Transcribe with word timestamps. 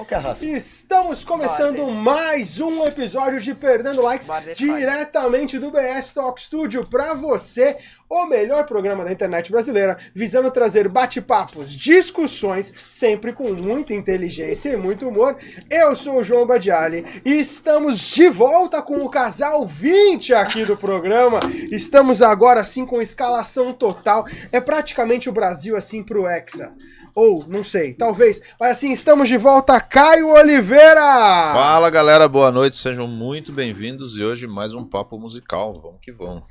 Qual 0.00 0.06
que 0.06 0.14
é 0.14 0.16
a 0.16 0.20
raça? 0.20 0.46
Estamos 0.46 1.22
começando 1.24 1.86
mais 1.88 2.58
um 2.58 2.86
episódio 2.86 3.38
de 3.38 3.54
Perdendo 3.54 4.00
Likes 4.00 4.30
diretamente 4.56 5.58
do 5.58 5.70
BS 5.70 6.14
Talk 6.14 6.40
Studio 6.40 6.86
pra 6.86 7.12
você, 7.12 7.76
o 8.08 8.24
melhor 8.24 8.64
programa 8.64 9.04
da 9.04 9.12
internet 9.12 9.52
brasileira, 9.52 9.98
visando 10.14 10.50
trazer 10.50 10.88
bate-papos, 10.88 11.74
discussões, 11.74 12.72
sempre 12.88 13.34
com 13.34 13.52
muita 13.52 13.92
inteligência 13.92 14.70
e 14.70 14.76
muito 14.76 15.06
humor. 15.06 15.36
Eu 15.68 15.94
sou 15.94 16.20
o 16.20 16.22
João 16.22 16.46
Badiali 16.46 17.04
e 17.22 17.38
estamos 17.38 18.00
de 18.00 18.30
volta 18.30 18.80
com 18.80 19.04
o 19.04 19.10
casal 19.10 19.66
20 19.66 20.32
aqui 20.32 20.64
do 20.64 20.78
programa. 20.78 21.40
Estamos 21.70 22.22
agora 22.22 22.62
assim 22.62 22.86
com 22.86 23.02
escalação 23.02 23.70
total. 23.74 24.24
É 24.50 24.62
praticamente 24.62 25.28
o 25.28 25.32
Brasil 25.32 25.76
assim 25.76 26.02
pro 26.02 26.26
Hexa. 26.26 26.72
Ou, 27.14 27.44
não 27.48 27.64
sei, 27.64 27.94
talvez. 27.94 28.40
Mas 28.58 28.72
assim, 28.72 28.92
estamos 28.92 29.28
de 29.28 29.36
volta, 29.36 29.80
Caio 29.80 30.28
Oliveira! 30.28 31.52
Fala 31.52 31.90
galera, 31.90 32.28
boa 32.28 32.50
noite, 32.50 32.76
sejam 32.76 33.06
muito 33.06 33.52
bem-vindos 33.52 34.16
e 34.16 34.22
hoje 34.22 34.46
mais 34.46 34.74
um 34.74 34.84
papo 34.84 35.18
musical, 35.18 35.80
vamos 35.80 36.00
que 36.00 36.12
vamos. 36.12 36.44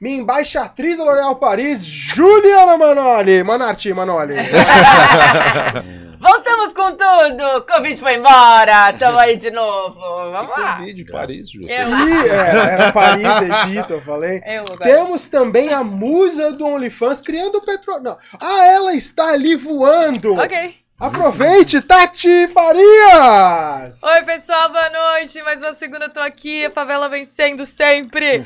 Minha 0.00 0.16
embaixatriz 0.16 0.96
da 0.96 1.04
L'Oréal 1.04 1.36
Paris, 1.36 1.84
Juliana 1.84 2.74
Manoli. 2.78 3.42
Manarti, 3.44 3.92
Manoli. 3.92 4.34
Voltamos 6.18 6.72
com 6.72 6.92
tudo! 6.92 7.58
O 7.58 7.62
Covid 7.62 8.00
foi 8.00 8.14
embora! 8.14 8.94
Tamo 8.98 9.18
aí 9.18 9.36
de 9.36 9.50
novo! 9.50 10.00
Vamos 10.00 10.56
lá! 10.56 10.76
Covid, 10.78 11.04
Paris, 11.04 11.54
Ih, 11.54 11.68
é, 11.68 12.72
era 12.72 12.92
Paris, 12.92 13.26
Egito, 13.42 13.92
eu 13.92 14.00
falei. 14.00 14.40
Eu. 14.46 14.64
Temos 14.78 15.28
também 15.28 15.72
a 15.74 15.84
musa 15.84 16.52
do 16.52 16.66
OnlyFans 16.66 17.20
criando 17.20 17.60
petróleo. 17.60 18.02
Não. 18.02 18.16
Ah, 18.40 18.66
ela 18.68 18.94
está 18.94 19.32
ali 19.32 19.54
voando. 19.54 20.34
Ok. 20.34 20.79
Aproveite, 21.00 21.80
Tati 21.80 22.46
Farias! 22.48 24.02
Oi, 24.02 24.22
pessoal, 24.26 24.68
boa 24.70 24.90
noite. 24.90 25.42
Mais 25.42 25.62
uma 25.62 25.72
segunda 25.72 26.04
eu 26.04 26.10
tô 26.10 26.20
aqui, 26.20 26.66
a 26.66 26.70
favela 26.70 27.08
vencendo 27.08 27.64
sempre. 27.64 28.44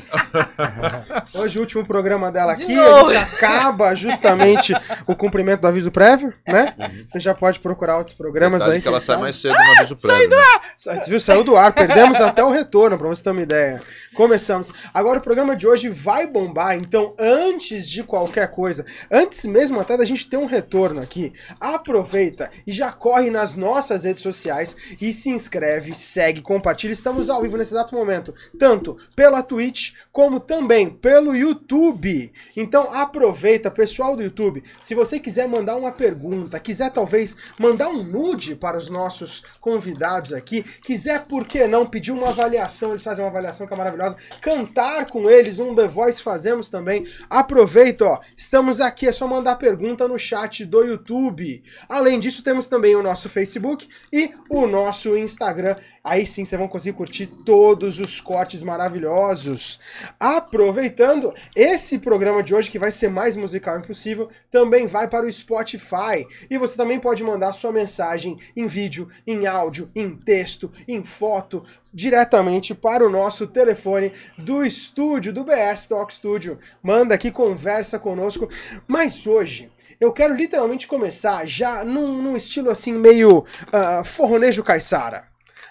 Hoje 1.35 1.57
o 1.57 1.61
último 1.61 1.85
programa 1.85 2.31
dela 2.31 2.53
De 2.53 2.63
aqui, 2.63 2.73
novo. 2.75 3.09
a 3.11 3.13
gente 3.13 3.35
acaba 3.35 3.93
justamente 3.93 4.73
o 5.05 5.13
cumprimento 5.17 5.59
do 5.61 5.67
aviso 5.67 5.91
prévio, 5.91 6.33
né? 6.47 6.73
Você 7.09 7.19
já 7.19 7.33
pode 7.33 7.59
procurar 7.59 7.97
outros 7.97 8.15
programas 8.15 8.61
Detalhe 8.61 8.77
aí. 8.77 8.81
que 8.81 8.87
ela 8.87 9.01
sai 9.01 9.15
sabe. 9.15 9.21
mais 9.23 9.35
cedo 9.35 9.53
no 9.53 9.71
aviso 9.77 9.95
prévio. 9.97 10.29
né? 10.29 10.43
Sa- 10.73 10.93
Viu? 11.05 11.19
Saiu 11.19 11.43
do 11.43 11.57
ar, 11.57 11.73
perdemos 11.73 12.21
até 12.21 12.41
o 12.41 12.51
retorno, 12.51 12.97
pra 12.97 13.07
você 13.09 13.21
ter 13.21 13.31
uma 13.31 13.41
ideia. 13.41 13.81
Começamos. 14.15 14.71
Agora 14.93 15.19
o 15.19 15.21
programa 15.21 15.57
de 15.57 15.67
hoje 15.67 15.89
vai 15.89 16.25
bombar, 16.25 16.75
então 16.77 17.13
antes 17.19 17.89
de 17.89 18.01
qualquer 18.01 18.49
coisa, 18.49 18.85
antes 19.11 19.43
mesmo 19.43 19.77
até 19.77 19.97
da 19.97 20.05
gente 20.05 20.29
ter 20.29 20.37
um 20.37 20.45
retorno 20.45 21.01
aqui, 21.01 21.33
aproveita 21.59 22.44
e 22.65 22.71
já 22.71 22.91
corre 22.91 23.29
nas 23.29 23.55
nossas 23.55 24.03
redes 24.03 24.23
sociais 24.23 24.75
e 24.99 25.11
se 25.11 25.29
inscreve, 25.29 25.93
segue, 25.93 26.41
compartilha. 26.41 26.93
Estamos 26.93 27.29
ao 27.29 27.41
vivo 27.41 27.57
nesse 27.57 27.73
exato 27.73 27.95
momento, 27.95 28.33
tanto 28.57 28.97
pela 29.15 29.43
Twitch 29.43 29.93
como 30.11 30.39
também 30.39 30.89
pelo 30.89 31.35
YouTube. 31.35 32.31
Então 32.55 32.93
aproveita, 32.93 33.69
pessoal 33.71 34.15
do 34.15 34.23
YouTube, 34.23 34.63
se 34.81 34.95
você 34.95 35.19
quiser 35.19 35.47
mandar 35.47 35.75
uma 35.75 35.91
pergunta, 35.91 36.59
quiser 36.59 36.91
talvez 36.91 37.35
mandar 37.57 37.89
um 37.89 38.03
nude 38.03 38.55
para 38.55 38.77
os 38.77 38.89
nossos 38.89 39.43
convidados 39.59 40.33
aqui, 40.33 40.63
quiser, 40.63 41.25
por 41.25 41.45
que 41.45 41.67
não, 41.67 41.85
pedir 41.85 42.11
uma 42.11 42.29
avaliação, 42.29 42.91
eles 42.91 43.03
fazem 43.03 43.23
uma 43.23 43.31
avaliação 43.31 43.67
que 43.67 43.73
é 43.73 43.77
maravilhosa, 43.77 44.15
cantar 44.41 45.07
com 45.07 45.29
eles, 45.29 45.59
um 45.59 45.75
The 45.75 45.87
Voice 45.87 46.21
fazemos 46.21 46.69
também. 46.69 47.05
Aproveita, 47.29 48.05
ó, 48.05 48.19
estamos 48.37 48.79
aqui, 48.79 49.07
é 49.07 49.11
só 49.11 49.27
mandar 49.27 49.55
pergunta 49.55 50.07
no 50.07 50.17
chat 50.17 50.65
do 50.65 50.83
YouTube. 50.83 51.63
Além 51.89 52.19
disso, 52.19 52.34
temos 52.43 52.67
também 52.67 52.95
o 52.95 53.03
nosso 53.03 53.29
Facebook 53.29 53.87
e 54.11 54.31
o 54.49 54.67
nosso 54.67 55.17
Instagram. 55.17 55.75
Aí 56.03 56.25
sim 56.25 56.45
vocês 56.45 56.59
vão 56.59 56.67
conseguir 56.67 56.95
curtir 56.95 57.25
todos 57.25 57.99
os 57.99 58.21
cortes 58.21 58.61
maravilhosos. 58.61 59.79
Aproveitando, 60.19 61.33
esse 61.55 61.97
programa 61.97 62.43
de 62.43 62.53
hoje, 62.53 62.69
que 62.69 62.77
vai 62.77 62.91
ser 62.91 63.09
mais 63.09 63.35
musical 63.35 63.79
impossível, 63.79 64.29
também 64.51 64.85
vai 64.85 65.07
para 65.07 65.25
o 65.25 65.31
Spotify. 65.31 66.27
E 66.49 66.57
você 66.57 66.77
também 66.77 66.99
pode 66.99 67.23
mandar 67.23 67.53
sua 67.53 67.71
mensagem 67.71 68.37
em 68.55 68.67
vídeo, 68.67 69.09
em 69.25 69.47
áudio, 69.47 69.89
em 69.95 70.15
texto, 70.15 70.71
em 70.87 71.03
foto, 71.03 71.63
diretamente 71.91 72.75
para 72.75 73.05
o 73.05 73.09
nosso 73.09 73.47
telefone 73.47 74.11
do 74.37 74.63
estúdio, 74.63 75.33
do 75.33 75.43
BS 75.43 75.87
Talk 75.87 76.13
Studio. 76.13 76.59
Manda 76.83 77.15
aqui, 77.15 77.31
conversa 77.31 77.97
conosco. 77.97 78.47
Mas 78.87 79.25
hoje. 79.25 79.71
Eu 79.99 80.11
quero 80.11 80.35
literalmente 80.35 80.87
começar 80.87 81.47
já 81.47 81.83
num, 81.83 82.21
num 82.21 82.35
estilo 82.35 82.69
assim 82.69 82.93
meio 82.93 83.45
ah, 83.71 84.03
forronejo 84.03 84.63
caiçara. 84.63 85.25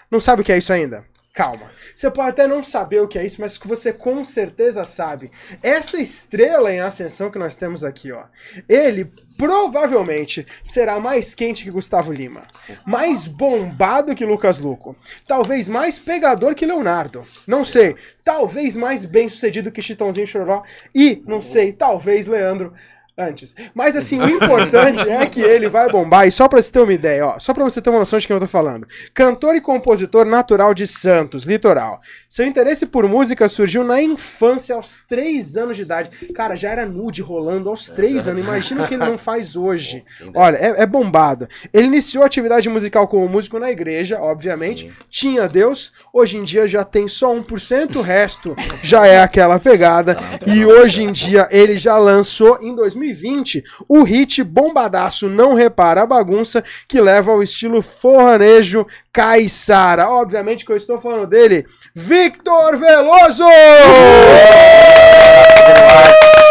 Não 0.09 0.19
sabe 0.19 0.41
o 0.41 0.45
que 0.45 0.51
é 0.51 0.57
isso 0.57 0.71
ainda? 0.71 1.05
Calma. 1.35 1.69
Você 1.93 2.09
pode 2.09 2.29
até 2.29 2.47
não 2.47 2.63
saber 2.63 3.01
o 3.01 3.09
que 3.09 3.19
é 3.19 3.25
isso, 3.25 3.41
mas 3.41 3.57
que 3.57 3.67
você 3.67 3.91
com 3.91 4.23
certeza 4.23 4.85
sabe. 4.85 5.29
Essa 5.61 5.97
estrela 5.99 6.73
em 6.73 6.79
ascensão 6.79 7.29
que 7.29 7.37
nós 7.37 7.57
temos 7.57 7.83
aqui, 7.83 8.09
ó. 8.13 8.23
Ele 8.69 9.11
provavelmente 9.37 10.47
será 10.63 10.97
mais 10.97 11.35
quente 11.35 11.65
que 11.65 11.71
Gustavo 11.71 12.13
Lima, 12.13 12.47
mais 12.85 13.27
bombado 13.27 14.15
que 14.15 14.25
Lucas 14.25 14.59
Luco, 14.59 14.95
talvez 15.27 15.67
mais 15.67 15.99
pegador 15.99 16.55
que 16.55 16.65
Leonardo. 16.65 17.27
Não 17.45 17.65
sei. 17.65 17.97
Talvez 18.23 18.77
mais 18.77 19.03
bem 19.03 19.27
sucedido 19.27 19.73
que 19.73 19.81
Chitãozinho 19.81 20.25
Chororó 20.25 20.63
e, 20.93 21.21
não 21.27 21.41
sei, 21.41 21.73
talvez 21.73 22.27
Leandro 22.27 22.73
antes. 23.17 23.55
Mas 23.73 23.95
assim, 23.95 24.19
o 24.19 24.29
importante 24.29 25.09
é 25.09 25.25
que 25.25 25.41
ele 25.41 25.69
vai 25.69 25.89
bombar. 25.89 26.27
E 26.27 26.31
só 26.31 26.47
pra 26.47 26.61
você 26.61 26.71
ter 26.71 26.79
uma 26.79 26.93
ideia, 26.93 27.25
ó, 27.25 27.39
só 27.39 27.53
pra 27.53 27.63
você 27.63 27.81
ter 27.81 27.89
uma 27.89 27.99
noção 27.99 28.19
de 28.19 28.27
quem 28.27 28.33
eu 28.33 28.39
tô 28.39 28.47
falando. 28.47 28.87
Cantor 29.13 29.55
e 29.55 29.61
compositor 29.61 30.25
natural 30.25 30.73
de 30.73 30.85
Santos, 30.85 31.43
litoral. 31.43 32.01
Seu 32.27 32.45
interesse 32.45 32.85
por 32.85 33.07
música 33.07 33.47
surgiu 33.47 33.83
na 33.83 34.01
infância, 34.01 34.75
aos 34.75 35.01
3 35.07 35.57
anos 35.57 35.77
de 35.77 35.83
idade. 35.83 36.09
Cara, 36.33 36.55
já 36.55 36.69
era 36.71 36.85
nude 36.85 37.21
rolando 37.21 37.69
aos 37.69 37.89
3 37.89 38.27
anos. 38.27 38.39
Imagina 38.39 38.83
o 38.83 38.87
que 38.87 38.95
ele 38.95 39.05
não 39.05 39.17
faz 39.17 39.55
hoje. 39.57 40.03
Olha, 40.33 40.57
é, 40.57 40.83
é 40.83 40.85
bombado. 40.85 41.47
Ele 41.73 41.87
iniciou 41.87 42.23
a 42.23 42.27
atividade 42.27 42.67
musical 42.69 43.07
como 43.07 43.27
músico 43.27 43.59
na 43.59 43.71
igreja, 43.71 44.19
obviamente. 44.19 44.91
Tinha 45.09 45.47
Deus. 45.47 45.93
Hoje 46.13 46.37
em 46.37 46.43
dia 46.43 46.67
já 46.67 46.83
tem 46.83 47.07
só 47.07 47.33
1%, 47.33 47.95
o 47.95 48.01
resto 48.01 48.55
já 48.83 49.07
é 49.07 49.21
aquela 49.21 49.59
pegada. 49.59 50.17
E 50.45 50.65
hoje 50.65 51.03
em 51.03 51.11
dia 51.11 51.47
ele 51.51 51.77
já 51.77 51.97
lançou 51.97 52.57
em 52.61 52.75
2020 53.05 53.63
o 53.87 54.03
hit 54.03 54.43
bombadaço 54.43 55.29
Não 55.29 55.53
Repara 55.53 56.03
a 56.03 56.05
Bagunça, 56.05 56.63
que 56.87 56.99
leva 56.99 57.31
ao 57.31 57.43
estilo 57.43 57.81
forranejo 57.81 58.85
caiçara. 59.13 60.09
Obviamente 60.09 60.65
que 60.65 60.71
eu 60.71 60.77
estou 60.77 60.97
falando 60.97 61.27
dele, 61.27 61.65
Victor 61.93 62.77
Veloso! 62.77 63.43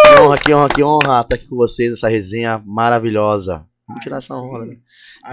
Que 0.04 0.20
honra, 0.20 0.38
que 0.38 0.54
honra, 0.54 0.68
que 0.68 0.82
honra 0.82 1.20
estar 1.20 1.36
aqui 1.36 1.48
com 1.48 1.56
vocês, 1.56 1.92
essa 1.92 2.08
resenha 2.08 2.62
maravilhosa. 2.64 3.66
Vamos 3.86 4.02
tirar 4.02 4.16
essa 4.16 4.34
onda, 4.34 4.64
né? 4.64 4.76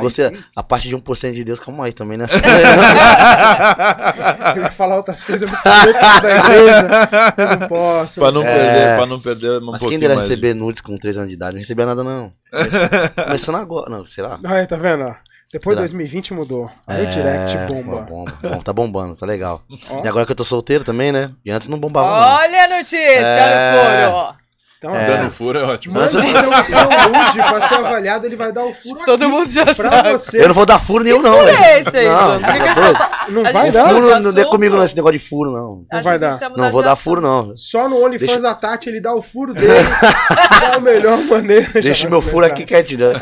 Você, 0.02 0.28
sim. 0.28 0.44
a 0.56 0.62
parte 0.62 0.90
de 0.90 0.96
1% 0.98 1.32
de 1.32 1.44
Deus, 1.44 1.60
calma 1.60 1.86
aí 1.86 1.94
também, 1.94 2.18
né? 2.18 2.26
Eu 4.56 4.64
ia 4.64 4.72
falar 4.72 4.98
outras 4.98 5.24
coisas 5.24 5.48
absolutas 5.50 6.22
da 6.22 6.38
igreja. 6.38 6.88
Eu 7.38 7.60
não 7.60 7.68
posso. 7.68 8.20
Pra 8.20 8.32
não 8.32 8.44
É. 8.44 8.54
perder, 8.54 8.96
pra 8.98 9.06
não 9.06 9.20
perder 9.22 9.62
um 9.62 9.72
Mas 9.72 9.86
quem 9.86 9.98
mais. 10.00 10.16
receber 10.18 10.54
nudes 10.54 10.82
com 10.82 10.98
3 10.98 11.18
anos 11.18 11.30
de 11.30 11.36
idade? 11.36 11.54
Não 11.54 11.60
recebia 11.60 11.86
nada, 11.86 12.04
não. 12.04 12.32
Começando, 12.52 12.90
começando 13.26 13.56
agora, 13.56 13.90
não, 13.90 14.06
sei 14.06 14.24
lá. 14.24 14.40
Aí, 14.44 14.68
tá 14.68 14.76
vendo? 14.76 15.06
ó? 15.06 15.14
Depois 15.54 15.76
de 15.76 15.82
Será? 15.82 15.98
2020 15.98 16.34
mudou. 16.34 16.72
Aí 16.88 17.06
o 17.06 17.10
direct 17.10 17.58
É, 17.58 17.68
bomba. 17.68 18.02
bomba. 18.02 18.34
Bom, 18.42 18.60
tá 18.62 18.72
bombando, 18.72 19.16
tá 19.18 19.26
legal. 19.26 19.62
Ó. 19.90 20.04
E 20.04 20.08
agora 20.08 20.26
que 20.26 20.32
eu 20.32 20.36
tô 20.36 20.46
solteiro 20.46 20.84
também, 20.86 21.12
né? 21.12 21.30
E 21.46 21.52
antes 21.52 21.68
não 21.68 21.78
bombava, 21.78 22.08
não. 22.10 22.38
Olha 22.38 22.64
a 22.66 22.68
notícia, 22.78 22.98
É. 22.98 23.76
olha 23.76 24.10
o 24.10 24.12
furo. 24.28 24.41
Então, 24.84 24.94
Dando 24.94 25.30
furo 25.30 25.60
é 25.60 25.64
ótimo. 25.64 25.94
Manda 25.94 26.08
então 26.26 26.50
o 26.60 26.64
seu 26.64 26.84
nude 26.86 27.38
pra 27.38 27.62
ser 27.68 27.76
avaliado, 27.76 28.26
ele 28.26 28.36
vai 28.36 28.52
dar 28.52 28.66
o 28.66 28.74
furo 28.74 29.06
Todo 29.06 29.22
aqui 29.26 29.32
mundo 29.32 29.52
já 29.52 29.64
pra 29.76 29.76
sabe. 29.92 30.12
você. 30.14 30.42
Eu 30.42 30.48
não 30.48 30.56
vou 30.56 30.66
dar 30.66 30.80
furo 30.80 31.04
nenhum, 31.04 31.22
não, 31.22 31.38
furo 31.38 31.50
é 31.50 31.80
esse 31.82 31.98
aí, 31.98 32.08
Não, 32.08 32.16
tá? 32.42 33.28
Não 33.30 33.42
A 33.46 33.52
vai 33.52 33.72
dar? 33.72 33.90
Furo, 33.90 34.16
de 34.16 34.24
não 34.24 34.34
dê 34.34 34.44
comigo 34.46 34.76
não, 34.76 34.84
esse 34.84 34.96
negócio 34.96 35.20
de 35.20 35.24
furo, 35.24 35.52
não. 35.52 35.86
Não 35.92 36.02
vai 36.02 36.18
dar. 36.18 36.36
Não 36.58 36.72
vou 36.72 36.82
dar 36.82 36.96
furo, 36.96 37.22
não. 37.22 37.56
Só 37.56 37.88
no 37.88 38.04
OnlyFans 38.04 38.28
Deixa- 38.28 38.42
da 38.42 38.56
Tati 38.56 38.90
ele 38.90 39.00
dá 39.00 39.14
o 39.14 39.22
furo 39.22 39.54
dele. 39.54 39.68
é 40.64 40.76
a 40.76 40.80
melhor 40.80 41.20
maneira. 41.26 41.80
Deixa 41.80 42.10
meu 42.10 42.20
furo 42.20 42.38
começar. 42.38 42.54
aqui 42.54 42.66
quietinho. 42.66 43.14
né? 43.14 43.20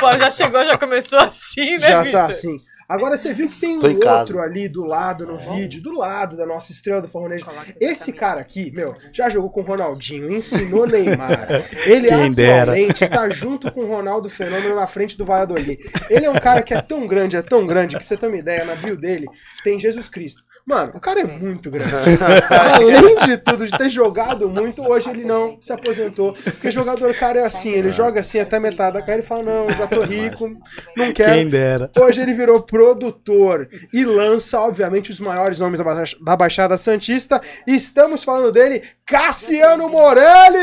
Pô, 0.00 0.16
já 0.16 0.30
chegou, 0.30 0.64
já 0.64 0.78
começou 0.78 1.18
assim, 1.18 1.76
né, 1.76 1.88
Já 1.90 2.10
tá 2.10 2.24
assim. 2.24 2.56
Agora 2.88 3.16
você 3.16 3.34
viu 3.34 3.48
que 3.48 3.58
tem 3.58 3.76
um 3.76 3.98
casa. 3.98 4.20
outro 4.20 4.40
ali 4.40 4.68
do 4.68 4.84
lado 4.84 5.26
no 5.26 5.36
vídeo, 5.36 5.82
do 5.82 5.92
lado 5.92 6.36
da 6.36 6.46
nossa 6.46 6.70
estrela 6.70 7.02
do 7.02 7.08
forronejo. 7.08 7.44
Esse 7.80 8.12
cara 8.12 8.40
aqui, 8.40 8.70
meu, 8.72 8.94
já 9.12 9.28
jogou 9.28 9.50
com 9.50 9.60
o 9.60 9.64
Ronaldinho, 9.64 10.32
ensinou 10.32 10.86
Neymar. 10.86 11.48
Ele 11.84 12.08
Quem 12.08 12.32
dera. 12.32 12.72
atualmente 12.72 13.08
tá 13.08 13.28
junto 13.28 13.72
com 13.72 13.80
o 13.80 13.88
Ronaldo 13.88 14.30
Fenômeno 14.30 14.76
na 14.76 14.86
frente 14.86 15.18
do 15.18 15.24
Valladolid. 15.24 15.78
Ele 16.08 16.26
é 16.26 16.30
um 16.30 16.38
cara 16.38 16.62
que 16.62 16.74
é 16.74 16.80
tão 16.80 17.06
grande, 17.06 17.36
é 17.36 17.42
tão 17.42 17.66
grande, 17.66 17.96
que 17.96 18.00
pra 18.00 18.08
você 18.08 18.16
ter 18.16 18.26
uma 18.26 18.36
ideia, 18.36 18.64
na 18.64 18.74
bio 18.76 18.96
dele 18.96 19.26
tem 19.64 19.78
Jesus 19.78 20.08
Cristo. 20.08 20.44
Mano, 20.66 20.94
o 20.96 21.00
cara 21.00 21.20
é 21.20 21.24
muito 21.24 21.70
grande. 21.70 21.92
Além 22.50 23.16
de 23.24 23.36
tudo, 23.36 23.68
de 23.68 23.78
ter 23.78 23.88
jogado 23.88 24.48
muito, 24.48 24.82
hoje 24.82 25.08
ele 25.08 25.24
não 25.24 25.56
se 25.60 25.72
aposentou. 25.72 26.32
Porque 26.32 26.72
jogador, 26.72 27.14
cara, 27.14 27.38
é 27.38 27.46
assim, 27.46 27.70
ele 27.70 27.92
joga 27.92 28.20
assim 28.20 28.40
até 28.40 28.58
metade 28.58 28.94
da 28.94 29.00
carreira 29.00 29.22
e 29.22 29.24
fala, 29.24 29.44
não, 29.44 29.70
já 29.70 29.86
tô 29.86 30.00
rico, 30.00 30.48
não 30.96 31.12
quero. 31.12 31.34
Quem 31.34 31.48
dera. 31.48 31.88
Hoje 31.96 32.20
ele 32.20 32.34
virou 32.34 32.60
produtor 32.76 33.68
e 33.92 34.04
lança, 34.04 34.60
obviamente, 34.60 35.10
os 35.10 35.18
maiores 35.18 35.58
nomes 35.58 35.78
da 35.78 35.84
Baix- 35.84 36.16
da 36.20 36.36
Baixada 36.36 36.76
Santista. 36.76 37.40
E 37.66 37.74
estamos 37.74 38.22
falando 38.22 38.52
dele, 38.52 38.82
Cassiano 39.06 39.88
Morelli! 39.88 40.58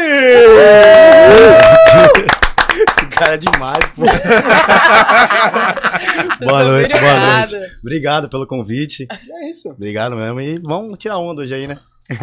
Esse 2.76 3.06
cara 3.18 3.34
é 3.34 3.38
demais, 3.38 3.80
pô. 3.96 4.04
Boa 6.46 6.64
noite, 6.64 6.92
boa 7.00 7.14
nada. 7.14 7.60
noite. 7.60 7.76
Obrigado 7.82 8.30
pelo 8.30 8.46
convite. 8.48 9.08
É 9.10 9.50
isso. 9.50 9.70
Obrigado 9.70 10.16
mesmo. 10.16 10.40
E 10.42 10.60
vamos 10.62 10.98
tirar 11.00 11.18
onda 11.18 11.42
hoje 11.42 11.54
aí, 11.54 11.68
né? 11.68 11.80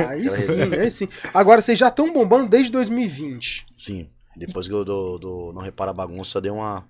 Aí 0.08 0.28
sim, 0.28 0.74
aí 0.78 0.90
sim. 0.90 1.08
Agora, 1.32 1.62
vocês 1.62 1.78
já 1.78 1.88
estão 1.88 2.12
bombando 2.12 2.48
desde 2.48 2.70
2020. 2.72 3.64
Sim. 3.78 4.08
Depois 4.36 4.68
que 4.68 4.74
eu 4.74 4.84
do, 4.84 5.18
do 5.18 5.52
Não 5.54 5.62
Repara 5.62 5.90
a 5.90 5.94
Bagunça, 5.94 6.40
deu 6.40 6.54
uma, 6.54 6.84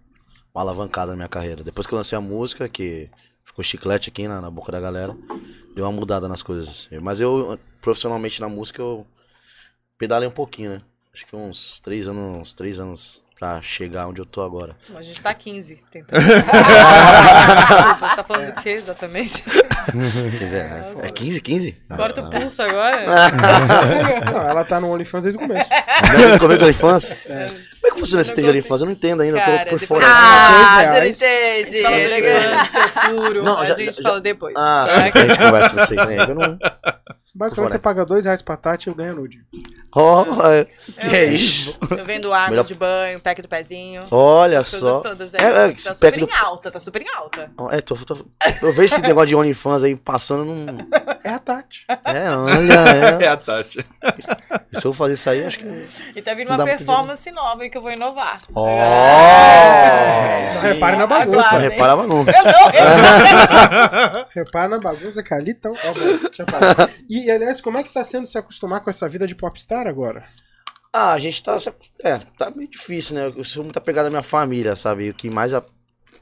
uma 0.54 0.62
alavancada 0.62 1.12
na 1.12 1.16
minha 1.16 1.28
carreira. 1.28 1.62
Depois 1.62 1.86
que 1.86 1.94
eu 1.94 1.96
lancei 1.96 2.16
a 2.16 2.20
música, 2.20 2.68
que 2.68 3.08
ficou 3.44 3.64
chiclete 3.64 4.10
aqui 4.10 4.28
na, 4.28 4.40
na 4.40 4.50
boca 4.50 4.70
da 4.70 4.80
galera, 4.80 5.16
deu 5.74 5.84
uma 5.84 5.92
mudada 5.92 6.28
nas 6.28 6.42
coisas. 6.42 6.88
Mas 7.00 7.20
eu, 7.20 7.58
profissionalmente 7.80 8.40
na 8.40 8.48
música, 8.48 8.80
eu 8.80 9.06
pedalei 9.98 10.28
um 10.28 10.32
pouquinho, 10.32 10.70
né? 10.70 10.82
Acho 11.12 11.26
que 11.26 11.34
uns 11.34 11.80
três 11.80 12.06
anos, 12.06 12.38
uns 12.38 12.52
três 12.52 12.78
anos 12.78 13.22
pra 13.40 13.60
chegar 13.62 14.06
onde 14.06 14.20
eu 14.20 14.26
tô 14.26 14.42
agora. 14.42 14.76
A 14.94 15.02
gente 15.02 15.22
tá 15.22 15.32
15 15.32 15.82
tentando. 15.90 16.20
Você 16.22 18.16
tá 18.16 18.24
falando 18.24 18.54
do 18.54 18.62
que 18.62 18.68
exatamente? 18.68 19.42
É, 21.02 21.06
é 21.06 21.10
15, 21.10 21.40
15? 21.40 21.74
Corta 21.96 22.20
o 22.22 22.30
pulso 22.30 22.62
agora? 22.62 23.04
Não, 24.32 24.48
ela 24.48 24.64
tá 24.64 24.80
no 24.80 24.90
OnlyFans 24.92 25.24
desde 25.24 25.38
o 25.42 25.46
começo. 25.46 25.68
Desde 26.16 26.36
o 26.36 26.38
começo 26.38 26.60
da 26.60 26.68
infância? 26.70 27.16
Como 27.24 27.38
é 27.86 27.90
que 27.92 27.98
funciona 28.00 28.20
esse 28.22 28.30
Não 28.30 28.34
trailer 28.36 28.52
de 28.52 28.58
infância? 28.60 28.82
Eu 28.84 28.86
não 28.86 28.92
entendo 28.92 29.22
ainda, 29.22 29.38
eu 29.38 29.42
Cara, 29.44 29.64
tô 29.64 29.70
por 29.70 29.78
fora. 29.80 30.06
Ah, 30.06 30.10
Ah, 30.10 30.80
você 30.80 30.86
não 30.86 30.92
reais. 30.92 31.22
A 31.22 31.58
gente 31.68 31.82
fala 31.82 31.96
do 31.96 32.02
entende. 32.04 32.68
seu 32.68 32.88
furo. 32.88 33.42
Não, 33.42 33.58
a 33.58 33.64
já- 33.64 33.74
gente 33.74 33.96
já- 33.96 34.02
fala 34.02 34.20
depois. 34.20 34.54
Ah, 34.56 34.84
Tá? 34.86 34.94
a 34.94 35.26
gente 35.26 35.38
conversa 35.38 35.70
com 35.70 35.76
você, 35.80 35.94
né? 35.94 36.16
Eu 36.28 36.34
não... 36.34 36.58
Basicamente, 37.34 37.68
Fora. 37.70 37.78
você 37.78 37.82
paga 37.82 38.04
dois 38.04 38.24
reais 38.24 38.42
pra 38.42 38.56
Tati 38.56 38.88
e 38.88 38.90
eu 38.90 38.94
ganho 38.94 39.14
nude. 39.14 39.40
Oh, 39.94 40.22
é- 40.46 40.66
Eu- 41.04 41.10
é 41.12 41.24
isso? 41.26 41.76
Eu 41.90 42.04
vendo 42.04 42.32
água 42.32 42.50
Melhor- 42.50 42.64
de 42.64 42.74
banho, 42.74 43.18
pack 43.20 43.42
do 43.42 43.48
pezinho. 43.48 44.04
Olha 44.10 44.62
só. 44.62 45.00
Todas, 45.00 45.34
É, 45.34 45.38
é, 45.42 45.68
tá 45.72 45.94
super 45.94 46.12
pack 46.12 46.22
em 46.22 46.26
do- 46.26 46.32
alta, 46.46 46.70
tá 46.70 46.78
super 46.78 47.02
em 47.02 47.08
alta. 47.16 47.50
É, 47.72 47.80
tô, 47.80 47.96
tô- 47.96 48.24
eu 48.62 48.72
vejo 48.72 48.94
esse 48.94 49.00
negócio 49.02 49.28
de 49.28 49.36
OnlyFans 49.36 49.82
aí 49.82 49.94
passando, 49.96 50.44
não... 50.44 50.66
É 51.22 51.30
a 51.30 51.38
Tati. 51.38 51.84
É, 52.06 52.30
olha, 52.30 53.20
É 53.20 53.24
é. 53.26 53.28
a 53.28 53.36
Tati. 53.36 53.84
Se 54.72 54.84
eu 54.84 54.92
fazer 54.92 55.14
isso 55.14 55.28
aí, 55.30 55.40
eu 55.40 55.46
acho 55.48 55.58
que... 55.58 55.84
E 56.16 56.22
tá 56.22 56.34
vindo 56.34 56.48
Não 56.48 56.56
uma 56.56 56.64
performance 56.64 57.30
nova 57.30 57.62
aí 57.62 57.68
que 57.70 57.76
eu 57.76 57.82
vou 57.82 57.90
inovar. 57.92 58.40
Oh! 58.54 58.64
Não 60.54 60.60
repare 60.62 60.96
na 60.96 61.02
Só 61.02 61.06
bagunça. 61.08 61.38
Aguardem. 61.48 61.68
reparava 61.70 62.06
não. 62.06 62.24
Repara 64.34 64.68
na 64.68 64.78
bagunça 64.78 65.22
que 65.22 65.34
ali 65.34 65.54
tão. 65.54 65.72
Bom, 65.72 65.92
deixa 66.22 66.42
eu 66.42 66.46
parar. 66.46 66.88
E, 67.08 67.19
aliás, 67.28 67.60
como 67.60 67.76
é 67.78 67.82
que 67.82 67.92
tá 67.92 68.04
sendo 68.04 68.28
se 68.28 68.38
acostumar 68.38 68.80
com 68.80 68.88
essa 68.90 69.08
vida 69.08 69.26
de 69.26 69.34
popstar 69.34 69.88
agora? 69.88 70.24
Ah, 70.92 71.12
a 71.12 71.18
gente 71.18 71.42
tá... 71.42 71.56
É, 72.04 72.18
tá 72.38 72.50
meio 72.52 72.68
difícil, 72.70 73.16
né? 73.16 73.32
Eu 73.36 73.42
sou 73.44 73.64
muito 73.64 73.76
apegado 73.76 74.06
à 74.06 74.10
minha 74.10 74.22
família, 74.22 74.76
sabe? 74.76 75.06
E 75.06 75.10
o 75.10 75.14
que 75.14 75.28
mais 75.28 75.52
a- 75.52 75.64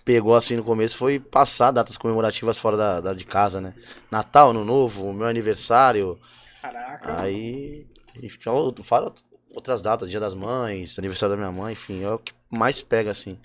pegou, 0.04 0.34
assim, 0.34 0.56
no 0.56 0.64
começo 0.64 0.96
foi 0.96 1.18
passar 1.20 1.70
datas 1.70 1.96
comemorativas 1.98 2.58
fora 2.58 2.76
da, 2.76 3.00
da- 3.00 3.12
de 3.12 3.24
casa, 3.24 3.60
né? 3.60 3.74
Natal, 4.10 4.50
Ano 4.50 4.64
Novo, 4.64 5.12
meu 5.12 5.26
aniversário... 5.26 6.18
Caraca. 6.62 7.20
Aí. 7.20 7.86
e 8.22 8.28
fala- 8.28 8.72
Fala 8.82 9.14
outras 9.54 9.80
datas, 9.80 10.10
Dia 10.10 10.20
das 10.20 10.34
Mães, 10.34 10.98
aniversário 10.98 11.34
da 11.34 11.40
minha 11.40 11.52
mãe, 11.52 11.72
enfim, 11.72 12.02
é 12.02 12.10
o 12.10 12.18
que 12.18 12.32
mais 12.50 12.82
pega, 12.82 13.10
assim. 13.10 13.38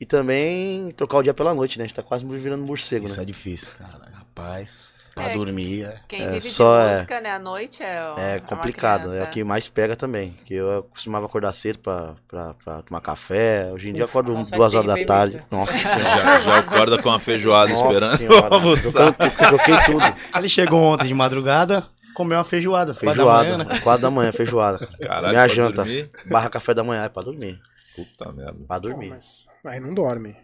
E 0.00 0.06
também 0.06 0.90
trocar 0.92 1.18
o 1.18 1.22
dia 1.22 1.34
pela 1.34 1.54
noite, 1.54 1.78
né? 1.78 1.84
A 1.84 1.86
gente 1.86 1.96
tá 1.96 2.02
quase 2.02 2.24
virando 2.26 2.64
morcego, 2.64 3.06
Isso 3.06 3.16
né? 3.16 3.22
é 3.22 3.26
difícil, 3.26 3.68
cara. 3.78 4.10
Rapaz, 4.12 4.91
pra 5.14 5.30
É. 5.30 5.34
dormir. 5.34 5.84
é- 5.84 6.00
Quem 6.08 6.22
É, 6.22 6.30
vive 6.32 6.48
só 6.48 6.76
de 6.80 6.88
é- 6.88 6.92
música, 6.94 7.20
né? 7.20 7.30
À 7.30 7.38
noite 7.38 7.82
é. 7.82 8.14
É 8.36 8.40
complicado, 8.40 9.12
é 9.14 9.22
o 9.22 9.26
que 9.28 9.42
mais 9.44 9.68
pega 9.68 9.94
também. 9.96 10.36
Que 10.44 10.54
eu 10.54 10.82
costumava 10.90 11.26
acordar 11.26 11.52
cedo 11.52 11.78
pra, 11.78 12.14
pra, 12.28 12.54
pra 12.54 12.82
tomar 12.82 13.00
café. 13.00 13.70
Hoje 13.72 13.90
em 13.90 13.92
dia 13.92 14.02
eu 14.02 14.06
Ufa, 14.06 14.20
acordo 14.20 14.32
nossa, 14.38 14.54
duas 14.56 14.74
horas 14.74 14.86
da 14.88 14.98
hein, 14.98 15.06
tarde. 15.06 15.42
Nossa 15.50 15.98
Já, 15.98 16.40
já 16.40 16.58
acorda 16.58 17.00
com 17.02 17.08
uma 17.08 17.18
feijoada 17.18 17.70
Nossa 17.72 17.84
esperando 17.84 18.16
senhora. 18.16 18.50
Trocando- 18.80 19.48
Troquei 19.48 19.76
tudo. 19.86 20.16
Ele 20.36 20.48
chegou 20.48 20.80
ontem 20.82 21.06
de 21.08 21.14
madrugada, 21.14 21.84
comeu 22.14 22.38
uma 22.38 22.44
feijoada. 22.44 22.92
quatro 22.92 23.06
da 23.06 23.14
Feijoada. 23.14 23.42
manhã, 23.58 23.58
né? 23.58 23.80
Quatro 23.80 24.02
da 24.02 24.10
manhã, 24.10 24.32
feijoada. 24.32 24.78
cara. 24.78 24.98
Caralho, 24.98 25.28
Minha 25.28 25.48
janta. 25.48 25.76
dormir? 25.76 26.10
Barra 26.26 26.48
café 26.50 26.74
da 26.74 26.82
manhã, 26.84 27.04
é 27.04 27.08
pra 27.08 27.22
dormir. 27.22 27.58
Puta 27.94 28.32
merda. 28.32 28.54
Pra 28.66 28.76
Pô, 28.80 28.88
dormir. 28.88 29.10
mas, 29.10 29.46
mas 29.62 29.82
não 29.82 29.92
dorme. 29.92 30.34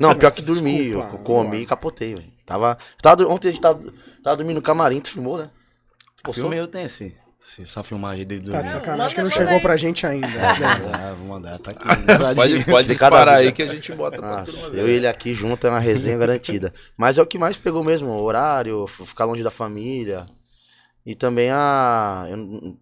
Não, 0.00 0.14
pior 0.14 0.30
que 0.30 0.42
dormi. 0.42 0.84
Desculpa, 0.84 1.14
eu 1.14 1.18
comi 1.18 1.58
e 1.62 1.66
capotei, 1.66 2.14
velho. 2.14 2.32
Tava, 2.44 2.78
tava. 3.02 3.26
Ontem 3.26 3.48
a 3.48 3.50
gente 3.52 3.60
tava, 3.60 3.82
tava 4.22 4.36
dormindo 4.36 4.56
no 4.56 4.62
camarim, 4.62 5.00
tu 5.00 5.10
filmou, 5.10 5.38
né? 5.38 5.50
Postou? 6.22 6.44
Filme 6.44 6.56
eu 6.56 6.66
tenho 6.66 6.86
esse, 6.86 7.14
essa 7.60 7.82
filmagem 7.82 8.24
dele 8.26 8.40
Tá 8.42 8.46
dormir. 8.52 8.66
de 8.68 8.74
Manda- 8.74 8.84
sacanagem 8.84 9.14
que 9.16 9.22
não 9.22 9.30
chegou 9.30 9.54
aí. 9.54 9.60
pra 9.60 9.76
gente 9.76 10.06
ainda. 10.06 10.28
Ah, 10.92 11.14
vou 11.14 11.26
mandar, 11.28 11.58
tá 11.58 11.70
aqui. 11.72 11.84
Pode, 12.34 12.64
pode 12.64 12.88
De 12.88 12.94
cada 12.98 13.16
disparar 13.16 13.34
aí 13.38 13.52
que 13.52 13.62
a 13.62 13.66
gente 13.66 13.92
bota 13.92 14.18
pra 14.18 14.38
Nossa, 14.40 14.52
turma 14.70 14.78
eu 14.78 14.88
e 14.88 14.92
ele 14.92 15.06
aqui 15.06 15.34
junto 15.34 15.66
é 15.66 15.70
uma 15.70 15.78
resenha 15.78 16.16
garantida. 16.18 16.72
Mas 16.96 17.18
é 17.18 17.22
o 17.22 17.26
que 17.26 17.38
mais 17.38 17.56
pegou 17.56 17.82
mesmo, 17.84 18.08
o 18.10 18.22
horário, 18.22 18.86
ficar 18.86 19.24
longe 19.24 19.42
da 19.42 19.50
família. 19.50 20.26
E 21.04 21.14
também 21.14 21.50
a. 21.50 22.26
eu- 22.28 22.76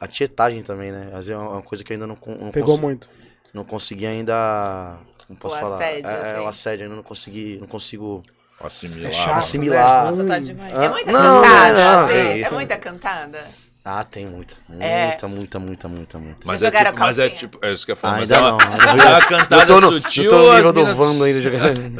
a 0.00 0.06
tietagem 0.06 0.62
também, 0.62 0.92
né? 0.92 1.06
Às 1.14 1.26
vezes 1.26 1.30
é 1.30 1.36
uma 1.38 1.62
coisa 1.62 1.82
que 1.82 1.90
eu 1.92 1.94
ainda 1.94 2.06
não, 2.06 2.18
não, 2.26 2.50
Pegou 2.50 2.70
consi- 2.74 2.80
muito. 2.82 3.08
não 3.54 3.64
consegui 3.64 4.06
ainda. 4.06 4.98
Como 5.26 5.38
posso 5.38 5.56
O 5.56 5.60
falar? 5.60 5.76
assédio, 5.76 6.08
é, 6.08 6.12
é, 6.12 6.32
assim. 6.32 6.40
o 6.40 6.46
assédio, 6.46 6.84
ainda 6.84 6.96
não 6.96 7.02
consegui. 7.02 7.58
Não 7.60 7.66
consigo 7.66 8.22
Assimilar. 8.60 9.10
É 9.10 9.12
chato, 9.14 9.38
assimilar. 9.38 10.04
né? 10.04 10.10
Nossa, 10.10 10.24
tá 10.24 10.38
demais. 10.38 10.72
Ah, 10.74 10.84
É 10.84 10.88
muita 10.88 11.12
não, 11.12 11.42
cantada, 11.42 11.74
não, 11.74 12.04
assim, 12.04 12.14
é 12.14 12.40
é, 12.40 12.50
muita 12.50 12.76
cantada. 12.78 13.44
Ah, 13.84 14.02
tem 14.02 14.26
muita. 14.26 14.56
Muita, 14.68 14.84
É. 14.84 15.06
muita, 15.28 15.58
muita, 15.58 15.88
muita, 15.88 16.18
muita. 16.18 16.38
Mas 16.46 16.60
Já 16.60 16.68
é, 16.68 16.70
tipo, 16.84 16.98
mas 16.98 17.18
é 17.20 17.28
tipo, 17.28 17.58
é 17.64 17.72
isso 17.72 17.84
que 17.84 17.92
eu 17.92 17.94
ia 17.94 18.00
falar. 18.00 18.14
Ah, 18.14 18.18
mas 18.20 18.32
ainda 18.32 18.46
é 18.46 18.50
não. 18.50 18.56
uma, 18.58 18.90
ainda 18.90 19.02
é 19.02 19.08
uma 19.10 19.20
cantada 19.20 19.62
eu 19.62 19.66
tô 19.66 19.80
no, 19.80 19.92
sutil. 19.92 20.24
eu 20.24 20.30
tô 20.30 20.38
no 20.38 20.54
nível 20.56 20.72
do 20.72 20.96
Vando 20.96 21.22
ainda 21.24 21.40
jogando. 21.40 21.92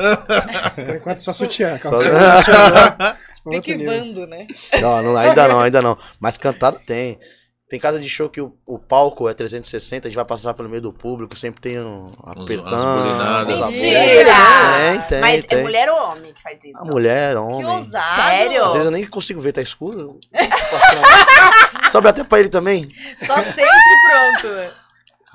Por 0.75 0.97
enquanto 0.97 1.19
só 1.19 1.33
sutiã. 1.33 1.79
Só- 1.81 1.91
calça 1.91 2.05
sutiã, 2.43 3.17
Pique. 3.49 3.85
Vando, 3.85 4.27
né? 4.27 4.49
Não, 4.81 5.03
não, 5.03 5.17
ainda 5.17 5.47
não, 5.47 5.61
ainda 5.61 5.81
não. 5.83 5.97
Mas 6.19 6.37
cantada 6.37 6.81
tem. 6.85 7.19
Tem 7.69 7.81
casa 7.81 7.99
de 7.99 8.09
show 8.09 8.29
que 8.29 8.41
o, 8.41 8.57
o 8.65 8.79
palco 8.79 9.29
é 9.29 9.35
360, 9.35 10.07
a 10.07 10.09
gente 10.09 10.15
vai 10.15 10.25
passar 10.25 10.55
pelo 10.55 10.69
meio 10.69 10.81
do 10.81 10.93
público, 10.93 11.35
sempre 11.37 11.61
tem 11.61 11.81
um 11.81 12.13
apertando. 12.23 13.47
Mentira! 13.47 14.33
Tem, 14.79 15.01
tem, 15.09 15.21
Mas 15.21 15.45
tem. 15.45 15.59
é 15.59 15.63
mulher 15.63 15.89
ou 15.91 15.97
homem 16.13 16.33
que 16.33 16.41
faz 16.41 16.63
isso? 16.63 16.79
A 16.79 16.85
mulher, 16.85 17.37
homem. 17.37 17.59
Que 17.59 17.65
ousado. 17.65 18.21
Sério? 18.23 18.65
Às 18.65 18.73
vezes 18.73 18.85
eu 18.85 18.93
nem 18.93 19.05
consigo 19.09 19.41
ver, 19.41 19.51
tá 19.53 19.61
escuro. 19.61 20.21
Sobe 21.91 22.09
até 22.09 22.23
pra 22.23 22.39
ele 22.39 22.49
também. 22.49 22.89
Só 23.19 23.35
sente 23.43 23.61
e 23.63 24.41
pronto. 24.41 24.73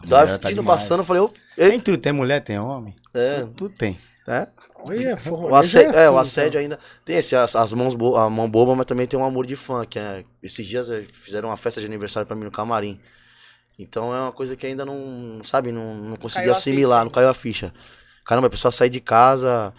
Tava 0.10 0.28
tá 0.28 0.34
sentindo 0.34 0.62
demais. 0.62 0.82
passando, 0.82 1.00
eu 1.02 1.06
falei, 1.06 1.22
ô, 1.22 1.32
Tem 1.56 1.80
tudo, 1.82 1.98
tem 1.98 2.14
mulher, 2.14 2.42
tem 2.44 2.58
homem. 2.58 2.96
é, 3.14 3.42
Tudo 3.58 3.70
tem. 3.70 4.00
é. 4.28 4.48
Olha, 4.86 5.18
O 5.32 5.56
assédio, 5.56 5.92
é, 5.96 6.10
o 6.10 6.18
assim, 6.18 6.42
assédio 6.42 6.60
ainda. 6.60 6.80
Tem 7.06 7.18
esse, 7.18 7.36
as, 7.36 7.56
as 7.56 7.74
mãos 7.74 7.96
bo 7.96 8.16
a 8.16 8.30
mão 8.30 8.50
boba, 8.50 8.76
mas 8.76 8.86
também 8.86 9.06
tem 9.06 9.20
um 9.20 9.24
amor 9.24 9.46
de 9.46 9.56
fã, 9.56 9.86
que 9.86 10.00
é. 10.00 10.24
Esses 10.42 10.66
dias 10.66 10.90
eh, 10.90 11.06
fizeram 11.12 11.50
uma 11.50 11.58
festa 11.58 11.80
de 11.80 11.88
aniversário 11.88 12.26
pra 12.28 12.36
mim 12.36 12.46
no 12.46 12.52
camarim. 12.52 13.00
Então 13.78 14.14
é 14.14 14.20
uma 14.20 14.32
coisa 14.32 14.56
que 14.56 14.66
ainda 14.66 14.86
não, 14.86 15.42
sabe, 15.44 15.72
não, 15.72 15.96
não 15.96 16.16
consegui 16.16 16.44
Caiu 16.46 16.52
assimilar, 16.52 17.00
ficha. 17.00 17.06
não 17.06 17.12
caiu 17.12 17.30
a 17.30 17.34
ficha. 17.34 17.74
Caramba, 18.26 18.48
a 18.48 18.50
pessoa 18.50 18.72
sai 18.72 18.90
de 18.90 19.00
casa, 19.00 19.74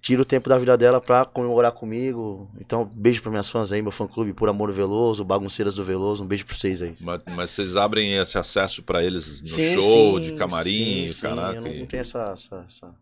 tira 0.00 0.22
o 0.22 0.24
tempo 0.24 0.48
da 0.48 0.58
vida 0.58 0.76
dela 0.76 1.00
pra 1.00 1.24
comemorar 1.24 1.72
comigo. 1.72 2.50
Então, 2.60 2.88
beijo 2.92 3.22
pra 3.22 3.30
minhas 3.30 3.48
fãs 3.48 3.70
aí, 3.70 3.80
meu 3.80 3.92
fã 3.92 4.06
clube, 4.06 4.32
Por 4.32 4.48
Amor 4.48 4.72
Veloso, 4.72 5.24
Bagunceiras 5.24 5.74
do 5.74 5.84
Veloso, 5.84 6.24
um 6.24 6.26
beijo 6.26 6.44
pra 6.46 6.56
vocês 6.56 6.82
aí. 6.82 6.96
Mas, 7.00 7.20
mas 7.26 7.50
vocês 7.52 7.76
abrem 7.76 8.16
esse 8.16 8.36
acesso 8.38 8.82
pra 8.82 9.04
eles 9.04 9.40
no 9.42 9.82
show, 9.82 10.20
de 10.20 10.32
camarim, 10.32 11.06
sim, 11.06 11.08
sim, 11.08 11.22
caraca. 11.28 11.54
Eu 11.56 11.62
não, 11.62 11.74
não 11.74 11.86
tenho 11.86 12.00
essa, 12.00 12.30
essa, 12.32 12.64
essa, 12.66 12.94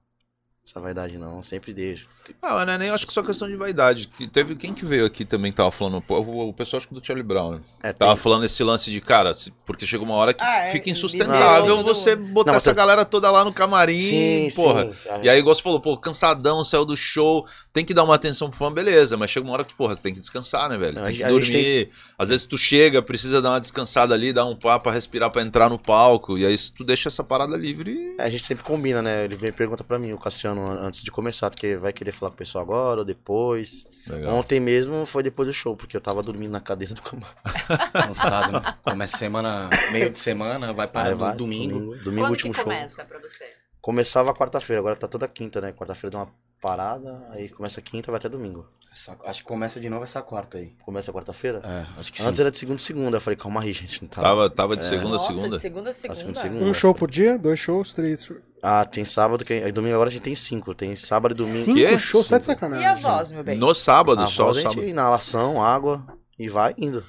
essa 0.69 0.81
vaidade, 0.81 1.17
não. 1.17 1.37
Eu 1.37 1.43
sempre 1.45 1.73
deixo. 1.73 2.09
Ah, 2.43 2.65
não 2.67 2.73
é 2.73 2.79
nem 2.79 2.91
acho 2.91 3.07
que 3.07 3.13
só 3.13 3.23
questão 3.23 3.47
de 3.47 3.55
vaidade. 3.55 4.09
Que 4.09 4.27
Teve 4.27 4.57
quem 4.57 4.75
que 4.75 4.85
veio 4.85 5.07
aqui 5.07 5.25
também 5.25 5.53
tava 5.53 5.71
falando, 5.71 6.01
pô, 6.03 6.19
o, 6.19 6.49
o 6.49 6.53
pessoal 6.53 6.79
acho 6.79 6.89
que 6.89 6.95
do 6.95 7.05
Charlie 7.05 7.23
Brown, 7.23 7.53
né? 7.53 7.61
É, 7.85 7.93
Tava 7.93 8.15
tem- 8.15 8.23
falando 8.23 8.45
esse 8.45 8.65
lance 8.65 8.91
de, 8.91 9.01
cara, 9.01 9.33
porque 9.65 9.87
chega 9.87 10.03
uma 10.03 10.15
hora 10.15 10.35
que 10.35 10.43
Ah, 10.43 10.65
é, 10.65 10.73
fica 10.73 10.91
insustentável 10.91 11.77
todo 11.77 11.85
você 11.85 12.17
botar 12.17 12.51
Não, 12.51 12.57
essa 12.57 12.71
tá- 12.71 12.77
galera 12.77 13.05
toda 13.05 13.31
lá 13.31 13.45
no 13.45 13.53
camarim, 13.53 14.01
Sim, 14.01 14.49
porra. 14.57 14.87
sim. 14.93 15.09
E 15.23 15.29
aí, 15.29 15.39
igual 15.39 15.55
você 15.55 15.63
falou, 15.63 15.81
pô, 15.81 15.97
cansadão, 15.97 16.65
saiu 16.65 16.85
do 16.85 16.97
show, 16.97 17.47
tem 17.77 17.85
que 17.85 17.93
dar 17.93 18.05
uma 18.05 18.15
atenção 18.15 18.49
pro 18.49 18.59
fã, 18.59 18.73
beleza, 18.73 19.19
mas 19.19 19.31
chega 19.31 19.45
uma 19.47 19.53
hora 19.53 19.63
que, 19.63 19.75
porra, 19.75 19.95
tu 19.95 20.01
tem 20.01 20.15
que 20.15 20.19
descansar, 20.19 20.67
né, 20.71 20.79
velho? 20.79 20.95
Tem 20.99 21.15
que 21.15 21.23
dormir. 21.25 21.91
Às 22.19 22.31
vezes 22.31 22.47
tu 22.47 22.57
chega, 22.57 23.03
precisa 23.03 23.43
dar 23.43 23.51
uma 23.51 23.61
descansada 23.61 24.15
ali, 24.15 24.33
dar 24.33 24.47
um 24.47 24.57
papo, 24.57 24.89
respirar 24.89 25.31
pra 25.31 25.43
entrar 25.43 25.69
no 25.69 25.79
palco. 25.79 26.39
E 26.39 26.47
aí 26.47 26.57
tu 26.75 26.83
deixa 26.85 27.11
essa 27.11 27.23
parada 27.23 27.55
livre. 27.55 28.15
É, 28.19 28.23
A 28.25 28.31
gente 28.31 28.47
sempre 28.47 28.65
combina, 28.65 29.03
né? 29.03 29.25
Ele 29.25 29.37
vem 29.37 29.51
e 29.51 29.53
pergunta 29.53 29.85
pra 29.85 29.99
mim, 29.99 30.13
o 30.15 30.19
Cassiano, 30.19 30.67
an- 30.67 30.87
antes 30.87 31.03
de 31.03 31.11
começar, 31.11 31.51
que 31.51 31.77
vai 31.77 31.93
querer 31.93 32.13
falar 32.13 32.31
com 32.31 32.37
o 32.37 32.39
pessoal 32.39 32.65
agora 32.65 33.01
ou 33.01 33.05
depois. 33.05 33.85
Legal. 34.09 34.35
Ontem 34.37 34.59
mesmo 34.59 35.05
foi 35.05 35.23
depois 35.23 35.47
do 35.47 35.53
show, 35.53 35.77
porque 35.77 35.95
eu 35.97 36.01
tava 36.01 36.23
dormindo 36.23 36.53
na 36.53 36.61
cadeira 36.61 36.95
do 36.95 37.03
camarim. 37.03 37.27
Cansado, 37.93 38.53
né? 38.53 38.75
Começa 38.85 39.17
semana, 39.19 39.69
meio 39.93 40.11
de 40.11 40.19
semana, 40.19 40.73
vai 40.73 40.87
para 40.89 41.09
Aí 41.09 41.13
no 41.13 41.19
vai, 41.19 41.37
domingo. 41.37 41.75
Domingo, 41.79 41.97
domingo 42.03 42.23
Quando 42.23 42.31
último 42.31 42.51
que 42.53 42.57
show. 42.57 42.65
começa 42.65 43.05
pra 43.05 43.19
você? 43.19 43.45
Começava 43.87 44.35
quarta-feira, 44.35 44.81
agora 44.81 44.97
tá 44.97 45.07
toda 45.07 45.29
quinta, 45.29 45.61
né? 45.61 45.71
Quarta-feira 45.73 46.11
dá 46.11 46.19
uma 46.25 46.29
parada, 46.61 47.25
aí 47.31 47.49
começa 47.49 47.81
quinta, 47.81 48.11
vai 48.11 48.19
até 48.19 48.29
domingo. 48.29 48.67
Essa- 48.93 49.17
acho 49.25 49.43
que 49.43 49.47
começa 49.49 49.79
de 49.79 49.89
novo 49.89 50.03
essa 50.03 50.21
quarta 50.21 50.59
aí. 50.59 50.75
Começa 50.85 51.13
quarta-feira? 51.13 51.61
É, 51.65 52.01
acho 52.01 52.13
que 52.13 52.21
Antes 52.21 52.37
sim. 52.39 52.43
era 52.43 52.51
de 52.51 52.59
segunda 52.59 52.77
a 52.77 52.79
segunda. 52.81 53.17
Eu 53.19 53.21
falei, 53.21 53.37
calma 53.37 53.61
aí, 53.61 53.73
gente. 53.73 54.03
Não 54.03 54.09
tá... 54.09 54.21
Tava, 54.21 54.51
tava 54.51 54.77
de 54.77 54.85
segunda 54.85 55.11
a 55.11 55.13
Nossa, 55.13 55.33
segunda. 55.33 55.55
de 55.55 55.63
segunda 55.63 55.91
a 55.91 55.93
segunda. 55.93 56.17
segunda 56.17 56.39
a 56.41 56.43
segunda. 56.43 56.65
Um 56.65 56.75
show 56.75 56.93
por 56.93 57.09
dia? 57.09 57.39
Dois 57.39 57.61
shows? 57.61 57.93
Três 57.93 58.25
shows? 58.25 58.41
Ah, 58.61 58.85
tem 58.85 59.05
sábado, 59.05 59.45
que... 59.45 59.53
aí 59.53 59.71
domingo 59.71 59.95
agora 59.95 60.09
a 60.11 60.13
gente 60.13 60.23
tem 60.23 60.35
cinco. 60.35 60.75
Tem 60.75 60.97
sábado 60.97 61.33
e 61.33 61.37
domingo. 61.37 61.65
Cinco 61.65 61.99
shows? 62.01 62.27
Tá 62.29 62.39
de 62.39 62.43
E 62.43 62.47
sacanagem. 62.47 62.87
a 62.89 62.95
voz, 62.97 63.31
meu 63.31 63.45
bem? 63.45 63.57
No 63.57 63.73
sábado, 63.73 64.21
A 64.21 64.27
só 64.27 64.43
o 64.43 64.47
voz 64.47 64.57
a 64.57 64.61
gente 64.63 64.71
sábado. 64.73 64.89
inalação, 64.89 65.63
água 65.63 66.05
e 66.37 66.49
vai 66.49 66.75
indo. 66.77 67.05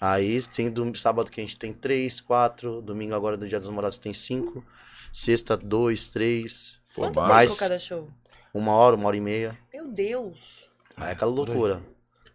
Aí 0.00 0.40
tem 0.44 0.70
dom- 0.70 0.94
sábado 0.94 1.30
que 1.30 1.42
a 1.42 1.44
gente 1.44 1.58
tem 1.58 1.74
três, 1.74 2.22
quatro. 2.22 2.80
Domingo 2.80 3.14
agora 3.14 3.36
do 3.36 3.46
Dia 3.46 3.58
dos 3.60 3.68
Namorados 3.68 3.98
tem 3.98 4.14
cinco. 4.14 4.64
Sexta, 5.12 5.56
dois, 5.56 6.08
três. 6.10 6.80
Pô, 6.94 7.02
Quanto 7.02 7.20
mais- 7.20 7.58
cada 7.58 7.78
show? 7.78 8.08
Uma 8.52 8.72
hora, 8.72 8.96
uma 8.96 9.06
hora 9.06 9.16
e 9.16 9.20
meia. 9.20 9.56
Meu 9.72 9.88
Deus. 9.88 10.68
Aí 10.96 11.08
é 11.10 11.12
aquela 11.12 11.30
loucura. 11.30 11.80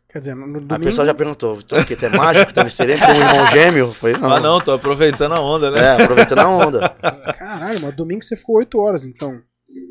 Quer 0.10 0.20
dizer, 0.20 0.36
no 0.36 0.46
domingo... 0.46 0.74
o 0.76 0.80
pessoal 0.80 1.06
já 1.06 1.14
perguntou, 1.14 1.56
Vitor, 1.56 1.82
o 1.82 1.86
que? 1.86 1.94
Tu 1.96 2.06
é 2.06 2.10
mágico? 2.10 2.54
Tu 2.54 2.60
é 2.60 2.62
Mr. 2.64 2.84
M? 2.92 3.00
Tem 3.06 3.16
um 3.16 3.28
irmão 3.28 3.48
gêmeo? 3.52 3.92
Falei, 3.94 4.16
não. 4.18 4.32
Ah, 4.34 4.40
não, 4.40 4.62
tô 4.62 4.72
aproveitando 4.72 5.34
a 5.34 5.42
onda, 5.42 5.70
né? 5.70 5.80
É, 5.82 6.04
aproveitando 6.04 6.40
a 6.40 6.48
onda. 6.48 6.90
Caralho, 7.38 7.82
mas 7.82 7.94
domingo 7.96 8.24
você 8.24 8.38
ficou 8.38 8.56
oito 8.58 8.80
horas, 8.80 9.06
então. 9.06 9.42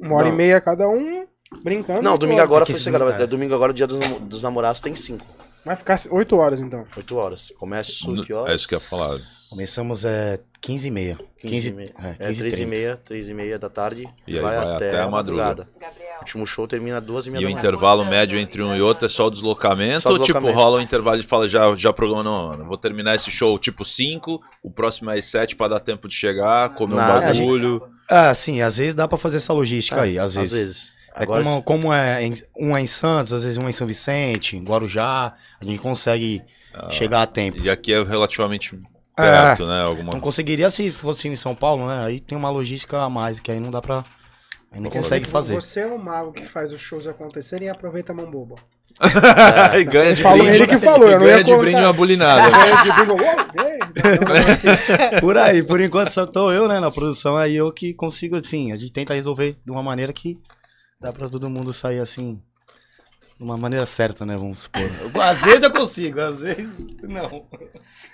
Uma 0.03 0.17
hora 0.17 0.29
Não. 0.29 0.33
e 0.33 0.37
meia 0.37 0.61
cada 0.63 0.89
um, 0.89 1.27
brincando. 1.63 2.01
Não, 2.01 2.17
domingo 2.17 2.41
agora 2.41 2.65
foi 2.65 2.75
esse 2.75 2.85
chegado. 2.85 3.27
domingo, 3.29 3.53
é. 3.53 3.55
Agora, 3.57 3.71
o 3.73 3.75
dia 3.75 3.87
dos, 3.87 3.99
dos 4.21 4.41
namorados, 4.43 4.81
tem 4.81 4.97
cinco. 4.97 5.27
Vai 5.65 5.77
ficar 5.77 5.99
oito 6.11 6.37
horas, 6.37 6.61
então. 6.61 6.85
Oito 6.97 7.17
horas. 7.17 7.53
Começa 7.59 7.93
que 8.27 8.33
horas? 8.33 8.53
É 8.53 8.55
isso 8.55 8.69
que 8.69 8.75
eu 8.75 8.79
ia 8.79 8.85
falar. 8.85 9.19
Começamos 9.49 10.05
é 10.05 10.41
15 10.61 10.89
e 10.89 10.91
meia. 10.91 11.19
15 11.41 11.69
e 11.69 11.73
meia. 11.73 11.95
É, 12.03 12.09
É, 12.09 12.27
15 12.29 12.39
três 12.41 12.55
e 12.55 12.57
30. 12.57 12.71
meia, 12.71 12.97
três 12.97 13.29
e 13.29 13.35
meia 13.35 13.59
da 13.59 13.71
tarde. 13.71 14.09
E 14.27 14.37
aí 14.37 14.43
vai 14.43 14.57
até 14.57 15.01
a 15.01 15.09
madrugada. 15.09 15.69
Gabriel. 15.81 16.05
O 16.17 16.19
último 16.21 16.47
show 16.47 16.67
termina 16.67 17.01
duas 17.01 17.27
e 17.27 17.31
meia 17.31 17.41
E 17.41 17.45
o 17.45 17.49
da 17.49 17.51
manhã. 17.55 17.59
intervalo 17.59 18.05
médio 18.05 18.39
entre 18.39 18.63
um 18.63 18.75
e 18.75 18.81
outro 18.83 19.07
é 19.07 19.09
só 19.09 19.27
o 19.27 19.31
deslocamento? 19.31 20.03
Só 20.03 20.11
o 20.11 20.19
ou 20.19 20.25
tipo, 20.25 20.51
rola 20.51 20.79
um 20.79 20.81
intervalo 20.81 21.21
e 21.21 21.23
fala, 21.23 21.49
já, 21.49 21.75
já 21.77 21.93
programa, 21.93 22.23
não, 22.23 22.51
não, 22.53 22.67
vou 22.67 22.77
terminar 22.79 23.15
esse 23.15 23.31
show 23.31 23.59
tipo 23.59 23.85
5, 23.85 24.41
o 24.63 24.71
próximo 24.71 25.11
é 25.11 25.19
às 25.19 25.25
7 25.27 25.55
pra 25.57 25.69
dar 25.69 25.81
tempo 25.81 26.09
de 26.09 26.15
chegar, 26.15 26.71
comer 26.75 26.95
um 26.95 26.97
Nada, 26.97 27.21
bagulho. 27.33 27.83
Ah, 28.09 28.35
sim, 28.35 28.61
às 28.61 28.77
vezes 28.79 28.95
dá 28.95 29.07
pra 29.09 29.19
fazer 29.19 29.39
essa 29.39 29.53
logística 29.53 30.01
aí, 30.01 30.19
às 30.19 30.35
vezes. 30.35 30.53
Às 30.53 30.59
vezes. 30.59 30.89
É 30.91 30.94
Agora, 31.15 31.45
como, 31.45 31.63
como 31.63 31.93
é 31.95 32.25
em, 32.25 32.35
um 32.59 32.77
é 32.77 32.81
em 32.81 32.87
Santos, 32.87 33.33
às 33.33 33.45
vezes 33.45 33.57
um 33.59 33.67
é 33.67 33.71
em 33.71 33.73
São 33.73 33.87
Vicente, 33.87 34.57
em 34.57 34.65
Guarujá, 34.65 35.35
a 35.61 35.65
gente 35.65 35.79
consegue 35.79 36.43
chegar 36.91 37.23
a 37.23 37.27
tempo. 37.27 37.59
E 37.63 37.71
aqui 37.71 37.93
é 37.93 38.03
relativamente 38.03 38.75
É. 39.17 39.23
perto, 39.23 39.65
né? 39.67 39.83
Alguma... 39.83 40.13
Não 40.13 40.21
conseguiria 40.21 40.69
se 40.71 40.91
fosse 40.91 41.29
em 41.29 41.37
São 41.37 41.55
Paulo, 41.55 41.87
né? 41.87 42.05
Aí 42.05 42.19
tem 42.19 42.37
uma 42.37 42.51
logística 42.51 43.01
a 43.01 43.09
mais, 43.09 43.39
que 43.39 43.53
aí 43.53 43.61
não 43.61 43.71
dá 43.71 43.81
pra. 43.81 44.05
Aí 44.73 44.81
não 44.81 44.91
consegue 44.91 45.25
fazer. 45.25 45.55
Você 45.55 45.81
é 45.81 45.87
o 45.87 45.97
mago 45.97 46.33
que 46.33 46.45
faz 46.45 46.73
os 46.73 46.81
shows 46.81 47.07
acontecerem 47.07 47.69
e 47.69 47.71
aproveita 47.71 48.11
a 48.11 48.15
mão 48.15 48.29
boba. 48.29 48.57
e 49.79 49.85
ganha 49.85 50.15
de 50.15 50.23
falou- 50.23 50.39
brinde. 50.45 50.57
ele 50.59 50.67
que 50.67 50.79
falou, 50.79 51.09
e 51.09 51.13
eu 51.13 51.19
não 51.19 51.27
ganha 51.27 51.39
ia 51.39 51.45
de 51.45 51.57
brinde 51.57 51.81
uma 51.81 51.93
bulinada. 51.93 52.51
Ganha 52.51 52.83
de 52.83 52.89
negócio 54.19 54.51
assim. 54.51 54.69
Por 55.21 55.37
aí, 55.37 55.63
por 55.63 55.81
enquanto 55.81 56.11
só 56.11 56.27
tô 56.27 56.51
eu, 56.53 56.67
né, 56.69 56.79
na 56.81 56.91
produção, 56.91 57.37
aí 57.37 57.55
eu 57.57 57.73
que 57.73 57.93
consigo, 57.95 58.37
assim, 58.37 58.73
a 58.73 58.77
gente 58.77 58.93
tenta 58.93 59.15
resolver 59.15 59.57
de 59.65 59.71
uma 59.73 59.83
maneira 59.83 60.13
que 60.13 60.39
dá 61.05 61.13
pra 61.13 61.29
todo 61.29 61.51
mundo 61.51 61.71
sair 61.73 62.01
assim. 62.01 62.41
De 63.37 63.43
uma 63.45 63.57
maneira 63.59 63.85
certa, 63.85 64.25
né? 64.25 64.37
Vamos 64.37 64.61
supor. 64.61 64.83
Às 65.23 65.41
vezes 65.43 65.63
eu 65.63 65.71
consigo, 65.71 66.21
às 66.21 66.39
vezes 66.39 66.67
não. 67.03 67.47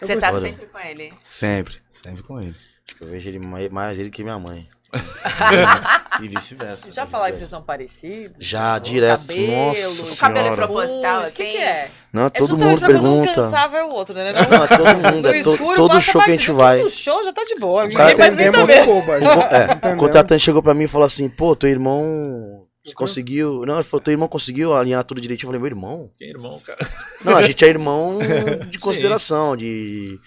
Você 0.00 0.16
tá 0.16 0.32
sempre 0.40 0.66
com 0.66 0.78
ele. 0.78 1.12
Sempre, 1.22 1.74
sempre 2.02 2.22
com 2.22 2.40
ele. 2.40 2.56
eu 3.00 3.06
vejo 3.06 3.28
ele 3.28 3.38
mais, 3.38 3.70
mais 3.70 3.98
ele 3.98 4.10
que 4.10 4.24
minha 4.24 4.38
mãe. 4.38 4.66
E 6.22 6.28
vice-versa. 6.28 6.90
Já 6.90 7.06
falaram 7.06 7.32
que 7.32 7.38
vocês 7.38 7.48
são 7.48 7.62
parecidos? 7.62 8.36
Já, 8.38 8.76
O 8.76 8.80
direto. 8.80 9.20
cabelo, 9.26 9.94
Nossa 9.94 10.12
o 10.12 10.16
cabelo 10.18 10.48
é 10.48 10.56
proposital, 10.56 11.20
O 11.20 11.22
assim? 11.22 11.32
que, 11.34 11.44
que 11.52 11.56
é? 11.56 11.90
Não, 12.12 12.26
É 12.26 12.30
todo 12.30 12.48
justamente 12.48 12.70
mundo 12.72 12.78
pra 12.80 12.88
quando 12.88 13.06
um 13.06 13.22
pergunta. 13.22 13.42
cansava 13.42 13.76
é 13.78 13.84
o 13.84 13.88
outro, 13.88 14.14
né? 14.14 14.32
Não, 14.32 14.42
Não, 14.50 14.64
é 14.64 14.68
todo 14.68 15.14
mundo. 15.14 15.28
no 15.28 15.34
é 15.34 15.38
escuro, 15.38 15.76
todo 15.76 16.00
show 16.00 16.20
que 16.22 16.30
a 16.30 16.34
gente 16.34 16.50
vai. 16.50 16.76
Todo 16.78 16.90
show 16.90 17.24
já 17.24 17.32
tá 17.32 17.42
de 17.44 17.54
boa. 17.54 17.84
O 17.84 17.88
Ninguém 17.88 18.16
mais 18.18 18.36
nem 18.36 18.52
tá 18.52 18.64
vendo. 18.64 18.90
É, 19.90 19.94
o 19.94 19.96
contratante 19.96 20.44
chegou 20.44 20.62
pra 20.62 20.74
mim 20.74 20.84
e 20.84 20.88
falou 20.88 21.06
assim, 21.06 21.26
pô, 21.28 21.56
teu 21.56 21.70
irmão 21.70 22.66
conseguiu. 22.94 23.64
Não, 23.66 23.74
ele 23.74 23.82
falou, 23.84 24.02
teu 24.02 24.12
irmão 24.12 24.28
conseguiu 24.28 24.74
alinhar 24.76 25.04
tudo 25.04 25.20
direitinho. 25.20 25.46
Eu 25.48 25.50
falei, 25.50 25.60
meu 25.60 25.68
irmão? 25.78 26.10
Que 26.16 26.24
irmão, 26.24 26.58
cara. 26.60 26.78
Não, 27.24 27.36
a 27.36 27.42
gente 27.42 27.64
é 27.64 27.68
irmão 27.68 28.18
de 28.70 28.78
consideração, 28.78 29.56
de. 29.56 30.18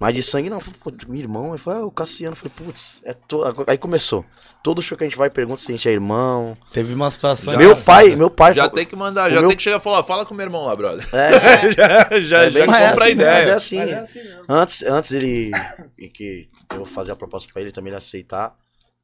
Mas 0.00 0.14
de 0.14 0.22
sangue 0.22 0.48
não. 0.48 0.58
Eu 0.58 0.60
falei, 0.60 0.78
pô, 0.80 0.92
meu 1.08 1.18
irmão. 1.20 1.48
Ele 1.48 1.58
falou, 1.58 1.82
ah, 1.82 1.86
o 1.86 1.90
Cassiano. 1.90 2.32
Eu 2.32 2.36
falei, 2.36 2.52
putz, 2.56 3.00
é 3.04 3.12
to... 3.12 3.42
aí 3.66 3.76
começou. 3.76 4.24
Todo 4.62 4.80
show 4.80 4.96
que 4.96 5.02
a 5.04 5.08
gente 5.08 5.16
vai 5.18 5.28
pergunta 5.28 5.60
se 5.60 5.72
a 5.72 5.74
gente 5.74 5.88
é 5.88 5.92
irmão. 5.92 6.56
Teve 6.72 6.94
uma 6.94 7.10
situação. 7.10 7.52
Meu 7.56 7.62
engraçada. 7.70 7.84
pai, 7.84 8.14
meu 8.16 8.30
pai. 8.30 8.54
Já 8.54 8.62
falou- 8.62 8.74
tem 8.76 8.86
que 8.86 8.94
mandar, 8.94 9.28
já 9.28 9.40
meu- 9.40 9.48
tem 9.48 9.56
que 9.56 9.62
chegar 9.62 9.78
e 9.78 9.80
falar, 9.80 10.04
fala 10.04 10.24
com 10.24 10.34
meu 10.34 10.44
irmão 10.46 10.64
lá, 10.66 10.76
brother. 10.76 11.04
É, 11.12 11.72
já 11.72 12.20
já, 12.20 12.44
é 12.44 12.50
já 12.50 12.66
mas 12.66 12.82
é 12.82 12.88
compra 12.90 13.04
a 13.04 13.08
assim, 13.08 13.08
Mas 13.08 13.10
ideia. 13.12 13.28
é 13.28 13.52
assim. 13.52 13.76
Mas 13.78 13.90
é 13.90 13.98
assim. 13.98 14.20
Antes, 14.48 14.82
antes 14.84 15.10
ele. 15.12 15.50
E 15.98 16.08
que 16.08 16.48
eu 16.76 16.84
fazer 16.84 17.10
a 17.12 17.16
proposta 17.16 17.52
pra 17.52 17.60
ele 17.60 17.72
também 17.72 17.90
ele 17.90 17.96
aceitar. 17.98 18.54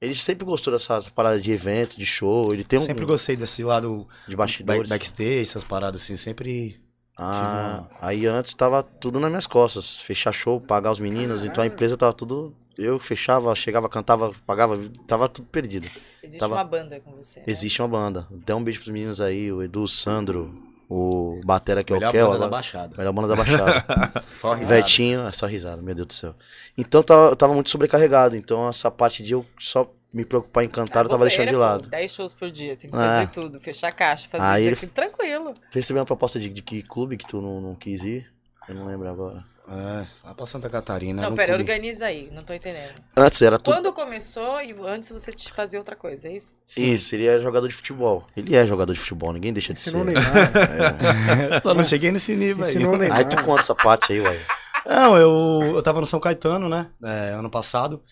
Ele 0.05 0.15
sempre 0.15 0.45
gostou 0.45 0.73
dessas 0.73 1.09
paradas 1.09 1.43
de 1.43 1.51
evento, 1.53 1.99
de 1.99 2.07
show. 2.07 2.53
Ele 2.53 2.63
tem 2.65 2.79
um. 2.79 2.83
Sempre 2.83 3.05
gostei 3.05 3.37
desse 3.37 3.63
lado 3.65 4.07
De 4.29 4.37
back, 4.37 4.53
bastidores. 4.53 4.89
backstage, 4.89 5.41
essas 5.43 5.65
paradas 5.65 6.03
assim, 6.03 6.17
sempre. 6.17 6.81
Ah, 7.17 7.85
aí 8.01 8.27
antes 8.27 8.53
tava 8.55 8.83
tudo 8.83 9.21
nas 9.21 9.31
minhas 9.31 9.47
costas. 9.47 9.99
Fechar 9.99 10.33
show, 10.33 10.61
pagar 10.61 10.91
os 10.91 10.99
meninos. 10.99 11.45
Então 11.45 11.63
a 11.63 11.67
empresa 11.67 11.97
tava 11.97 12.13
tudo. 12.13 12.55
Eu 12.77 12.99
fechava, 12.99 13.55
chegava, 13.55 13.89
cantava, 13.89 14.33
pagava. 14.45 14.77
Tava 15.07 15.29
tudo 15.29 15.47
perdido. 15.47 15.89
Existe 16.23 16.41
Tava- 16.41 16.55
uma 16.57 16.65
banda 16.65 16.99
com 17.01 17.13
você. 17.13 17.39
né? 17.41 17.45
Existe 17.47 17.81
uma 17.81 17.87
banda. 17.89 18.27
Dá 18.45 18.57
um 18.57 18.65
beijo 18.65 18.81
pros 18.81 18.93
meninos 18.93 19.21
aí, 19.21 19.53
o 19.53 19.63
Edu, 19.63 19.83
o 19.83 19.89
Sandro, 19.89 20.53
o 20.95 21.41
Batera 21.45 21.83
que 21.83 21.93
é 21.93 21.97
o 21.97 21.99
Melhor 21.99 22.13
Kel. 22.13 22.27
banda 22.29 22.39
da. 22.41 22.49
Baixada. 22.49 22.97
Melhor 22.97 23.13
banda 23.13 23.29
da 23.29 23.37
Baixada. 23.37 24.25
Só 24.41 24.55
risada. 24.55 24.75
Vetinho, 24.75 25.27
é 25.27 25.33
só 25.33 25.47
risada, 25.47 25.83
meu 25.83 25.95
Deus 25.95 26.07
do 26.09 26.13
céu. 26.13 26.35
Então 26.77 27.01
eu 27.01 27.05
tava, 27.05 27.27
eu 27.29 27.37
tava 27.37 27.55
muito 27.55 27.71
sobrecarregado. 27.71 28.37
Então 28.37 28.69
essa 28.69 28.91
parte 28.91 29.23
de 29.23 29.33
eu 29.33 29.45
só 29.59 29.91
me 30.13 30.25
preocupar 30.25 30.63
em 30.65 30.69
cantar, 30.69 31.05
eu 31.05 31.09
tava 31.09 31.25
deixando 31.25 31.49
de 31.49 31.57
lado. 31.57 31.89
10 31.89 32.13
shows 32.15 32.33
por 32.33 32.49
dia, 32.51 32.77
tem 32.77 32.89
que 32.89 32.97
É. 32.97 33.01
fazer 33.01 33.27
tudo, 33.31 33.59
fechar 33.59 33.91
caixa, 33.91 34.29
fazer 34.29 34.45
Aí 34.45 34.71
isso 34.71 34.85
ele- 34.85 34.93
tranquilo. 34.93 35.53
Você 35.71 35.81
recebeu 35.81 36.01
uma 36.01 36.07
proposta 36.07 36.39
de, 36.39 36.49
de 36.49 36.63
que 36.63 36.83
clube 36.83 37.17
que 37.17 37.27
tu 37.27 37.41
não, 37.41 37.61
não 37.61 37.75
quis 37.75 38.05
ir? 38.05 38.31
Eu 38.69 38.77
não 38.77 38.87
lembro 38.87 39.09
agora. 39.09 39.45
É, 39.67 40.07
lá 40.23 40.35
pra 40.35 40.45
Santa 40.45 40.69
Catarina. 40.69 41.23
Não, 41.23 41.29
era 41.29 41.37
pera, 41.37 41.55
organiza 41.55 42.07
aí, 42.07 42.29
não 42.31 42.43
tô 42.43 42.53
entendendo. 42.53 42.95
Antes 43.17 43.41
era 43.41 43.59
tudo. 43.59 43.75
Quando 43.75 43.93
começou 43.95 44.61
e 44.61 44.75
antes 44.87 45.11
você 45.11 45.33
te 45.33 45.51
fazia 45.53 45.79
outra 45.79 45.97
coisa, 45.97 46.29
é 46.29 46.37
isso? 46.37 46.55
Isso, 46.77 47.15
ele 47.15 47.27
é 47.27 47.39
jogador 47.39 47.67
de 47.67 47.75
futebol. 47.75 48.27
Ele 48.37 48.55
é 48.55 48.67
jogador 48.67 48.93
de 48.93 49.01
futebol, 49.01 49.33
ninguém 49.33 49.53
deixa 49.53 49.73
de 49.73 49.81
Ensinou 49.81 50.05
ser. 50.05 50.13
Neymar. 50.13 51.63
Só 51.63 51.73
não 51.73 51.85
cheguei 51.85 52.13
nesse 52.13 52.35
nível 52.35 52.63
aí. 52.65 52.71
Ensinou 52.71 52.95
o 52.95 52.99
Neymar. 52.99 53.19
Aí 53.19 53.25
tu 53.25 53.43
conta 53.43 53.61
essa 53.61 53.75
parte 53.75 54.13
aí, 54.13 54.21
ué. 54.21 54.39
Não, 54.87 55.17
eu, 55.17 55.77
eu 55.77 55.83
tava 55.83 56.01
no 56.01 56.07
São 56.07 56.21
Caetano, 56.21 56.69
né? 56.69 56.89
é, 57.03 57.31
ano 57.31 57.49
passado. 57.49 58.03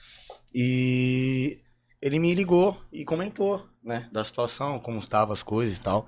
E 0.55 1.59
ele 2.01 2.19
me 2.19 2.35
ligou 2.35 2.77
e 2.91 3.05
comentou, 3.05 3.63
né? 3.85 4.09
Da 4.11 4.25
situação, 4.25 4.79
como 4.79 4.99
estavam 4.99 5.35
as 5.35 5.43
coisas 5.43 5.77
e 5.77 5.81
tal. 5.81 6.07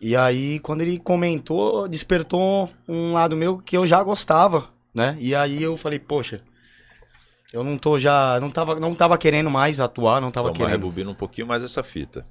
E 0.00 0.14
aí, 0.14 0.58
quando 0.58 0.82
ele 0.82 0.98
comentou, 0.98 1.88
despertou 1.88 2.68
um 2.86 3.12
lado 3.12 3.36
meu 3.36 3.58
que 3.58 3.76
eu 3.76 3.86
já 3.86 4.02
gostava, 4.02 4.68
né? 4.94 5.16
E 5.18 5.34
aí 5.34 5.62
eu 5.62 5.76
falei, 5.76 5.98
poxa, 5.98 6.42
eu 7.52 7.64
não 7.64 7.78
tô 7.78 7.98
já. 7.98 8.38
Não 8.40 8.50
tava, 8.50 8.78
não 8.78 8.94
tava 8.94 9.16
querendo 9.16 9.50
mais 9.50 9.80
atuar, 9.80 10.20
não 10.20 10.30
tava 10.30 10.48
Toma, 10.48 10.58
querendo. 10.58 10.72
rebobina 10.72 11.10
um 11.10 11.14
pouquinho 11.14 11.46
mais 11.46 11.64
essa 11.64 11.82
fita. 11.82 12.26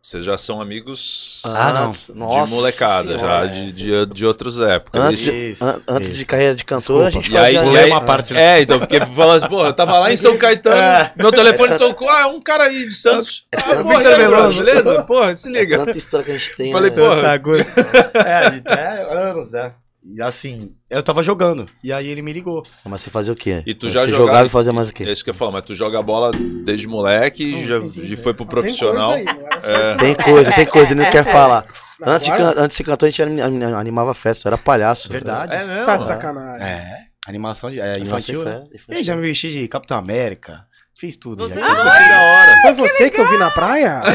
Vocês 0.00 0.24
já 0.24 0.38
são 0.38 0.60
amigos 0.60 1.42
Ah, 1.44 1.90
de 1.90 2.14
nossa 2.14 2.54
molecada, 2.56 3.12
já 3.12 3.18
senhora. 3.18 3.48
de, 3.48 3.72
de, 3.72 4.06
de 4.06 4.24
outras 4.24 4.58
épocas. 4.58 5.02
Antes, 5.02 5.20
E- 5.20 5.30
de, 5.30 5.50
Isso, 5.52 5.64
an- 5.64 5.82
antes 5.88 6.08
isso. 6.10 6.18
de 6.18 6.24
carreira 6.24 6.54
de 6.54 6.64
cantor, 6.64 7.06
a 7.06 7.10
gente 7.10 7.28
fazia. 7.30 7.62
e 7.64 7.76
aí 7.76 7.90
uma 7.90 8.00
parte. 8.00 8.34
É, 8.34 8.62
então, 8.62 8.78
porque 8.78 9.00
fala 9.04 9.34
assim, 9.36 9.48
pô, 9.48 9.66
eu 9.66 9.72
tava 9.74 9.98
lá 9.98 10.10
em 10.12 10.16
São 10.16 10.36
Caetano, 10.38 11.10
meu 11.16 11.30
telefone 11.30 11.76
tocou, 11.78 12.08
ah, 12.08 12.20
é 12.22 12.26
um 12.26 12.40
cara 12.40 12.64
aí 12.64 12.86
de 12.86 12.94
Santos. 12.94 13.44
Ah, 13.54 13.82
porra, 13.82 13.98
Victor 13.98 14.02
e 14.02 14.14
aí, 14.14 14.16
Veloso. 14.30 14.64
beleza? 14.64 15.02
Porra, 15.02 15.36
se 15.36 15.50
liga. 15.50 15.78
Tanta 15.78 15.98
história 15.98 16.24
que 16.24 16.30
a 16.32 16.38
gente 16.38 16.56
tem. 16.56 16.72
Falei, 16.72 16.90
né? 16.90 16.96
porra. 16.96 17.18
É, 18.24 18.34
a 18.34 18.50
gente 18.50 18.68
é 18.68 19.12
anos, 19.30 19.52
é. 19.52 19.72
E 20.10 20.22
assim, 20.22 20.74
eu 20.88 21.02
tava 21.02 21.22
jogando. 21.22 21.66
E 21.84 21.92
aí 21.92 22.06
ele 22.08 22.22
me 22.22 22.32
ligou. 22.32 22.62
Mas 22.84 23.02
você 23.02 23.10
fazia 23.10 23.32
o 23.32 23.36
quê? 23.36 23.62
E 23.66 23.74
tu 23.74 23.90
já 23.90 24.00
você 24.02 24.08
jogava- 24.08 24.26
jogava 24.26 24.46
e 24.46 24.50
fazia 24.50 24.72
mais 24.72 24.88
o 24.88 24.90
É 24.90 24.94
quê? 24.94 25.04
isso 25.04 25.22
que 25.22 25.30
eu 25.30 25.34
falo, 25.34 25.52
mas 25.52 25.62
tu 25.64 25.74
joga 25.74 26.00
bola 26.02 26.30
desde 26.64 26.86
moleque 26.88 27.44
e 27.44 27.66
já, 27.66 27.80
já 28.04 28.16
foi 28.16 28.32
pro 28.32 28.46
profissional. 28.46 29.12
Tem 29.14 29.24
coisa 29.26 29.38
aí, 29.38 29.60
não 29.60 29.74
É. 29.90 29.94
Tem 29.96 30.08
não. 30.16 30.24
coisa, 30.24 30.52
tem 30.52 30.66
coisa, 30.66 30.92
ele 30.94 31.02
não 31.02 31.10
quer 31.10 31.24
falar. 31.30 31.66
Não, 32.00 32.12
Antes 32.12 32.26
de, 32.26 32.32
agora- 32.32 32.60
antes 32.62 32.76
de 32.76 32.84
cantor, 32.84 33.06
a 33.06 33.10
gente 33.10 33.22
anim- 33.22 33.62
animava 33.64 34.14
festa, 34.14 34.48
era 34.48 34.56
palhaço. 34.56 35.10
Verdade. 35.12 35.54
É 35.54 35.64
mesmo? 35.64 35.84
Tá 35.86 35.96
de 35.98 36.06
sacanagem. 36.06 36.66
É. 36.66 37.00
Animação 37.26 37.70
de, 37.70 37.78
é, 37.78 37.98
Infantil, 37.98 38.40
infantil, 38.40 38.44
né? 38.44 38.64
né? 38.88 39.00
E 39.00 39.04
já 39.04 39.14
me 39.14 39.20
vesti 39.20 39.50
de 39.50 39.68
Capitão 39.68 39.98
América. 39.98 40.64
Fiz 40.98 41.16
tudo. 41.16 41.48
Você 41.48 41.60
já. 41.60 41.74
dois? 41.74 42.60
Foi 42.62 42.72
você 42.88 43.08
que 43.08 43.20
eu 43.20 43.28
vi 43.28 43.38
na 43.38 43.50
praia? 43.52 44.02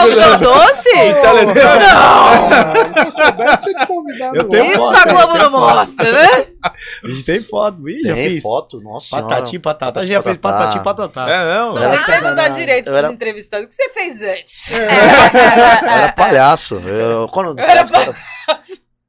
Algodão 0.00 0.38
doce? 0.38 0.88
Ah, 1.92 2.72
se 2.94 3.06
eu 3.06 3.10
soubesse, 3.12 3.54
eu 3.54 3.60
tinha 3.60 3.74
te 3.74 3.86
convidado. 3.88 4.36
Eu 4.36 4.44
tenho 4.48 4.62
antes. 4.62 4.72
Isso 4.76 4.84
foto, 4.84 4.96
a 4.96 5.02
tem- 5.04 5.12
Globo 5.14 5.32
tem 5.32 5.42
não 5.42 5.50
mostra, 5.50 6.12
né? 6.12 6.46
A 7.04 7.08
gente 7.08 7.24
tem 7.24 7.40
foto. 7.42 7.88
Ih, 7.88 8.02
já 8.02 8.14
Tem 8.14 8.28
fiz. 8.30 8.42
foto? 8.42 8.80
Nossa 8.80 9.20
Patati, 9.20 9.58
patata. 9.58 9.92
Patati, 9.94 10.06
Já 10.12 10.22
fez 10.22 10.36
patati, 10.36 10.78
patatá. 10.80 11.28
É? 11.28 11.44
Não, 11.56 11.76
Era 11.78 11.90
tem 11.90 11.98
que 11.98 12.06
perguntar 12.06 12.48
direito 12.50 12.84
pros 12.84 12.96
era- 12.96 13.12
entrevistados. 13.12 13.66
O 13.66 13.68
que 13.68 13.74
você 13.74 13.88
fez 13.88 14.22
antes? 14.22 14.70
Eu 14.70 14.78
era 15.90 16.12
palhaço. 16.12 16.76
Eu, 16.76 17.26
quando, 17.28 17.58
Era 17.58 17.82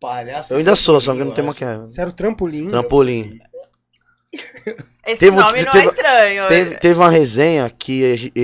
Palhaço. 0.01 0.53
eu 0.53 0.57
ainda 0.57 0.75
sou, 0.75 0.99
só 0.99 1.13
que 1.13 1.21
eu 1.21 1.25
não 1.25 1.31
tenho 1.31 1.45
maquiagem. 1.47 1.85
Você 1.85 2.01
era 2.01 2.09
o 2.09 2.13
trampolim. 2.13 2.67
Trampolim. 2.69 3.39
Esse 5.05 5.19
Teve 5.19 5.35
um- 5.37 5.41
nome 5.41 5.61
não 5.63 5.71
teve- 5.71 5.85
é 5.85 5.89
estranho. 5.89 6.47
Teve, 6.47 6.75
teve 6.77 6.99
uma 6.99 7.09
resenha 7.09 7.69
que 7.69 8.31
e, 8.35 8.39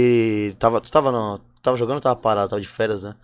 e, 0.49 0.53
tava, 0.59 0.81
tu 0.81 0.91
tava, 0.91 1.11
no, 1.11 1.39
tava 1.61 1.77
jogando 1.77 1.95
ou 1.95 2.01
tava 2.01 2.15
parado? 2.15 2.49
Tava 2.49 2.61
de 2.61 2.67
férias, 2.67 3.03
né? 3.03 3.15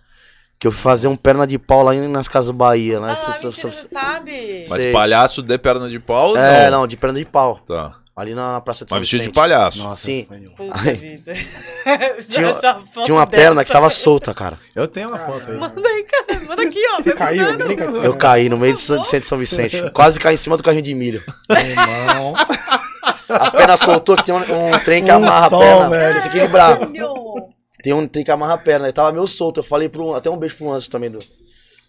Que 0.58 0.66
eu 0.66 0.72
fui 0.72 0.80
fazer 0.80 1.06
um 1.08 1.16
perna 1.16 1.46
de 1.46 1.58
pau 1.58 1.82
lá 1.82 1.94
em- 1.94 2.08
nas 2.08 2.28
Casas 2.28 2.50
Bahia. 2.50 2.98
Lá, 2.98 3.12
Ah, 3.12 3.16
Cê- 3.16 3.32
cê- 3.32 3.46
mentira, 3.46 3.52
cê- 3.52 3.70
você 3.70 3.88
sabe. 3.88 4.64
Mas 4.70 4.82
Sei. 4.82 4.92
palhaço 4.92 5.42
de 5.42 5.58
perna 5.58 5.86
de 5.88 5.98
pau? 5.98 6.34
É, 6.34 6.70
não, 6.70 6.86
de 6.86 6.96
perna 6.96 7.18
de 7.18 7.26
pau. 7.26 7.58
Tá. 7.66 7.94
Ali 8.16 8.34
na, 8.34 8.52
na 8.54 8.60
Praça 8.62 8.86
de 8.86 8.88
São 8.88 8.96
Mas 8.98 9.06
vestido 9.06 9.24
de 9.24 9.30
palhaço. 9.34 9.82
Nossa, 9.82 10.02
Sim. 10.04 10.26
Puta 10.56 10.72
Ai. 10.74 10.94
vida. 10.94 11.34
Tinha- 12.26 12.54
Tinha 12.54 13.14
uma 13.14 13.26
dessa. 13.26 13.26
perna 13.26 13.62
que 13.62 13.70
tava 13.70 13.90
solta, 13.90 14.32
cara. 14.32 14.58
Eu 14.74 14.88
tenho 14.88 15.10
uma 15.10 15.18
foto 15.18 15.50
aí. 15.50 15.58
Manda 15.58 15.86
aí, 15.86 16.04
cara. 16.04 16.40
Manda 16.46 16.62
aqui, 16.62 16.80
ó. 16.94 16.96
Você 16.96 17.12
caiu, 17.12 17.58
brinca 17.58 17.86
de 17.88 17.98
Eu 17.98 18.16
caí 18.16 18.48
no 18.48 18.56
meio 18.56 18.72
de 18.72 18.80
São- 18.80 18.98
de 18.98 19.20
São 19.26 19.36
Vicente. 19.36 19.90
Quase 19.90 20.18
caí 20.18 20.32
em 20.32 20.38
cima 20.38 20.56
do 20.56 20.62
carrinho 20.62 20.82
de 20.84 20.94
milho. 20.94 21.22
Meu 21.46 21.58
irmão. 21.60 22.32
A 23.36 23.50
perna 23.50 23.76
soltou, 23.76 24.16
que 24.16 24.24
tem 24.24 24.34
um, 24.34 24.38
um 24.38 24.78
trem 24.84 25.04
que 25.04 25.10
Um 25.12 25.16
amarra 25.16 25.48
sol, 25.50 25.62
a 25.62 25.64
perna. 25.64 25.88
velho. 25.90 26.10
Pra 26.12 26.20
se 26.20 26.28
equilibrar. 26.28 26.78
Tem 27.82 27.92
um 27.92 28.06
trem 28.06 28.24
que 28.24 28.30
amarra 28.30 28.54
a 28.54 28.58
perna. 28.58 28.86
Ele 28.86 28.92
tava 28.92 29.12
meio 29.12 29.26
solto. 29.26 29.60
Eu 29.60 29.64
falei 29.64 29.88
pro. 29.88 30.14
Até 30.14 30.28
um 30.30 30.36
beijo 30.36 30.56
pro 30.56 30.72
Anjo 30.72 30.90
também 30.90 31.10
do. 31.10 31.20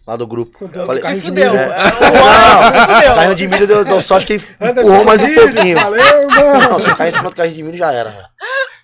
Lá 0.06 0.16
do 0.16 0.26
grupo. 0.26 0.70
Eu 0.72 0.86
falei, 0.86 1.02
Te 1.02 1.04
Carrinho 1.04 1.20
de 1.22 1.28
fudeu. 1.28 1.50
milho. 1.52 1.62
É, 1.62 1.66
É. 1.66 1.70
o 1.70 2.60
ano 2.62 2.72
te 2.72 2.80
fudeu. 2.80 3.14
Carrinho 3.14 3.34
de 3.34 3.46
milho 3.48 3.66
deu, 3.66 3.84
deu 3.84 4.00
sorte 4.00 4.26
que 4.26 4.34
empurrou 4.34 5.04
mais 5.04 5.22
um 5.22 5.34
pouquinho. 5.34 5.78
Valeu, 5.78 6.00
irmão. 6.00 6.70
Não, 6.70 6.78
se 6.78 6.88
eu 6.88 6.96
cair 6.96 7.08
em 7.08 7.16
cima 7.16 7.28
do 7.30 7.36
carrinho 7.36 7.56
de 7.56 7.62
milho 7.62 7.76
já 7.76 7.92
era. 7.92 8.28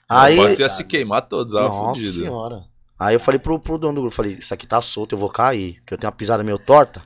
Aí. 0.09 0.37
Pode 0.37 0.61
ia 0.61 0.69
se 0.69 0.85
queimar 0.85 1.23
todo, 1.23 1.55
tava 1.55 1.69
Nossa 1.69 2.01
fudido. 2.01 2.13
senhora. 2.25 2.63
Aí 3.01 3.15
eu 3.15 3.21
falei 3.21 3.39
pro, 3.39 3.59
pro 3.59 3.79
dono 3.79 3.95
do 3.95 4.01
grupo, 4.03 4.15
falei, 4.15 4.35
isso 4.39 4.53
aqui 4.53 4.67
tá 4.67 4.81
solto, 4.83 5.15
eu 5.15 5.19
vou 5.19 5.31
cair. 5.31 5.77
Porque 5.81 5.95
eu 5.95 5.99
tenho 5.99 6.11
uma 6.11 6.17
pisada 6.17 6.43
meio 6.45 6.59
torta. 6.59 7.03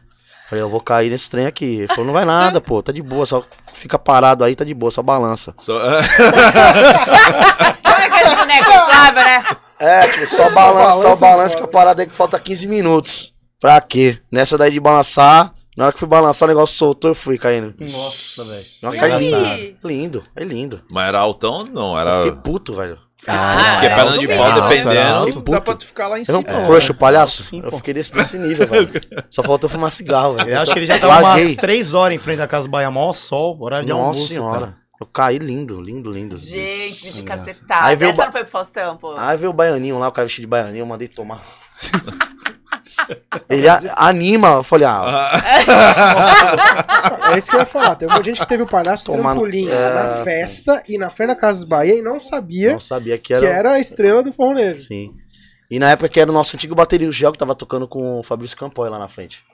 Falei, 0.49 0.63
eu 0.65 0.69
vou 0.69 0.81
cair 0.81 1.11
nesse 1.11 1.31
trem 1.31 1.47
aqui. 1.47 1.65
Ele 1.81 1.89
falou, 1.89 2.07
não 2.07 2.13
vai 2.15 2.25
nada, 2.25 2.61
pô, 2.61 2.83
tá 2.83 2.91
de 2.91 3.03
boa, 3.03 3.27
só 3.27 3.45
fica 3.75 3.99
parado 3.99 4.43
aí, 4.45 4.55
tá 4.57 4.65
de 4.65 4.73
boa, 4.75 4.91
só 4.91 5.03
balança. 5.03 5.53
Só- 5.59 5.79
aquele 7.85 8.37
boneco 8.37 8.71
inflável, 8.71 9.25
né? 9.25 9.45
É, 9.79 10.09
tipo, 10.09 10.27
só 10.27 10.51
balança, 10.51 11.03
só 11.03 11.17
balança, 11.17 11.57
que 11.57 11.63
a 11.63 11.69
parada 11.69 12.03
aí 12.03 12.09
que 12.09 12.15
falta 12.15 12.39
15 12.39 12.67
minutos. 12.67 13.33
Pra 13.61 13.81
quê? 13.81 14.19
Nessa 14.31 14.57
daí 14.59 14.71
de 14.71 14.81
balançar, 14.81 15.53
na 15.77 15.85
hora 15.85 15.93
que 15.93 15.99
fui 15.99 16.09
balançar, 16.09 16.49
o 16.49 16.53
negócio 16.53 16.77
soltou, 16.77 17.11
eu 17.11 17.15
fui 17.15 17.39
caindo. 17.39 17.75
Nossa, 17.79 18.45
velho. 18.45 18.65
Não, 18.83 18.91
lindo. 19.85 20.23
É 20.35 20.45
lindo. 20.45 20.81
Mas 20.91 21.09
era 21.09 21.21
altão? 21.21 21.65
Não, 21.65 21.93
Eu 21.93 21.99
era. 21.99 22.25
fiquei 22.25 22.33
puto, 22.41 22.75
velho. 22.75 22.99
Ah, 23.27 23.73
Porque 23.73 23.89
perna 23.89 24.03
alto 24.13 24.19
de 24.19 24.29
pau, 24.29 24.43
alto, 24.43 24.59
era 24.59 24.69
dependendo, 24.69 25.15
alto. 25.15 25.43
dá 25.43 25.61
pra 25.61 25.75
tu 25.75 25.87
ficar 25.87 26.09
lá 26.09 26.19
em 26.19 26.23
Eu 26.27 26.33
não 26.35 26.43
cima. 26.43 26.67
crush 26.67 26.91
o 26.91 26.95
palhaço? 26.95 27.43
Sim, 27.43 27.61
eu 27.65 27.73
fiquei 27.73 27.93
desse, 27.93 28.15
desse 28.15 28.39
nível, 28.39 28.67
velho. 28.67 28.91
Só 29.29 29.43
faltou 29.43 29.69
fumar 29.69 29.91
cigarro, 29.91 30.35
velho. 30.37 30.51
Eu 30.51 30.61
acho 30.61 30.73
que 30.73 30.79
ele 30.79 30.87
já 30.87 30.99
tava 30.99 31.13
umas 31.15 31.23
Larguei. 31.23 31.57
3 31.57 31.95
horas 31.95 32.15
em 32.15 32.19
frente 32.19 32.39
da 32.39 32.47
Casa 32.49 32.69
Bahia, 32.69 32.91
maior 32.91 33.13
sol, 33.13 33.59
horário 33.61 33.85
de 33.87 33.93
Nossa 33.93 34.03
almoço, 34.05 34.27
senhora. 34.29 34.61
cara. 34.61 34.77
Eu 35.01 35.07
caí 35.07 35.39
lindo, 35.39 35.81
lindo, 35.81 36.11
lindo. 36.11 36.37
Gente, 36.37 37.07
me 37.07 37.13
de 37.13 37.21
Aí 37.21 37.25
cacetada. 37.27 37.97
veio 37.97 38.11
o 38.11 38.15
Essa 38.15 38.17
ba- 38.17 38.25
não 38.27 38.33
foi 38.33 38.43
pro 38.43 38.51
Faustão, 38.51 38.97
pô. 38.97 39.15
Aí 39.17 39.37
veio 39.37 39.51
o 39.51 39.55
baianinho 39.55 39.99
lá, 39.99 40.09
o 40.09 40.13
cara 40.13 40.27
vestido 40.27 40.43
de 40.45 40.49
baianinho, 40.49 40.83
eu 40.83 40.87
mandei 40.87 41.07
tomar. 41.09 41.41
Ele 43.49 43.69
a- 43.69 43.95
anima, 43.97 44.49
eu 44.55 44.63
falei, 44.63 44.87
ah, 44.87 45.31
É 47.33 47.39
isso 47.39 47.51
que 47.51 47.57
eu 47.57 47.61
ia 47.61 47.67
falar. 47.67 47.95
Teve 47.97 48.13
uma 48.13 48.23
gente 48.23 48.41
que 48.41 48.47
teve 48.47 48.63
o 48.63 48.67
palhaço 48.67 49.07
Tomar 49.07 49.35
no- 49.35 49.41
trampolim 49.43 49.69
é. 49.69 49.95
na 49.95 50.25
festa 50.25 50.83
e 50.89 50.99
na 50.99 51.11
Fernanda 51.11 51.39
Casas 51.41 51.65
Bahia 51.65 51.95
e 51.95 52.03
não 52.03 52.19
sabia 52.21 52.73
não 52.73 52.81
sabia 52.81 53.17
que 53.19 53.25
que 53.29 53.35
era. 53.35 53.47
era 53.47 53.73
a 53.73 53.81
estrela 53.81 54.23
do 54.23 54.33
Forro 54.33 54.55
Negro. 54.55 54.77
Sim. 54.77 55.15
E 55.71 55.79
na 55.79 55.91
época 55.91 56.09
que 56.09 56.19
era 56.19 56.31
o 56.31 56.35
nosso 56.35 56.57
antigo 56.57 56.75
bateria, 56.75 57.09
o 57.09 57.13
Gel 57.13 57.31
que 57.33 57.39
tava 57.39 57.55
tocando 57.55 57.87
com 57.87 58.19
o 58.21 58.23
Fabrício 58.23 58.57
Campoy 58.57 58.89
lá 58.89 58.99
na 58.99 59.09
frente. 59.09 59.45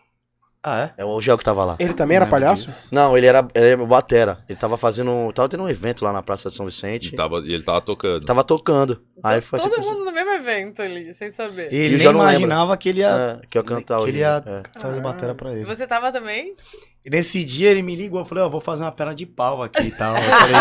Ah, 0.66 0.90
é? 0.96 1.02
É 1.02 1.04
o 1.04 1.20
Gel 1.20 1.36
que 1.36 1.44
tava 1.44 1.62
lá. 1.62 1.76
Ele 1.78 1.92
também 1.92 2.16
era 2.16 2.24
palhaço? 2.26 2.72
Não, 2.90 3.14
ele 3.18 3.26
era, 3.26 3.46
ele 3.54 3.66
era 3.66 3.84
batera. 3.84 4.38
Ele 4.48 4.58
tava 4.58 4.78
fazendo. 4.78 5.30
Tava 5.34 5.46
tendo 5.46 5.62
um 5.62 5.68
evento 5.68 6.02
lá 6.02 6.10
na 6.10 6.22
Praça 6.22 6.48
de 6.48 6.54
São 6.56 6.64
Vicente. 6.64 7.08
E 7.12 7.14
tava- 7.14 7.40
e 7.44 7.52
ele 7.52 7.62
tava 7.62 7.82
tocando. 7.82 8.24
Tava 8.24 8.42
tocando. 8.42 9.02
Aí 9.22 9.42
foi 9.42 9.58
Todo 9.58 9.74
assim. 9.74 9.90
mundo 9.90 10.06
no 10.06 10.12
mesmo 10.12 10.30
evento 10.30 10.80
ali, 10.80 11.12
sem 11.12 11.30
saber. 11.30 11.72
Ele 11.72 11.84
eu 11.86 11.90
nem 11.90 11.98
já 11.98 12.12
não 12.14 12.20
imaginava 12.22 12.76
que 12.78 12.88
ele 12.88 13.00
ia, 13.00 13.40
É, 13.42 13.46
que 13.46 13.58
ia 13.58 13.62
cantar 13.62 14.00
que 14.02 14.08
ele 14.08 14.18
ia 14.20 14.42
é. 14.46 14.80
fazer 14.80 15.00
bateria 15.02 15.34
pra 15.34 15.52
ele. 15.52 15.64
Você 15.64 15.86
tava 15.86 16.10
também? 16.10 16.54
E 17.04 17.10
nesse 17.10 17.44
dia 17.44 17.70
ele 17.70 17.82
me 17.82 17.94
ligou, 17.94 18.18
eu 18.18 18.24
falei, 18.24 18.42
ó, 18.44 18.48
vou 18.48 18.62
fazer 18.62 18.82
uma 18.82 18.90
perna 18.90 19.14
de 19.14 19.26
pau 19.26 19.62
aqui 19.62 19.82
e 19.82 19.90
tal. 19.90 20.16
Eu 20.16 20.22
falei, 20.22 20.54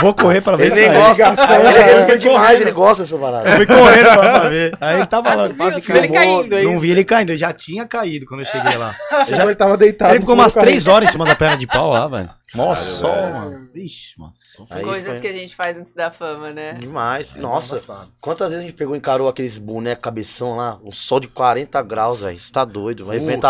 vou 0.00 0.14
correr 0.14 0.40
pra 0.40 0.56
ver 0.56 0.64
Ele 0.66 0.70
se 0.70 0.76
nem 0.80 0.86
sai. 0.88 0.96
gosta. 0.96 1.22
ligação, 1.30 1.54
Ele 1.60 1.64
cara. 1.74 1.82
respeita 1.84 2.18
demais, 2.18 2.60
ele 2.62 2.72
gosta 2.72 3.02
dessa 3.02 3.18
parada. 3.18 3.48
Eu 3.50 3.56
fui 3.56 3.66
correndo 3.66 4.04
pra, 4.04 4.16
pra 4.40 4.48
ver. 4.48 4.78
Aí 4.80 4.96
ele 4.96 5.06
tava 5.06 5.34
lá, 5.34 5.42
tu 5.42 5.48
viu? 5.48 5.56
quase 5.58 5.80
viu 5.82 5.96
ele 5.96 6.08
caindo, 6.08 6.56
é 6.56 6.62
Não 6.62 6.80
vi 6.80 6.90
ele 6.90 7.04
caindo, 7.04 7.28
ele 7.30 7.38
já 7.38 7.52
tinha 7.52 7.86
caído 7.86 8.24
quando 8.24 8.40
eu 8.40 8.46
cheguei 8.46 8.74
lá. 8.78 8.94
Chegou, 9.26 9.44
ele 9.44 9.54
tava 9.54 9.76
deitado. 9.76 10.12
Ele 10.14 10.20
ficou 10.20 10.34
umas. 10.34 10.54
3 10.54 10.86
horas 10.86 11.08
em 11.10 11.12
cima 11.12 11.26
da 11.26 11.34
perna 11.34 11.56
de 11.58 11.66
pau 11.66 11.90
lá, 11.90 12.08
velho. 12.08 12.30
Velho. 12.54 13.32
mano. 13.34 13.68
Vixe, 13.74 14.14
mano. 14.18 14.32
Aí 14.70 14.82
Coisas 14.82 15.12
foi- 15.12 15.20
que 15.20 15.26
a 15.26 15.32
gente 15.32 15.54
faz 15.54 15.76
antes 15.76 15.92
da 15.92 16.10
fama, 16.10 16.52
né? 16.52 16.72
Demais. 16.74 17.36
Nossa, 17.36 17.76
Embaçado. 17.76 18.08
quantas 18.20 18.50
vezes 18.50 18.64
a 18.64 18.66
gente 18.68 18.76
pegou 18.76 18.94
e 18.94 18.98
encarou 18.98 19.28
aqueles 19.28 19.56
bonecos 19.58 20.02
cabeção 20.04 20.56
lá? 20.56 20.78
Um 20.84 20.92
sol 20.92 21.20
de 21.20 21.28
40 21.28 21.82
graus, 21.82 22.20
velho. 22.20 22.38
Você 22.38 22.52
tá 22.52 22.64
doido. 22.64 23.08
Um 23.08 23.12
evento 23.12 23.46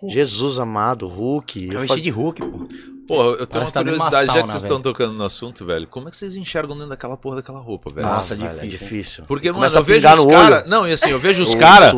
Hulk. 0.00 0.14
Jesus 0.14 0.58
amado, 0.58 1.06
Hulk. 1.06 1.68
Eu 1.72 1.84
Eu 1.84 1.96
de 1.96 2.10
Hulk, 2.10 2.40
pô. 2.42 2.66
Pô, 3.06 3.22
eu 3.34 3.46
tenho 3.46 3.64
uma 3.64 3.70
Parece 3.70 3.72
que 3.72 3.72
tá 3.72 3.84
curiosidade, 3.84 4.26
já 4.26 4.42
que 4.42 4.50
vocês 4.50 4.62
estão 4.64 4.82
tocando 4.82 5.12
no 5.14 5.24
assunto, 5.24 5.64
velho. 5.64 5.86
Como 5.86 6.08
é 6.08 6.10
que 6.10 6.16
vocês 6.16 6.34
enxergam 6.34 6.74
dentro 6.74 6.90
daquela 6.90 7.16
porra 7.16 7.36
daquela 7.36 7.60
roupa, 7.60 7.92
velho? 7.92 8.06
Nossa, 8.06 8.34
Nossa, 8.34 8.48
velho, 8.48 8.58
é 8.58 8.66
difícil, 8.66 8.86
difícil. 8.88 9.24
Porque, 9.28 9.46
mano, 9.46 9.58
Começa 9.58 9.78
eu 9.78 9.84
vejo 9.84 10.08
os 10.08 10.24
caras. 10.26 10.66
Não, 10.66 10.88
e 10.88 10.92
assim, 10.92 11.10
eu 11.10 11.18
vejo 11.18 11.42
os 11.44 11.54
caras. 11.54 11.94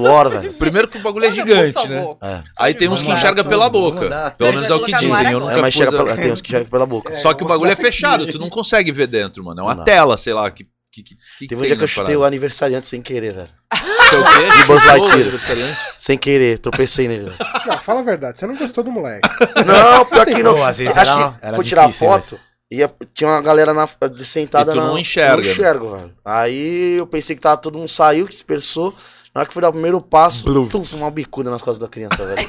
Primeiro 0.58 0.86
que 0.86 0.98
o 0.98 1.02
bagulho 1.02 1.24
é 1.24 1.32
gigante, 1.32 1.88
né? 1.88 2.16
É. 2.20 2.42
Aí 2.58 2.74
tem 2.74 2.88
uns 2.88 3.00
que 3.00 3.10
enxerga 3.10 3.42
pela 3.42 3.70
boca. 3.70 4.34
Pelo 4.36 4.52
menos 4.52 4.68
é 4.68 4.74
o 4.74 4.82
que 4.82 4.92
dizem. 4.92 5.32
Eu 5.32 5.40
nunca 5.40 5.52
É, 5.52 5.60
mas 5.62 5.76
pela, 5.76 6.16
tem 6.16 6.32
uns 6.32 6.42
que 6.42 6.50
chegam 6.50 6.68
pela 6.68 6.84
boca. 6.86 7.16
Só 7.16 7.32
que 7.32 7.42
o 7.42 7.46
bagulho 7.46 7.70
é 7.70 7.76
fechado, 7.76 8.26
tu 8.30 8.38
não 8.38 8.50
consegue 8.50 8.92
ver 8.92 9.06
dentro, 9.06 9.42
mano. 9.42 9.60
É 9.60 9.62
uma 9.62 9.74
Não. 9.74 9.84
tela, 9.84 10.16
sei 10.16 10.34
lá. 10.34 10.50
Que, 10.50 10.66
que, 10.90 11.02
que, 11.02 11.14
que 11.38 11.46
Teve 11.48 11.62
um 11.62 11.66
dia 11.66 11.76
que 11.76 11.84
eu 11.84 11.88
chutei 11.88 12.14
o 12.16 12.18
parada. 12.20 12.26
aniversariante 12.34 12.86
sem 12.86 13.02
querer, 13.02 13.34
velho. 13.34 13.48
Seu 14.08 14.24
quê? 14.24 14.50
De 14.60 14.64
Buzz 14.64 14.84
o 14.84 14.86
Lightyear. 14.86 15.94
Sem 15.98 16.16
querer, 16.18 16.58
tropecei 16.58 17.06
nele. 17.08 17.24
velho. 17.24 17.36
Não, 17.66 17.78
fala 17.78 18.00
a 18.00 18.02
verdade, 18.02 18.38
você 18.38 18.46
não 18.46 18.56
gostou 18.56 18.82
do 18.82 18.90
moleque. 18.90 19.28
Não, 19.66 20.04
pior 20.06 20.24
que 20.26 20.42
não. 20.42 20.64
Às 20.64 20.78
vezes 20.78 20.96
Acho 20.96 21.12
era- 21.12 21.30
que 21.32 21.38
era 21.46 21.56
fui 21.56 21.64
tirar 21.64 21.86
difícil, 21.86 22.08
foto 22.08 22.40
e 22.70 22.76
ia- 22.78 22.90
tinha 23.14 23.28
uma 23.30 23.42
galera 23.42 23.74
na, 23.74 23.86
sentada 24.24 24.72
E 24.72 24.74
tu 24.74 24.80
na. 24.80 24.86
não 24.88 24.98
enxerga, 24.98 25.36
Não 25.36 25.42
né? 25.42 25.50
enxergo, 25.50 25.90
velho. 25.96 26.14
Aí 26.24 26.96
eu 26.98 27.06
pensei 27.06 27.36
que 27.36 27.42
tava 27.42 27.56
todo 27.58 27.76
mundo 27.78 27.88
saiu, 27.88 28.26
que 28.26 28.32
dispersou. 28.32 28.94
Na 29.34 29.40
hora 29.42 29.46
que 29.46 29.52
fui 29.52 29.60
dar 29.62 29.68
o 29.68 29.72
primeiro 29.72 30.00
passo, 30.00 30.44
tum, 30.68 30.82
uma 30.94 31.10
bicuda 31.10 31.50
nas 31.50 31.60
costas 31.60 31.78
da 31.78 31.86
criança, 31.88 32.16
velho. 32.26 32.48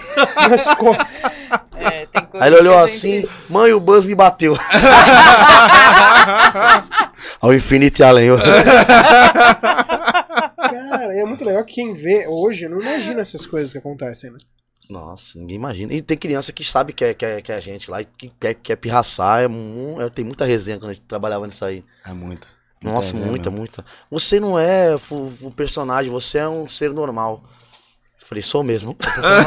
Nas 0.49 0.63
costas. 0.75 1.07
É, 1.91 2.07
Aí 2.33 2.49
ele 2.49 2.57
olhou 2.61 2.73
que 2.77 2.83
assim, 2.83 3.21
gente- 3.21 3.29
mãe, 3.49 3.73
o 3.73 3.79
Buzz 3.79 4.05
me 4.05 4.15
bateu. 4.15 4.55
Ao 7.41 7.53
infinito 7.53 7.99
e 7.99 8.03
além. 8.03 8.29
Cara, 10.57 11.15
é 11.15 11.23
muito 11.25 11.43
legal 11.45 11.63
que 11.63 11.73
quem 11.75 11.93
vê 11.93 12.25
hoje 12.27 12.67
não 12.67 12.81
imagina 12.81 13.21
essas 13.21 13.45
coisas 13.45 13.71
que 13.71 13.77
acontecem, 13.77 14.31
né? 14.31 14.37
Nossa, 14.89 15.37
ninguém 15.37 15.55
imagina. 15.57 15.93
E 15.93 16.01
tem 16.01 16.17
criança 16.17 16.51
que 16.51 16.63
sabe 16.63 16.93
que 16.93 17.05
é, 17.05 17.13
que 17.13 17.23
é, 17.25 17.41
que 17.41 17.51
é 17.51 17.55
a 17.55 17.59
gente 17.59 17.91
lá 17.91 18.01
e 18.01 18.05
que 18.05 18.31
quer, 18.39 18.55
quer 18.55 18.75
pirraçar. 18.75 19.41
É, 19.41 19.45
é, 19.45 20.09
tem 20.09 20.25
muita 20.25 20.45
resenha 20.45 20.79
quando 20.79 20.89
a 20.89 20.93
gente 20.93 21.05
trabalhava 21.05 21.45
nisso 21.45 21.63
aí. 21.63 21.83
É 22.05 22.11
muito. 22.11 22.47
Nossa, 22.81 23.13
Muita 23.13 23.29
muita, 23.29 23.51
muita. 23.51 23.85
Você 24.09 24.39
não 24.39 24.57
é 24.57 24.95
o 25.11 25.51
personagem, 25.51 26.09
você 26.09 26.37
é 26.39 26.47
um 26.47 26.65
ser 26.67 26.93
normal. 26.93 27.43
Eu 28.21 28.27
falei, 28.27 28.41
sou 28.41 28.63
mesmo. 28.63 28.95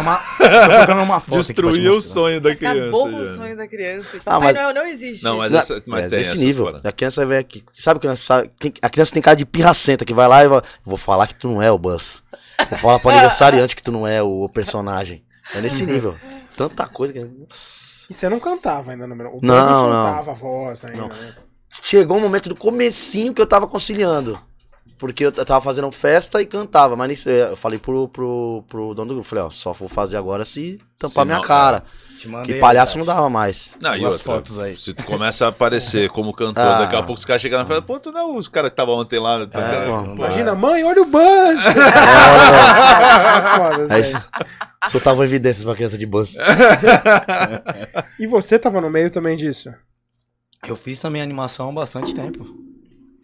Uma, 0.00 1.02
uma 1.02 1.20
foto 1.20 1.36
Destruiu 1.38 1.92
o 1.92 2.00
sonho 2.00 2.40
da 2.40 2.54
criança. 2.56 2.80
Acabou 2.80 3.10
com 3.10 3.16
o 3.20 3.24
já. 3.24 3.34
sonho 3.34 3.56
da 3.56 3.68
criança. 3.68 4.16
Ah, 4.16 4.20
Papai 4.24 4.40
mas- 4.52 4.56
Noel 4.56 4.74
não 4.74 4.86
existe. 4.86 5.24
Não, 5.24 5.36
mas, 5.38 5.52
Não, 5.52 5.58
essa, 5.60 5.82
mas 5.86 6.04
é 6.04 6.08
tem 6.08 6.18
desse 6.18 6.38
nível. 6.38 6.64
paradas. 6.66 6.86
A 6.86 6.92
criança 6.92 7.26
vem 7.26 7.38
aqui. 7.38 7.64
Sabe 7.76 8.00
que 8.00 8.06
a 8.06 8.08
criança, 8.10 8.22
sabe- 8.24 8.50
tem- 8.58 8.74
a 8.82 8.90
criança 8.90 9.12
tem 9.12 9.22
cara 9.22 9.36
de 9.36 9.44
pirracenta 9.44 10.04
que 10.04 10.14
vai 10.14 10.26
lá 10.26 10.42
e 10.44 10.48
vai. 10.48 10.62
Vou 10.84 10.96
falar 10.96 11.26
que 11.28 11.34
tu 11.34 11.48
não 11.48 11.62
é 11.62 11.70
o 11.70 11.78
Buzz. 11.78 12.22
Vou 12.70 12.78
falar 12.78 12.98
pro 12.98 13.10
aniversariante 13.10 13.76
que 13.76 13.82
tu 13.82 13.92
não 13.92 14.06
é 14.06 14.22
o 14.22 14.48
personagem. 14.48 15.22
É 15.54 15.60
nesse 15.60 15.84
nível. 15.86 16.16
Tanta 16.56 16.86
coisa 16.86 17.12
que. 17.12 17.20
Nossa. 17.20 18.06
E 18.10 18.14
você 18.14 18.28
não 18.28 18.40
cantava 18.40 18.90
ainda 18.90 19.06
no 19.06 19.14
meu. 19.14 19.28
O 19.36 19.40
Não, 19.42 19.54
não. 19.54 19.80
soltava 19.92 20.30
a 20.30 20.34
voz 20.34 20.84
ainda. 20.84 20.96
Não. 21.02 21.08
né? 21.08 21.34
Chegou 21.82 22.16
um 22.16 22.20
momento 22.20 22.48
do 22.48 22.56
comecinho 22.56 23.32
que 23.32 23.40
eu 23.40 23.46
tava 23.46 23.66
conciliando. 23.66 24.38
Porque 25.02 25.24
eu 25.26 25.32
tava 25.32 25.60
fazendo 25.60 25.90
festa 25.90 26.40
e 26.40 26.46
cantava. 26.46 26.94
Mas 26.94 27.08
nisso 27.08 27.28
eu 27.28 27.56
falei 27.56 27.76
pro, 27.76 28.06
pro, 28.06 28.62
pro 28.68 28.94
dono 28.94 29.08
do 29.08 29.14
grupo. 29.14 29.28
Falei, 29.28 29.42
ó, 29.42 29.50
só 29.50 29.72
vou 29.72 29.88
fazer 29.88 30.16
agora 30.16 30.44
se 30.44 30.78
tampar 30.96 31.24
Se 31.24 31.26
minha 31.26 31.38
não, 31.38 31.44
cara. 31.44 31.82
Te 32.16 32.28
mandei 32.28 32.54
Que 32.54 32.60
palhaço 32.60 32.96
não 32.96 33.04
dava 33.04 33.28
mais. 33.28 33.74
Não, 33.80 33.96
e 33.96 34.04
outra, 34.04 34.22
fotos 34.22 34.62
aí. 34.62 34.76
se 34.76 34.94
tu 34.94 35.02
começa 35.02 35.44
a 35.44 35.48
aparecer 35.48 36.08
como 36.10 36.32
cantor, 36.32 36.62
Ah. 36.62 36.78
daqui 36.78 36.94
a 36.94 37.02
pouco 37.02 37.14
os 37.18 37.24
caras 37.24 37.42
chegam 37.42 37.60
e 37.60 37.66
falam, 37.66 37.82
pô, 37.82 37.98
tu 37.98 38.12
não 38.12 38.20
é 38.20 38.24
o 38.38 38.40
cara 38.48 38.70
que 38.70 38.76
tava 38.76 38.92
ontem 38.92 39.18
lá. 39.18 39.44
Tá 39.44 39.60
É, 39.60 39.88
Imagina, 39.88 40.54
mãe, 40.54 40.84
olha 40.84 41.02
o 41.02 41.04
Buzz! 41.04 41.60
Foda, 43.56 43.92
Aí 43.92 44.04
Zé. 44.04 44.22
soltava 44.88 45.24
evidências 45.24 45.64
pra 45.64 45.74
criança 45.74 45.98
de 45.98 46.06
bus. 46.06 46.36
E 48.20 48.26
você 48.28 48.56
tava 48.56 48.80
no 48.80 48.88
meio 48.88 49.10
também 49.10 49.36
disso? 49.36 49.74
Eu 50.64 50.76
fiz 50.76 51.00
também 51.00 51.20
animação 51.20 51.70
há 51.70 51.72
bastante 51.72 52.14
tempo. 52.14 52.61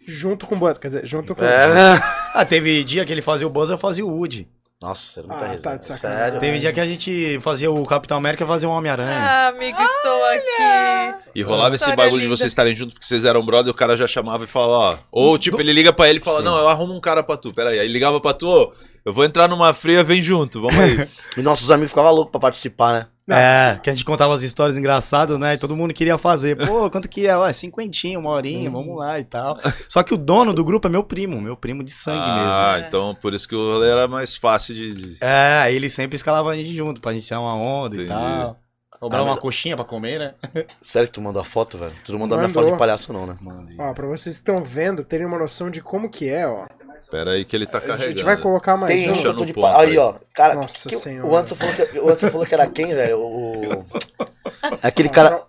Junto 0.07 0.47
com 0.47 0.55
o 0.55 0.57
Buzz, 0.57 0.77
quer 0.77 0.87
dizer, 0.87 1.05
junto 1.05 1.35
com 1.35 1.43
É. 1.43 1.99
Ah, 2.33 2.45
teve 2.45 2.83
dia 2.83 3.05
que 3.05 3.11
ele 3.11 3.21
fazia 3.21 3.45
o 3.47 3.49
Buzz, 3.49 3.69
eu 3.69 3.77
fazia 3.77 4.05
o 4.05 4.09
Woody. 4.09 4.47
Nossa, 4.81 5.19
era 5.19 5.27
muita 5.27 5.43
Ah, 5.43 5.47
tá 5.47 5.51
resenha. 5.53 5.77
de 5.77 5.85
sacanagem. 5.85 6.23
Sério. 6.23 6.39
Teve 6.39 6.59
dia 6.59 6.71
que 6.71 6.79
a 6.79 6.85
gente 6.85 7.39
fazia 7.41 7.69
o 7.69 7.85
Capitão 7.85 8.15
América 8.17 8.45
e 8.45 8.47
fazia 8.47 8.69
o 8.69 8.71
Homem-Aranha. 8.71 9.11
Ah, 9.19 9.47
amigo, 9.49 9.77
estou 9.81 10.25
aqui. 10.27 11.15
E 11.35 11.41
rolava 11.41 11.75
esse 11.75 11.83
História 11.83 11.97
bagulho 11.97 12.21
de 12.21 12.27
linda. 12.27 12.37
vocês 12.37 12.47
estarem 12.51 12.73
juntos 12.73 12.93
porque 12.93 13.05
vocês 13.05 13.25
eram 13.25 13.45
brother, 13.45 13.71
o 13.71 13.75
cara 13.75 13.97
já 13.97 14.07
chamava 14.07 14.45
e 14.45 14.47
falava, 14.47 14.71
ó. 14.71 14.97
Ou 15.11 15.37
tipo, 15.37 15.59
ele 15.59 15.73
liga 15.73 15.91
pra 15.91 16.09
ele 16.09 16.19
e 16.19 16.23
fala, 16.23 16.41
não, 16.41 16.57
eu 16.57 16.69
arrumo 16.69 16.93
um 16.93 16.99
cara 17.01 17.21
pra 17.21 17.35
tu, 17.35 17.53
peraí. 17.53 17.77
Aí 17.77 17.87
ligava 17.89 18.21
pra 18.21 18.33
tu, 18.33 18.47
ô, 18.47 18.71
eu 19.03 19.11
vou 19.11 19.25
entrar 19.25 19.49
numa 19.49 19.73
fria, 19.73 20.01
vem 20.03 20.21
junto, 20.21 20.61
vamos 20.61 20.79
aí. 20.79 21.05
E 21.35 21.41
nossos 21.41 21.69
amigos 21.71 21.91
ficavam 21.91 22.13
loucos 22.13 22.31
pra 22.31 22.39
participar, 22.39 22.93
né? 22.93 23.07
É, 23.35 23.79
que 23.81 23.89
a 23.89 23.93
gente 23.93 24.05
contava 24.05 24.33
as 24.35 24.41
histórias 24.41 24.77
engraçadas, 24.77 25.37
né? 25.37 25.53
E 25.53 25.57
todo 25.57 25.75
mundo 25.75 25.93
queria 25.93 26.17
fazer. 26.17 26.55
Pô, 26.57 26.89
quanto 26.89 27.07
que 27.07 27.27
é? 27.27 27.37
Ué, 27.37 27.53
cinquentinha, 27.53 28.17
uma 28.19 28.29
horinha, 28.31 28.69
vamos 28.69 28.97
lá 28.97 29.19
e 29.19 29.23
tal. 29.23 29.59
Só 29.87 30.01
que 30.03 30.13
o 30.13 30.17
dono 30.17 30.53
do 30.53 30.63
grupo 30.63 30.87
é 30.87 30.89
meu 30.89 31.03
primo, 31.03 31.39
meu 31.41 31.55
primo 31.57 31.83
de 31.83 31.91
sangue 31.91 32.21
ah, 32.23 32.73
mesmo. 32.73 32.87
então 32.87 33.15
por 33.15 33.33
isso 33.33 33.47
que 33.47 33.55
o 33.55 33.73
rolê 33.73 33.89
era 33.89 34.07
mais 34.07 34.35
fácil 34.35 34.73
de. 34.75 34.93
de- 34.93 35.17
É, 35.21 35.59
aí 35.63 35.75
ele 35.75 35.89
sempre 35.89 36.15
escalava 36.15 36.49
a 36.51 36.55
gente 36.55 36.75
junto 36.75 36.99
pra 37.01 37.13
gente 37.13 37.25
tirar 37.27 37.41
uma 37.41 37.55
onda 37.55 37.95
Entendi. 37.95 38.11
e 38.11 38.15
tal. 38.15 38.57
Cobrar 38.99 39.19
Ah, 39.19 39.23
uma 39.23 39.31
mas- 39.31 39.39
coxinha 39.41 39.77
pra 39.77 39.85
comer, 39.85 40.19
né? 40.19 40.33
Sério 40.81 41.07
que 41.07 41.13
tu 41.13 41.21
mandou 41.21 41.41
a 41.41 41.45
foto, 41.45 41.77
velho? 41.77 41.93
Tu 42.03 42.11
não 42.11 42.19
mandou 42.19 42.37
a 42.37 42.41
minha 42.41 42.49
Mandou. 42.49 42.63
foto 42.63 42.73
de 42.73 42.77
palhaço, 42.79 43.13
não, 43.13 43.25
né? 43.25 43.37
Ó, 43.79 43.93
pra 43.93 44.05
vocês 44.05 44.35
que 44.35 44.41
estão 44.41 44.61
vendo, 44.61 45.05
terem 45.05 45.25
uma 45.25 45.39
noção 45.39 45.69
de 45.69 45.81
como 45.81 46.09
que 46.09 46.27
é, 46.27 46.45
ó. 46.45 46.65
Pera 47.09 47.31
aí 47.31 47.45
que 47.45 47.55
ele 47.55 47.65
tá 47.65 47.77
A 47.77 47.81
carregando. 47.81 48.11
gente 48.11 48.23
vai 48.23 48.37
colocar 48.37 48.77
mais 48.77 48.93
Tem 48.93 49.11
um 49.11 49.15
eu 49.21 49.35
tô 49.37 49.45
de 49.45 49.53
ponto 49.53 49.63
pa- 49.63 49.81
Aí, 49.81 49.91
aí. 49.91 49.97
ó. 49.97 50.13
Cara, 50.33 50.55
Nossa 50.55 50.87
que- 50.89 50.95
Senhora. 50.95 51.27
o 51.27 51.35
Anderson 51.35 51.55
falou 51.55 51.73
que, 51.73 51.99
o 51.99 52.03
Anderson 52.05 52.29
falou 52.31 52.45
que 52.45 52.53
era 52.53 52.67
quem, 52.67 52.87
velho? 52.87 53.19
O. 53.19 53.85
Aquele 54.83 55.09
cara. 55.09 55.41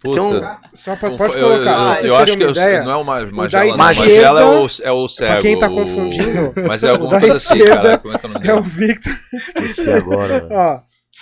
Puta. 0.00 0.18
Tem 0.18 0.20
um- 0.20 0.42
Só 0.74 0.96
pra, 0.96 1.10
pode 1.12 1.36
eu- 1.36 1.40
colocar, 1.48 1.70
eu, 1.70 1.80
eu, 1.80 1.96
vocês 1.96 2.12
acho 2.12 2.24
que 2.26 2.32
uma 2.38 2.44
eu- 2.44 2.50
ideia. 2.50 2.82
não 2.82 2.92
é 2.92 2.96
o 2.96 3.04
Magela, 3.04 3.76
Magela 3.76 4.40
é 4.40 4.44
o, 4.44 4.66
é 4.82 4.92
o 4.92 5.08
cego. 5.08 5.32
Pra 5.32 5.40
quem 5.42 5.58
tá 5.58 5.66
o- 5.68 5.74
confundindo, 5.74 6.52
Mas 6.68 6.84
é 6.84 6.88
o 6.88 6.92
alguma 6.92 7.10
da 7.12 7.20
coisa 7.20 7.36
assim, 7.36 7.58
esquerda 7.58 7.82
cara. 7.82 7.98
Como 7.98 8.14
é 8.36 8.40
que 8.40 8.50
é 8.50 8.52
o 8.52 8.56
é 8.56 8.60
o? 8.60 8.62
Victor. 8.62 9.18
Esqueci 9.32 9.90
agora, 9.90 10.40
velho. 10.40 10.48
Ó, 10.52 10.80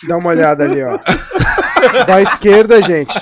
dá 0.09 0.17
uma 0.17 0.31
olhada 0.31 0.65
ali, 0.65 0.83
ó. 0.83 0.99
Da 2.07 2.21
esquerda, 2.23 2.81
gente. 2.83 3.13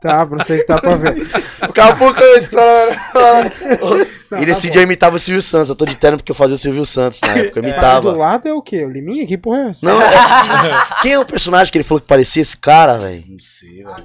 Tá, 0.00 0.24
não 0.26 0.44
sei 0.44 0.58
se 0.60 0.66
dá 0.66 0.78
pra 0.80 0.94
ver. 0.96 1.14
Daqui 1.60 1.80
a 1.80 1.94
pouco 1.96 2.20
eu 2.20 2.38
história. 2.38 2.96
Não, 3.14 4.00
E 4.00 4.04
tá 4.28 4.46
nesse 4.46 4.66
bom. 4.66 4.72
dia 4.72 4.80
eu 4.82 4.84
imitava 4.84 5.16
o 5.16 5.18
Silvio 5.18 5.42
Santos. 5.42 5.68
Eu 5.68 5.74
tô 5.74 5.84
de 5.84 5.96
terno 5.96 6.18
porque 6.18 6.30
eu 6.30 6.36
fazia 6.36 6.54
o 6.54 6.58
Silvio 6.58 6.84
Santos 6.84 7.20
na 7.22 7.28
época. 7.34 7.58
Eu 7.58 7.62
Do 7.62 7.68
imitava. 7.68 8.12
lado 8.16 8.48
é 8.48 8.52
o 8.52 8.62
quê? 8.62 8.84
O 8.84 8.90
Liminha? 8.90 9.26
Que 9.26 9.36
porra 9.38 9.58
é 9.58 9.68
essa? 9.70 9.84
Não, 9.86 10.00
é... 10.00 10.08
Quem 11.02 11.12
é 11.12 11.18
o 11.18 11.24
personagem 11.26 11.70
que 11.72 11.78
ele 11.78 11.84
falou 11.84 12.00
que 12.00 12.06
parecia 12.06 12.42
esse 12.42 12.56
cara, 12.56 12.98
velho? 12.98 13.24
Não 13.28 13.38
sei, 13.38 13.84
velho. 13.84 14.04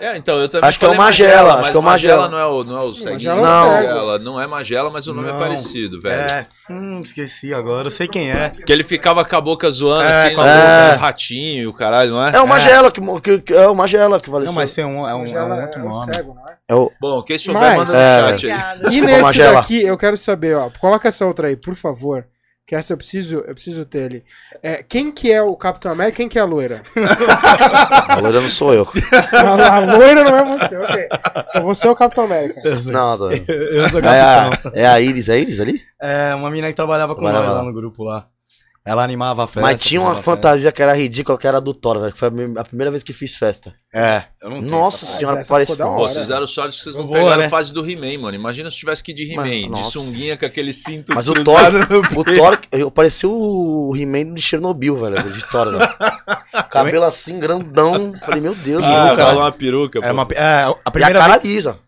É, 0.00 0.16
então, 0.16 0.38
eu 0.38 0.48
também 0.48 0.68
Acho 0.68 0.78
que 0.78 0.84
é 0.84 0.88
o 0.88 0.96
Magela, 0.96 1.56
mas 1.56 1.60
acho 1.62 1.70
que 1.70 1.76
é 1.76 1.80
o 1.80 1.82
Magela 1.82 2.22
Magela. 2.22 2.28
não 2.28 2.38
é 2.38 2.46
o, 2.46 2.64
não 2.64 2.76
é 2.78 2.84
o 2.84 2.92
ceguinho. 2.92 3.12
Magela 3.12 3.38
é 3.38 3.40
o 3.40 3.44
cego. 3.44 3.88
Magela, 3.88 4.18
não 4.18 4.40
é 4.40 4.46
Magela, 4.46 4.90
mas 4.90 5.06
o 5.06 5.14
nome 5.14 5.28
é 5.28 5.32
Não. 5.32 5.38
parecido, 5.38 6.00
velho. 6.00 6.14
É, 6.20 6.46
hum, 6.70 7.00
esqueci 7.02 7.54
agora, 7.54 7.86
eu 7.86 7.90
sei 7.90 8.08
quem 8.08 8.30
é. 8.30 8.50
Que 8.64 8.72
ele 8.72 8.82
ficava 8.84 9.24
com 9.24 9.36
a 9.36 9.40
boca 9.40 9.70
zoando, 9.70 10.02
É, 10.08 10.26
assim, 10.26 10.34
com 10.34 10.40
a 10.40 10.44
boca. 10.44 10.92
no 10.94 10.98
ratinho 11.00 11.62
e 11.62 11.66
o 11.66 11.72
caralho, 11.72 12.10
não 12.12 12.26
é? 12.26 12.36
É 12.36 12.40
o 12.40 12.46
Magela 12.46 12.90
que, 12.90 13.00
que, 13.20 13.38
que- 13.40 13.54
é 13.54 13.68
o 13.68 13.74
Magela 13.74 14.20
que 14.20 14.30
faleceu. 14.30 14.52
Não, 14.52 14.60
mas 14.60 14.74
tem 14.74 14.84
um, 14.84 15.06
é 15.08 15.14
um, 15.14 15.14
é 15.14 15.14
um 15.14 15.20
Magela 15.22 15.62
outro 15.62 15.80
é 15.80 15.84
o 15.84 15.88
nome. 15.88 16.14
cego, 16.14 16.34
não 16.34 16.48
é? 16.48 16.52
É 16.68 16.74
o 16.74 16.90
Bom, 17.00 17.22
quem 17.22 17.38
souber, 17.38 17.60
Mas- 17.60 17.76
manda 17.76 17.92
no 17.92 17.98
É, 17.98 18.38
chat 18.38 18.50
aí. 18.50 18.96
E 18.96 19.00
nesse 19.00 19.22
Magela. 19.22 19.54
daqui, 19.60 19.82
eu 19.82 19.96
quero 19.98 20.16
saber, 20.16 20.56
ó. 20.56 20.70
Coloca 20.80 21.06
essa 21.08 21.26
outra 21.26 21.48
aí, 21.48 21.56
por 21.56 21.74
favor. 21.74 22.24
Que 22.72 22.76
essa 22.76 22.94
eu 22.94 22.96
preciso, 22.96 23.44
eu 23.46 23.52
preciso 23.52 23.84
ter 23.84 24.04
ali. 24.04 24.24
É, 24.62 24.82
quem 24.82 25.12
que 25.12 25.30
é 25.30 25.42
o 25.42 25.54
Capitão 25.54 25.92
América 25.92 26.16
quem 26.16 26.26
que 26.26 26.38
é 26.38 26.40
a 26.40 26.46
loira? 26.46 26.82
A 28.08 28.18
loira 28.18 28.40
não 28.40 28.48
sou 28.48 28.72
eu. 28.72 28.88
A, 29.30 29.76
a 29.76 29.78
loira 29.80 30.24
não 30.24 30.38
é 30.38 30.58
você, 30.58 30.78
ok. 30.78 31.08
Então 31.50 31.64
você 31.64 31.86
é 31.86 31.90
o 31.90 31.94
Capitão 31.94 32.24
América. 32.24 32.62
Não, 32.86 33.18
tô... 33.18 33.28
Eu 33.52 33.90
sou 33.90 34.00
é, 34.00 34.20
a, 34.22 34.48
capitão. 34.48 34.72
é 34.74 34.86
a 34.86 34.98
Iris, 34.98 35.28
é 35.28 35.34
a 35.34 35.36
Iris 35.36 35.60
ali? 35.60 35.82
É, 36.00 36.34
uma 36.34 36.48
menina 36.48 36.68
que 36.68 36.74
trabalhava 36.74 37.14
com 37.14 37.20
nós 37.20 37.34
lá 37.34 37.62
no 37.62 37.74
grupo 37.74 38.04
lá. 38.04 38.26
Ela 38.84 39.04
animava 39.04 39.44
a 39.44 39.46
festa. 39.46 39.60
Mas 39.60 39.80
tinha 39.80 40.00
uma 40.00 40.20
fantasia 40.20 40.72
que 40.72 40.82
era 40.82 40.92
ridícula, 40.92 41.38
que 41.38 41.46
era 41.46 41.60
do 41.60 41.72
Thor, 41.72 42.00
velho. 42.00 42.12
Que 42.12 42.18
foi 42.18 42.28
a 42.56 42.64
primeira 42.64 42.90
vez 42.90 43.04
que 43.04 43.12
fiz 43.12 43.36
festa. 43.36 43.70
festa. 43.70 43.74
É, 43.94 44.24
eu 44.42 44.50
não 44.50 44.58
tenho 44.58 44.70
Nossa 44.72 45.06
senhora, 45.06 45.40
parece. 45.48 45.78
Nossa. 45.78 46.14
vocês 46.14 46.26
deram 46.26 46.46
sorte 46.48 46.76
que 46.78 46.82
vocês 46.82 46.96
não 46.96 47.06
Boa, 47.06 47.18
pegaram 47.20 47.38
né? 47.42 47.46
a 47.46 47.50
fase 47.50 47.72
do 47.72 47.88
He-Man, 47.88 48.20
mano. 48.20 48.34
Imagina 48.34 48.68
se 48.72 48.76
tivesse 48.76 49.04
que 49.04 49.12
ir 49.12 49.14
de 49.14 49.32
He-Man, 49.32 49.44
de 49.50 49.68
nossa. 49.68 49.90
sunguinha 49.90 50.36
com 50.36 50.44
aquele 50.46 50.72
cinto 50.72 51.14
Mas 51.14 51.28
o 51.28 51.34
Thor, 51.44 51.60
no 51.70 52.20
o. 52.20 52.24
Thor, 52.24 52.58
eu 52.72 52.90
parecia 52.90 53.28
o 53.28 53.94
He-Man 53.96 54.34
de 54.34 54.42
Chernobyl, 54.42 54.96
velho. 54.96 55.22
De 55.32 55.48
Thor, 55.48 55.70
velho. 55.70 55.94
Cabelo 56.68 57.04
assim, 57.04 57.38
grandão. 57.38 58.12
Falei, 58.24 58.40
meu 58.40 58.54
Deus, 58.56 58.84
Ah, 58.84 58.90
mano, 58.90 59.16
cara. 59.16 59.36
uma 59.38 59.52
peruca, 59.52 60.00
É, 60.00 60.02
pô. 60.08 60.12
uma, 60.12 60.26
é, 60.32 60.64
a 60.64 60.70
E 60.70 60.74
a 60.84 60.90
primeira 60.90 61.18
cara 61.20 61.38
vez. 61.38 61.54
lisa. 61.54 61.78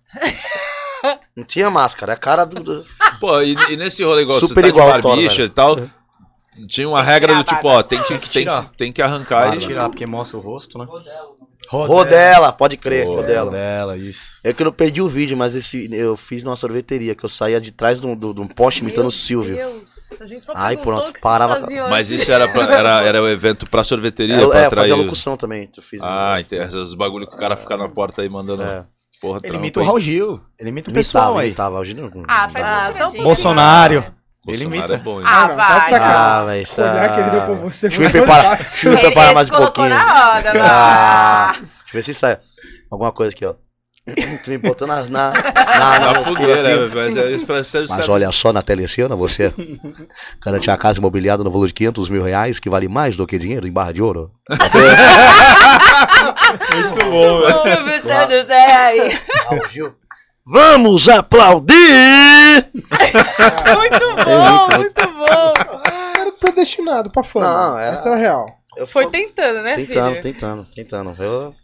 Não 1.36 1.44
tinha 1.44 1.68
máscara, 1.68 2.12
é 2.12 2.14
a 2.14 2.18
cara 2.18 2.44
do. 2.44 2.62
do- 2.62 2.86
Pô, 3.20 3.40
e, 3.42 3.56
e 3.70 3.76
nesse 3.76 4.02
rolê 4.04 4.22
igual 4.22 4.38
Super 4.38 4.54
você 4.54 4.62
tá 4.62 4.68
igual 4.68 4.92
de 5.00 5.02
barbicha 5.02 5.42
e 5.42 5.48
tal, 5.48 5.76
tinha 6.68 6.88
uma 6.88 7.02
regra 7.02 7.34
do 7.34 7.44
tipo, 7.44 7.66
ó, 7.68 7.82
tem 7.82 8.02
que, 8.02 8.18
tem, 8.18 8.44
que, 8.46 8.76
tem 8.76 8.92
que 8.92 9.02
arrancar 9.02 9.50
Pode 9.50 9.64
e... 9.64 9.66
tirar, 9.68 9.88
porque 9.88 10.06
mostra 10.06 10.36
o 10.36 10.40
rosto, 10.40 10.78
né? 10.78 10.86
Rodela, 11.68 12.52
pode 12.52 12.76
crer, 12.76 13.06
Rodela. 13.06 13.46
Rodela, 13.50 13.96
isso. 13.96 14.20
É 14.44 14.52
que 14.52 14.62
eu 14.62 14.66
não 14.66 14.72
perdi 14.72 15.00
o 15.00 15.08
vídeo, 15.08 15.34
mas 15.36 15.54
esse 15.54 15.88
eu 15.92 16.14
fiz 16.14 16.44
numa 16.44 16.56
sorveteria, 16.56 17.14
que 17.14 17.24
eu 17.24 17.28
saía 17.28 17.58
de 17.60 17.72
trás 17.72 18.00
de 18.00 18.06
um, 18.06 18.14
de 18.14 18.40
um 18.40 18.46
poste 18.46 18.82
imitando 18.82 19.06
o 19.06 19.10
Silvio. 19.10 19.56
Meu 19.56 19.70
Deus, 19.72 20.12
a 20.20 20.26
gente 20.26 20.42
só 20.42 20.52
Ai, 20.54 20.76
perguntou 20.76 20.94
pronto, 20.98 21.10
o 21.10 21.12
que 21.14 21.20
parava- 21.22 21.54
vocês 21.54 21.64
faziam 21.64 21.88
Mas 21.90 22.08
antes. 22.12 22.20
isso 22.22 22.32
era, 22.32 22.46
pra, 22.48 22.62
era, 22.74 23.02
era 23.02 23.22
o 23.22 23.28
evento 23.28 23.68
pra 23.70 23.82
sorveteria, 23.82 24.36
É, 24.36 24.46
pra 24.46 24.58
é 24.58 24.66
atrair... 24.66 24.88
fazia 24.88 24.96
locução 24.96 25.36
também. 25.36 25.68
Eu 25.74 25.82
fiz, 25.82 26.00
Ah, 26.02 26.36
entendi. 26.38 26.76
Os 26.76 26.94
bagulho 26.94 27.26
que 27.26 27.34
o 27.34 27.38
cara 27.38 27.56
fica 27.56 27.76
na 27.76 27.88
porta 27.88 28.20
aí 28.22 28.28
mandando... 28.28 28.62
É. 28.62 28.84
Porra, 29.20 29.40
Ele 29.42 29.56
imita 29.56 29.80
o 29.80 29.82
hein? 29.82 29.86
Raul 29.88 30.00
Gil. 30.00 30.40
Ele 30.58 30.68
imita 30.68 30.90
o 30.90 30.94
pessoal 30.94 31.40
Imitava, 31.40 31.40
aí. 31.40 31.46
imitava. 31.48 31.78
Hoje 31.78 31.94
não. 31.94 32.10
Ah, 32.28 32.46
faz 32.48 32.64
Ah, 32.66 32.68
só 32.68 32.68
um 32.68 32.82
tiradinha. 32.82 33.00
pouquinho. 33.04 33.24
Bolsonaro. 33.24 34.04
Ele 34.46 34.64
imita. 34.64 34.94
é 34.94 34.96
bom, 34.98 35.20
hein? 35.20 35.26
Ah, 35.28 35.40
Não, 35.42 35.48
não, 35.48 35.56
tá 35.56 35.64
de 35.64 35.80
vai. 35.80 35.90
sacanagem. 35.90 36.16
Ah, 36.16 36.44
velho, 36.44 36.62
isso 36.62 36.80
O 36.80 36.84
olhar 36.84 37.14
que 37.14 37.20
ele 37.20 37.30
deu 37.30 37.40
pra 37.40 37.48
tá- 37.54 37.62
você 37.62 37.88
Deixa 37.88 38.02
eu 38.02 38.10
preparar, 38.10 38.56
deixa 38.58 38.88
eu 38.88 38.98
preparar 38.98 39.34
mais 39.34 39.48
um 39.48 39.52
colocou 39.52 39.72
pouquinho. 39.74 39.96
na 39.96 40.34
roda, 40.34 40.52
vai. 40.52 40.60
Ah, 40.62 41.52
deixa 41.54 41.64
eu 41.64 41.92
ver 41.94 42.02
se 42.02 42.14
sai 42.14 42.38
alguma 42.90 43.10
coisa 43.12 43.32
aqui, 43.34 43.44
ó. 43.46 43.54
tu 44.44 44.50
me 44.50 44.58
botou 44.58 44.86
na. 44.86 45.02
Na, 45.06 45.30
na, 45.32 45.98
Na 45.98 46.14
fogueira, 46.16 46.54
assim. 46.56 46.68
é, 46.68 46.88
mas 46.94 47.16
é 47.16 47.30
isso 47.30 47.46
pra 47.46 47.64
ser... 47.64 47.86
Mas 47.88 48.06
olha 48.06 48.30
só, 48.32 48.52
na 48.52 48.60
telecena, 48.60 49.16
você 49.16 49.50
garante 50.44 50.70
a 50.70 50.76
casa 50.76 50.98
imobiliada 50.98 51.42
no 51.42 51.50
valor 51.50 51.66
de 51.68 51.72
500 51.72 52.10
mil 52.10 52.22
reais, 52.22 52.60
que 52.60 52.68
vale 52.68 52.86
mais 52.86 53.16
do 53.16 53.26
que 53.26 53.38
dinheiro 53.38 53.66
em 53.66 53.72
barra 53.72 53.92
de 53.92 54.02
ouro. 54.02 54.30
Muito 56.74 57.04
bom, 57.10 57.40
velho. 57.40 57.62
Silvio 57.62 58.02
Santos, 58.02 58.50
é 58.50 58.76
aí. 58.76 59.18
Raul 59.46 59.68
Gil. 59.70 59.94
Vamos 60.46 61.08
aplaudir! 61.08 61.74
Muito 62.74 64.24
bom, 64.24 64.78
muito 64.78 65.08
bom. 65.12 65.52
Você 65.56 66.20
era 66.20 66.32
predestinado 66.32 67.10
pra 67.10 67.22
fama. 67.24 67.46
Não, 67.46 67.78
era- 67.78 67.94
Essa 67.94 68.08
era 68.10 68.16
a 68.16 68.20
real. 68.20 68.46
Eu 68.76 68.86
Foi 68.86 69.06
tentando, 69.06 69.62
né, 69.62 69.74
tentando, 69.76 70.10
filho? 70.10 70.22
tentando, 70.22 70.66
tentando. 70.74 71.22
Eu- 71.22 71.54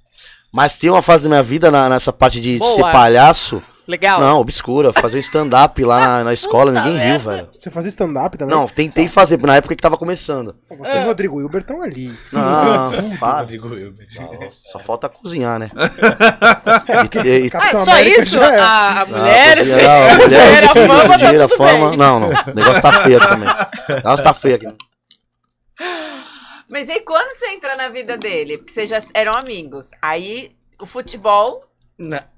Mas 0.52 0.78
tinha 0.78 0.92
uma 0.92 1.02
fase 1.02 1.24
da 1.24 1.28
minha 1.30 1.42
vida 1.42 1.70
na- 1.70 1.88
nessa 1.88 2.12
parte 2.12 2.40
de 2.40 2.58
Boa. 2.58 2.72
ser 2.74 2.82
palhaço. 2.82 3.62
Legal. 3.88 4.20
Não, 4.20 4.38
obscura. 4.40 4.92
Fazer 4.92 5.18
stand-up 5.18 5.82
lá 5.84 5.98
na, 6.00 6.24
na 6.24 6.32
escola, 6.32 6.70
ninguém 6.70 7.10
viu, 7.10 7.18
velho. 7.18 7.48
Você 7.58 7.70
fazia 7.70 7.88
stand-up 7.88 8.38
também? 8.38 8.54
Não, 8.54 8.68
tentei 8.68 9.08
fazer 9.08 9.40
na 9.42 9.56
época 9.56 9.74
que 9.74 9.82
tava 9.82 9.96
começando. 9.96 10.54
Você 10.78 10.96
e 10.98 11.02
o 11.02 11.06
Rodrigo 11.06 11.40
Hilbert 11.40 11.62
estão 11.62 11.82
ali. 11.82 12.16
Não, 12.32 13.16
para. 13.18 13.40
Rodrigo 13.40 13.74
Hilbert. 13.74 14.08
Só 14.52 14.78
falta 14.78 15.08
cozinhar, 15.08 15.58
né? 15.58 15.70
É, 15.76 17.26
E 17.26 17.44
e- 17.44 17.46
Ah, 17.48 17.50
Capitão 17.50 17.84
só 17.84 17.90
América 17.92 18.20
isso? 18.22 18.34
já 18.36 18.54
é. 18.54 18.58
A, 18.60 19.00
a 19.00 19.06
Não, 19.06 19.18
mulher, 19.18 19.58
cozinhar, 19.58 19.90
assim, 19.90 20.10
a 20.10 20.14
mulher, 20.14 20.28
dinheiro, 20.28 20.54
os 20.54 20.64
a 20.64 20.68
filhos, 20.72 20.88
fama, 21.02 21.16
dinheiro, 21.18 21.38
tá 21.38 21.44
a 21.44 21.48
tudo 21.48 21.56
fama. 21.58 21.88
bem. 21.90 21.98
Não, 21.98 22.20
não. 22.20 22.28
O 22.28 22.54
negócio 22.54 22.82
tá 22.82 22.92
feio 23.02 23.20
também. 23.20 23.48
O 23.48 23.92
negócio 23.96 24.24
tá 24.24 24.34
feio 24.34 24.54
aqui. 24.56 24.68
Mas 26.68 26.88
aí 26.88 27.00
quando 27.00 27.30
você 27.36 27.50
entra 27.50 27.74
na 27.76 27.88
vida 27.88 28.16
dele? 28.16 28.58
Porque 28.58 28.72
vocês 28.72 28.88
já 28.88 29.00
eram 29.14 29.34
amigos. 29.36 29.90
Aí 30.00 30.52
o 30.80 30.86
futebol 30.86 31.64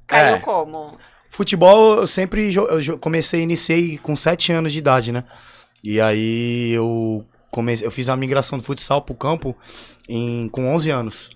caiu 0.06 0.36
É, 0.36 0.38
como? 0.38 0.96
Futebol 1.32 1.96
eu 2.00 2.06
sempre 2.06 2.54
eu 2.54 2.98
comecei, 2.98 3.40
iniciei 3.40 3.96
com 3.96 4.14
7 4.14 4.52
anos 4.52 4.72
de 4.72 4.78
idade, 4.78 5.10
né? 5.10 5.24
E 5.82 6.00
aí 6.00 6.72
eu 6.72 7.26
comecei, 7.50 7.86
eu 7.86 7.90
fiz 7.90 8.08
a 8.10 8.16
migração 8.16 8.58
do 8.58 8.64
futsal 8.64 9.00
pro 9.00 9.14
campo 9.14 9.56
em, 10.06 10.48
com 10.50 10.72
11 10.74 10.90
anos. 10.90 11.30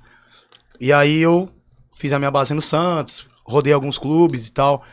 E 0.78 0.92
aí 0.92 1.18
eu 1.18 1.48
fiz 1.94 2.12
a 2.12 2.18
minha 2.18 2.30
base 2.30 2.52
no 2.52 2.60
Santos, 2.60 3.26
rodei 3.42 3.72
alguns 3.72 3.96
clubes 3.96 4.46
e 4.46 4.52
tal. 4.52 4.84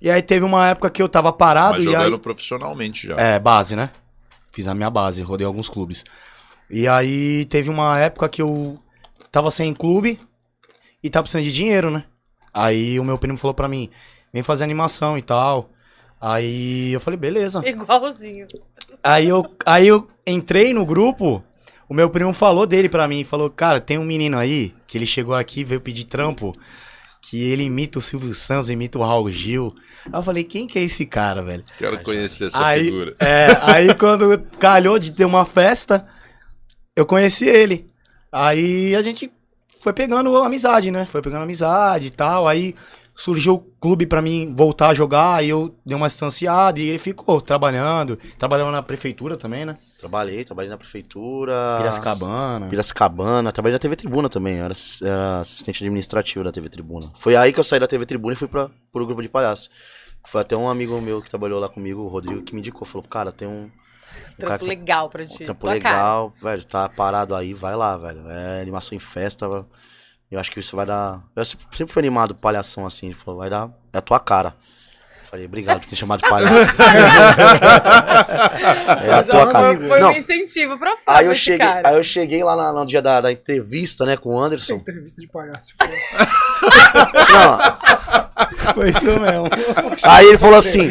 E 0.00 0.08
aí 0.08 0.22
teve 0.22 0.44
uma 0.44 0.68
época 0.68 0.88
que 0.88 1.02
eu 1.02 1.08
tava 1.08 1.32
parado 1.32 1.78
Mas 1.78 1.84
e 1.84 1.88
aí... 1.88 2.04
jogando 2.04 2.18
profissionalmente 2.20 3.08
já. 3.08 3.16
É, 3.16 3.38
base, 3.40 3.74
né? 3.74 3.90
Fiz 4.52 4.68
a 4.68 4.74
minha 4.74 4.90
base, 4.90 5.20
rodei 5.20 5.44
alguns 5.44 5.68
clubes. 5.68 6.04
E 6.70 6.86
aí 6.86 7.44
teve 7.46 7.68
uma 7.68 7.98
época 7.98 8.28
que 8.28 8.40
eu 8.40 8.78
tava 9.32 9.50
sem 9.50 9.74
clube 9.74 10.20
e 11.02 11.10
tava 11.10 11.24
precisando 11.24 11.44
de 11.44 11.52
dinheiro, 11.52 11.90
né? 11.90 12.04
Aí 12.52 13.00
o 13.00 13.04
meu 13.04 13.18
primo 13.18 13.36
falou 13.36 13.52
pra 13.52 13.66
mim, 13.66 13.90
vem 14.34 14.42
fazer 14.42 14.64
animação 14.64 15.16
e 15.16 15.22
tal. 15.22 15.70
Aí 16.20 16.92
eu 16.92 16.98
falei, 16.98 17.16
beleza. 17.16 17.62
Igualzinho. 17.64 18.48
Aí 19.00 19.28
eu, 19.28 19.46
aí 19.64 19.86
eu 19.86 20.08
entrei 20.26 20.74
no 20.74 20.84
grupo, 20.84 21.42
o 21.88 21.94
meu 21.94 22.10
primo 22.10 22.32
falou 22.34 22.66
dele 22.66 22.88
pra 22.88 23.06
mim, 23.06 23.22
falou, 23.22 23.48
cara, 23.48 23.80
tem 23.80 23.96
um 23.96 24.04
menino 24.04 24.36
aí, 24.36 24.74
que 24.88 24.98
ele 24.98 25.06
chegou 25.06 25.36
aqui, 25.36 25.62
veio 25.62 25.80
pedir 25.80 26.04
trampo, 26.04 26.52
que 27.22 27.40
ele 27.44 27.62
imita 27.62 28.00
o 28.00 28.02
Silvio 28.02 28.34
Santos, 28.34 28.70
imita 28.70 28.98
o 28.98 29.02
Raul 29.02 29.30
Gil. 29.30 29.72
Aí 30.06 30.18
eu 30.18 30.22
falei, 30.22 30.42
quem 30.42 30.66
que 30.66 30.80
é 30.80 30.82
esse 30.82 31.06
cara, 31.06 31.40
velho? 31.40 31.62
Quero 31.78 32.02
conhecer 32.02 32.46
essa 32.46 32.66
aí, 32.66 32.86
figura. 32.86 33.14
É, 33.20 33.46
aí 33.62 33.94
quando 33.94 34.38
calhou 34.58 34.98
de 34.98 35.12
ter 35.12 35.24
uma 35.24 35.44
festa, 35.44 36.08
eu 36.96 37.06
conheci 37.06 37.46
ele. 37.46 37.88
Aí 38.32 38.96
a 38.96 39.02
gente 39.02 39.30
foi 39.80 39.92
pegando 39.92 40.36
amizade, 40.38 40.90
né? 40.90 41.06
Foi 41.06 41.22
pegando 41.22 41.42
amizade 41.44 42.08
e 42.08 42.10
tal. 42.10 42.48
Aí 42.48 42.74
surgiu 43.14 43.54
o 43.54 43.58
clube 43.58 44.06
pra 44.06 44.20
mim 44.20 44.52
voltar 44.56 44.88
a 44.88 44.94
jogar, 44.94 45.36
aí 45.36 45.48
eu 45.48 45.74
dei 45.86 45.96
uma 45.96 46.08
distanciada 46.08 46.80
e 46.80 46.88
ele 46.88 46.98
ficou 46.98 47.40
trabalhando. 47.40 48.18
Trabalhava 48.38 48.70
na 48.70 48.82
prefeitura 48.82 49.36
também, 49.36 49.64
né? 49.64 49.78
Trabalhei, 49.98 50.44
trabalhei 50.44 50.70
na 50.70 50.76
prefeitura. 50.76 51.76
Piracicabana. 51.78 52.68
Piracicabana, 52.68 53.52
trabalhei 53.52 53.74
na 53.74 53.78
TV 53.78 53.96
Tribuna 53.96 54.28
também, 54.28 54.56
eu 54.56 54.64
era, 54.64 54.74
era 55.02 55.40
assistente 55.40 55.82
administrativo 55.82 56.44
da 56.44 56.52
TV 56.52 56.68
Tribuna. 56.68 57.10
Foi 57.14 57.36
aí 57.36 57.52
que 57.52 57.60
eu 57.60 57.64
saí 57.64 57.80
da 57.80 57.86
TV 57.86 58.04
Tribuna 58.04 58.34
e 58.34 58.36
fui 58.36 58.48
pra, 58.48 58.68
pro 58.92 59.06
grupo 59.06 59.22
de 59.22 59.28
palhaço. 59.28 59.70
Foi 60.26 60.40
até 60.40 60.56
um 60.56 60.68
amigo 60.68 61.00
meu 61.00 61.22
que 61.22 61.28
trabalhou 61.30 61.60
lá 61.60 61.68
comigo, 61.68 62.02
o 62.02 62.08
Rodrigo, 62.08 62.42
que 62.42 62.54
me 62.54 62.60
indicou, 62.60 62.86
falou, 62.86 63.06
cara, 63.06 63.30
tem 63.30 63.46
um, 63.46 63.64
um 63.64 63.70
Trampo 64.38 64.58
que 64.60 64.68
legal 64.68 65.08
pra 65.08 65.22
um 65.22 65.26
ti. 65.26 65.44
trampo 65.44 65.60
tua 65.60 65.78
cara. 65.78 65.94
legal, 65.96 66.32
velho, 66.42 66.64
tá 66.64 66.88
parado 66.88 67.34
aí, 67.34 67.52
vai 67.54 67.76
lá, 67.76 67.96
velho. 67.96 68.28
É 68.30 68.60
animação 68.62 68.96
em 68.96 68.98
festa, 68.98 69.46
eu 70.34 70.40
acho 70.40 70.50
que 70.50 70.60
isso 70.60 70.76
vai 70.76 70.84
dar... 70.86 71.20
Eu 71.34 71.44
sempre 71.44 71.86
fui 71.88 72.00
animado 72.00 72.34
palhação 72.34 72.84
assim, 72.86 73.06
ele 73.06 73.14
falou, 73.14 73.40
vai 73.40 73.48
dar, 73.50 73.68
é 73.92 73.98
a 73.98 74.02
tua 74.02 74.20
cara. 74.20 74.54
Falei, 75.30 75.46
obrigado 75.46 75.80
por 75.80 75.88
ter 75.88 75.96
chamado 75.96 76.22
de 76.22 76.28
palhaço. 76.28 76.54
é 79.02 79.10
a 79.10 79.16
Mas, 79.16 79.26
tua 79.26 79.50
cara. 79.50 79.76
Foi, 79.78 80.00
Não, 80.00 80.08
um 80.10 80.12
incentivo 80.12 80.78
pra 80.78 80.96
fora 80.96 81.18
Aí 81.18 81.26
eu, 81.26 81.34
cheguei, 81.34 81.66
cara. 81.66 81.88
aí 81.88 81.96
eu 81.96 82.04
cheguei 82.04 82.44
lá 82.44 82.54
na- 82.54 82.72
no 82.72 82.84
dia 82.86 83.02
da, 83.02 83.20
da 83.20 83.32
entrevista, 83.32 84.04
né, 84.06 84.16
com 84.16 84.34
o 84.34 84.40
Anderson. 84.40 84.74
Entrevista 84.74 85.20
de 85.20 85.26
palhaço. 85.28 85.74
Não, 87.32 88.74
Foi 88.74 88.90
isso 88.90 89.04
mesmo. 89.20 89.48
aí 90.04 90.26
ele 90.28 90.38
falou 90.38 90.56
assim, 90.58 90.88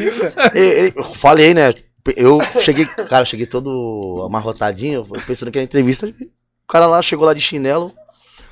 e- 0.54 0.88
e- 0.88 0.94
eu 0.96 1.14
falei, 1.14 1.54
né, 1.54 1.74
eu 2.16 2.40
cheguei, 2.62 2.86
cara, 2.86 3.22
eu 3.22 3.26
cheguei 3.26 3.46
todo 3.46 4.24
amarrotadinho, 4.26 5.06
pensando 5.26 5.52
que 5.52 5.58
era 5.58 5.64
entrevista, 5.64 6.08
o 6.08 6.68
cara 6.68 6.86
lá 6.86 7.02
chegou 7.02 7.26
lá 7.26 7.34
de 7.34 7.42
chinelo, 7.42 7.94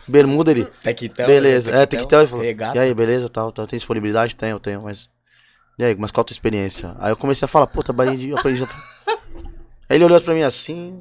bermuda, 0.08 0.52
ele, 0.52 0.66
Tectel. 0.66 1.28
beleza, 1.28 1.72
é, 1.72 1.86
tem 1.86 2.00
que 2.00 2.08
ter, 2.08 2.16
ele 2.18 2.28
falou, 2.28 2.44
Regata. 2.44 2.78
e 2.78 2.80
aí, 2.82 2.94
beleza, 2.94 3.30
tal, 3.30 3.52
tal, 3.52 3.68
tem 3.68 3.78
disponibilidade? 3.78 4.36
Tenho, 4.36 4.60
tenho, 4.60 4.82
mas, 4.82 5.10
e 5.78 5.84
aí, 5.84 5.96
mas 5.98 6.12
qual 6.12 6.22
a 6.22 6.26
tua 6.26 6.34
experiência? 6.34 6.96
Aí 7.00 7.12
eu 7.12 7.18
comecei 7.18 7.46
a 7.46 7.50
falar, 7.50 7.68
pô, 7.68 7.82
trabalhei 7.84 8.18
de, 8.18 8.34
aprendi, 8.34 8.64
aí 8.64 9.96
ele 9.98 10.06
olhou 10.06 10.20
pra 10.22 10.34
mim 10.34 10.44
assim, 10.44 10.98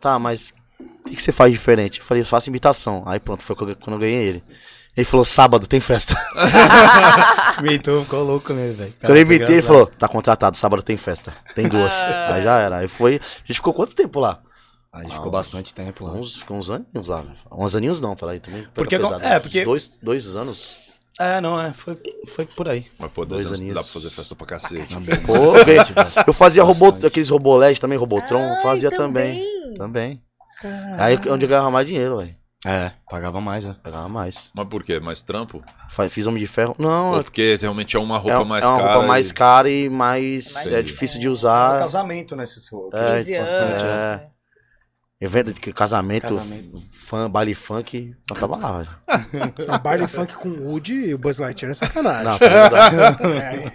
tá, 0.00 0.18
mas 0.18 0.54
o 0.80 1.08
que, 1.08 1.16
que 1.16 1.22
você 1.22 1.32
faz 1.32 1.50
diferente? 1.52 2.00
Eu 2.00 2.04
falei, 2.04 2.22
eu 2.22 2.26
faço 2.26 2.48
imitação, 2.50 3.02
aí 3.06 3.18
pronto, 3.18 3.42
foi 3.44 3.56
quando 3.56 3.70
eu- 3.70 3.76
quando 3.76 3.94
eu 3.96 4.00
ganhei 4.00 4.28
ele. 4.28 4.44
Ele 4.96 5.04
falou, 5.04 5.24
sábado, 5.24 5.64
tem 5.68 5.78
festa. 5.78 6.16
Mitou, 7.62 8.02
ficou 8.02 8.24
louco 8.24 8.52
mesmo, 8.52 8.78
velho. 8.78 8.94
Quando 9.00 9.16
eu 9.16 9.22
imitei, 9.22 9.56
ele 9.56 9.62
falou, 9.62 9.86
tá 9.86 10.08
contratado, 10.08 10.56
sábado 10.56 10.82
tem 10.82 10.96
festa. 10.96 11.32
Tem 11.54 11.68
duas. 11.68 12.04
Aí 12.06 12.42
já 12.42 12.58
era. 12.58 12.76
Aí 12.78 12.88
foi. 12.88 13.14
A 13.16 13.46
gente 13.46 13.56
ficou 13.56 13.72
quanto 13.72 13.94
tempo 13.94 14.18
lá? 14.18 14.40
A 14.92 15.02
gente 15.02 15.14
ficou 15.14 15.30
bastante 15.30 15.72
tempo 15.74 16.04
lá. 16.06 16.12
Uns, 16.12 16.36
ficou 16.36 16.56
uns 16.56 16.70
aninhos 16.70 17.08
lá. 17.08 17.20
velho. 17.20 17.34
Uns 17.52 17.74
aninhos 17.76 18.00
não, 18.00 18.16
peraí, 18.16 18.40
também. 18.40 18.66
Porque 18.74 18.96
pesado. 18.98 19.20
com- 19.20 19.26
é, 19.26 19.38
porque- 19.38 19.64
Dois, 19.64 19.90
dois 20.02 20.34
anos. 20.34 20.76
É, 21.20 21.40
não, 21.40 21.60
é, 21.60 21.72
foi, 21.72 22.00
foi 22.28 22.46
por 22.46 22.68
aí. 22.68 22.86
Mas, 22.98 23.10
pô, 23.12 23.24
dois, 23.24 23.42
Dois 23.42 23.48
anos 23.48 23.60
aninhos. 23.60 23.74
dá 23.74 23.82
pra 23.82 23.92
fazer 23.92 24.10
festa 24.10 24.34
pra 24.36 24.46
cacete. 24.46 24.94
Pô, 25.26 25.34
eu 25.58 25.64
ganhei. 25.66 25.80
Eu 26.26 26.32
fazia 26.32 26.62
robô, 26.62 26.88
aqueles 27.04 27.28
robô 27.28 27.56
LED 27.56 27.80
também, 27.80 27.98
Robotron, 27.98 28.38
Ai, 28.40 28.62
fazia 28.62 28.90
também. 28.90 29.42
Também. 29.76 30.22
Aí 30.96 31.14
é 31.26 31.32
onde 31.32 31.44
eu 31.44 31.48
ganhava 31.48 31.70
mais 31.70 31.86
dinheiro, 31.86 32.18
velho. 32.18 32.36
É, 32.66 32.90
pagava 33.08 33.40
mais, 33.40 33.64
né? 33.64 33.76
Pegava 33.84 34.08
mais. 34.08 34.50
Mas 34.54 34.66
por 34.68 34.82
quê? 34.82 34.98
Mais 34.98 35.22
trampo? 35.22 35.62
Fiz 36.10 36.26
Homem 36.26 36.40
de 36.40 36.46
Ferro. 36.48 36.74
Não, 36.78 37.12
Ou 37.12 37.20
é, 37.20 37.22
porque 37.22 37.56
realmente 37.60 37.96
é 37.96 38.00
uma 38.00 38.18
roupa 38.18 38.40
é, 38.40 38.44
mais 38.44 38.64
é 38.64 38.68
uma 38.68 38.78
cara? 38.78 38.92
roupa 38.94 39.06
mais 39.06 39.30
e- 39.30 39.34
cara 39.34 39.70
e 39.70 39.88
mais. 39.88 40.54
Mais 40.54 40.66
É, 40.72 40.78
é, 40.80 40.82
difícil 40.82 41.20
de 41.20 41.26
É 41.26 41.30
usar. 41.30 41.78
casamento, 41.78 42.34
né, 42.34 42.42
esses 42.44 42.68
É, 42.92 43.16
15 43.16 43.32
então, 43.32 43.44
anos. 43.46 43.82
é. 43.82 44.26
Evento 45.20 45.52
de 45.52 45.60
casamento, 45.72 46.36
Casamento. 46.36 46.80
fã, 46.92 47.28
baile 47.28 47.52
funk, 47.52 48.14
eu 48.30 48.36
tava 48.36 48.56
lá, 48.56 48.78
velho. 48.78 49.68
Um 49.68 49.78
baile 49.82 50.06
funk 50.06 50.36
com 50.36 50.48
o 50.48 50.68
Woody 50.68 50.94
e 50.94 51.14
o 51.14 51.18
Buzz 51.18 51.38
Lightyear 51.38 51.72
é 51.72 51.74
sacanagem. 51.74 52.38
Não, 52.38 53.28
não. 53.28 53.40
É, 53.40 53.72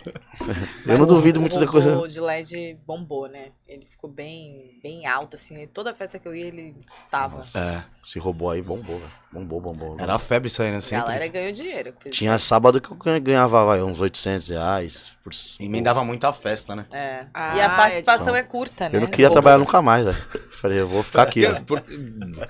eu 0.87 0.97
não 0.97 1.05
duvido 1.05 1.41
muito 1.41 1.59
da 1.59 1.67
coisa. 1.67 1.99
O 1.99 2.07
de 2.07 2.21
LED 2.21 2.77
bombou, 2.87 3.27
né? 3.27 3.49
Ele 3.67 3.85
ficou 3.85 4.09
bem, 4.09 4.79
bem 4.81 5.05
alto, 5.05 5.35
assim. 5.35 5.67
Toda 5.67 5.93
festa 5.93 6.17
que 6.17 6.25
eu 6.25 6.33
ia, 6.33 6.45
ele 6.45 6.77
tava. 7.11 7.41
É, 7.57 7.83
esse 8.01 8.19
robô 8.19 8.49
aí 8.49 8.61
bombou, 8.61 8.97
velho. 8.97 9.11
Bombou, 9.33 9.59
bombou. 9.59 9.97
Era 9.99 10.17
febre 10.17 10.47
isso 10.47 10.63
aí, 10.63 10.71
né? 10.71 10.77
A 10.77 11.01
galera 11.01 11.27
ganhou 11.27 11.51
dinheiro. 11.51 11.93
Tinha 12.09 12.39
sábado 12.39 12.79
que 12.79 12.89
eu 12.89 12.95
ganha- 12.95 13.19
ganhava 13.19 13.65
vai, 13.65 13.83
uns 13.83 13.99
800 13.99 14.47
reais. 14.47 15.12
Por... 15.23 15.31
Emendava 15.57 16.03
muito 16.03 16.25
a 16.27 16.33
festa, 16.33 16.75
né? 16.75 16.85
É. 16.91 17.25
Ah, 17.33 17.55
e 17.55 17.61
a 17.61 17.63
é 17.63 17.69
participação 17.69 18.33
de- 18.33 18.39
é, 18.39 18.43
curta, 18.43 18.89
né? 18.89 18.97
Eu 18.97 18.99
não 19.01 19.07
queria 19.07 19.27
Bombou. 19.29 19.41
trabalhar 19.41 19.57
nunca 19.57 19.81
mais, 19.81 20.03
velho. 20.05 20.17
Falei, 20.51 20.81
eu 20.81 20.87
vou 20.87 21.01
ficar 21.01 21.21
aqui, 21.23 21.45
é- 21.45 21.61
por- 21.61 21.81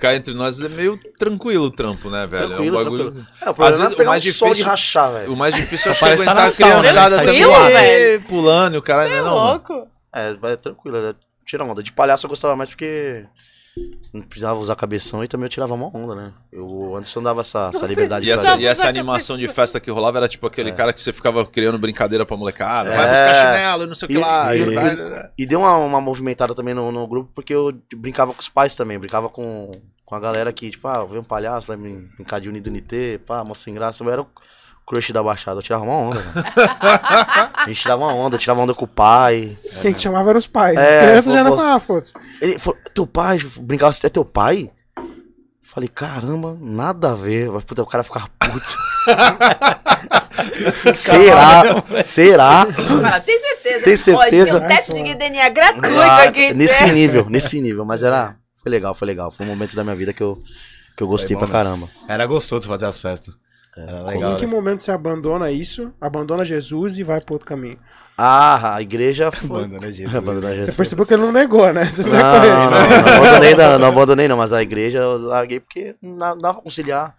Cá 0.00 0.14
entre 0.16 0.34
nós 0.34 0.60
é 0.60 0.68
meio 0.68 0.98
tranquilo 1.16 1.66
o 1.66 1.70
trampo, 1.70 2.10
né, 2.10 2.26
velho? 2.26 2.48
Tranquilo, 2.48 2.76
é 2.76 2.80
um 2.80 2.84
bagulho... 2.84 3.04
tranquilo. 3.12 3.26
É, 3.40 3.50
o 3.50 3.54
problema 3.54 3.76
vezes 3.76 3.92
é 3.92 3.94
o 3.94 3.96
pegar 3.96 4.10
um 4.10 4.12
mais 4.12 4.22
sol 4.24 4.48
de 4.48 4.54
difícil- 4.54 4.70
rachar, 4.70 5.12
velho. 5.12 5.32
O 5.32 5.36
mais 5.36 5.54
difícil 5.54 5.92
é 5.92 5.94
aguentar 5.94 6.18
estar 6.18 6.34
na 6.34 6.44
a 6.46 6.52
criançada 6.52 7.16
né? 7.16 7.24
também 7.26 7.42
velho. 7.72 8.24
pulando 8.24 8.74
e 8.74 8.78
o 8.78 8.82
cara... 8.82 9.08
É 9.08 9.22
não, 9.22 9.34
louco. 9.34 9.88
É, 10.12 10.34
vai 10.34 10.56
tranquilo, 10.56 11.00
né? 11.00 11.14
Tira 11.46 11.62
onda. 11.64 11.80
De 11.80 11.92
palhaço 11.92 12.26
eu 12.26 12.30
gostava 12.30 12.56
mais 12.56 12.70
porque 12.70 13.24
não 14.12 14.22
precisava 14.22 14.58
usar 14.60 14.76
cabeção 14.76 15.24
e 15.24 15.28
também 15.28 15.46
eu 15.46 15.50
tirava 15.50 15.74
uma 15.74 15.86
onda, 15.96 16.14
né? 16.14 16.32
Eu, 16.52 16.66
o 16.66 16.96
Anderson 16.96 17.22
dava 17.22 17.40
essa, 17.40 17.70
essa 17.74 17.86
liberdade 17.86 18.22
E 18.24 18.26
de 18.26 18.30
essa, 18.32 18.56
e 18.56 18.64
essa 18.66 18.88
animação 18.88 19.36
de 19.36 19.48
festa 19.48 19.80
que 19.80 19.90
rolava 19.90 20.18
era 20.18 20.28
tipo 20.28 20.46
aquele 20.46 20.70
cara 20.72 20.92
que 20.92 21.00
você 21.02 21.12
ficava 21.12 21.44
criando 21.44 21.78
brincadeira 21.78 22.24
pra 22.24 22.36
molecada. 22.36 22.90
Vai 22.90 23.04
É. 23.04 23.10
buscar 23.10 23.34
chinelo 23.34 23.82
e 23.82 23.86
não 23.86 23.94
sei 23.94 24.06
o 24.06 24.08
que 24.08 24.14
E- 24.16 24.20
lá. 24.20 24.54
e- 24.56 24.60
e 24.60 24.74
vai- 24.74 25.30
E 25.36 25.44
deu 25.46 25.58
uma, 25.60 25.76
uma 25.78 26.00
movimentada 26.00 26.54
também 26.54 26.72
no, 26.74 26.92
no 26.92 27.06
grupo, 27.06 27.30
porque 27.34 27.52
eu 27.54 27.72
brincava 27.96 28.32
com 28.32 28.40
os 28.40 28.48
pais 28.48 28.76
também, 28.76 28.98
brincava 28.98 29.28
com, 29.28 29.70
com 30.04 30.14
a 30.14 30.20
galera 30.20 30.50
aqui, 30.50 30.70
tipo, 30.70 30.86
ah, 30.86 31.04
veio 31.04 31.20
um 31.20 31.24
palhaço, 31.24 31.68
vai 31.68 31.76
brin- 31.76 32.08
brincar 32.16 32.40
de 32.40 32.48
Unidunité, 32.48 33.18
pá, 33.18 33.42
moça 33.42 33.62
sem 33.62 33.74
graça, 33.74 34.04
eu 34.04 34.10
era 34.10 34.24
crush 34.86 35.12
da 35.12 35.22
Baixada, 35.22 35.58
eu 35.58 35.62
tirava 35.62 35.84
uma 35.84 35.94
onda, 35.94 36.18
velho. 36.20 36.46
A 37.54 37.64
gente 37.68 37.80
tirava 37.80 38.04
uma 38.04 38.14
onda, 38.14 38.36
tirava 38.38 38.60
onda 38.60 38.74
com 38.74 38.84
o 38.84 38.88
pai. 38.88 39.56
Quem 39.82 39.92
te 39.92 40.02
chamava 40.02 40.30
eram 40.30 40.38
os 40.38 40.46
pais. 40.46 40.76
As 40.78 40.84
É, 40.84 41.06
crianças 41.06 41.32
já 41.32 41.42
não 41.44 41.50
pô, 41.52 41.56
falavam, 41.56 41.80
foda-se. 41.80 42.12
Ele 42.40 42.58
falou, 42.58 42.78
teu 42.94 43.06
pai, 43.06 43.38
brincava 43.60 43.90
assim, 43.90 44.06
é 44.06 44.10
teu 44.10 44.24
pai? 44.24 44.70
Falei, 45.62 45.88
caramba, 45.88 46.56
nada 46.60 47.12
a 47.12 47.14
ver, 47.14 47.50
mas 47.50 47.64
puta, 47.64 47.82
o 47.82 47.86
cara 47.86 48.04
ficava 48.04 48.28
puto. 48.38 48.76
será? 50.94 51.62
Será? 52.04 52.66
Fala, 52.72 53.20
tem 53.20 53.38
certeza? 53.38 53.84
Tem 53.84 53.96
certeza? 53.96 54.56
Ó, 54.56 54.60
tem 54.60 54.66
um 54.66 54.68
teste 54.76 55.02
de 55.02 55.14
DNA 55.14 55.48
gratuito 55.48 56.00
Ah, 56.00 56.22
aqui. 56.24 56.52
nesse 56.54 56.74
certo? 56.74 56.92
nível, 56.92 57.26
nesse 57.28 57.60
nível, 57.60 57.84
mas 57.84 58.02
era. 58.02 58.36
Foi 58.62 58.70
legal, 58.70 58.94
foi 58.94 59.06
legal. 59.06 59.30
Foi 59.30 59.44
um 59.44 59.48
momento 59.48 59.74
da 59.76 59.84
minha 59.84 59.96
vida 59.96 60.12
que 60.12 60.22
eu, 60.22 60.38
que 60.96 61.02
eu 61.02 61.06
gostei 61.08 61.36
Foi 61.36 61.38
pra 61.38 61.46
bom, 61.46 61.52
caramba. 61.52 61.88
Era 62.08 62.24
gostoso 62.26 62.66
fazer 62.68 62.86
as 62.86 63.00
festas. 63.00 63.34
Legal. 63.76 64.32
em 64.32 64.36
que 64.36 64.46
né? 64.46 64.52
momento 64.52 64.82
você 64.82 64.92
abandona 64.92 65.50
isso, 65.50 65.92
abandona 66.00 66.44
Jesus 66.44 66.98
e 66.98 67.02
vai 67.02 67.20
pro 67.20 67.34
outro 67.34 67.46
caminho? 67.46 67.78
Ah, 68.16 68.76
a 68.76 68.82
igreja 68.82 69.30
foi. 69.32 69.62
Banda, 69.66 69.80
né, 69.80 69.90
Jesus? 69.92 70.14
Abandonei 70.14 70.50
a 70.50 70.52
Você 70.52 70.60
Jesus. 70.60 70.76
percebeu 70.76 71.04
que 71.06 71.14
ele 71.14 71.22
não 71.22 71.32
negou, 71.32 71.72
né? 71.72 71.86
Você 71.86 72.02
Não, 72.16 72.22
não, 72.22 72.70
não, 72.70 72.70
não 72.70 73.16
abandonei, 73.24 73.54
não, 73.54 73.78
não 73.78 73.88
abandonei 73.88 74.28
não, 74.28 74.36
mas 74.36 74.52
a 74.52 74.62
igreja 74.62 74.98
eu 75.00 75.18
larguei 75.18 75.58
porque 75.58 75.96
não 76.00 76.38
dava- 76.38 76.54
pra 76.54 76.62
conciliar. 76.62 77.16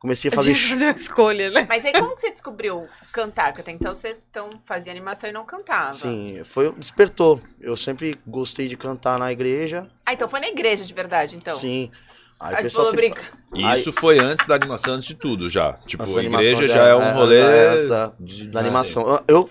Comecei 0.00 0.30
a 0.30 0.34
fazer. 0.34 0.54
Tinha 0.54 0.62
que 0.64 0.68
fazer 0.70 0.84
uma 0.86 0.92
escolha, 0.96 1.50
né? 1.50 1.66
Mas 1.68 1.84
aí 1.84 1.92
como 1.92 2.14
que 2.14 2.20
você 2.20 2.30
descobriu 2.30 2.86
cantar? 3.12 3.46
Porque 3.48 3.62
até 3.62 3.72
então 3.72 3.92
você 3.92 4.16
então, 4.30 4.48
fazia 4.64 4.92
animação 4.92 5.28
e 5.28 5.32
não 5.32 5.44
cantava. 5.44 5.92
Sim, 5.92 6.40
foi 6.44 6.72
despertou. 6.72 7.40
Eu 7.60 7.76
sempre 7.76 8.16
gostei 8.24 8.68
de 8.68 8.76
cantar 8.76 9.18
na 9.18 9.32
igreja. 9.32 9.88
Ah, 10.06 10.12
então 10.12 10.28
foi 10.28 10.38
na 10.38 10.46
igreja 10.48 10.84
de 10.84 10.94
verdade, 10.94 11.34
então. 11.36 11.52
Sim. 11.52 11.90
Aí 12.40 12.54
o 12.54 12.62
pessoal 12.62 12.86
falou, 12.86 13.00
sempre... 13.02 13.20
brinca. 13.20 13.38
E 13.54 13.64
Aí- 13.64 13.80
isso 13.80 13.92
foi 13.92 14.18
antes 14.18 14.46
da 14.46 14.54
animação, 14.54 14.94
antes 14.94 15.08
de 15.08 15.14
tudo 15.14 15.50
já. 15.50 15.72
Tipo, 15.86 16.04
Essa 16.04 16.20
a 16.20 16.24
igreja 16.24 16.68
já 16.68 16.86
é 16.86 16.94
um 16.94 17.12
rolê. 17.14 17.40
é 17.40 17.74
essa 17.74 18.12
de- 18.20 18.46
da 18.48 18.60
animação. 18.60 19.20
Eu- 19.26 19.48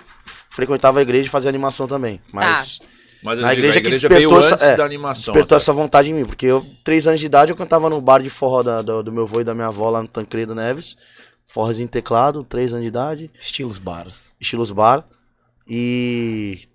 frequentava 0.50 1.00
a 1.00 1.02
igreja 1.02 1.28
e 1.28 1.30
fazia 1.30 1.50
animação 1.50 1.88
também, 1.88 2.22
mas 2.32 2.80
Mas 3.24 3.40
Na 3.40 3.50
digo, 3.50 3.60
igreja 3.62 3.80
a 3.80 3.82
que 3.82 3.88
igreja 3.88 4.08
despertou 4.08 4.30
veio 4.30 4.40
essa- 4.40 4.56
antes 4.56 4.68
é, 4.68 4.76
da 4.78 4.86
animação. 4.86 5.16
Despertou 5.34 5.56
até. 5.56 5.64
essa 5.64 5.74
vontade 5.74 6.10
em 6.10 6.14
mim, 6.14 6.26
porque 6.26 6.46
eu, 6.46 6.66
três 6.84 7.08
anos 7.08 7.20
de 7.20 7.26
idade, 7.26 7.52
eu 7.52 7.56
cantava 7.58 7.90
no 7.90 8.00
bar 8.00 8.22
de 8.22 8.30
forró 8.30 8.62
da- 8.64 8.82
do, 8.84 9.04
do 9.04 9.12
meu 9.12 9.24
avô 9.24 9.42
e 9.42 9.44
da 9.44 9.54
minha 9.56 9.68
avó 9.68 9.90
lá 9.90 10.02
no 10.02 10.08
Tancredo 10.08 10.54
Neves. 10.56 10.96
Forrozinho 11.46 11.86
em 11.86 11.90
teclado, 11.90 12.44
três 12.44 12.74
anos 12.74 12.84
de 12.84 12.90
idade, 12.90 13.32
Estilos 13.42 13.80
bares. 13.80 14.26
estilos 14.40 14.70
bar. 14.72 15.04
E 15.68 16.68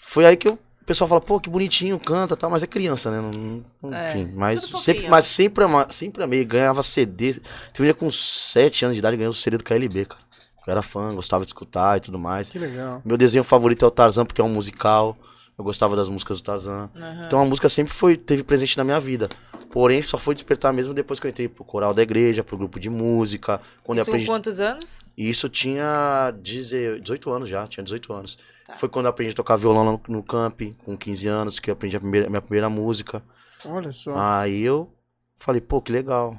foi 0.00 0.26
aí 0.26 0.36
que 0.36 0.48
eu- 0.48 0.58
o 0.84 0.86
pessoal 0.86 1.08
fala, 1.08 1.20
pô, 1.20 1.40
que 1.40 1.48
bonitinho, 1.48 1.98
canta, 1.98 2.36
tal, 2.36 2.50
mas 2.50 2.62
é 2.62 2.66
criança, 2.66 3.10
né? 3.10 3.18
Não- 3.20 3.64
não- 3.82 3.96
É, 3.96 4.10
enfim, 4.10 4.30
mas 4.36 4.60
sempre, 4.60 5.08
mas 5.08 5.24
sempre, 5.26 5.64
ama- 5.64 5.88
sempre 5.90 6.22
amei, 6.22 6.44
ganhava 6.44 6.82
CD. 6.82 7.32
Teve 7.34 7.42
um 7.80 7.84
dia 7.84 7.94
com 7.94 8.12
sete 8.12 8.84
anos 8.84 8.94
de 8.94 8.98
idade, 8.98 9.16
ganhei 9.16 9.28
o 9.28 9.32
CD 9.32 9.56
do 9.56 9.64
KLB, 9.64 10.04
cara. 10.04 10.20
Eu 10.66 10.70
era 10.72 10.82
fã, 10.82 11.14
gostava 11.14 11.44
de 11.44 11.50
escutar 11.50 11.96
e 11.96 12.00
tudo 12.00 12.18
mais. 12.18 12.48
Que 12.50 12.58
legal. 12.58 13.00
Meu 13.04 13.16
desenho 13.16 13.44
favorito 13.44 13.84
é 13.84 13.88
o 13.88 13.90
Tarzan, 13.90 14.24
porque 14.26 14.40
é 14.40 14.44
um 14.44 14.48
musical. 14.48 15.16
Eu 15.56 15.64
gostava 15.64 15.94
das 15.94 16.08
músicas 16.08 16.38
do 16.38 16.42
Tarzan. 16.44 16.90
Aham. 16.96 17.24
Então 17.26 17.38
a 17.38 17.44
música 17.44 17.68
sempre 17.68 17.92
foi, 17.94 18.16
teve 18.16 18.42
presente 18.42 18.76
na 18.76 18.82
minha 18.84 18.98
vida. 19.00 19.28
Porém, 19.70 20.00
só 20.02 20.16
foi 20.18 20.34
despertar 20.34 20.72
mesmo 20.72 20.92
depois 20.94 21.18
que 21.20 21.26
eu 21.26 21.30
entrei 21.30 21.48
pro 21.48 21.64
coral 21.64 21.92
da 21.94 22.02
igreja, 22.02 22.42
pro 22.44 22.56
grupo 22.56 22.78
de 22.80 22.88
música. 22.90 23.60
Quando 23.82 23.98
eu 23.98 24.02
Isso 24.02 24.10
com 24.10 24.16
aprendi. 24.16 24.30
quantos 24.30 24.60
anos? 24.60 25.04
Isso 25.18 25.46
eu 25.46 25.50
tinha 25.50 26.30
10 26.42 26.70
18 27.00 27.30
anos 27.30 27.48
já, 27.48 27.66
tinha 27.66 27.82
18 27.84 28.12
anos. 28.12 28.38
Tá. 28.66 28.78
Foi 28.78 28.88
quando 28.88 29.06
eu 29.06 29.10
aprendi 29.10 29.32
a 29.32 29.34
tocar 29.36 29.56
violão 29.56 29.84
lá 29.84 29.92
no, 29.92 30.00
no 30.16 30.22
camp, 30.22 30.60
com 30.84 30.96
15 30.96 31.26
anos, 31.26 31.58
que 31.58 31.70
eu 31.70 31.74
aprendi 31.74 31.96
a, 31.96 32.00
primeira- 32.00 32.28
minha 32.28 32.42
primeira 32.42 32.68
música. 32.68 33.22
Olha 33.64 33.92
só. 33.92 34.14
Aí 34.16 34.62
eu 34.62 34.92
falei, 35.40 35.60
pô, 35.60 35.80
que 35.82 35.92
legal. 35.92 36.36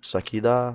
Isso 0.00 0.16
aqui 0.16 0.40
dá, 0.40 0.72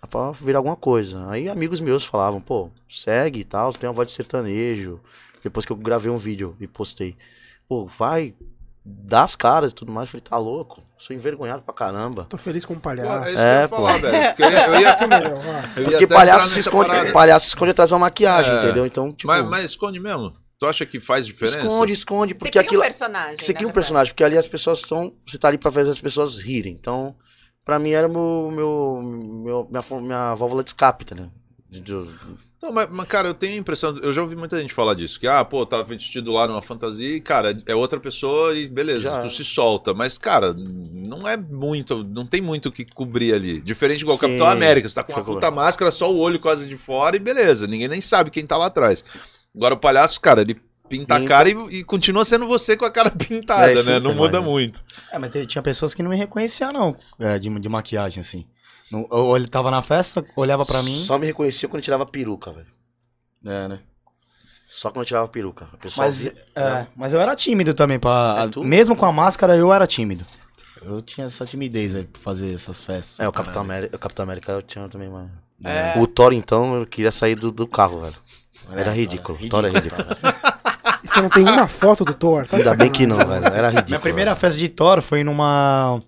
dá 0.00 0.06
pra 0.08 0.30
virar 0.32 0.58
alguma 0.58 0.76
coisa. 0.76 1.28
Aí 1.28 1.48
amigos 1.48 1.80
meus 1.80 2.04
falavam, 2.04 2.40
pô, 2.40 2.70
segue 2.88 3.40
e 3.40 3.44
tal, 3.44 3.70
você 3.72 3.78
tem 3.78 3.88
uma 3.88 3.94
voz 3.94 4.08
de 4.08 4.14
sertanejo. 4.14 5.00
Depois 5.42 5.64
que 5.66 5.72
eu 5.72 5.76
gravei 5.76 6.10
um 6.10 6.18
vídeo 6.18 6.56
e 6.60 6.66
postei. 6.66 7.16
Pô, 7.68 7.86
vai, 7.86 8.34
dá 8.84 9.22
as 9.22 9.36
caras 9.36 9.72
e 9.72 9.74
tudo 9.74 9.92
mais. 9.92 10.08
Eu 10.08 10.12
falei, 10.12 10.22
tá 10.28 10.36
louco? 10.38 10.82
Sou 10.98 11.14
envergonhado 11.16 11.62
pra 11.62 11.72
caramba. 11.74 12.26
Tô 12.28 12.36
feliz 12.36 12.64
com 12.64 12.74
um 12.74 12.76
Pô, 12.76 12.82
palhaço. 12.82 13.28
é 13.28 13.30
isso 13.30 13.38
É, 13.40 13.42
que 13.42 13.48
eu 13.56 13.60
ia 13.62 13.68
pô. 13.68 13.76
falar, 13.76 13.98
velho. 13.98 14.26
Porque 14.28 14.42
eu 14.42 14.50
ia, 14.50 14.66
eu 14.66 14.80
ia- 14.80 14.98
eu 15.76 15.90
Porque 15.90 16.06
palhaço 16.06 16.48
se, 16.48 16.60
esconde, 16.60 16.88
parada. 16.88 17.12
palhaço 17.12 17.44
se 17.46 17.50
esconde 17.50 17.70
atrás 17.70 17.92
uma 17.92 17.98
maquiagem, 18.00 18.52
É. 18.54 18.58
entendeu? 18.58 18.86
Então, 18.86 19.12
tipo, 19.12 19.26
Mas, 19.28 19.46
mas 19.48 19.70
esconde 19.70 19.98
mesmo? 20.00 20.34
Tu 20.58 20.66
acha 20.66 20.84
que 20.84 21.00
faz 21.00 21.24
diferença? 21.24 21.58
esconde, 21.58 21.92
esconde, 21.94 22.32
Você 22.34 22.38
porque 22.38 22.50
cria 22.50 22.60
aquilo. 22.62 22.82
um 22.82 22.84
personagem. 22.84 23.36
Você 23.36 23.54
cria 23.54 23.66
um 23.66 23.70
verdade. 23.70 23.72
personagem, 23.74 24.12
porque 24.12 24.24
ali 24.24 24.36
as 24.36 24.46
pessoas 24.46 24.80
estão. 24.80 25.14
Você 25.26 25.38
tá 25.38 25.48
ali 25.48 25.56
pra 25.56 25.70
fazer 25.72 25.90
as 25.90 26.00
pessoas 26.00 26.36
rirem. 26.38 26.74
Então, 26.78 27.14
pra 27.64 27.78
mim 27.78 27.92
era 27.92 28.08
meu, 28.08 28.50
meu, 28.52 29.00
meu- 29.02 29.68
minha, 29.70 30.00
minha 30.02 30.34
válvula 30.34 30.62
de 30.62 30.68
escape, 30.70 31.06
tá 31.06 31.14
ligado? 31.14 31.32
Não, 32.62 32.72
mas, 32.72 32.88
mas, 32.90 33.08
cara, 33.08 33.28
eu 33.28 33.34
tenho 33.34 33.54
a 33.54 33.56
impressão. 33.56 33.96
Eu 34.02 34.12
já 34.12 34.20
ouvi 34.20 34.36
muita 34.36 34.60
gente 34.60 34.74
falar 34.74 34.92
disso. 34.94 35.18
Que, 35.18 35.26
ah, 35.26 35.42
pô, 35.44 35.64
tá 35.64 35.82
vestido 35.82 36.30
lá 36.30 36.46
numa 36.46 36.60
fantasia 36.60 37.16
e, 37.16 37.20
cara, 37.20 37.58
é 37.64 37.74
outra 37.74 37.98
pessoa 37.98 38.54
e 38.54 38.68
beleza, 38.68 39.00
Já 39.10 39.20
tu 39.20 39.26
é. 39.28 39.30
se 39.30 39.42
solta. 39.44 39.94
Mas, 39.94 40.18
cara, 40.18 40.54
não 40.54 41.26
é 41.26 41.38
muito. 41.38 42.04
Não 42.04 42.26
tem 42.26 42.42
muito 42.42 42.68
o 42.68 42.72
que 42.72 42.84
cobrir 42.84 43.32
ali. 43.32 43.62
Diferente 43.62 44.02
igual 44.02 44.16
o 44.16 44.18
Sim. 44.18 44.26
Capitão 44.26 44.46
América. 44.46 44.88
Você 44.88 44.94
tá 44.94 45.02
com 45.02 45.12
uma 45.12 45.24
puta 45.24 45.50
máscara, 45.50 45.90
só 45.90 46.12
o 46.12 46.18
olho 46.18 46.38
quase 46.38 46.68
de 46.68 46.76
fora 46.76 47.16
e 47.16 47.18
beleza. 47.18 47.66
Ninguém 47.66 47.88
nem 47.88 48.00
sabe 48.00 48.30
quem 48.30 48.44
tá 48.44 48.58
lá 48.58 48.66
atrás. 48.66 49.02
Agora 49.56 49.74
o 49.74 49.78
palhaço, 49.78 50.20
cara, 50.20 50.42
ele 50.42 50.60
pinta 50.88 51.14
a 51.14 51.24
cara 51.24 51.48
e, 51.48 51.52
e 51.78 51.84
continua 51.84 52.24
sendo 52.24 52.46
você 52.46 52.76
com 52.76 52.84
a 52.84 52.90
cara 52.90 53.10
pintada, 53.14 53.70
É, 53.70 53.74
né? 53.74 53.80
sempre 53.80 54.00
Não 54.00 54.14
muda 54.14 54.32
vai, 54.32 54.40
né? 54.40 54.46
muito. 54.46 54.84
É, 55.10 55.18
mas 55.18 55.30
tinha 55.46 55.62
pessoas 55.62 55.94
que 55.94 56.02
não 56.02 56.10
me 56.10 56.16
reconheciam, 56.16 56.72
não, 56.72 56.96
é, 57.18 57.38
de, 57.38 57.48
de 57.58 57.68
maquiagem, 57.68 58.20
assim. 58.20 58.44
Não- 58.90 59.06
Ou 59.10 59.36
ele 59.36 59.46
tava 59.46 59.70
na 59.70 59.82
festa, 59.82 60.24
olhava 60.36 60.64
pra 60.64 60.82
mim. 60.82 60.94
Só 60.94 61.18
me 61.18 61.26
reconhecia 61.26 61.68
quando 61.68 61.78
eu 61.78 61.84
tirava 61.84 62.04
peruca, 62.06 62.52
velho. 62.52 62.66
É, 63.44 63.68
né? 63.68 63.80
Só 64.68 64.90
quando 64.90 65.00
eu 65.02 65.06
tirava 65.06 65.28
peruca. 65.28 65.66
O 65.72 65.78
pessoal 65.78 66.06
Mas, 66.06 66.22
via- 66.22 66.34
é, 66.54 66.86
mas 66.96 67.12
eu 67.12 67.20
era 67.20 67.34
tímido 67.34 67.74
também. 67.74 67.98
Pra, 67.98 68.44
É 68.44 68.48
tu? 68.48 68.62
mesmo 68.64 68.94
com 68.96 69.06
a 69.06 69.12
máscara, 69.12 69.56
eu 69.56 69.72
era 69.72 69.86
tímido. 69.86 70.24
Eu 70.82 71.02
tinha 71.02 71.26
essa 71.26 71.44
timidez 71.44 71.94
aí 71.94 72.04
pra 72.04 72.22
fazer 72.22 72.54
essas 72.54 72.82
festas. 72.82 73.20
É, 73.20 73.28
o 73.28 73.32
Capitão 73.32 73.62
América, 73.62 73.96
o 73.96 73.98
Capitão 73.98 74.22
América 74.22 74.52
eu 74.52 74.62
tinha 74.62 74.88
também, 74.88 75.08
mano. 75.10 75.30
É. 75.62 75.92
O 75.98 76.06
Thor, 76.06 76.32
então, 76.32 76.74
eu 76.76 76.86
queria 76.86 77.12
sair 77.12 77.34
do, 77.34 77.52
do 77.52 77.66
carro, 77.66 78.00
velho. 78.00 78.14
Era 78.72 78.90
É, 78.90 78.94
ridículo. 78.94 79.36
Thor, 79.38 79.48
Thor 79.50 79.64
é 79.66 79.68
ridículo. 79.68 80.02
E 81.02 81.08
você 81.08 81.20
não 81.20 81.28
tem 81.28 81.42
uma 81.44 81.68
foto 81.68 82.04
do 82.04 82.14
Thor? 82.14 82.46
Tá 82.46 82.56
Ainda 82.56 82.74
bem 82.74 82.90
que 82.90 83.06
não, 83.06 83.18
velho. 83.18 83.44
Era 83.46 83.68
ridículo. 83.68 83.88
Minha 83.88 84.00
primeira 84.00 84.34
festa 84.36 84.58
de 84.58 84.68
Thor 84.68 85.02
foi 85.02 85.22
numa. 85.24 86.00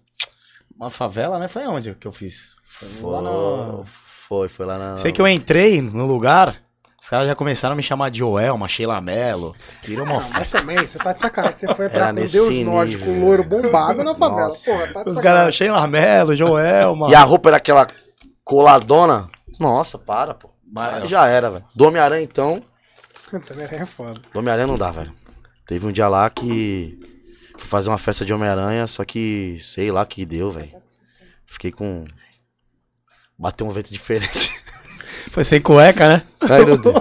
Uma 0.75 0.88
favela, 0.88 1.38
né? 1.38 1.49
Foi 1.49 1.66
onde 1.66 1.95
que 1.95 2.07
eu 2.07 2.12
fiz? 2.12 2.53
Foi 2.79 3.11
lá 3.11 3.23
no- 3.23 3.85
Foi, 4.29 4.49
foi 4.49 4.67
lá 4.67 4.79
na. 4.79 4.97
Sei 4.97 5.13
que 5.13 5.21
eu 5.21 5.29
entrei 5.29 5.81
no 5.83 6.07
lugar, 6.07 6.57
os 7.01 7.09
caras 7.09 7.27
já 7.27 7.35
começaram 7.35 7.75
a 7.75 7.77
me 7.77 7.83
chamar 7.83 8.11
de 8.11 8.19
Joel, 8.21 8.55
uma 8.55 8.67
Sheila 8.69 9.01
Mello. 9.01 9.55
Virou 9.83 10.05
uma 10.07 10.21
Não, 10.21 10.31
mas 10.31 10.51
também, 10.51 10.79
você 10.79 10.99
tá 10.99 11.13
de 11.13 11.21
sacanagem. 11.21 11.57
Você 11.59 11.75
foi 11.75 11.87
entrar 11.87 11.99
Era 12.09 12.09
com 12.09 12.15
Deus 12.27 12.49
nível, 12.49 12.73
um 13.13 13.25
loiro 13.25 13.45
bombado 13.45 14.03
na 14.03 14.15
favela. 14.15 14.45
Nossa. 14.45 14.73
Porra, 14.73 14.87
tá 14.93 15.03
de 15.03 15.09
Os 15.11 15.21
caras. 15.21 15.55
Sheila 15.55 15.87
Mello, 15.87 16.35
Joel, 16.35 16.97
mano. 16.97 17.13
E 17.13 17.15
a 17.15 17.23
roupa 17.23 17.51
era 17.51 17.57
aquela 17.59 17.87
coladona. 18.45 19.29
Nossa, 19.61 19.99
para, 19.99 20.35
pô. 20.35 20.51
Mas- 20.73 21.09
já 21.09 21.27
era, 21.27 21.51
velho. 21.51 21.65
Do 21.75 21.87
Homem-Aranha, 21.87 22.23
então. 22.23 22.63
Também 23.47 23.67
é 23.71 23.87
foda. 23.87 24.21
Do 24.33 24.39
Homem-Aranha 24.39 24.67
não 24.67 24.79
dá, 24.79 24.91
velho. 24.91 25.13
Teve 25.67 25.87
um 25.87 25.93
dia 25.93 26.09
lá 26.09 26.29
que. 26.31 26.99
Fui 27.59 27.69
fazer 27.69 27.89
uma 27.91 27.99
festa 27.99 28.25
de 28.25 28.33
Homem-Aranha, 28.33 28.87
só 28.87 29.05
que 29.05 29.57
sei 29.61 29.91
lá 29.93 30.05
que 30.07 30.25
deu, 30.25 30.51
velho. 30.51 30.71
Fiquei 31.47 31.71
com. 31.71 32.05
Bateu 33.43 33.67
um 33.67 33.71
vento 33.71 33.93
diferente. 33.93 34.53
Foi 35.33 35.43
sem 35.43 35.61
cueca, 35.61 36.07
né? 36.09 36.23
Ai, 36.49 36.65
meu 36.65 36.77
Deus. 36.79 36.95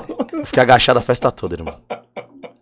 Fiquei 0.46 0.64
agachado 0.64 0.98
a 0.98 1.02
festa 1.02 1.32
toda, 1.32 1.54
irmão. 1.54 1.78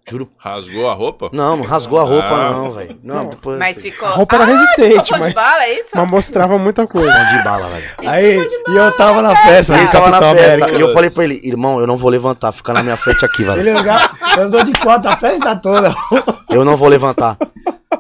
Juro. 0.09 0.27
Rasgou 0.37 0.89
a 0.89 0.93
roupa? 0.93 1.29
Não, 1.31 1.55
não 1.55 1.63
rasgou 1.63 1.97
a 1.97 2.03
roupa, 2.03 2.27
Ah. 2.27 2.49
não, 2.51 2.71
velho. 2.73 2.99
Não, 3.01 3.27
depois. 3.27 3.57
Mas 3.57 3.81
ficou. 3.81 4.05
A 4.05 4.11
roupa 4.11 4.35
era 4.35 4.43
Ah, 4.43 4.47
resistente, 4.47 5.11
mas- 5.17 5.33
bala, 5.33 5.63
é 5.63 5.79
isso? 5.79 5.91
Mas 5.95 6.09
mostrava 6.09 6.57
muita 6.57 6.85
coisa. 6.87 7.09
Bom 7.09 7.37
de 7.37 7.41
bala, 7.43 7.69
velho. 7.69 7.89
Aí, 8.05 8.37
e 8.67 8.75
eu 8.75 8.91
tava 8.97 9.21
na 9.21 9.33
festa. 9.35 9.75
Ele 9.77 9.85
do 9.85 9.91
tava 9.91 10.09
na 10.09 10.19
festa. 10.35 10.71
E 10.71 10.81
eu 10.81 10.91
falei 10.93 11.09
pra 11.09 11.23
ele, 11.23 11.39
irmão, 11.43 11.79
eu 11.79 11.87
não 11.87 11.95
vou 11.95 12.11
levantar, 12.11 12.51
fica 12.51 12.73
na 12.73 12.83
minha 12.83 12.97
frente 12.97 13.23
aqui, 13.23 13.43
velho. 13.45 13.61
Ele 13.61 13.71
andou 14.37 14.61
de 14.65 14.73
quatro 14.73 15.09
a 15.09 15.15
festa 15.15 15.55
toda. 15.55 15.95
Eu 16.49 16.65
não 16.65 16.75
vou 16.75 16.89
levantar. 16.89 17.37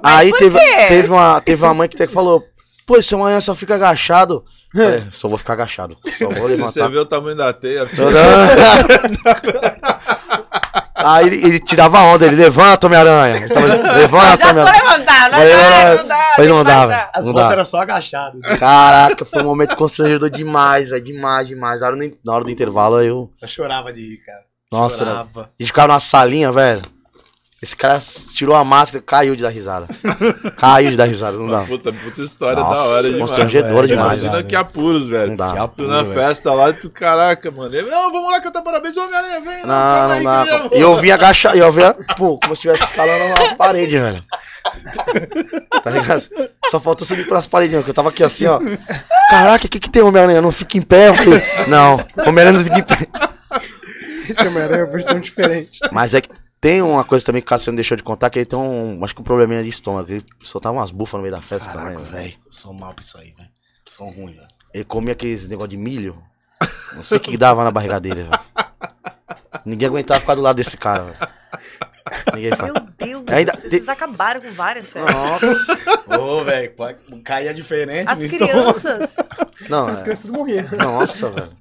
Aí 0.03 0.29
por 0.31 0.39
teve, 0.39 0.59
quê? 0.59 0.85
teve, 0.87 1.09
uma, 1.09 1.39
teve 1.39 1.63
uma 1.63 1.73
mãe 1.73 1.87
que 1.87 1.95
até 1.95 2.05
que 2.07 2.13
falou: 2.13 2.43
Pô, 2.89 2.99
seu 3.03 3.19
amanhã 3.19 3.39
só 3.39 3.53
fica 3.53 3.75
agachado. 3.75 4.43
É, 4.75 5.03
só 5.11 5.27
vou 5.27 5.37
ficar 5.37 5.53
agachado. 5.53 5.95
Só 6.17 6.27
vou 6.27 6.49
Se 6.49 6.55
você 6.61 6.79
levantar. 6.79 6.87
vê 6.89 6.97
o 6.97 7.05
tamanho 7.05 7.35
da 7.37 7.53
teia, 7.53 7.85
Aí 10.95 11.27
ele, 11.27 11.45
ele 11.45 11.59
tirava 11.59 11.99
a 11.99 12.03
onda, 12.03 12.25
ele 12.25 12.35
levanta, 12.35 12.87
Homem-Aranha. 12.87 13.37
Ele 13.37 13.47
tava, 13.47 13.67
Levanta, 13.67 14.37
Já 14.37 14.49
Homem-Aranha. 14.49 14.81
levantando, 14.83 15.31
não 15.31 15.37
Falei, 15.39 15.53
dá, 15.55 15.95
não, 15.95 15.97
não 15.97 16.07
dá. 16.07 16.37
não 16.49 16.63
dá, 16.63 16.73
baixar. 16.73 16.87
velho. 16.87 17.09
As 17.13 17.25
Não 17.25 17.33
fotos 17.33 17.51
eram 17.51 17.65
só 17.65 17.79
agachadas. 17.81 18.59
Caraca, 18.59 19.23
foi 19.25 19.41
um 19.41 19.45
momento 19.45 19.75
constrangedor 19.77 20.29
demais, 20.29 20.89
velho. 20.89 21.01
Demais, 21.03 21.47
demais. 21.47 21.79
Na 21.81 21.87
hora, 21.87 21.95
do, 21.95 22.17
na 22.25 22.33
hora 22.33 22.43
do 22.43 22.49
intervalo, 22.51 23.01
eu. 23.01 23.31
Eu 23.41 23.47
chorava 23.47 23.93
de 23.93 24.01
rir, 24.01 24.17
cara. 24.25 24.41
Nossa, 24.71 24.97
chorava. 25.05 25.41
a 25.41 25.49
gente 25.59 25.67
ficava 25.67 25.87
numa 25.89 25.99
salinha, 26.01 26.51
velho. 26.51 26.81
Esse 27.61 27.75
cara 27.75 27.99
tirou 28.33 28.55
a 28.55 28.63
máscara 28.63 29.03
e 29.03 29.05
caiu 29.05 29.35
de 29.35 29.41
dar 29.43 29.49
risada. 29.49 29.85
caiu 30.57 30.91
de 30.91 30.97
dar 30.97 31.05
risada, 31.05 31.37
não 31.37 31.49
dá. 31.49 31.61
Puta, 31.63 31.91
puta 31.91 32.21
história 32.21 32.55
Nossa, 32.55 32.81
da 32.81 32.89
hora 32.89 33.03
demais. 33.03 33.19
constrangedora 33.19 33.73
velho. 33.73 33.87
demais, 33.87 34.21
Imagina 34.23 34.43
que 34.43 34.55
apuros, 34.55 35.07
velho. 35.09 35.29
Não 35.29 35.35
dá. 35.35 35.47
Que 35.49 35.55
Tu 35.57 35.61
apuro, 35.63 35.87
na 35.89 36.03
velho. 36.03 36.13
festa 36.15 36.53
lá, 36.53 36.71
tu, 36.71 36.89
caraca, 36.89 37.51
mano. 37.51 37.75
Ele, 37.75 37.89
não, 37.89 38.11
vamos 38.13 38.31
lá 38.31 38.39
cantar 38.39 38.61
parabéns, 38.61 38.95
Homem-Aranha, 38.95 39.41
vem. 39.41 39.61
Não, 39.63 39.67
não 39.67 40.11
aí, 40.11 40.23
já 40.47 40.67
vou. 40.67 40.77
E 40.77 40.81
eu 40.81 40.95
vim 40.95 41.11
agachar, 41.11 41.55
e 41.57 41.59
eu 41.59 41.71
vim, 41.71 41.81
pô, 42.15 42.39
como 42.39 42.55
se 42.55 42.67
estivesse 42.67 42.83
escalando 42.85 43.41
uma 43.43 43.55
parede, 43.55 43.99
velho. 43.99 44.23
Tá 45.83 45.89
ligado? 45.91 46.23
Só 46.67 46.79
faltou 46.79 47.05
subir 47.05 47.27
pras 47.27 47.45
paredinhas, 47.45 47.83
que 47.83 47.89
eu 47.89 47.93
tava 47.93 48.07
aqui 48.09 48.23
assim, 48.23 48.45
ó. 48.45 48.59
Caraca, 49.29 49.65
o 49.65 49.69
que 49.69 49.79
que 49.79 49.89
tem 49.89 50.01
Homem-Aranha? 50.01 50.41
Não 50.41 50.51
fica 50.51 50.77
em 50.77 50.81
pé? 50.81 51.11
Falei, 51.13 51.41
não, 51.67 51.95
Homem-Aranha 52.25 52.53
não 52.53 52.63
fica 52.63 52.79
em 52.79 52.83
pé. 52.83 53.07
Esse 54.29 54.47
Homem-Aranha 54.47 54.81
é 54.81 54.83
uma 54.85 54.91
versão 54.91 55.19
diferente. 55.19 55.79
Mas 55.91 56.13
é 56.13 56.21
que 56.21 56.29
tem 56.61 56.81
uma 56.81 57.03
coisa 57.03 57.25
também 57.25 57.41
que 57.41 57.45
o 57.45 57.49
Cassiano 57.49 57.75
deixou 57.75 57.95
de 57.95 58.03
contar, 58.03 58.29
que 58.29 58.39
ele 58.39 58.45
tem 58.45 58.59
um, 58.59 59.03
acho 59.03 59.15
que 59.15 59.21
um 59.21 59.23
probleminha 59.23 59.63
de 59.63 59.69
estômago. 59.69 60.11
Ele 60.11 60.25
soltava 60.43 60.77
umas 60.77 60.91
bufas 60.91 61.17
no 61.17 61.21
meio 61.21 61.33
da 61.33 61.41
festa 61.41 61.71
Caraca, 61.71 61.91
também, 61.95 62.11
velho. 62.11 62.33
Sou 62.49 62.73
mal 62.73 62.93
pra 62.93 63.03
isso 63.03 63.17
aí, 63.17 63.33
velho. 63.37 63.49
Sou 63.91 64.09
ruim, 64.09 64.33
velho. 64.33 64.47
Ele 64.73 64.83
comia 64.83 65.13
aqueles 65.13 65.47
negócio 65.47 65.69
de 65.69 65.77
milho. 65.77 66.21
Não 66.93 67.03
sei 67.03 67.17
o 67.17 67.21
que 67.21 67.31
que 67.31 67.37
dava 67.37 67.63
na 67.63 67.71
barriga 67.71 67.99
dele, 67.99 68.23
velho. 68.23 68.39
Ninguém 69.65 69.87
aguentava 69.87 70.19
ficar 70.19 70.35
do 70.35 70.41
lado 70.41 70.57
desse 70.57 70.75
cara, 70.77 71.03
velho. 71.05 71.17
Ninguém 72.33 72.51
fala. 72.51 72.73
Meu 72.73 72.83
Deus, 73.21 73.23
Ainda 73.27 73.51
vocês 73.53 73.83
tem- 73.85 73.93
acabaram 73.93 74.41
com 74.41 74.51
várias 74.51 74.91
festas. 74.91 75.13
Nossa. 75.13 75.77
Ô, 76.19 76.43
velho, 76.43 76.73
caía 77.23 77.53
diferente. 77.53 78.09
As 78.09 78.19
estômago. 78.19 78.51
crianças. 78.53 79.15
Não, 79.69 79.87
As 79.87 79.99
é- 79.99 80.03
crianças 80.03 80.25
tudo 80.25 80.33
morriam. 80.37 80.65
nossa, 80.77 81.29
velho. 81.29 81.51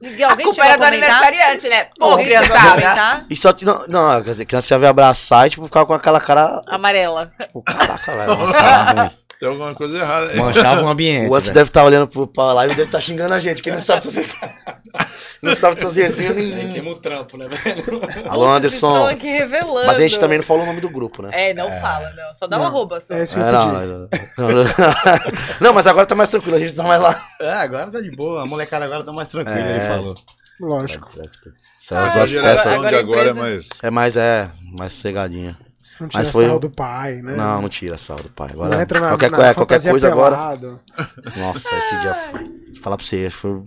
Ninguém, 0.00 0.24
A 0.24 0.30
alguém 0.30 0.46
culpa 0.46 0.62
chegou 0.62 0.70
a 0.70 0.74
era 0.74 0.78
do 0.78 0.84
aniversariante, 0.94 1.68
né? 1.68 1.86
Pô, 1.98 2.16
criançada. 2.18 3.26
E 3.28 3.36
só 3.36 3.52
não, 3.62 3.84
não, 3.88 4.22
quer 4.22 4.30
dizer, 4.30 4.44
criança 4.44 4.74
ia 4.74 4.78
ver 4.78 4.86
abraçar 4.86 5.46
e 5.48 5.50
tipo, 5.50 5.64
ficava 5.64 5.84
com 5.86 5.92
aquela 5.94 6.20
cara. 6.20 6.62
Amarela. 6.68 7.32
Tipo, 7.40 7.62
caraca, 7.62 8.12
velho. 8.16 8.36
Nossa, 8.36 8.52
cara 8.52 9.02
ruim. 9.02 9.10
Tem 9.38 9.48
alguma 9.48 9.72
coisa 9.74 9.98
errada. 9.98 10.34
Manchava 10.34 10.82
o 10.82 10.88
ambiente. 10.90 11.28
O 11.30 11.34
Antes 11.34 11.50
deve 11.50 11.68
estar 11.70 11.84
olhando 11.84 12.08
pro, 12.08 12.26
pra 12.26 12.52
live 12.54 12.72
e 12.72 12.76
deve 12.76 12.88
estar 12.88 13.00
xingando 13.00 13.32
a 13.34 13.38
gente, 13.38 13.62
que 13.62 13.70
não 13.70 13.78
sabe 13.78 14.02
fazer. 14.04 14.26
não 15.40 15.54
sabe 15.54 15.80
fazer 15.80 16.02
resenha 16.02 16.32
nenhuma. 16.32 16.72
queima 16.72 16.90
o 16.90 16.94
trampo, 16.96 17.36
né, 17.38 17.46
velho? 17.48 17.84
Alô, 18.28 18.48
Anderson. 18.50 19.06
aqui 19.06 19.28
revelando. 19.28 19.86
Mas 19.86 19.98
a 19.98 20.02
gente 20.02 20.18
também 20.18 20.38
não 20.38 20.44
falou 20.44 20.64
o 20.64 20.66
nome 20.66 20.80
do 20.80 20.90
grupo, 20.90 21.22
né? 21.22 21.30
É, 21.32 21.54
não 21.54 21.70
fala, 21.70 22.12
não. 22.16 22.34
Só 22.34 22.48
dá 22.48 22.56
um 22.56 22.60
Não. 22.60 22.66
arroba 22.66 23.00
só. 23.00 23.14
É 23.14 23.22
isso 23.22 23.34
que 23.34 23.40
eu 23.40 23.46
É, 23.46 23.52
não, 23.52 23.72
não, 23.72 23.86
não. 23.88 24.08
Não, 25.60 25.72
mas 25.72 25.86
agora 25.86 26.04
tá 26.06 26.14
mais 26.16 26.30
tranquilo, 26.30 26.56
a 26.56 26.60
gente 26.60 26.74
tá 26.74 26.82
mais 26.82 27.00
lá. 27.00 27.20
É, 27.40 27.52
agora 27.52 27.90
tá 27.90 28.00
de 28.00 28.10
boa. 28.10 28.42
A 28.42 28.46
molecada 28.46 28.84
agora 28.84 29.04
tá 29.04 29.12
mais 29.12 29.28
tranquila, 29.28 29.58
É. 29.60 29.76
ele 29.76 29.86
falou. 29.86 30.16
Lógico. 30.60 31.08
São 31.76 31.96
as 31.98 32.10
Ah, 32.10 32.12
duas 32.14 32.34
agora- 32.34 32.48
peças. 32.54 32.72
agora 32.72 32.88
de 32.88 32.94
a 32.96 32.98
agora 32.98 33.30
é 33.30 33.32
mais. 33.32 33.68
É 33.84 33.90
mais, 33.90 34.16
é, 34.16 34.50
mais 34.76 34.92
cegadinha. 34.94 35.56
Não 36.00 36.08
tira 36.08 36.22
Mas 36.22 36.30
foi- 36.32 36.46
sarro 36.46 36.58
do 36.58 36.70
pai, 36.70 37.16
né? 37.22 37.34
Não, 37.34 37.62
não 37.62 37.68
tira 37.68 37.98
sal 37.98 38.16
do 38.16 38.28
pai. 38.30 38.48
Não 38.54 38.64
Agora, 38.64 38.82
entra 38.82 39.00
na, 39.00 39.08
qualquer, 39.08 39.30
na 39.30 39.36
coisa- 39.36 39.54
qualquer 39.54 39.82
coisa 39.90 40.08
agora. 40.12 40.36
pelado. 40.36 40.80
Nossa, 41.36 41.76
esse 41.76 41.98
dia 42.00 42.14
foi. 42.14 42.44
Vou 42.44 42.82
falar 42.82 42.96
pra 42.96 43.04
você, 43.06 43.28
foi 43.30 43.62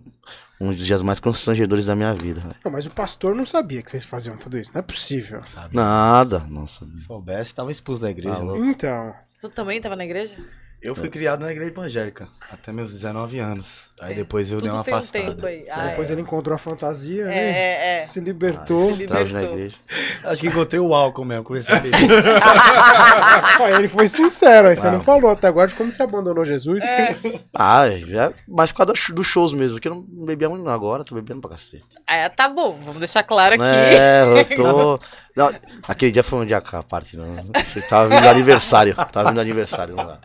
um 0.59 0.73
dos 0.73 0.85
dias 0.85 1.01
mais 1.01 1.19
constrangedores 1.19 1.85
da 1.85 1.95
minha 1.95 2.13
vida. 2.13 2.41
Não, 2.63 2.71
mas 2.71 2.85
o 2.85 2.89
pastor 2.91 3.33
não 3.35 3.45
sabia 3.45 3.81
que 3.81 3.89
vocês 3.91 4.05
faziam 4.05 4.37
tudo 4.37 4.57
isso. 4.57 4.71
Não 4.73 4.79
é 4.79 4.83
possível. 4.83 5.41
Sabe? 5.47 5.75
Nada, 5.75 6.39
nossa. 6.47 6.85
Se 6.85 7.05
soubesse, 7.05 7.53
tava 7.55 7.71
expulso 7.71 8.01
da 8.01 8.09
igreja. 8.11 8.35
Ah? 8.37 8.57
Então. 8.57 9.13
Tu 9.39 9.49
também 9.49 9.81
tava 9.81 9.95
na 9.95 10.05
igreja? 10.05 10.35
Eu 10.81 10.95
fui 10.95 11.09
criado 11.09 11.41
na 11.41 11.51
igreja 11.51 11.69
evangélica, 11.71 12.27
até 12.49 12.71
meus 12.71 12.91
19 12.91 13.37
anos. 13.37 13.93
Aí 14.01 14.15
depois 14.15 14.49
eu 14.51 14.57
Tudo 14.57 14.63
dei 14.63 14.71
uma 14.75 14.83
tem 14.83 14.93
um 14.93 14.97
afastada. 14.97 15.25
tempo 15.25 15.45
aí. 15.45 15.65
Ah, 15.69 15.87
depois 15.89 16.09
é. 16.09 16.13
ele 16.13 16.21
encontrou 16.21 16.55
a 16.55 16.57
fantasia, 16.57 17.23
É, 17.25 17.27
né? 17.27 17.35
é, 17.51 17.99
é. 17.99 18.03
Se 18.03 18.19
libertou. 18.19 18.91
Se 18.91 19.05
Trave 19.05 19.31
na 19.31 19.39
libertou. 19.39 19.57
igreja. 19.59 19.75
Acho 20.25 20.41
que 20.41 20.47
encontrei 20.47 20.79
o 20.79 20.93
álcool 20.95 21.23
mesmo, 21.23 21.43
comecei 21.43 21.75
a 21.75 21.79
beber. 21.79 21.99
Ó, 23.61 23.67
ele 23.77 23.87
foi 23.87 24.07
sincero, 24.07 24.69
aí 24.69 24.75
você 24.75 24.87
Não. 24.87 24.93
não 24.93 25.03
falou 25.03 25.29
até 25.29 25.47
agora 25.47 25.67
de 25.67 25.75
como 25.75 25.91
você 25.91 26.01
abandonou 26.01 26.43
Jesus. 26.43 26.83
É. 26.83 27.15
Ah, 27.53 27.87
é 27.87 28.31
mais 28.47 28.71
por 28.71 28.79
causa 28.79 28.93
do- 28.93 29.15
dos 29.15 29.27
shows 29.27 29.53
mesmo, 29.53 29.75
porque 29.75 29.87
eu 29.87 29.93
não 29.95 30.25
bebia 30.25 30.49
muito 30.49 30.67
agora, 30.67 31.03
tô 31.03 31.13
bebendo 31.13 31.41
pra 31.41 31.51
cacete. 31.51 31.85
Ah, 32.07 32.27
tá 32.29 32.49
bom, 32.49 32.77
vamos 32.79 32.97
deixar 32.99 33.21
claro 33.23 33.53
aqui. 33.55 33.63
É, 33.63 34.23
eu 34.23 34.55
tô. 34.55 34.99
Não, 35.35 35.53
aquele 35.87 36.11
dia 36.11 36.23
foi 36.23 36.39
um 36.39 36.45
dia 36.45 36.57
a 36.57 36.83
parte, 36.83 37.15
não. 37.15 37.25
Você 37.65 37.81
tava 37.87 38.09
vindo 38.09 38.21
do 38.21 38.27
aniversário. 38.29 38.93
Tava 38.95 39.25
vindo 39.29 39.35
do 39.35 39.41
aniversário 39.41 39.95
lá. 39.95 40.19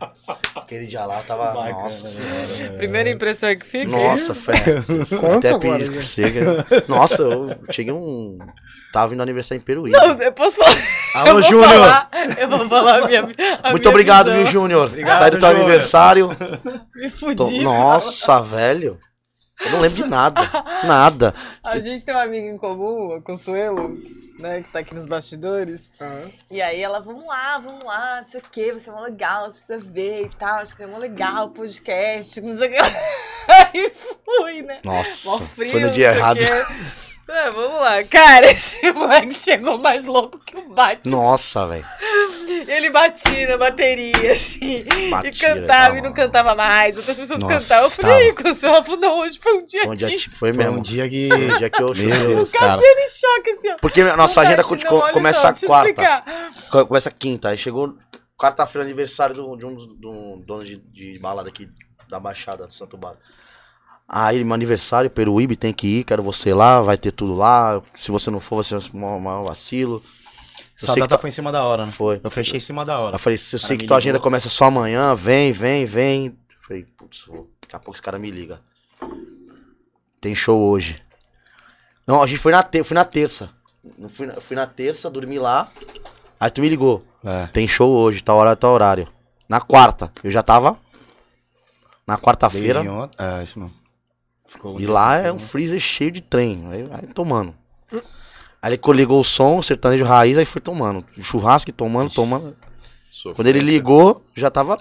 Aquele 0.55 0.85
dia 0.85 1.05
lá 1.05 1.21
tava. 1.25 1.45
Bacana, 1.53 1.71
nossa 1.83 2.19
né? 2.21 2.45
senhora. 2.45 2.77
Primeira 2.77 3.09
impressão 3.09 3.47
é 3.49 3.55
que 3.55 3.65
fica. 3.65 3.87
Nossa, 3.89 4.35
fé. 4.35 4.53
Até 5.37 5.57
pisco 5.57 5.95
né? 5.95 6.01
seca. 6.01 6.65
Nossa, 6.89 7.21
eu 7.21 7.57
cheguei 7.71 7.93
um. 7.93 8.37
Tava 8.91 9.09
vindo 9.09 9.21
aniversário 9.21 9.61
em 9.61 9.63
Peruíbe. 9.63 9.97
Não, 9.97 10.07
eu 10.21 10.31
posso 10.33 10.57
falar. 10.57 10.75
eu 10.75 11.21
Alô, 11.21 11.31
vou 11.33 11.43
Júnior! 11.43 11.69
falar- 11.69 12.09
Eu 12.37 12.49
vou 12.49 12.69
falar 12.69 13.03
a 13.03 13.07
minha. 13.07 13.21
a 13.21 13.23
Muito 13.71 13.81
minha 13.83 13.89
obrigado, 13.89 14.25
visão. 14.27 14.43
viu, 14.43 14.45
Júnior? 14.51 14.91
Sai 15.17 15.31
do 15.31 15.39
teu 15.39 15.47
aniversário. 15.49 16.29
Me 16.95 17.09
Tô- 17.09 17.45
fudi. 17.45 17.63
Nossa, 17.63 18.41
velho. 18.41 18.99
Eu 19.59 19.71
não 19.71 19.79
lembro 19.79 20.03
de 20.03 20.07
nada. 20.09 20.41
Nada. 20.85 21.33
A 21.63 21.79
gente 21.79 22.05
tem 22.05 22.13
uma 22.13 22.23
amiga 22.23 22.47
em 22.47 22.57
comum, 22.57 23.15
a 23.15 23.21
Consuelo, 23.21 23.97
né, 24.37 24.61
que 24.61 24.71
tá 24.71 24.79
aqui 24.79 24.93
nos 24.93 25.05
bastidores. 25.05 25.81
Ah, 25.99 26.25
E 26.49 26.61
aí 26.61 26.79
ela, 26.79 26.99
vamos 26.99 27.25
lá, 27.25 27.57
vamos 27.57 27.83
lá, 27.83 28.17
não 28.17 28.23
sei 28.23 28.39
o 28.39 28.43
que, 28.51 28.71
vai 28.71 28.79
ser 28.79 28.91
mó 28.91 29.01
legal, 29.01 29.45
você 29.45 29.57
precisa 29.57 29.79
ver 29.79 30.25
e 30.25 30.29
tal, 30.29 30.59
acho 30.59 30.75
que 30.75 30.83
é 30.83 30.87
mó 30.87 30.97
legal 30.97 31.47
o 31.47 31.51
podcast, 31.51 32.39
não 32.41 32.57
sei 32.57 32.67
o 32.67 32.71
que. 32.71 32.77
Aí 33.49 33.91
fui, 34.25 34.61
né? 34.61 34.79
Mó 34.83 34.93
Nossa, 34.97 35.39
frio, 35.47 35.71
foi 35.71 35.79
no 35.79 35.89
dia 35.89 36.09
errado. 36.09 36.39
É, 37.29 37.51
vamos 37.51 37.81
lá. 37.81 38.03
Cara, 38.05 38.45
esse 38.51 38.89
moleque 38.91 39.33
chegou 39.33 39.77
mais 39.77 40.05
louco 40.05 40.39
que 40.39 40.55
o 40.55 40.69
Batman. 40.73 41.11
Nossa, 41.17 41.67
velho. 41.67 41.85
Ele 42.67 42.89
batia 42.89 43.47
na 43.49 43.57
bateria, 43.57 44.31
assim, 44.31 44.85
Batia, 45.09 45.29
e 45.29 45.35
cantava 45.35 45.97
e 45.97 46.01
não 46.01 46.13
cantava 46.13 46.55
mais. 46.55 46.97
Outras 46.97 47.17
pessoas 47.17 47.39
Nossa, 47.39 47.59
cantavam. 47.59 47.83
Eu 47.85 47.89
falei, 47.89 48.33
com 48.33 48.47
o 48.49 48.53
seu 48.55 48.71
Rafa, 48.71 48.95
não, 48.95 49.19
hoje 49.19 49.39
foi 49.41 49.53
um 49.57 49.65
dia, 49.65 49.81
Foi 49.83 49.91
um 49.91 49.95
dia, 49.95 50.09
foi 50.19 50.29
Foi 50.37 50.53
mesmo. 50.53 50.77
um 50.77 50.81
dia 50.81 51.09
que. 51.09 51.27
Dia 51.57 51.69
que 51.69 51.81
eu 51.83 51.93
chorei. 51.93 52.09
Deus, 52.27 52.51
cara. 52.51 52.81
Em 52.81 53.07
choque, 53.07 53.49
assim, 53.51 53.71
ó. 53.71 53.75
Porque 53.81 54.01
a 54.01 54.15
nossa 54.17 54.41
agenda 54.41 54.63
co- 54.63 54.75
olha 54.75 55.13
começa 55.13 55.53
só, 55.53 55.67
quarta. 55.67 55.89
explicar. 55.89 56.49
Co- 56.71 56.85
Começa 56.87 57.11
quinta. 57.11 57.49
Aí 57.49 57.57
chegou 57.57 57.93
quarta-feira, 58.37 58.85
aniversário 58.85 59.35
do- 59.35 59.55
de 59.57 59.65
um 59.65 59.73
dos 59.75 59.85
de 59.99 60.07
um 60.07 60.39
dono 60.45 60.63
de, 60.63 60.77
de 60.77 61.19
balada 61.19 61.49
aqui 61.49 61.69
da 62.09 62.19
Baixada 62.19 62.65
do 62.67 62.73
Santo 62.73 62.95
Bar. 62.97 63.15
Aí, 64.07 64.41
meu 64.43 64.53
aniversário, 64.53 65.09
Peruíbe, 65.09 65.55
tem 65.57 65.73
que 65.73 65.99
ir, 65.99 66.03
quero 66.05 66.23
você 66.23 66.53
lá, 66.53 66.79
vai 66.81 66.97
ter 66.97 67.11
tudo 67.11 67.33
lá. 67.35 67.81
Se 67.95 68.09
você 68.09 68.31
não 68.31 68.39
for, 68.39 68.55
vai 68.55 68.63
ser 68.63 68.79
um 68.95 69.19
maior 69.19 69.43
vacilo. 69.43 70.01
Eu 70.81 70.89
Essa 70.89 70.95
data 70.95 71.07
tá- 71.09 71.17
foi 71.17 71.29
em 71.29 71.33
cima 71.33 71.51
da 71.51 71.63
hora, 71.63 71.85
né? 71.85 71.91
Foi. 71.91 72.21
Eu 72.23 72.29
fechei 72.31 72.57
em 72.57 72.61
cima 72.61 72.85
da 72.85 72.93
Eu 72.93 72.99
hora. 72.99 73.17
falei, 73.17 73.37
se 73.37 73.55
eu 73.55 73.59
sei 73.59 73.75
que 73.75 73.85
tua 73.85 73.97
ligou. 73.97 73.97
agenda 73.97 74.19
começa 74.19 74.47
só 74.47 74.65
amanhã, 74.65 75.13
vem, 75.15 75.51
vem, 75.51 75.85
vem. 75.85 76.25
Eu 76.27 76.33
falei, 76.61 76.85
putz, 76.95 77.25
daqui 77.61 77.75
a 77.75 77.79
pouco 77.79 77.93
esse 77.93 78.01
cara 78.01 78.17
me 78.19 78.29
liga. 78.31 78.61
Tem 80.21 80.33
show 80.35 80.59
hoje. 80.59 80.97
Não, 82.05 82.21
a 82.23 82.27
gente 82.27 82.39
foi 82.39 82.51
na, 82.51 82.63
te 82.63 82.83
fui 82.83 82.95
na 82.95 83.03
terça. 83.03 83.49
Não 83.97 84.07
fui, 84.07 84.27
na, 84.27 84.33
fui 84.35 84.55
na 84.55 84.65
terça, 84.67 85.09
dormi 85.09 85.37
lá. 85.39 85.69
Aí 86.39 86.49
tu 86.49 86.61
me 86.61 86.69
ligou. 86.69 87.03
É. 87.25 87.47
Tem 87.47 87.67
show 87.67 87.89
hoje, 87.89 88.21
tá 88.21 88.33
hora, 88.33 88.55
tá 88.55 88.69
horário. 88.69 89.07
Na 89.49 89.59
quarta, 89.59 90.11
eu 90.23 90.31
já 90.31 90.43
tava. 90.43 90.77
Na 92.05 92.17
quarta-feira. 92.17 92.83
É, 93.17 93.43
isso 93.43 93.59
mesmo. 93.59 93.73
Ficou 94.47 94.79
E 94.79 94.87
lá 94.87 95.17
assim, 95.17 95.27
é 95.27 95.31
um 95.31 95.35
né? 95.35 95.41
freezer 95.41 95.79
cheio 95.79 96.11
de 96.11 96.21
trem. 96.21 96.67
Aí, 96.71 96.83
aí 96.91 97.13
tomando. 97.13 97.53
Aí 98.61 98.73
ele 98.73 98.97
ligou 98.97 99.19
o 99.19 99.23
som, 99.23 99.57
o 99.57 99.63
sertanejo 99.63 100.03
raiz, 100.03 100.37
aí 100.37 100.45
foi 100.45 100.61
tomando. 100.61 101.05
Churrasco, 101.21 101.69
e 101.69 101.73
tomando, 101.73 102.09
tomando. 102.09 102.55
Quando 103.35 103.47
ele 103.47 103.59
ligou, 103.59 104.23
já 104.35 104.49
tava. 104.49 104.77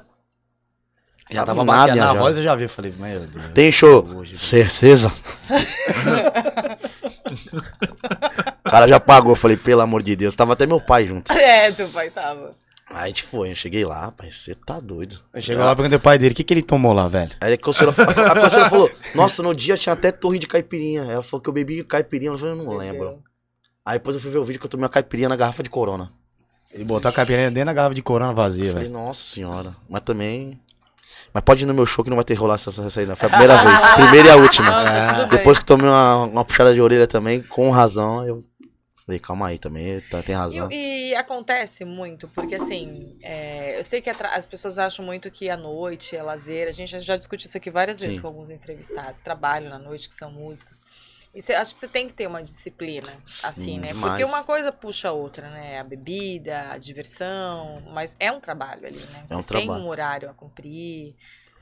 Já 1.30 1.44
tava 1.44 1.64
nada, 1.64 1.94
na 1.94 2.14
já. 2.14 2.14
voz, 2.14 2.36
eu 2.36 2.42
já 2.42 2.54
vi. 2.54 2.64
Eu 2.64 2.68
falei, 2.68 2.94
meu 2.96 3.26
Deus. 3.26 3.52
Tem 3.52 3.72
show. 3.72 4.06
Hoje, 4.06 4.36
Certeza? 4.36 5.12
o 8.64 8.70
cara 8.70 8.86
já 8.86 9.00
pagou. 9.00 9.32
Eu 9.32 9.36
falei, 9.36 9.56
pelo 9.56 9.80
amor 9.80 10.02
de 10.02 10.14
Deus. 10.14 10.36
Tava 10.36 10.52
até 10.52 10.66
meu 10.66 10.80
pai 10.80 11.06
junto. 11.06 11.32
É, 11.36 11.72
teu 11.72 11.88
pai 11.88 12.10
tava. 12.10 12.54
Aí 12.88 13.04
a 13.04 13.06
gente 13.08 13.24
foi. 13.24 13.50
Eu 13.50 13.54
cheguei 13.54 13.84
lá, 13.84 14.02
rapaz, 14.02 14.36
você 14.36 14.54
tá 14.54 14.78
doido. 14.78 15.18
Eu 15.34 15.42
cheguei 15.42 15.62
lá 15.62 15.72
e 15.72 15.76
perguntei 15.76 15.98
pro 15.98 16.04
pai 16.04 16.18
dele, 16.18 16.32
o 16.32 16.36
que, 16.36 16.44
que 16.44 16.54
ele 16.54 16.62
tomou 16.62 16.92
lá, 16.92 17.08
velho? 17.08 17.32
Aí 17.40 17.52
a 17.52 17.58
conselheira, 17.58 17.94
a 18.00 18.70
falou: 18.70 18.90
Nossa, 19.14 19.42
no 19.42 19.54
dia 19.54 19.76
tinha 19.76 19.92
até 19.92 20.12
torre 20.12 20.38
de 20.38 20.46
caipirinha. 20.46 21.02
Ela 21.02 21.22
falou 21.22 21.42
que 21.42 21.48
eu 21.48 21.52
bebi 21.52 21.82
caipirinha. 21.82 22.30
Eu 22.30 22.38
falei, 22.38 22.54
eu 22.54 22.64
não 22.64 22.76
lembro. 22.76 23.22
Aí 23.84 23.98
depois 23.98 24.14
eu 24.16 24.22
fui 24.22 24.30
ver 24.30 24.38
o 24.38 24.44
vídeo 24.44 24.60
que 24.60 24.66
eu 24.66 24.70
tomei 24.70 24.84
uma 24.84 24.88
caipirinha 24.88 25.28
na 25.28 25.36
garrafa 25.36 25.62
de 25.62 25.70
corona. 25.70 26.12
Ele 26.72 26.84
botou 26.84 27.08
a 27.08 27.12
caipirinha 27.12 27.50
dentro 27.50 27.66
da 27.66 27.72
garrafa 27.72 27.94
de 27.94 28.02
corona 28.02 28.32
vazia, 28.32 28.66
Eu 28.66 28.72
falei, 28.72 28.88
velho. 28.88 28.98
nossa 28.98 29.26
senhora. 29.26 29.76
Mas 29.88 30.02
também. 30.02 30.60
Mas 31.32 31.42
pode 31.42 31.64
ir 31.64 31.66
no 31.66 31.74
meu 31.74 31.86
show 31.86 32.04
que 32.04 32.10
não 32.10 32.16
vai 32.16 32.24
ter 32.24 32.34
rolar 32.34 32.54
essa, 32.54 32.70
essa 32.70 33.00
aí, 33.00 33.06
não. 33.06 33.16
Foi 33.16 33.26
a 33.28 33.30
primeira 33.30 33.56
vez. 33.64 33.88
Primeira 33.90 34.28
e 34.28 34.30
a 34.30 34.36
última. 34.36 34.70
Não, 34.70 34.84
tá. 34.84 35.24
Depois 35.24 35.58
que 35.58 35.64
tomei 35.64 35.86
uma, 35.88 36.24
uma 36.24 36.44
puxada 36.44 36.74
de 36.74 36.80
orelha 36.80 37.06
também, 37.06 37.42
com 37.42 37.70
razão, 37.70 38.26
eu 38.26 38.42
falei, 39.06 39.20
calma 39.20 39.46
aí 39.46 39.58
também, 39.58 40.00
tá, 40.00 40.20
tem 40.22 40.34
razão. 40.34 40.68
E, 40.70 41.10
e 41.10 41.14
acontece 41.14 41.84
muito, 41.84 42.26
porque 42.28 42.56
assim, 42.56 43.16
é, 43.22 43.78
eu 43.78 43.84
sei 43.84 44.02
que 44.02 44.10
as 44.10 44.44
pessoas 44.44 44.78
acham 44.78 45.04
muito 45.04 45.30
que 45.30 45.48
a 45.48 45.56
noite 45.56 46.16
é 46.16 46.22
lazer. 46.22 46.66
A 46.66 46.72
gente 46.72 46.98
já, 46.98 47.16
discutiu 47.16 47.46
isso 47.46 47.56
aqui 47.56 47.70
várias 47.70 48.00
vezes 48.00 48.16
Sim. 48.16 48.22
com 48.22 48.28
alguns 48.28 48.50
entrevistados. 48.50 49.20
Trabalham 49.20 49.70
na 49.70 49.78
noite, 49.78 50.08
que 50.08 50.14
são 50.14 50.30
músicos. 50.32 50.84
E 51.32 51.40
cê, 51.40 51.54
acho 51.54 51.74
que 51.74 51.80
você 51.80 51.86
tem 51.86 52.06
que 52.08 52.14
ter 52.14 52.26
uma 52.26 52.40
disciplina, 52.42 53.12
assim, 53.44 53.62
Sim, 53.62 53.78
né? 53.78 53.88
demais. 53.88 54.10
Porque 54.12 54.24
uma 54.24 54.42
coisa 54.42 54.72
puxa 54.72 55.08
a 55.08 55.12
outra, 55.12 55.50
né? 55.50 55.78
A 55.78 55.84
bebida, 55.84 56.72
a 56.72 56.78
diversão. 56.78 57.82
Mas 57.92 58.16
é 58.18 58.32
um 58.32 58.40
trabalho 58.40 58.86
ali, 58.86 58.98
né? 58.98 59.22
Vocês 59.26 59.46
têm 59.46 59.66
trabalho. 59.66 59.84
um 59.84 59.88
horário 59.88 60.30
a 60.30 60.34
cumprir, 60.34 61.14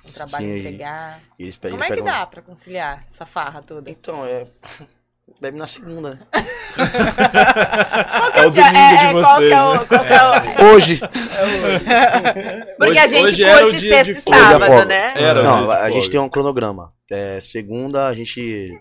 um 0.06 0.12
trabalho 0.12 0.44
Sim, 0.46 0.52
a 0.52 0.56
e- 0.56 0.58
entregar. 0.60 1.22
E 1.38 1.52
Como 1.52 1.74
eles 1.74 1.90
é 1.90 1.94
que 1.94 2.02
dá 2.02 2.24
pra 2.24 2.40
conciliar 2.40 3.02
essa 3.04 3.26
farra 3.26 3.62
toda? 3.62 3.90
Então, 3.90 4.24
é. 4.24 4.46
Bebe 5.40 5.58
na 5.58 5.66
segunda, 5.66 6.10
né? 6.14 6.18
É 8.34 8.46
o 8.46 8.50
domingo 8.50 8.98
de 8.98 9.22
qual 9.22 9.36
que 9.36 9.48
vocês, 9.48 9.52
é 9.52 9.62
o- 9.62 9.74
né? 9.74 9.84
qual 9.86 10.04
que 10.04 10.12
é 10.12 10.22
o- 10.22 10.64
Hoje! 10.74 11.00
Porque 12.78 12.90
Hoje- 12.90 12.98
a 12.98 13.06
gente 13.06 13.24
hoje 13.24 13.44
curte 13.44 13.76
dia 13.78 14.04
de 14.04 14.04
sexta 14.04 14.12
e 14.12 14.20
sábado, 14.38 14.84
né? 14.86 15.12
Era 15.14 15.42
não, 15.42 15.66
de 15.66 15.72
a 15.72 15.90
gente 15.90 16.10
tem 16.10 16.20
um 16.20 16.28
cronograma. 16.28 16.92
É, 17.10 17.38
segunda 17.40 18.06
a 18.08 18.14
gente 18.14 18.72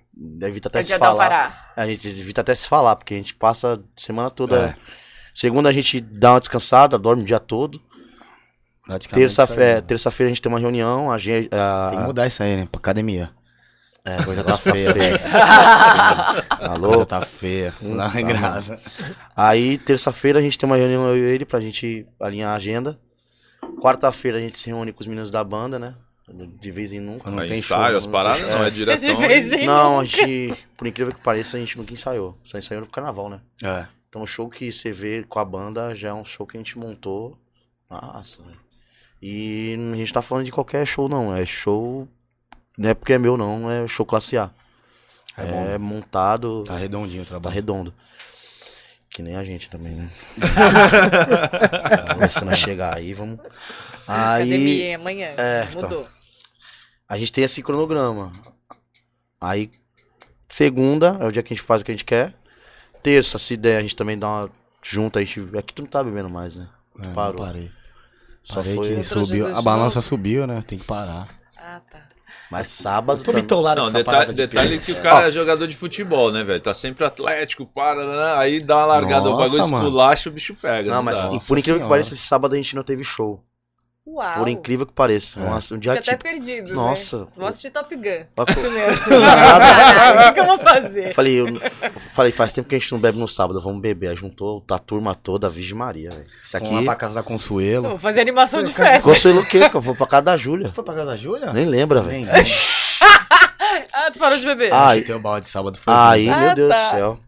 evita 0.41 0.67
até 0.69 0.79
É 0.79 0.83
se 0.83 0.97
falar. 0.97 1.71
A 1.75 1.85
gente 1.87 2.07
evita 2.07 2.41
até 2.41 2.53
se 2.55 2.67
falar, 2.67 2.95
porque 2.95 3.13
a 3.13 3.17
gente 3.17 3.35
passa 3.35 3.73
a 3.75 3.79
semana 3.97 4.29
toda. 4.29 4.55
É. 4.57 4.75
Segunda 5.33 5.69
a 5.69 5.73
gente 5.73 5.99
dá 5.99 6.33
uma 6.33 6.39
descansada, 6.39 6.97
dorme 6.97 7.23
o 7.23 7.25
dia 7.25 7.39
todo. 7.39 7.81
Terça-feira 9.11 9.75
né? 9.75 9.81
terça-feira 9.81 10.27
a 10.27 10.33
gente 10.33 10.41
tem 10.41 10.51
uma 10.51 10.59
reunião, 10.59 11.09
a 11.09 11.17
gente. 11.17 11.49
a- 11.53 11.87
Tem 11.89 11.99
que 11.99 12.05
mudar 12.05 12.27
isso 12.27 12.43
aí, 12.43 12.55
né? 12.57 12.67
Pra 12.71 12.79
academia. 12.79 13.31
É, 14.05 14.15
A 14.15 14.23
coisa 14.25 14.43
tá 14.43 14.55
feia, 14.57 14.93
velho. 14.93 15.19
A 15.23 16.71
Alô? 16.73 16.89
coisa 16.89 17.05
tá 17.05 17.21
feia. 17.21 17.73
Hum, 17.81 17.95
Não 17.95 18.11
tá, 18.11 18.19
é 18.19 18.23
grave. 18.23 18.77
Aí, 19.35 19.77
terça-feira, 19.77 20.39
a 20.39 20.41
gente 20.41 20.57
tem 20.57 20.67
uma 20.67 20.75
reunião 20.77 21.07
eu 21.07 21.17
e 21.17 21.21
ele 21.21 21.45
pra 21.45 21.59
gente 21.61 22.05
alinhar 22.19 22.51
a 22.51 22.55
agenda. 22.55 22.99
Quarta-feira 23.81 24.37
a 24.37 24.41
gente 24.41 24.57
se 24.57 24.67
reúne 24.67 24.91
com 24.91 24.99
os 25.01 25.07
meninos 25.07 25.31
da 25.31 25.43
banda, 25.43 25.79
né? 25.79 25.95
De 26.59 26.71
vez 26.71 26.91
em 26.93 26.99
nunca. 26.99 27.23
Quando 27.25 27.35
não 27.35 27.43
Aí 27.43 27.49
tem 27.49 27.59
ensaio, 27.59 27.89
show, 27.89 27.97
as 27.97 28.05
não 28.05 28.11
paradas, 28.11 28.41
não, 28.47 28.63
é 28.65 28.69
De 28.69 28.75
direção. 28.77 29.17
vez 29.17 29.51
em 29.53 29.65
Não, 29.65 29.99
a 29.99 30.05
gente, 30.05 30.55
por 30.77 30.87
incrível 30.87 31.13
que 31.13 31.19
pareça, 31.21 31.57
a 31.57 31.59
gente 31.59 31.77
nunca 31.77 31.93
ensaiou. 31.93 32.37
Só 32.43 32.57
ensaiou 32.57 32.81
no 32.81 32.87
carnaval, 32.87 33.29
né? 33.29 33.41
É. 33.61 33.85
Então 34.07 34.21
o 34.21 34.27
show 34.27 34.47
que 34.49 34.71
você 34.71 34.91
vê 34.91 35.23
com 35.27 35.39
a 35.39 35.45
banda 35.45 35.93
já 35.95 36.09
é 36.09 36.13
um 36.13 36.23
show 36.23 36.45
que 36.47 36.55
a 36.55 36.59
gente 36.59 36.77
montou. 36.77 37.37
Nossa, 37.89 38.41
velho. 38.41 38.57
E 39.21 39.75
a 39.93 39.95
gente 39.95 40.13
tá 40.13 40.21
falando 40.21 40.45
de 40.45 40.51
qualquer 40.51 40.85
show, 40.85 41.09
não. 41.09 41.35
É 41.35 41.45
show. 41.45 42.07
Não 42.77 42.89
é 42.89 42.93
porque 42.93 43.13
é 43.13 43.17
meu, 43.19 43.37
não. 43.37 43.69
É 43.69 43.87
show 43.87 44.05
classe 44.05 44.37
A. 44.37 44.49
É 45.37 45.43
É, 45.73 45.77
bom. 45.77 45.85
montado. 45.85 46.63
Tá 46.65 46.77
redondinho 46.77 47.21
o 47.23 47.25
Tá 47.25 47.29
trabalho. 47.29 47.53
redondo. 47.55 47.93
Que 49.09 49.21
nem 49.21 49.35
a 49.35 49.43
gente 49.43 49.69
também, 49.69 49.93
né? 49.93 50.09
Começando 52.13 52.49
a 52.49 52.55
chegar 52.55 52.97
aí, 52.97 53.13
vamos. 53.13 53.39
Aí 54.07 54.41
Academia, 54.43 54.85
hein, 54.85 54.95
amanhã. 54.95 55.27
É, 55.37 55.67
então. 55.69 55.89
Mudou. 55.89 56.07
a 57.07 57.17
gente 57.17 57.31
tem 57.31 57.43
esse 57.43 57.61
cronograma. 57.61 58.31
Aí, 59.39 59.71
segunda 60.47 61.17
é 61.19 61.25
o 61.25 61.31
dia 61.31 61.43
que 61.43 61.53
a 61.53 61.55
gente 61.55 61.65
faz 61.65 61.81
o 61.81 61.85
que 61.85 61.91
a 61.91 61.93
gente 61.93 62.05
quer. 62.05 62.33
Terça, 63.03 63.37
se 63.37 63.55
der, 63.57 63.77
a 63.77 63.81
gente 63.81 63.95
também 63.95 64.17
dá 64.17 64.27
uma 64.27 64.49
junta. 64.81 65.19
A 65.19 65.23
gente... 65.23 65.39
Aqui 65.57 65.73
tu 65.73 65.81
não 65.83 65.89
tá 65.89 66.03
bebendo 66.03 66.29
mais, 66.29 66.55
né? 66.55 66.67
É, 66.99 67.05
não 67.07 67.13
Parou. 67.13 67.45
Parei. 67.45 67.71
Só 68.43 68.61
Parei 68.61 68.75
foi. 68.75 68.95
que 68.95 69.03
subiu. 69.03 69.55
A 69.55 69.61
balança 69.61 70.01
subiu, 70.01 70.47
né? 70.47 70.63
Tem 70.65 70.77
que 70.79 70.85
parar. 70.85 71.27
Ah, 71.57 71.81
tá. 71.91 72.09
Mas 72.51 72.67
sábado. 72.67 73.23
Tô 73.23 73.33
bitolado 73.33 73.81
Não, 73.81 73.91
detalhe, 73.91 74.27
de 74.27 74.33
detalhe 74.33 74.77
que 74.77 74.91
o 74.91 75.01
cara 75.01 75.27
é 75.27 75.31
jogador 75.31 75.67
de 75.67 75.75
futebol, 75.75 76.31
né, 76.31 76.43
velho? 76.43 76.61
Tá 76.61 76.73
sempre 76.73 77.05
atlético, 77.05 77.65
para, 77.65 78.05
né? 78.05 78.35
aí 78.37 78.59
dá 78.59 78.77
uma 78.77 78.85
largada, 78.85 79.27
o 79.27 79.31
Nossa, 79.31 79.43
bagulho 79.43 79.71
mano. 79.71 79.87
esculacha, 79.87 80.29
o 80.29 80.33
bicho 80.33 80.55
pega. 80.55 80.93
Não, 80.93 81.01
mas. 81.01 81.25
Nossa 81.27 81.45
por 81.45 81.57
incrível 81.57 81.81
que 81.81 81.87
pareça, 81.87 82.13
esse 82.13 82.21
sábado 82.21 82.53
a 82.53 82.57
gente 82.57 82.75
não 82.75 82.83
teve 82.83 83.03
show. 83.03 83.43
Uau. 84.05 84.39
Por 84.39 84.49
incrível 84.49 84.85
que 84.85 84.91
pareça. 84.91 85.39
É. 85.39 85.43
Nossa, 85.49 85.73
um 85.73 85.77
dia 85.79 85.93
Fica 85.93 86.03
até 86.03 86.11
tipo. 86.17 86.23
perdido, 86.23 86.73
Nossa. 86.75 87.19
né? 87.19 87.25
Vou 87.37 87.47
assistir 87.47 87.69
Top 87.71 87.95
Gun. 87.95 88.01
Nada. 89.21 90.29
O 90.29 90.33
que, 90.33 90.39
eu 90.41 90.45
vou 90.45 90.55
Eu 90.55 90.59
fazer? 90.59 91.13
falei, 91.13 91.39
eu, 91.39 91.47
eu 91.47 91.61
falei, 92.13 92.31
faz 92.33 92.51
tempo 92.51 92.67
que 92.67 92.75
a 92.75 92.79
gente 92.79 92.91
não 92.91 92.99
bebe 92.99 93.17
no 93.17 93.27
sábado, 93.29 93.61
vamos 93.61 93.79
beber. 93.81 94.09
Aí 94.09 94.15
juntou 94.17 94.63
a 94.69 94.77
turma 94.77 95.15
toda, 95.15 95.47
a 95.47 95.49
Virgem 95.49 95.75
Maria, 95.75 96.09
velho. 96.11 96.25
Isso 96.43 96.51
Vamos 96.57 96.69
lá 96.71 96.75
aqui. 96.79 96.85
pra 96.85 96.95
casa 96.95 97.13
da 97.15 97.23
Consuelo. 97.23 97.89
Vou 97.89 97.97
fazer 97.97 98.19
animação 98.21 98.61
de 98.61 98.73
festa. 98.73 99.07
Consuelo 99.07 99.39
o 99.39 99.45
quê? 99.45 99.69
Que 99.69 99.75
eu 99.77 99.81
vou 99.81 99.95
pra 99.95 100.05
casa 100.05 100.23
da 100.23 100.35
Júlia. 100.37 100.71
Foi 100.73 100.83
pra 100.83 100.93
casa 100.93 101.05
da 101.07 101.15
Júlia? 101.17 101.53
Nem 101.53 101.65
lembra, 101.65 102.01
velho. 102.01 102.25
Nem. 102.25 102.43
Ah, 103.91 104.11
tu 104.11 104.19
parou 104.19 104.37
de 104.37 104.45
beber? 104.45 104.71
Ah, 104.73 104.91
teu 105.03 105.19
balde 105.19 105.47
sábado 105.47 105.79
foi. 105.79 105.93
Aí, 105.93 106.29
Ah, 106.29 106.37
meu 106.39 106.55
Deus 106.55 106.69
tá. 106.69 106.75
do 106.75 106.89
céu. 106.95 107.19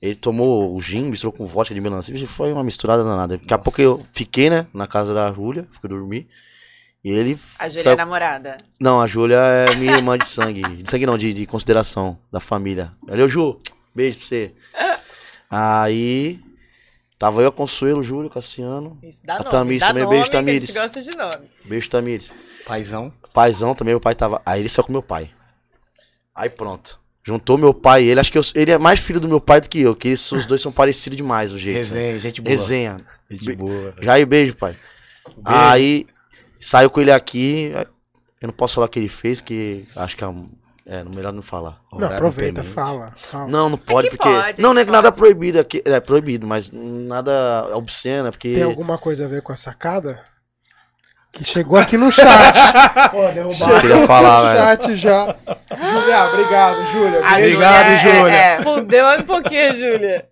Ele 0.00 0.14
tomou 0.14 0.74
o 0.76 0.80
gin, 0.80 1.06
misturou 1.10 1.32
com 1.32 1.46
vodka 1.46 1.74
de 1.74 1.80
melancia. 1.80 2.12
Vixe, 2.12 2.26
Foi 2.26 2.52
uma 2.52 2.62
misturada 2.62 3.02
danada. 3.02 3.38
Daqui 3.38 3.54
a 3.54 3.58
pouco 3.58 3.80
eu 3.80 4.04
fiquei, 4.12 4.50
né, 4.50 4.66
na 4.74 4.86
casa 4.86 5.14
da 5.14 5.32
Júlia, 5.32 5.66
fui 5.70 5.88
dormir. 5.88 6.28
E 7.02 7.10
ele. 7.10 7.38
A 7.58 7.68
Júlia 7.68 7.80
é 7.80 7.84
saiu- 7.84 7.96
namorada. 7.96 8.56
Não, 8.80 9.00
a 9.00 9.06
Júlia 9.06 9.36
é 9.38 9.74
minha 9.76 9.92
irmã 9.96 10.18
de 10.18 10.26
sangue. 10.26 10.60
De 10.82 10.90
sangue 10.90 11.06
não, 11.06 11.16
de, 11.16 11.32
de 11.32 11.46
consideração 11.46 12.18
da 12.32 12.40
família. 12.40 12.92
Valeu, 13.06 13.28
Ju. 13.28 13.58
Beijo 13.94 14.18
pra 14.18 14.26
você. 14.26 14.52
Aí. 15.50 16.40
Tava 17.18 17.40
eu, 17.40 17.48
a 17.48 17.52
Consuelo, 17.52 18.02
Júlio, 18.02 18.28
Cassiano. 18.28 18.98
Isso, 19.02 19.22
dá 19.24 19.36
A 19.36 19.38
nome. 19.38 19.50
Tamires 19.50 19.80
dá 19.80 19.86
também, 19.88 20.02
nome, 20.04 20.16
beijo, 20.16 20.30
que 20.30 20.36
a 20.36 20.40
Tamires. 20.40 20.66
gente 20.66 20.74
gosta 20.78 21.00
de 21.00 21.16
nome. 21.16 21.50
Beijo, 21.64 21.88
Tamires. 21.88 22.32
Paizão. 22.66 23.10
Paizão 23.32 23.74
também, 23.74 23.94
meu 23.94 24.00
pai 24.00 24.14
tava. 24.14 24.42
Aí 24.44 24.60
ele 24.60 24.68
saiu 24.68 24.84
com 24.84 24.92
meu 24.92 25.02
pai. 25.02 25.30
Aí 26.34 26.50
pronto. 26.50 27.00
Juntou 27.26 27.58
meu 27.58 27.74
pai 27.74 28.04
e 28.04 28.08
ele. 28.08 28.20
Acho 28.20 28.30
que 28.30 28.38
eu- 28.38 28.42
ele 28.54 28.70
é 28.70 28.78
mais 28.78 29.00
filho 29.00 29.18
do 29.18 29.26
meu 29.26 29.40
pai 29.40 29.60
do 29.60 29.68
que 29.68 29.80
eu, 29.80 29.96
que 29.96 30.08
eles, 30.08 30.30
os 30.30 30.46
dois 30.46 30.62
são 30.62 30.70
parecidos 30.70 31.16
demais, 31.16 31.52
o 31.52 31.58
jeito. 31.58 31.76
né? 31.78 31.82
Resenha, 31.82 32.18
gente 32.20 32.40
boa. 32.40 32.50
Resenha. 32.50 33.00
Gente 33.28 33.52
boa. 33.56 33.94
Jair, 34.00 34.24
beijo, 34.24 34.54
pai. 34.54 34.76
Aí 35.44 36.06
saiu 36.60 36.88
com 36.88 37.00
ele 37.00 37.10
aqui. 37.10 37.72
Eu 38.40 38.46
não 38.46 38.54
posso 38.54 38.76
falar 38.76 38.86
o 38.86 38.88
que 38.90 39.00
ele 39.00 39.08
fez, 39.08 39.40
porque 39.40 39.82
acho 39.96 40.16
que 40.16 40.22
é, 40.24 40.28
é 40.86 41.02
melhor 41.04 41.32
não 41.32 41.42
falar. 41.42 41.80
Não, 41.92 42.06
aproveita, 42.06 42.62
fala. 42.62 43.12
fala. 43.16 43.48
Não, 43.50 43.68
não 43.70 43.78
pode, 43.78 44.08
que 44.08 44.16
porque. 44.16 44.28
pode, 44.32 44.62
não, 44.62 44.70
que 44.70 44.74
não 44.74 44.80
é 44.82 44.84
que 44.84 44.90
nada 44.92 45.10
pode. 45.10 45.18
proibido 45.18 45.58
aqui. 45.58 45.82
É 45.84 45.98
proibido, 45.98 46.46
mas 46.46 46.70
nada 46.72 47.70
obsceno, 47.74 48.28
é 48.28 48.30
porque. 48.30 48.54
Tem 48.54 48.62
alguma 48.62 48.98
coisa 48.98 49.24
a 49.24 49.28
ver 49.28 49.42
com 49.42 49.52
a 49.52 49.56
sacada? 49.56 50.22
Que 51.36 51.44
chegou 51.44 51.78
aqui 51.78 51.96
no 51.98 52.10
chat. 52.10 52.54
Pô, 53.12 53.26
derrubar. 53.28 53.70
Eu 53.70 53.80
queria 53.80 54.06
falar, 54.06 54.38
no 54.42 54.48
velho. 54.48 54.82
chat 54.82 54.96
já. 54.96 55.36
Júlia, 55.70 56.24
obrigado, 56.24 56.84
Júlia. 56.92 57.20
Obrigado, 57.20 58.00
Júlia 58.00 58.32
é- 58.34 58.54
é- 58.54 58.62
Fudeu 58.62 59.04
mais 59.04 59.20
um 59.20 59.24
pouquinho, 59.24 59.72
Júlia. 59.74 60.26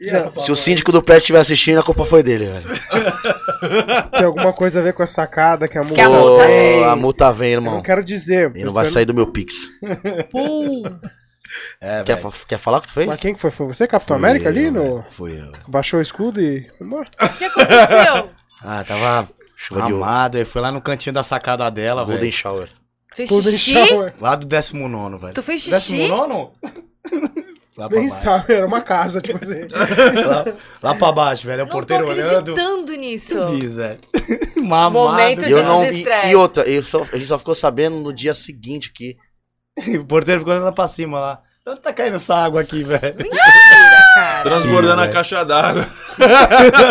Já. 0.00 0.32
Se 0.36 0.50
o 0.52 0.56
síndico 0.56 0.90
do 0.92 1.02
prédio 1.02 1.22
estiver 1.22 1.40
assistindo, 1.40 1.78
a 1.78 1.82
culpa 1.82 2.04
foi 2.04 2.22
dele, 2.22 2.46
velho. 2.46 2.68
Tem 4.12 4.24
alguma 4.24 4.52
coisa 4.52 4.80
a 4.80 4.82
ver 4.82 4.92
com 4.92 5.02
a 5.02 5.06
sacada 5.06 5.66
que 5.68 5.78
a 5.78 5.82
Que 5.84 6.00
a 6.00 6.08
multa? 6.08 6.44
Ô, 6.48 6.84
a 6.84 6.96
multa 6.96 7.32
vem, 7.32 7.52
Eu 7.52 7.60
não 7.60 7.68
irmão. 7.68 7.82
quero 7.82 8.02
dizer. 8.04 8.52
E 8.54 8.64
não 8.64 8.72
vai 8.72 8.86
sair 8.86 9.04
do 9.04 9.14
meu 9.14 9.26
Pix. 9.26 9.68
Pum. 10.30 10.82
É, 11.80 12.04
Quer, 12.04 12.16
velho. 12.16 12.32
quer 12.46 12.58
falar 12.58 12.78
o 12.78 12.80
que 12.82 12.88
tu 12.88 12.92
fez? 12.92 13.06
Mas 13.06 13.18
quem 13.18 13.34
que 13.34 13.40
foi? 13.40 13.50
Foi 13.50 13.66
você, 13.66 13.86
Capitão 13.86 14.16
Fui 14.18 14.24
América, 14.28 14.48
eu, 14.48 14.52
ali? 14.52 14.70
No... 14.70 14.84
velho. 14.84 15.04
Fui 15.10 15.32
eu. 15.40 15.50
Baixou 15.66 15.98
o 15.98 16.02
escudo 16.02 16.40
e 16.40 16.70
foi 16.76 16.86
embora? 16.86 17.08
O 17.20 17.28
que 17.38 17.44
aconteceu? 17.46 18.30
Ah, 18.62 18.84
tava 18.84 19.28
Chuva 19.60 19.82
de 19.86 19.92
ouro. 19.92 20.04
amado. 20.04 20.36
Aí 20.38 20.44
foi 20.44 20.62
lá 20.62 20.70
no 20.70 20.80
cantinho 20.80 21.12
da 21.12 21.24
sacada 21.24 21.68
dela, 21.68 22.02
Golden 22.04 22.20
velho. 22.20 22.32
Shower. 22.32 22.68
Fez 23.12 23.28
em 23.32 23.42
xixi? 23.42 23.72
shower. 23.88 24.14
Lá 24.20 24.36
do 24.36 24.46
19, 24.46 25.18
velho. 25.18 25.34
Tu 25.34 25.42
fez 25.42 25.60
xixi? 25.62 25.96
19? 25.96 26.50
lá 27.76 27.88
pra 27.88 27.98
Nem 27.98 28.08
baixo. 28.08 28.22
sabe, 28.22 28.54
era 28.54 28.66
uma 28.66 28.80
casa, 28.80 29.20
tipo 29.20 29.40
assim. 29.42 29.62
Lá, 30.28 30.44
lá 30.82 30.94
pra 30.94 31.10
baixo, 31.10 31.46
velho. 31.46 31.62
O 31.62 31.64
Não 31.64 31.66
tô 31.66 31.72
porteiro 31.72 32.08
olhando. 32.08 32.52
acreditando 32.52 32.92
nisso. 32.94 33.34
Fiz, 33.50 33.74
velho. 33.74 33.98
Mamado. 34.62 34.92
Momento 34.92 35.42
E 35.42 35.46
de 35.46 35.52
eu 35.52 35.64
não. 35.64 35.84
E, 35.84 36.04
e 36.30 36.36
outra, 36.36 36.62
eu 36.68 36.82
só- 36.82 37.02
a 37.12 37.16
gente 37.16 37.26
só 37.26 37.38
ficou 37.38 37.54
sabendo 37.54 37.96
no 37.96 38.12
dia 38.12 38.34
seguinte 38.34 38.92
que. 38.92 39.16
O 40.00 40.04
porteiro 40.04 40.40
ficou 40.40 40.54
olhando 40.54 40.72
pra 40.72 40.86
cima 40.86 41.18
lá. 41.18 41.40
Onde 41.66 41.80
tá 41.80 41.92
caindo 41.92 42.16
essa 42.16 42.34
água 42.34 42.60
aqui, 42.62 42.82
velho? 42.84 43.14
Transbordando 44.42 45.00
a 45.00 45.04
velho. 45.04 45.12
caixa 45.12 45.44
d'água. 45.44 45.86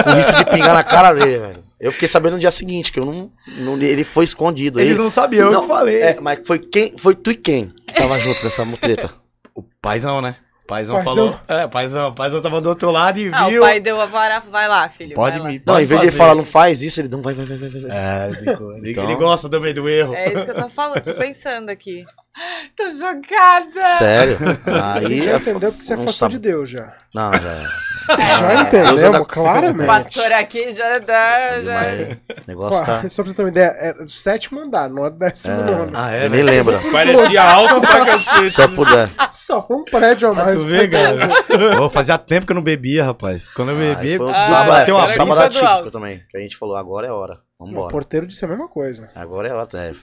Com 0.03 0.11
risco 0.11 0.37
de 0.37 0.45
pingar 0.45 0.73
na 0.73 0.83
cara 0.83 1.13
dele, 1.13 1.39
velho. 1.39 1.63
Eu 1.79 1.91
fiquei 1.91 2.07
sabendo 2.07 2.33
no 2.33 2.39
dia 2.39 2.49
seguinte, 2.51 2.91
que 2.91 2.99
eu 2.99 3.05
não. 3.05 3.31
não- 3.59 3.81
ele 3.81 4.03
foi 4.03 4.25
escondido. 4.25 4.79
Eles 4.79 4.93
Ele, 4.93 5.01
não 5.01 5.11
sabiam, 5.11 5.47
eu 5.47 5.53
Não, 5.53 5.61
que 5.61 5.67
falei. 5.67 6.01
é, 6.01 6.17
mas 6.19 6.39
foi 6.45 6.57
quem? 6.59 6.93
Foi 6.97 7.13
tu 7.15 7.31
e 7.31 7.35
quem 7.35 7.71
que 7.87 7.93
tava 7.93 8.19
junto 8.19 8.43
nessa 8.43 8.65
mutreta? 8.65 9.11
O 9.53 9.61
paizão, 9.81 10.21
né? 10.21 10.35
O 10.63 10.67
paizão, 10.67 10.95
Paizão. 10.95 11.13
falou. 11.15 11.39
É, 11.47 11.67
paizão. 11.67 12.09
O 12.09 12.13
paizão 12.13 12.41
tava 12.41 12.59
do 12.59 12.67
outro 12.67 12.91
lado 12.91 13.19
e 13.19 13.29
Ah, 13.33 13.47
viu. 13.47 13.61
o 13.61 13.65
pai 13.65 13.79
deu 13.79 14.01
a 14.01 14.05
vara. 14.05 14.39
Vai 14.51 14.67
lá, 14.67 14.89
filho. 14.89 15.15
Pode 15.15 15.39
me. 15.39 15.61
Não, 15.65 15.79
em 15.79 15.85
vez 15.85 16.01
de 16.01 16.07
ele 16.07 16.15
falar, 16.17 16.35
não 16.35 16.43
faz 16.43 16.81
isso, 16.81 16.99
ele 16.99 17.07
não 17.07 17.21
vai, 17.21 17.33
vai, 17.33 17.45
vai, 17.45 17.57
vai, 17.57 17.69
vai. 17.69 17.81
vai. 17.81 17.91
É, 17.97 18.27
ele, 18.27 18.37
ele- 18.49 18.51
Então. 18.91 19.03
ele 19.05 19.15
gosta 19.15 19.47
também 19.47 19.73
do 19.73 19.87
erro. 19.87 20.13
É 20.13 20.33
isso 20.33 20.43
que 20.45 20.51
eu 20.51 20.55
tô 20.55 20.67
falando, 20.69 21.01
tô 21.01 21.13
pensando 21.13 21.69
aqui. 21.69 22.03
Tô 22.77 22.91
jogada. 22.91 23.83
Sério? 23.97 24.37
A 24.67 24.93
Aí. 24.99 25.07
gente 25.07 25.25
já 25.25 25.31
é- 25.31 25.35
entendeu 25.37 25.71
que 25.71 25.83
você 25.83 25.95
não 25.95 26.03
afastou 26.03 26.27
sabe- 26.29 26.33
de 26.35 26.39
Deus 26.39 26.69
já. 26.69 26.93
Não, 27.15 27.31
já. 27.33 27.69
Já 28.09 28.63
Deus 28.63 28.91
entendemos, 28.91 29.19
O 29.19 29.25
claramente. 29.25 29.85
pastor 29.87 30.31
aqui 30.31 30.73
já 30.73 30.97
dá. 30.99 31.59
Já... 31.61 31.81
O 31.81 32.47
negócio 32.47 32.79
Pô, 32.79 32.85
tá. 32.85 33.09
Só 33.09 33.23
pra 33.23 33.31
você 33.31 33.35
ter 33.37 33.43
uma 33.43 33.49
ideia, 33.49 33.75
é 33.77 33.93
do 33.93 34.09
sétimo 34.09 34.59
andar, 34.61 34.89
não 34.89 35.05
é 35.05 35.09
do 35.09 35.17
décimo 35.17 35.55
nono. 35.63 35.91
Ah, 35.93 36.13
é? 36.13 36.25
Eu 36.25 36.29
nem 36.29 36.43
lembro. 36.43 36.77
Parecia 36.91 37.43
alto 37.43 37.81
pra 37.81 38.05
cacete. 38.05 38.49
Se 38.51 38.61
eu 38.61 38.73
puder. 38.73 39.09
Só 39.31 39.61
foi 39.61 39.77
um 39.77 39.83
prédio 39.83 40.29
a 40.29 40.33
mais. 40.33 40.55
Tu 40.55 40.61
que 40.61 40.67
vê, 40.67 40.87
cara? 40.87 41.29
Pô, 41.77 41.89
fazia 41.89 42.17
tempo 42.17 42.45
que 42.45 42.51
eu 42.51 42.55
não 42.55 42.63
bebia, 42.63 43.03
rapaz. 43.03 43.45
Quando 43.55 43.71
eu 43.71 43.77
Aí 43.77 43.95
bebi, 43.95 44.17
foi 44.17 44.25
um 44.25 44.29
Ah, 44.29 44.33
sábado, 44.33 44.85
foi 44.85 44.93
uma 44.93 45.03
um 45.03 45.07
sábado 45.07 45.35
do 45.51 45.59
atípico 45.59 45.91
também. 45.91 46.23
Que 46.29 46.37
a 46.37 46.39
gente 46.39 46.55
falou, 46.57 46.75
agora 46.75 47.07
é 47.07 47.11
hora. 47.11 47.39
O 47.59 47.65
Vambora. 47.65 47.91
porteiro 47.91 48.27
disse 48.27 48.45
a 48.45 48.47
mesma 48.47 48.67
coisa. 48.67 49.09
Agora 49.15 49.47
é 49.47 49.53
hora, 49.53 49.67
é. 49.73 49.93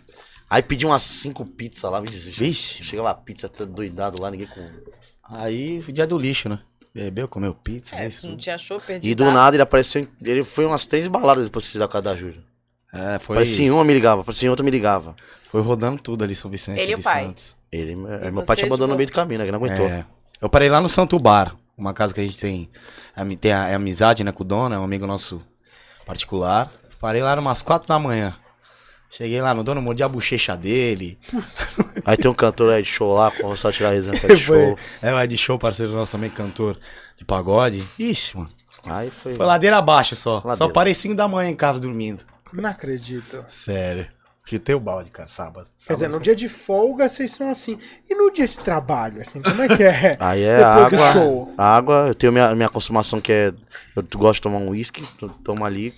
Aí 0.51 0.63
pedi 0.63 0.85
umas 0.85 1.03
cinco 1.03 1.45
pizzas 1.45 1.91
lá, 1.91 2.01
vixe. 2.01 2.31
Vixe. 2.31 2.83
Chega 2.85 3.03
lá, 3.03 3.15
pizza 3.15 3.49
todo 3.49 3.73
doidado 3.73 4.21
lá, 4.21 4.31
ninguém 4.31 4.47
com. 4.47 4.61
Aí, 5.31 5.83
o 5.89 5.93
dia 5.93 6.07
do 6.07 6.19
lixo, 6.19 6.49
né? 6.51 6.59
Bebeu, 6.95 7.27
comeu 7.27 7.53
pizza, 7.53 7.97
É, 7.97 8.05
é, 8.05 8.09
isso. 8.09 8.25
não 8.25 8.35
tudo. 8.35 8.41
tinha 8.43 8.57
show, 8.57 8.81
perdi. 8.81 9.11
E 9.11 9.15
do 9.17 9.31
nada 9.31 9.57
ele 9.57 9.63
apareceu. 9.63 10.07
Ele 10.23 10.45
foi 10.45 10.65
umas 10.65 10.87
três 10.87 11.09
baladas 11.09 11.45
depois 11.45 11.71
de 11.73 11.79
da 11.79 11.89
casa 11.89 12.03
da 12.03 12.15
Júlia. 12.17 12.41
É, 12.93 13.19
foi, 13.19 13.35
Parecia 13.35 13.67
em 13.67 13.71
uma 13.71 13.85
me 13.85 13.93
ligava, 13.93 14.23
parecia 14.23 14.47
em 14.47 14.51
outra 14.51 14.65
me 14.65 14.71
ligava. 14.71 15.17
foi 15.51 15.61
rodando 15.61 16.01
tudo 16.01 16.23
ali, 16.23 16.35
São 16.37 16.49
Vicente. 16.51 16.79
Ele 16.81 16.93
e 16.93 16.95
o 16.95 17.03
pai? 17.03 17.25
Santos. 17.25 17.57
Ele, 17.73 17.93
é, 18.23 18.31
meu 18.31 18.45
pai 18.45 18.55
te 18.55 18.65
abandonou 18.65 18.87
tipo- 18.87 18.93
no 18.93 18.97
meio 18.97 19.09
do 19.09 19.13
caminho, 19.13 19.41
né? 19.41 19.47
Que 19.47 19.51
não 19.51 19.59
aguentou. 19.59 19.87
É. 19.87 20.07
Eu 20.41 20.49
parei 20.49 20.69
lá 20.69 20.81
no 20.81 20.89
Santo 20.89 21.19
Bar, 21.19 21.57
uma 21.77 21.93
casa 21.93 22.15
que 22.15 22.21
a 22.21 22.25
gente 22.25 22.39
tem, 22.39 22.71
tem 23.41 23.53
a, 23.53 23.69
é 23.69 23.75
amizade, 23.75 24.23
né, 24.23 24.31
com 24.31 24.45
o 24.45 24.47
dono, 24.47 24.73
é 24.75 24.79
um 24.79 24.85
amigo 24.85 25.05
nosso 25.07 25.43
particular. 26.07 26.71
Parei 27.01 27.23
lá 27.23 27.35
umas 27.35 27.61
quatro 27.63 27.89
da 27.89 27.99
manhã. 27.99 28.37
Cheguei 29.17 29.41
lá 29.41 29.55
no 29.55 29.63
dono, 29.63 29.81
mordi 29.81 30.03
a 30.03 30.09
bochecha 30.09 30.57
dele. 30.57 31.19
Aí 32.05 32.17
tem 32.17 32.31
um 32.31 32.35
cantor 32.35 32.73
aí 32.73 32.83
de 32.83 32.89
show 32.89 33.15
lá, 33.15 33.31
com 33.31 33.55
só 33.55 33.71
tirar 33.71 33.91
a 33.91 33.93
resenha 33.93 34.19
de 34.19 34.37
show. 34.37 34.77
É, 35.01 35.13
o 35.15 35.21
Ed 35.21 35.37
Show, 35.39 35.59
parceiro 35.59 35.93
nosso 35.93 36.13
também, 36.13 36.29
cantor 36.31 36.79
de 37.17 37.25
pagode. 37.25 37.83
Ixi, 37.99 38.37
mano. 38.37 38.51
Aí 38.87 39.11
foi. 39.11 39.37
Foi 39.37 39.47
ladeira 39.47 39.79
abaixo 39.79 40.17
só. 40.17 40.41
Só 40.41 40.49
Ladeira. 40.49 40.73
parei 40.73 40.95
5 40.95 41.15
da 41.15 41.29
manhã 41.29 41.49
em 41.51 41.55
casa 41.57 41.79
dormindo. 41.79 42.25
Não 42.53 42.69
acredito. 42.69 43.45
Sério. 43.65 44.07
Chutei 44.47 44.75
o 44.75 44.81
balde, 44.81 45.11
cara, 45.11 45.27
sábado. 45.29 45.69
Quer 45.87 45.95
dizer, 45.95 46.05
Sábado 46.05 46.19
no 46.19 46.23
dia 46.23 46.35
de 46.37 46.49
folga 46.49 47.09
vocês 47.09 47.33
são 47.33 47.49
assim. 47.51 47.79
E 48.11 48.15
no 48.15 48.31
dia 48.31 48.47
de 48.47 48.59
trabalho, 48.59 49.23
assim, 49.23 49.41
como 49.41 49.63
é 49.63 49.69
que 49.75 49.83
é? 49.83 50.17
Aí 50.21 50.43
é 50.43 50.59
Depois 50.59 50.91
do 50.91 51.03
água. 51.03 51.13
show. 51.13 51.55
Água, 51.57 52.05
eu 52.09 52.15
tenho 52.15 52.33
minha, 52.33 52.55
minha 52.55 52.69
consumação 52.69 53.21
que 53.23 53.33
é. 53.33 53.55
Eu 53.97 54.05
gosto 54.17 54.35
de 54.35 54.43
tomar 54.43 54.59
um 54.59 54.69
uísque, 54.71 55.03
to- 55.17 55.31
tomo 55.43 55.65
ali. 55.65 55.95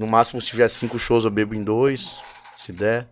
No 0.00 0.06
máximo, 0.06 0.40
se 0.40 0.48
tiver 0.48 0.66
cinco 0.68 0.98
shows, 0.98 1.26
eu 1.26 1.30
bebo 1.30 1.54
em 1.54 1.62
dois. 1.62 2.22
Se 2.56 2.72
der. 2.72 3.06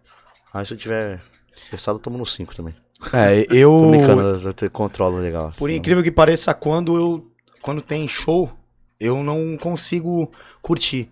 Aí 0.55 0.65
se 0.65 0.73
eu 0.73 0.79
tiver 0.79 1.21
cessado, 1.55 1.99
eu 1.99 2.03
tomo 2.03 2.17
no 2.17 2.25
cinco 2.25 2.55
também. 2.57 2.75
É, 3.13 3.47
eu. 3.55 3.71
Tô 3.71 3.91
brincando, 3.91 4.23
eu 4.63 4.71
controlo 4.71 5.19
legal. 5.19 5.53
Por 5.59 5.69
assim, 5.69 5.79
incrível 5.79 6.03
que 6.03 6.11
pareça, 6.11 6.55
quando 6.55 6.97
eu. 6.97 7.31
Quando 7.61 7.83
tem 7.83 8.09
show, 8.09 8.51
eu 8.99 9.23
não 9.23 9.59
consigo 9.59 10.33
curtir. 10.63 11.11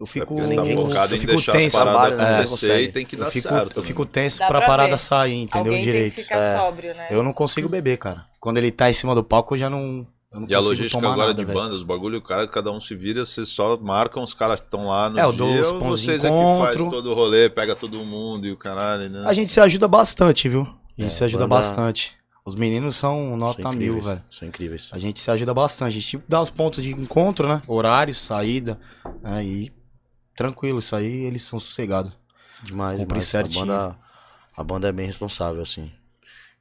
eu 0.00 0.04
É 0.04 0.08
fico, 0.08 0.34
você 0.34 0.54
tá 0.54 0.62
ninguém 0.62 0.76
focado 0.76 1.12
eu 1.12 1.16
em 1.16 1.20
fico 1.20 1.32
deixar 1.34 1.52
tenso. 1.52 1.76
as 1.76 1.84
paradas 1.84 2.18
né? 2.18 2.24
acontecer 2.36 2.48
Consegue. 2.66 2.84
e 2.84 2.92
tem 2.92 3.04
que 3.06 3.14
Eu 3.16 3.20
dar 3.20 3.30
fico, 3.30 3.48
certo. 3.48 3.76
eu 3.76 3.82
fico 3.82 4.02
né? 4.04 4.08
tenso 4.12 4.38
Dá 4.38 4.46
pra 4.46 4.58
pra 4.60 4.66
parada 4.66 4.96
sair, 4.96 5.34
entendeu? 5.42 5.72
Alguém 5.72 5.84
Direito. 5.84 6.14
tem 6.14 6.24
que 6.24 6.28
ficar 6.30 6.38
É. 6.42 6.56
sóbrio, 6.56 6.94
né? 6.94 7.06
Eu 7.10 7.22
não 7.22 7.32
consigo 7.34 7.68
beber, 7.68 7.98
cara. 7.98 8.24
Quando 8.40 8.56
ele 8.56 8.70
tá 8.72 8.88
em 8.88 8.94
cima 8.94 9.14
do 9.14 9.22
palco, 9.22 9.54
eu 9.54 9.58
já 9.58 9.68
não. 9.68 10.06
E 10.46 10.54
a 10.54 10.60
logística 10.60 10.98
agora 10.98 11.28
nada, 11.28 11.34
de 11.34 11.44
banda, 11.50 11.74
os 11.74 11.82
bagulho, 11.82 12.18
o 12.18 12.22
cara, 12.22 12.46
cada 12.46 12.70
um 12.70 12.78
se 12.78 12.94
vira, 12.94 13.24
vocês 13.24 13.48
só 13.48 13.78
marcam 13.78 14.22
os 14.22 14.34
caras 14.34 14.60
que 14.60 14.66
estão 14.66 14.86
lá 14.88 15.08
no 15.08 15.18
É, 15.18 15.22
dia, 15.32 15.62
os 15.62 15.66
ou 15.68 15.80
vocês 15.80 16.22
é 16.22 16.28
que 16.28 16.34
faz 16.60 16.76
encontro. 16.76 16.90
todo 16.90 17.10
o 17.10 17.14
rolê, 17.14 17.48
pega 17.48 17.74
todo 17.74 18.04
mundo 18.04 18.46
e 18.46 18.52
o 18.52 18.56
caralho, 18.56 19.08
né? 19.08 19.22
A 19.26 19.32
gente 19.32 19.50
se 19.50 19.58
ajuda 19.58 19.88
bastante, 19.88 20.46
viu? 20.48 20.62
A 20.62 21.02
gente 21.02 21.12
É, 21.12 21.16
se 21.16 21.24
ajuda 21.24 21.44
banda- 21.48 21.60
bastante. 21.62 22.14
Os 22.44 22.54
meninos 22.54 22.96
são 22.96 23.36
nota 23.38 23.62
São 23.62 23.72
mil, 23.72 24.00
velho. 24.02 24.22
São 24.30 24.46
incríveis. 24.48 24.88
A 24.92 24.98
gente 24.98 25.18
se 25.20 25.30
ajuda 25.30 25.52
bastante. 25.54 25.88
A 25.96 26.00
gente 26.00 26.22
dá 26.28 26.40
os 26.42 26.50
pontos 26.50 26.82
de 26.82 26.92
encontro, 26.92 27.46
né? 27.48 27.62
Horários, 27.66 28.20
saída. 28.20 28.78
Aí, 29.22 29.70
tranquilo, 30.34 30.78
isso 30.78 30.94
aí 30.96 31.24
eles 31.24 31.42
são 31.42 31.58
sossegados. 31.58 32.12
Demais, 32.62 33.00
demais. 33.00 33.24
A 33.24 33.26
certinho. 33.26 33.66
banda, 33.66 33.96
a 34.56 34.62
banda 34.64 34.88
é 34.88 34.92
bem 34.92 35.06
responsável, 35.06 35.60
assim. 35.62 35.90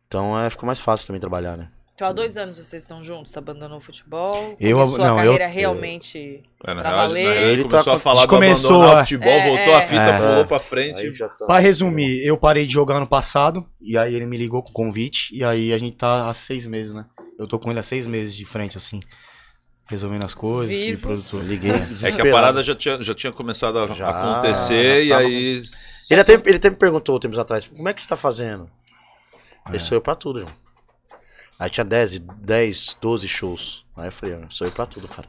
Então 0.07 0.37
é, 0.39 0.49
fica 0.49 0.65
mais 0.65 0.79
fácil 0.79 1.07
também 1.07 1.19
trabalhar, 1.19 1.57
né? 1.57 1.69
Então, 1.97 2.09
há 2.09 2.11
dois 2.11 2.37
anos 2.37 2.59
vocês 2.59 2.83
estão 2.83 3.01
juntos, 3.01 3.31
tá 3.31 3.39
abandonou 3.39 3.79
o 3.79 3.81
futebol. 3.81 4.55
Eu- 4.59 4.77
Começou 4.77 4.99
não, 4.99 5.17
a 5.17 5.25
eu- 5.25 5.31
carreira 5.33 5.47
realmente. 5.47 6.43
É, 6.63 6.73
na 6.75 6.81
pra 6.81 6.89
real, 6.91 7.07
valer. 7.07 7.21
real, 7.23 7.33
ele 7.33 7.51
Ele 7.53 7.63
começou 7.63 7.83
tá- 7.85 7.95
a 7.95 7.99
falar 7.99 8.25
do 8.27 8.35
abandonar 8.35 8.79
o 8.79 8.93
é. 8.93 8.99
futebol, 8.99 9.27
É, 9.29 9.47
voltou 9.47 9.73
é. 9.73 9.75
a 9.75 9.81
fita, 9.81 10.01
É. 10.01 10.19
pulou 10.19 10.45
pra 10.45 10.59
frente. 10.59 11.17
Tá- 11.17 11.27
Pra 11.47 11.57
resumir, 11.57 12.23
eu 12.23 12.37
parei 12.37 12.67
de 12.67 12.73
jogar 12.73 12.97
ano 12.97 13.07
passado. 13.07 13.65
E 13.81 13.97
aí 13.97 14.13
ele 14.13 14.27
me 14.27 14.37
ligou 14.37 14.61
com 14.61 14.69
o 14.69 14.73
convite. 14.73 15.35
E 15.35 15.43
aí 15.43 15.73
a 15.73 15.77
gente 15.79 15.97
tá 15.97 16.29
há 16.29 16.33
seis 16.35 16.67
meses, 16.67 16.93
né? 16.93 17.03
Eu 17.39 17.47
tô 17.47 17.57
com 17.57 17.71
ele 17.71 17.79
há 17.79 17.83
seis 17.83 18.05
meses 18.05 18.35
de 18.35 18.45
frente, 18.45 18.77
assim. 18.77 18.99
Resolvendo 19.87 20.23
as 20.23 20.35
coisas. 20.35 20.71
E 20.75 20.89
Vivo. 20.91 21.01
produtor. 21.07 21.41
Eu 21.41 21.47
liguei. 21.47 21.71
É 22.03 22.11
que 22.11 22.21
a 22.21 22.31
parada 22.31 22.61
já 22.61 22.75
tinha, 22.75 23.01
já 23.01 23.15
tinha 23.15 23.31
começado 23.33 23.79
a 23.79 23.87
Já, 23.87 24.07
acontecer 24.09 25.01
e 25.05 25.07
já 25.07 25.15
tava 25.15 25.27
aí. 25.27 25.61
Ele 26.11 26.21
até, 26.21 26.33
ele 26.33 26.57
até 26.57 26.69
me 26.69 26.75
perguntou 26.75 27.19
tempos 27.19 27.39
atrás, 27.39 27.65
como 27.65 27.89
é 27.89 27.93
que 27.93 28.03
você 28.03 28.07
tá 28.07 28.15
fazendo? 28.15 28.69
É. 29.65 29.71
Ele 29.71 29.79
sou 29.79 29.95
eu 29.97 30.01
pra 30.01 30.13
tudo, 30.13 30.41
irmão. 30.41 30.53
Aí 31.59 31.69
tinha 31.69 31.83
10, 31.85 32.19
10, 32.19 32.97
12 33.01 33.27
shows. 33.27 33.85
Aí 33.95 34.07
eu 34.07 34.11
falei, 34.11 34.35
"Eu 34.35 34.45
sou 34.51 34.67
eu 34.67 34.71
pra 34.73 34.85
tudo, 34.85 35.07
cara. 35.07 35.27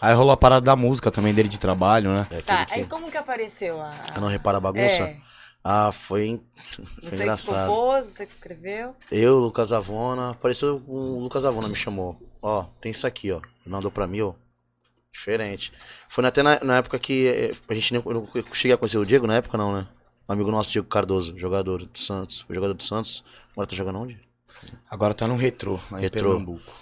Aí 0.00 0.14
rolou 0.14 0.32
a 0.32 0.36
parada 0.36 0.62
da 0.64 0.74
música 0.74 1.10
também 1.10 1.32
dele 1.34 1.48
de 1.48 1.58
trabalho, 1.58 2.10
né? 2.10 2.26
É 2.30 2.40
Tá, 2.42 2.64
que 2.64 2.74
aí 2.74 2.86
como 2.86 3.10
que 3.10 3.16
apareceu 3.16 3.80
a. 3.80 3.92
eu 4.14 4.20
não 4.20 4.28
repara 4.28 4.56
a 4.58 4.60
bagunça. 4.60 5.02
É, 5.04 5.16
Ah, 5.62 5.92
foi, 5.92 6.40
foi 6.72 6.84
você 7.02 7.16
que 7.16 7.22
engraçado. 7.22 7.66
propôs, 7.66 8.06
você 8.06 8.24
que 8.24 8.32
escreveu. 8.32 8.96
Eu, 9.12 9.38
Lucas 9.38 9.72
Avona, 9.72 10.30
apareceu 10.30 10.82
o 10.88 11.18
Lucas 11.20 11.44
Avona 11.44 11.68
me 11.68 11.74
chamou. 11.74 12.18
Ó, 12.40 12.62
tem 12.80 12.90
isso 12.90 13.06
aqui, 13.06 13.30
ó. 13.30 13.42
Mandou 13.66 13.90
pra 13.90 14.06
mim, 14.06 14.22
ó. 14.22 14.32
Diferente. 15.12 15.70
Foi 16.08 16.24
até 16.24 16.42
na, 16.42 16.58
na 16.64 16.76
época 16.78 16.98
que 16.98 17.26
eh, 17.28 17.54
a 17.68 17.74
gente 17.74 17.92
nem, 17.92 18.02
eu 18.06 18.14
não 18.14 18.28
cheguei 18.54 18.72
a 18.74 18.78
conhecer 18.78 18.96
o 18.96 19.04
Diego 19.04 19.26
na 19.26 19.34
época, 19.34 19.58
não, 19.58 19.74
né? 19.76 19.86
Um 20.28 20.32
amigo 20.32 20.50
nosso, 20.50 20.70
Diego 20.72 20.86
Cardoso, 20.88 21.38
jogador 21.38 21.84
do 21.84 21.98
Santos. 21.98 22.40
Foi 22.40 22.54
jogador 22.54 22.72
do 22.74 22.82
Santos. 22.82 23.22
Agora 23.52 23.66
tá 23.66 23.76
jogando 23.76 23.98
onde? 23.98 24.18
Agora 24.88 25.14
tá 25.14 25.26
no 25.26 25.36
retrô, 25.36 25.78
lá 25.90 25.98
em 25.98 26.02
Retrô. 26.02 26.30
Pernambuco. 26.30 26.72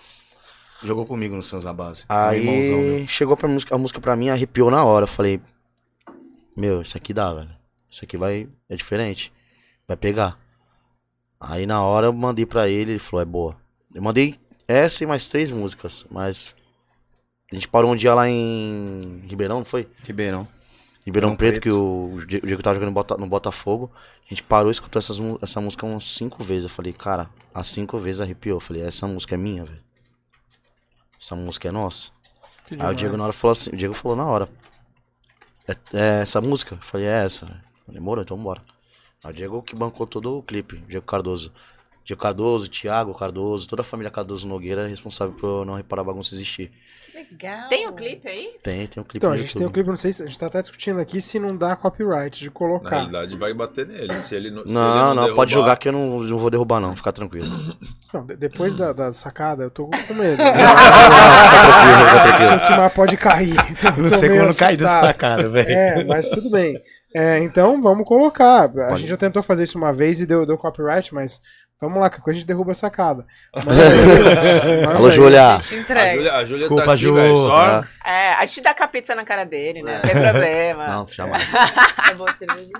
Jogou 0.82 1.04
comigo 1.04 1.34
no 1.34 1.42
Santos 1.42 1.64
da 1.64 1.72
Base. 1.72 2.04
Irmãozão 2.08 2.78
Aí 2.78 3.08
chegou 3.08 3.36
pra 3.36 3.48
música, 3.48 3.74
a 3.74 3.78
música 3.78 4.00
pra 4.00 4.14
mim, 4.14 4.28
arrepiou 4.28 4.70
na 4.70 4.84
hora. 4.84 5.04
Eu 5.04 5.08
falei, 5.08 5.40
meu, 6.56 6.82
isso 6.82 6.96
aqui 6.96 7.12
dá, 7.12 7.32
velho. 7.34 7.50
Isso 7.90 8.04
aqui 8.04 8.16
vai. 8.16 8.48
É 8.68 8.76
diferente. 8.76 9.32
Vai 9.86 9.96
pegar. 9.96 10.38
Aí 11.40 11.66
na 11.66 11.82
hora 11.82 12.06
eu 12.06 12.12
mandei 12.12 12.46
pra 12.46 12.68
ele, 12.68 12.92
ele 12.92 12.98
falou, 12.98 13.22
é 13.22 13.24
boa. 13.24 13.56
Eu 13.94 14.02
mandei 14.02 14.38
essa 14.66 15.02
e 15.02 15.06
mais 15.06 15.28
três 15.28 15.50
músicas, 15.50 16.06
mas. 16.10 16.54
A 17.50 17.54
gente 17.54 17.66
parou 17.66 17.90
um 17.90 17.96
dia 17.96 18.14
lá 18.14 18.28
em 18.28 19.22
Ribeirão, 19.26 19.58
não 19.58 19.64
foi? 19.64 19.88
Ribeirão. 20.04 20.46
Ribeirão 21.06 21.34
Preto, 21.34 21.60
Preto. 21.60 21.62
que 21.62 21.70
o, 21.70 22.18
Diego 22.26 22.62
tava 22.62 22.74
jogando 22.74 22.88
no 22.90 22.94
Bota- 22.94 23.16
no 23.16 23.26
Botafogo. 23.26 23.90
A 24.26 24.28
gente 24.28 24.42
parou 24.42 24.68
e 24.70 24.72
escutou 24.72 24.98
essas, 25.00 25.18
essa 25.40 25.60
música 25.60 25.86
umas 25.86 26.04
cinco 26.04 26.44
vezes. 26.44 26.64
Eu 26.64 26.70
falei, 26.70 26.92
cara, 26.92 27.30
as 27.54 27.68
cinco 27.68 27.98
vezes 27.98 28.20
arrepiou. 28.20 28.56
Eu 28.56 28.60
falei, 28.60 28.82
essa 28.82 29.06
música 29.06 29.34
é 29.34 29.38
minha, 29.38 29.64
velho. 29.64 29.82
Essa 31.20 31.34
música 31.34 31.68
é 31.68 31.72
nossa. 31.72 32.10
Aí 32.78 32.92
o 32.92 32.94
Diego 32.94 33.16
na 33.16 33.24
hora 33.24 33.32
falou 33.32 33.52
assim, 33.52 33.70
o 33.70 33.76
Diego 33.76 33.94
falou 33.94 34.16
na 34.16 34.26
hora. 34.26 34.48
É, 35.66 35.72
é 35.98 36.20
essa 36.22 36.40
música? 36.40 36.74
Eu 36.74 36.78
falei, 36.82 37.06
é 37.06 37.24
essa. 37.24 37.46
velho. 37.46 37.60
Demorou, 37.88 38.22
então 38.22 38.36
bora. 38.36 38.62
Aí 39.24 39.30
o 39.30 39.34
Diego 39.34 39.62
que 39.62 39.74
bancou 39.74 40.06
todo 40.06 40.38
o 40.38 40.42
clipe, 40.42 40.76
o 40.76 40.80
Diego 40.86 41.06
Cardoso. 41.06 41.52
Diego 42.08 42.22
Cardoso, 42.22 42.70
Thiago 42.70 43.12
Cardoso, 43.12 43.68
toda 43.68 43.82
a 43.82 43.84
família 43.84 44.10
Cardoso 44.10 44.48
Nogueira 44.48 44.80
é 44.80 44.86
responsável 44.88 45.34
por 45.34 45.66
não 45.66 45.74
reparar 45.74 46.00
a 46.00 46.04
bagunça 46.06 46.34
existir. 46.34 46.70
Que 47.04 47.18
legal. 47.18 47.68
Tem 47.68 47.86
o 47.86 47.92
clipe 47.92 48.26
aí? 48.26 48.52
Tem, 48.62 48.86
tem 48.86 49.02
um 49.02 49.04
clipe 49.04 49.18
Então, 49.18 49.30
a 49.30 49.36
gente 49.36 49.52
tem 49.52 49.60
o 49.60 49.64
YouTube. 49.64 49.74
clipe, 49.74 49.90
não 49.90 49.96
sei 49.98 50.10
se 50.14 50.22
a 50.22 50.26
gente 50.26 50.38
tá 50.38 50.46
até 50.46 50.62
discutindo 50.62 50.98
aqui 51.00 51.20
se 51.20 51.38
não 51.38 51.54
dá 51.54 51.76
copyright 51.76 52.38
de 52.38 52.46
Na 52.46 52.50
colocar. 52.50 52.88
realidade 52.96 53.36
vai 53.36 53.52
bater 53.52 53.86
nele. 53.86 54.16
Se 54.16 54.34
ele 54.34 54.50
não, 54.50 54.62
se 54.62 54.68
ele 54.70 54.74
Não, 54.78 55.14
não, 55.14 55.34
pode 55.34 55.50
derrubar- 55.50 55.50
jogar 55.50 55.76
que 55.76 55.88
eu 55.88 55.92
não, 55.92 56.18
não 56.18 56.38
vou 56.38 56.48
derrubar 56.48 56.80
não, 56.80 56.96
fica 56.96 57.12
tranquilo. 57.12 57.46
Não, 58.14 58.24
de- 58.24 58.36
depois 58.36 58.74
da, 58.74 58.94
da 58.94 59.12
sacada, 59.12 59.64
eu 59.64 59.70
tô 59.70 59.84
com 59.88 60.14
medo. 60.14 60.38
Fica 60.48 61.60
tranquilo, 61.60 62.08
fica 62.08 62.22
tranquilo. 62.22 62.42
Isso 62.42 62.52
aqui 62.54 62.76
mais 62.78 62.92
pode 62.94 63.16
cair. 63.18 63.54
Então, 63.70 63.96
Não 63.98 64.10
tô 64.10 64.18
sei 64.18 64.28
meio 64.30 64.44
quando 64.44 64.56
cair 64.56 64.76
dessa 64.78 65.00
sacada, 65.06 65.48
velho. 65.50 65.68
É, 65.70 66.04
mas 66.04 66.28
tudo 66.30 66.48
bem. 66.50 66.80
É, 67.14 67.38
então 67.38 67.80
vamos 67.80 68.06
colocar. 68.06 68.70
A 68.90 68.96
gente 68.96 69.08
já 69.08 69.16
tentou 69.16 69.42
fazer 69.42 69.64
isso 69.64 69.78
uma 69.78 69.92
vez 69.92 70.20
e 70.20 70.26
deu, 70.26 70.44
deu 70.44 70.58
copyright, 70.58 71.14
mas 71.14 71.40
vamos 71.80 72.00
lá, 72.00 72.10
que 72.10 72.20
a 72.28 72.32
gente 72.32 72.46
derruba 72.46 72.72
a 72.72 72.74
sacada. 72.74 73.24
Aí. 73.56 74.86
Manda 74.86 74.98
Alô, 74.98 75.06
aí. 75.06 75.12
Júlia. 75.12 75.46
A 75.56 75.60
gente 75.60 75.74
A 75.76 75.80
entrega. 75.80 76.14
Júlia, 76.16 76.32
a 76.34 76.44
Júlia 76.44 76.58
Desculpa, 76.58 76.84
tá 76.84 76.92
aqui, 76.92 77.02
Ju. 77.02 77.46
Só... 77.46 77.84
É, 78.04 78.34
a 78.34 78.44
gente 78.46 78.60
dá 78.60 78.74
com 78.74 78.84
a 78.84 78.88
pizza 78.88 79.14
na 79.14 79.24
cara 79.24 79.44
dele, 79.44 79.82
né? 79.82 79.94
Não 79.94 80.02
tem 80.02 80.20
problema. 80.22 80.86
Não, 80.86 81.08
jamais. 81.10 81.42
É 82.10 82.14
boa 82.14 82.30
a 82.30 82.34
cerveja? 82.34 82.72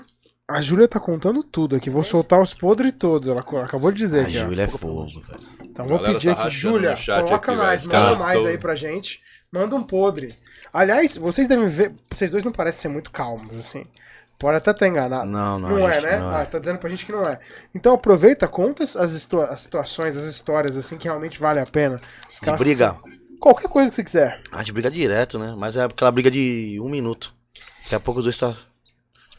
A 0.47 0.61
Júlia 0.61 0.87
tá 0.87 0.99
contando 0.99 1.43
tudo 1.43 1.75
aqui. 1.75 1.89
Vou 1.89 2.03
soltar 2.03 2.41
os 2.41 2.53
podres 2.53 2.91
todos. 2.91 3.29
Ela 3.29 3.41
acabou 3.41 3.91
de 3.91 3.97
dizer 3.97 4.19
A 4.19 4.23
aqui. 4.23 4.37
ó. 4.39 4.45
Júlia 4.45 4.63
é 4.63 4.67
fogo, 4.67 5.05
velho. 5.05 5.39
Então 5.63 5.85
vou 5.85 5.99
pedir 5.99 6.35
tá 6.35 6.41
aqui, 6.43 6.49
Júlia, 6.51 6.95
coloca 7.05 7.35
aqui, 7.51 7.55
mais, 7.61 7.85
manda 7.87 7.99
Cara, 7.99 8.15
mais 8.17 8.41
tô- 8.41 8.47
aí 8.47 8.57
pra 8.57 8.73
gente. 8.75 9.21
Manda 9.51 9.75
um 9.75 9.83
podre. 9.83 10.35
Aliás, 10.73 11.15
vocês 11.17 11.47
devem 11.47 11.67
ver. 11.67 11.93
Vocês 12.11 12.31
dois 12.31 12.43
não 12.43 12.51
parecem 12.51 12.81
ser 12.81 12.87
muito 12.89 13.11
calmos, 13.11 13.55
assim. 13.57 13.83
Pode 14.39 14.57
até 14.57 14.71
estar 14.71 14.87
enganado. 14.87 15.29
Não, 15.29 15.59
não, 15.59 15.69
Não 15.69 15.89
é, 15.89 15.99
né? 16.01 16.17
não 16.19 16.33
é. 16.33 16.41
Ah, 16.41 16.45
tá 16.45 16.59
dizendo 16.59 16.79
pra 16.79 16.89
gente 16.89 17.05
que 17.05 17.11
não 17.11 17.21
é. 17.23 17.39
Então 17.75 17.93
aproveita, 17.93 18.47
conta 18.47 18.83
as, 18.83 18.91
situa- 19.11 19.47
as 19.47 19.59
situações, 19.59 20.15
as 20.15 20.23
histórias, 20.25 20.77
assim, 20.77 20.97
que 20.97 21.07
realmente 21.09 21.39
vale 21.39 21.59
a 21.59 21.65
pena. 21.65 21.97
De 21.97 22.37
Aquelas- 22.41 22.59
briga. 22.61 22.95
Qualquer 23.39 23.67
coisa 23.67 23.89
que 23.89 23.95
você 23.95 24.03
quiser. 24.03 24.41
A 24.51 24.59
gente 24.59 24.71
briga 24.73 24.89
direto, 24.89 25.37
né? 25.37 25.53
Mas 25.57 25.75
é 25.75 25.83
aquela 25.83 26.11
briga 26.11 26.31
de 26.31 26.79
um 26.81 26.89
minuto. 26.89 27.33
Daqui 27.83 27.95
a 27.95 27.99
pouco 27.99 28.19
os 28.19 28.25
dois 28.25 28.37
tá. 28.37 28.55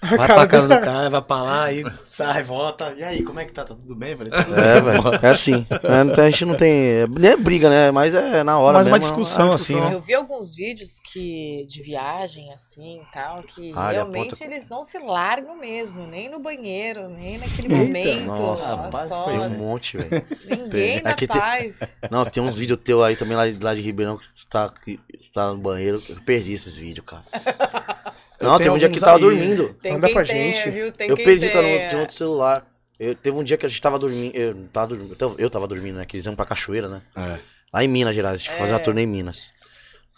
Vai 0.03 0.16
Cara 0.16 0.34
pra 0.34 0.46
casa 0.46 0.62
do 0.68 0.80
cara, 0.80 1.11
vai 1.11 1.20
pra 1.22 1.42
lá 1.42 1.72
e 1.72 1.84
sai, 2.07 2.42
volta. 2.42 2.94
E 2.96 3.03
aí, 3.05 3.22
como 3.22 3.38
é 3.38 3.44
que 3.44 3.53
tá? 3.53 3.64
Tá 3.64 3.74
tudo 3.74 3.94
bem? 3.94 4.16
Falei, 4.16 4.32
tudo 4.32 4.59
É, 4.59 4.80
bem. 4.80 4.82
velho. 5.03 5.03
É 5.22 5.28
assim. 5.28 5.66
É, 5.70 6.14
tem- 6.14 6.24
a 6.24 6.30
gente 6.30 6.44
não 6.46 6.55
tem. 6.55 7.07
Nem 7.18 7.32
é 7.32 7.36
briga, 7.36 7.68
né? 7.68 7.90
Mas 7.90 8.14
é 8.14 8.42
na 8.42 8.59
hora 8.59 8.78
Mas 8.78 8.86
uma 8.86 8.98
mesmo. 8.98 9.14
discussão, 9.14 9.53
é 9.53 9.55
assim, 9.57 9.74
né? 9.78 9.92
Eu 9.92 10.01
vi 10.01 10.14
alguns 10.14 10.55
vídeos 10.55 11.01
que 11.01 11.66
de 11.68 11.82
viagem 11.82 12.51
assim 12.53 13.03
e 13.07 13.12
tal, 13.12 13.42
que 13.42 13.72
Ah, 13.76 13.90
realmente 13.90 14.28
aponta- 14.32 14.44
eles 14.44 14.68
não 14.70 14.82
se 14.82 14.98
largam 14.98 15.57
mesmo, 15.59 16.07
nem 16.07 16.30
no 16.30 16.38
banheiro, 16.38 17.09
nem 17.11 17.36
naquele 17.36 17.72
Eita. 17.72 17.84
momento. 17.86 18.24
Nossa, 18.26 18.76
rapaz, 18.76 19.09
Tem 19.11 19.38
um 19.38 19.51
monte, 19.59 19.98
velho. 19.98 20.24
Ninguém 20.48 21.01
tem- 21.01 21.28
paz. 21.28 21.78
Não, 22.11 22.24
tem 22.24 22.42
uns 22.42 22.57
vídeos 22.57 22.78
teu 22.82 23.05
aí 23.05 23.16
também 23.16 23.36
lá, 23.36 23.42
lá 23.61 23.74
de 23.74 23.82
Ribeirão 23.82 24.16
que 24.16 24.26
tu 24.32 24.46
tá, 24.48 24.72
que 24.82 24.96
tu 24.96 25.30
tá 25.32 25.48
no 25.48 25.59
banheiro. 25.59 26.03
Eu 26.09 26.16
perdi 26.24 26.55
esses 26.55 26.74
vídeos, 26.74 27.05
cara. 27.07 27.22
Não, 28.41 28.57
teve 28.59 28.70
um 28.70 28.78
dia 28.78 28.88
que 28.88 28.95
alguns 28.97 29.01
tava 29.01 29.16
aí. 29.16 29.20
dormindo. 29.22 29.74
Tem 29.82 29.93
Manda 29.93 30.07
quem 30.07 30.14
pra 30.14 30.24
tenha, 30.24 30.55
gente. 30.55 30.70
viu? 30.70 30.93
Tem 30.93 31.09
eu 31.11 31.16
quem 31.16 31.24
perdi, 31.24 31.49
tá 31.51 31.61
no, 31.62 31.88
tinha 31.88 32.01
outro 32.01 32.14
celular. 32.16 32.66
Eu, 32.99 33.14
teve 33.14 33.36
um 33.36 33.45
dia 33.45 33.57
que 33.57 33.66
a 33.66 33.68
gente 33.68 33.80
tava 33.80 33.99
dormindo. 33.99 34.34
Eu 34.34 34.68
tava 34.72 34.86
dormindo. 34.88 35.16
Eu, 35.18 35.34
eu 35.38 35.51
tava 35.51 35.66
dormindo, 35.66 35.97
né? 35.97 36.05
Que 36.07 36.16
eles 36.16 36.26
iam 36.26 36.34
pra 36.36 36.45
cachoeira, 36.47 36.88
né? 36.88 37.03
É. 37.16 37.38
Lá 37.72 37.84
em 37.84 37.88
Minas 37.88 38.14
Gerais, 38.14 38.34
a 38.34 38.38
gente 38.38 38.49
foi 38.51 38.59
fazer 38.59 38.72
uma 38.72 38.78
É. 38.78 38.82
turnê 38.82 39.03
em 39.03 39.07
Minas. 39.07 39.53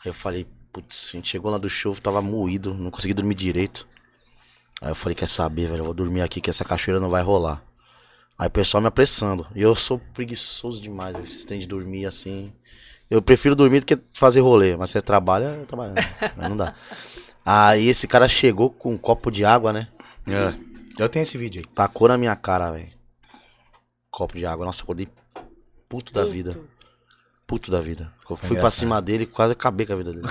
Aí 0.05 0.11
eu 0.11 0.15
falei, 0.15 0.47
putz, 0.73 1.11
a 1.13 1.17
gente 1.17 1.29
chegou 1.29 1.51
lá 1.51 1.59
do 1.59 1.69
show, 1.69 1.95
tava 1.97 2.21
moído, 2.23 2.75
não 2.75 2.91
consegui 2.91 3.15
dormir 3.15 3.35
direito. 3.35 3.87
Aí 4.81 4.91
eu 4.91 4.95
falei, 4.95 5.15
quer 5.15 5.29
saber, 5.29 5.69
velho, 5.69 5.81
eu 5.81 5.85
vou 5.85 5.95
dormir 5.95 6.23
aqui 6.23 6.41
que 6.41 6.51
essa 6.51 6.65
cachoeira 6.65 6.99
não 6.99 7.09
vai 7.11 7.23
rolar. 7.23 7.63
Aí 8.39 8.49
o 8.49 8.51
pessoal 8.51 8.81
me 8.81 8.89
apressando. 8.89 9.47
E 9.55 9.63
eu 9.63 9.75
sou 9.75 10.01
preguiçoso 10.13 10.81
demais, 10.83 11.13
velho, 11.15 11.25
esses 11.25 11.45
tem 11.45 11.61
de 11.61 11.67
dormir 11.67 12.07
assim. 12.07 12.53
Eu 13.09 13.21
prefiro 13.23 13.55
dormir 13.55 13.81
do 13.81 13.87
que 13.87 13.99
fazer 14.13 14.41
rolê, 14.41 14.75
mas 14.75 14.91
você 14.91 15.01
trabalha, 15.03 15.57
eu 15.61 15.67
trabalho. 15.67 15.93
né? 15.93 16.03
Mas 16.37 16.49
não 16.49 16.57
dá. 16.57 16.75
Aí 17.45 17.89
esse 17.89 18.07
cara 18.07 18.29
chegou 18.29 18.71
com 18.71 18.93
um 18.93 18.99
copo 18.99 19.31
de 19.31 19.45
água, 19.45 19.73
né? 19.73 19.89
É. 20.27 20.55
Eu 20.99 21.09
tenho 21.09 21.23
esse 21.23 21.37
vídeo 21.37 21.63
aí. 21.65 21.75
Tacou 21.75 22.09
na 22.09 22.19
minha 22.19 22.37
cara, 22.37 22.71
velho. 22.71 22.91
Copo 24.11 24.37
de 24.37 24.47
água. 24.47 24.67
Nossa, 24.67 24.83
acordei 24.83 25.09
puto 25.89 26.13
da 26.13 26.25
vida. 26.25 26.59
Puto 27.47 27.71
da 27.71 27.81
vida. 27.81 28.13
Eu 28.29 28.37
fui 28.37 28.57
pra 28.57 28.71
cima 28.71 29.03
dele 29.03 29.25
e 29.25 29.27
quase 29.27 29.53
acabei 29.53 29.85
com 29.85 29.93
a 29.93 29.97
vida 29.97 30.13
dele. 30.13 30.29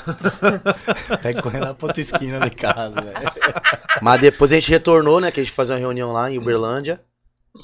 Que 1.22 1.42
correr 1.42 1.60
lá 1.60 1.74
pra 1.74 1.88
outra 1.88 2.02
esquina 2.02 2.40
de 2.40 2.56
casa, 2.56 2.96
velho. 2.96 3.32
Mas 4.02 4.22
depois 4.22 4.52
a 4.52 4.56
gente 4.56 4.72
retornou, 4.72 5.20
né? 5.20 5.32
Que 5.32 5.40
a 5.40 5.44
gente 5.44 5.54
fazia 5.54 5.76
uma 5.76 5.80
reunião 5.80 6.12
lá 6.12 6.32
em 6.32 6.38
Uberlândia. 6.38 7.04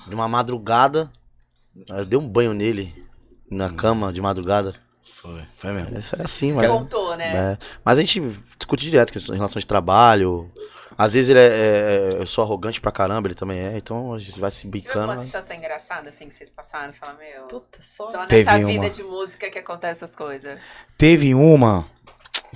De 0.07 0.13
uma 0.13 0.27
madrugada. 0.27 1.11
Eu 1.89 2.05
dei 2.05 2.19
um 2.19 2.27
banho 2.27 2.53
nele. 2.53 2.93
Na 3.49 3.69
cama 3.69 4.11
de 4.11 4.21
madrugada. 4.21 4.75
Foi, 5.21 5.41
foi 5.57 5.71
mesmo. 5.73 5.95
É 5.95 6.23
assim, 6.23 6.49
Você 6.49 6.55
mas. 6.61 6.69
contou, 6.69 7.15
né? 7.17 7.53
É, 7.53 7.57
mas 7.83 7.97
a 7.97 8.01
gente 8.01 8.19
discute 8.57 8.83
direto 8.83 9.11
questão 9.11 9.33
em 9.33 9.37
relação 9.37 9.59
de 9.59 9.65
trabalho. 9.65 10.51
Às 10.97 11.13
vezes 11.13 11.29
ele 11.29 11.39
é, 11.39 11.43
é- 11.47 12.17
Eu 12.21 12.25
sou 12.25 12.43
arrogante 12.43 12.81
pra 12.81 12.91
caramba, 12.91 13.27
ele 13.27 13.35
também 13.35 13.59
é, 13.59 13.77
então 13.77 14.13
a 14.13 14.19
gente 14.19 14.39
vai 14.39 14.49
se 14.51 14.61
Você 14.61 14.67
bicando. 14.67 14.99
alguma 15.01 15.15
mas- 15.15 15.25
situação 15.25 15.55
engraçada 15.55 16.09
assim 16.09 16.27
que 16.27 16.35
vocês 16.35 16.49
passaram? 16.51 16.91
Fala, 16.93 17.13
meu. 17.19 17.43
Puta, 17.47 17.79
só. 17.81 18.11
Só 18.11 18.25
Teve 18.25 18.45
nessa 18.45 18.57
uma. 18.57 18.67
vida 18.67 18.89
de 18.89 19.03
música 19.03 19.49
que 19.49 19.59
acontece 19.59 20.03
essas 20.03 20.15
coisas. 20.15 20.59
Teve 20.97 21.33
uma 21.35 21.85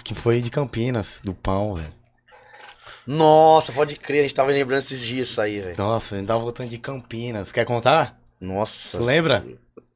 que 0.03 0.16
foi 0.16 0.41
de 0.41 0.49
Campinas, 0.49 1.20
do 1.24 1.34
pão, 1.36 1.76
velho. 1.76 1.93
Nossa, 3.05 3.72
pode 3.72 3.95
crer, 3.95 4.20
a 4.20 4.22
gente 4.24 4.36
tava 4.36 4.51
lembrando 4.51 4.80
esses 4.80 5.05
dias 5.05 5.30
isso 5.30 5.41
aí, 5.41 5.59
velho. 5.59 5.76
Nossa, 5.78 6.16
a 6.16 6.18
gente 6.18 6.28
tava 6.28 6.39
voltando 6.39 6.70
de 6.70 6.78
Campinas. 6.78 7.51
Quer 7.51 7.66
contar? 7.66 8.20
Nossa. 8.39 8.97
Tu 8.97 9.03
lembra? 9.03 9.45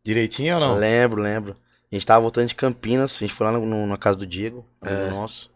Direitinho 0.03 0.55
ou 0.55 0.59
não? 0.59 0.75
Lembro, 0.75 1.21
lembro. 1.21 1.55
A 1.95 1.97
gente 1.97 2.05
tava 2.05 2.19
voltando 2.19 2.47
de 2.47 2.55
Campinas, 2.55 3.15
a 3.15 3.19
gente 3.19 3.33
foi 3.33 3.45
lá 3.47 3.53
no- 3.53 3.65
no- 3.65 3.87
na 3.87 3.97
casa 3.97 4.17
do 4.17 4.27
Diego, 4.27 4.65
amigo 4.81 5.01
É. 5.01 5.09
nosso. 5.09 5.49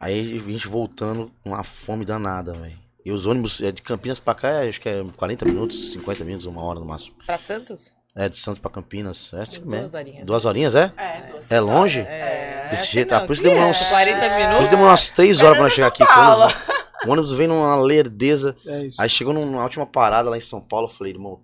Aí 0.00 0.36
a 0.36 0.50
gente 0.50 0.66
voltando 0.66 1.30
com 1.44 1.50
uma 1.50 1.62
fome 1.62 2.04
danada, 2.04 2.52
velho. 2.54 2.76
E 3.04 3.12
os 3.12 3.24
ônibus 3.24 3.62
é 3.62 3.70
de 3.70 3.82
Campinas 3.82 4.18
pra 4.18 4.34
cá, 4.34 4.48
é, 4.48 4.68
acho 4.68 4.80
que 4.80 4.88
é 4.88 5.04
40 5.16 5.44
minutos, 5.44 5.92
50 5.92 6.24
minutos, 6.24 6.46
uma 6.46 6.60
hora 6.62 6.80
no 6.80 6.84
máximo. 6.86 7.14
Pra 7.24 7.38
Santos? 7.38 7.94
É, 8.16 8.28
de 8.28 8.36
Santos 8.36 8.58
pra 8.58 8.68
Campinas. 8.68 9.30
É, 9.32 9.46
tipo, 9.46 9.64
duas 9.66 9.94
é. 9.94 9.98
horinhas. 9.98 10.26
Duas 10.26 10.44
horinhas, 10.44 10.74
é? 10.74 10.92
É, 10.96 11.20
duas 11.30 11.50
É 11.50 11.60
longe? 11.60 12.00
É. 12.00 12.68
Desse 12.70 12.90
jeito, 12.90 13.12
ah, 13.14 13.20
não, 13.20 13.26
por 13.28 13.32
isso 13.34 13.42
demorou 13.44 13.64
é, 13.66 13.70
uns- 13.70 13.88
40 13.90 14.20
Por 14.28 14.36
minutos. 14.38 14.60
isso 14.62 14.70
demorou 14.70 14.90
umas 14.90 15.08
3 15.08 15.40
horas 15.40 15.54
pra 15.54 15.62
nós 15.62 15.72
chegar 15.72 15.86
aqui. 15.86 16.04
Quando 16.04 16.72
O 17.06 17.10
ônibus 17.12 17.32
vem 17.32 17.46
numa 17.46 17.76
lerdeza. 17.76 18.56
É 18.66 18.86
isso. 18.86 19.00
Aí 19.00 19.08
chegou 19.08 19.32
numa 19.32 19.62
última 19.62 19.86
parada 19.86 20.28
lá 20.30 20.36
em 20.36 20.40
São 20.40 20.60
Paulo, 20.60 20.86
eu 20.88 20.92
falei, 20.92 21.12
irmão, 21.12 21.40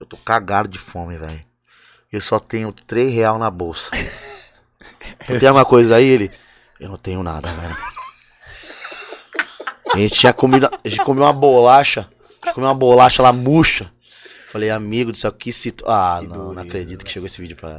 eu 0.00 0.06
tô 0.06 0.16
cagado 0.16 0.68
de 0.68 0.78
fome, 0.78 1.16
velho. 1.16 1.40
Eu 2.12 2.20
só 2.20 2.38
tenho 2.38 2.72
3 2.72 3.12
real 3.12 3.38
na 3.38 3.50
bolsa. 3.50 3.90
tu 5.26 5.38
tem 5.38 5.48
alguma 5.48 5.64
coisa 5.64 5.96
aí? 5.96 6.06
Ele, 6.06 6.30
eu 6.78 6.88
não 6.88 6.96
tenho 6.98 7.22
nada, 7.22 7.48
velho. 7.48 7.76
A 9.94 9.98
gente 9.98 10.18
tinha 10.18 10.32
comido, 10.32 10.68
a 10.84 10.88
gente 10.88 11.02
comeu 11.04 11.24
uma 11.24 11.32
bolacha, 11.32 12.08
a 12.42 12.46
gente 12.46 12.54
comeu 12.54 12.68
uma 12.68 12.74
bolacha 12.74 13.22
lá 13.22 13.32
murcha. 13.32 13.90
Falei, 14.50 14.68
amigo 14.68 15.10
do 15.12 15.16
céu, 15.16 15.32
que 15.32 15.50
situação. 15.50 15.94
Ah, 15.94 16.18
Que 16.20 16.28
não, 16.28 16.36
não 16.36 16.46
dureza, 16.48 16.68
acredito 16.68 17.04
que 17.06 17.10
chegou 17.10 17.26
esse 17.26 17.40
vídeo 17.40 17.56
pra. 17.56 17.78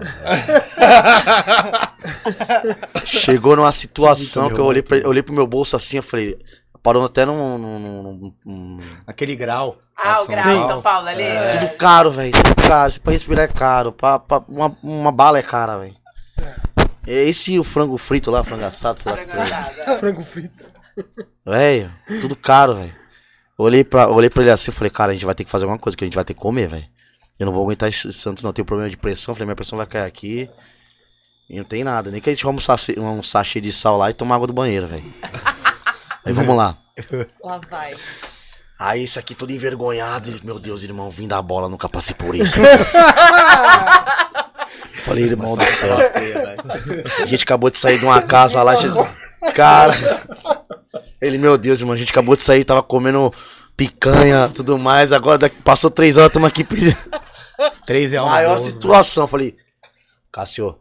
chegou 3.06 3.56
numa 3.56 3.72
situação 3.72 4.50
que 4.50 4.60
eu 4.60 4.66
olhei, 4.66 4.82
pra, 4.82 4.98
eu 4.98 5.10
olhei 5.10 5.22
pro 5.22 5.36
meu 5.36 5.46
bolso 5.46 5.76
assim, 5.76 5.98
eu 5.98 6.04
falei. 6.04 6.36
Parou 6.84 7.06
até 7.06 7.26
num. 7.26 7.58
num- 7.58 7.80
num- 7.80 8.34
num- 8.46 8.78
Aquele 9.08 9.36
grau. 9.38 9.78
Ah, 9.98 10.22
o 10.22 10.26
São 10.26 10.36
grau 10.36 10.44
de 10.44 10.54
Paulo. 10.54 10.68
São 10.68 10.82
Paulo 10.82 11.08
ali. 11.08 11.24
É. 11.24 11.58
Tudo 11.58 11.78
caro, 11.78 12.12
velho. 12.12 12.32
Tudo 12.34 12.68
caro. 12.68 12.92
Se 12.92 13.00
pra 13.00 13.14
respirar 13.14 13.46
é 13.46 13.48
caro. 13.48 13.92
Pra, 13.94 14.20
pra- 14.20 14.44
uma, 14.50 14.76
uma 14.84 15.12
bala 15.12 15.40
é 15.40 15.42
cara, 15.42 15.78
velho. 15.78 15.96
É 17.08 17.14
Esse 17.24 17.58
o 17.58 17.64
frango 17.64 17.98
frito 17.98 18.30
lá, 18.30 18.44
frango 18.44 18.66
assado, 18.66 19.00
sei 19.00 19.12
lá. 19.12 19.18
Frango 19.18 19.42
assado. 19.54 20.00
Frango 20.00 20.22
frito. 20.24 20.72
Velho, 21.46 21.92
tudo 22.22 22.36
caro, 22.36 22.76
velho. 22.76 22.94
Olhei 23.58 23.84
pra, 23.84 24.10
olhei 24.10 24.30
pra 24.30 24.42
ele 24.44 24.52
assim 24.52 24.72
e 24.72 24.74
falei, 24.74 24.90
cara, 24.90 25.12
a 25.12 25.14
gente 25.16 25.26
vai 25.26 25.36
ter 25.36 25.44
que 25.46 25.50
fazer 25.50 25.64
alguma 25.66 25.80
coisa 25.80 25.98
que 25.98 26.04
a 26.04 26.08
gente 26.08 26.16
vai 26.16 26.24
ter 26.26 26.34
que 26.34 26.40
comer, 26.40 26.68
velho. 26.70 26.86
Eu 27.40 27.46
não 27.46 27.54
vou 27.54 27.64
aguentar 27.64 27.88
esse 27.90 28.12
Santos, 28.14 28.44
não. 28.44 28.50
Eu 28.50 28.54
tenho 28.54 28.66
problema 28.66 28.90
de 28.90 28.98
pressão. 28.98 29.34
Falei, 29.34 29.46
minha 29.46 29.56
pressão 29.56 29.78
vai 29.78 29.88
cair 29.88 30.06
aqui. 30.06 30.50
E 31.50 31.58
não 31.58 31.64
tem 31.64 31.84
nada. 31.84 32.10
Nem 32.12 32.20
que 32.22 32.30
a 32.30 32.34
gente 32.34 32.46
almoçar 32.46 32.78
um, 32.98 33.20
um 33.20 33.24
sachê 33.24 33.60
de 33.62 33.72
sal 33.72 33.98
lá 33.98 34.10
e 34.10 34.14
tomar 34.14 34.36
água 34.36 34.48
do 34.48 34.54
banheiro, 34.54 34.88
velho. 34.88 35.14
Aí 36.26 36.34
vamos 36.34 36.56
lá. 36.56 36.78
Lá 37.44 37.60
vai. 37.70 37.96
Aí 38.80 39.04
esse 39.04 39.18
aqui 39.20 39.34
todo 39.36 39.52
envergonhado. 39.52 40.30
ele, 40.30 40.42
Meu 40.44 40.60
Deus, 40.60 40.84
irmão, 40.84 41.10
vim 41.10 41.28
da 41.28 41.42
bola, 41.42 41.68
nunca 41.70 41.88
passei 41.90 42.16
por 42.16 42.36
isso. 42.36 42.60
Falei, 45.04 45.26
irmão 45.26 45.56
do 45.58 45.66
céu. 45.66 45.98
A 47.22 47.26
gente 47.26 47.44
acabou 47.44 47.70
de 47.70 47.78
sair 47.78 48.00
de 48.00 48.06
uma 48.06 48.22
casa 48.22 48.62
lá. 48.64 48.76
gente- 48.76 48.94
Cara. 49.54 49.94
Ele, 51.22 51.38
meu 51.38 51.58
Deus, 51.58 51.80
irmão, 51.82 51.94
a 51.94 51.98
gente 51.98 52.12
acabou 52.12 52.36
de 52.36 52.42
sair, 52.42 52.64
tava 52.64 52.82
comendo 52.82 53.34
picanha, 53.76 54.50
tudo 54.54 54.78
mais. 54.78 55.12
Agora 55.12 55.38
daqui- 55.38 55.62
passou 55.62 55.90
três 55.90 56.16
horas, 56.18 56.30
estamos 56.30 56.48
aqui 56.48 56.64
pedindo. 56.64 56.96
Três 57.86 58.12
reais. 58.12 58.26
na 58.26 58.32
Maior 58.34 58.56
bolsa. 58.56 58.72
situação. 58.72 59.28
Falei, 59.28 59.56
Cássio, 60.32 60.78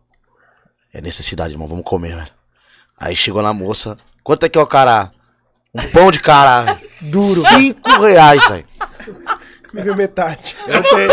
é 0.92 1.00
necessidade, 1.00 1.52
irmão, 1.54 1.68
vamos 1.68 1.84
comer, 1.84 2.16
velho. 2.16 2.30
Aí 2.98 3.14
chegou 3.14 3.42
na 3.42 3.52
moça. 3.52 3.96
Quanto 4.24 4.46
é 4.46 4.48
que 4.48 4.58
é 4.58 4.62
o 4.62 4.66
cara? 4.66 5.10
Um 5.74 5.90
pão 5.90 6.10
de 6.10 6.20
cara. 6.20 6.78
Duro. 7.00 7.42
Cinco 7.48 8.02
reais, 8.02 8.46
velho. 8.48 8.66
Me 9.72 9.82
viu 9.82 9.96
metade. 9.96 10.54
Eu 10.66 10.82
tenho, 10.82 11.10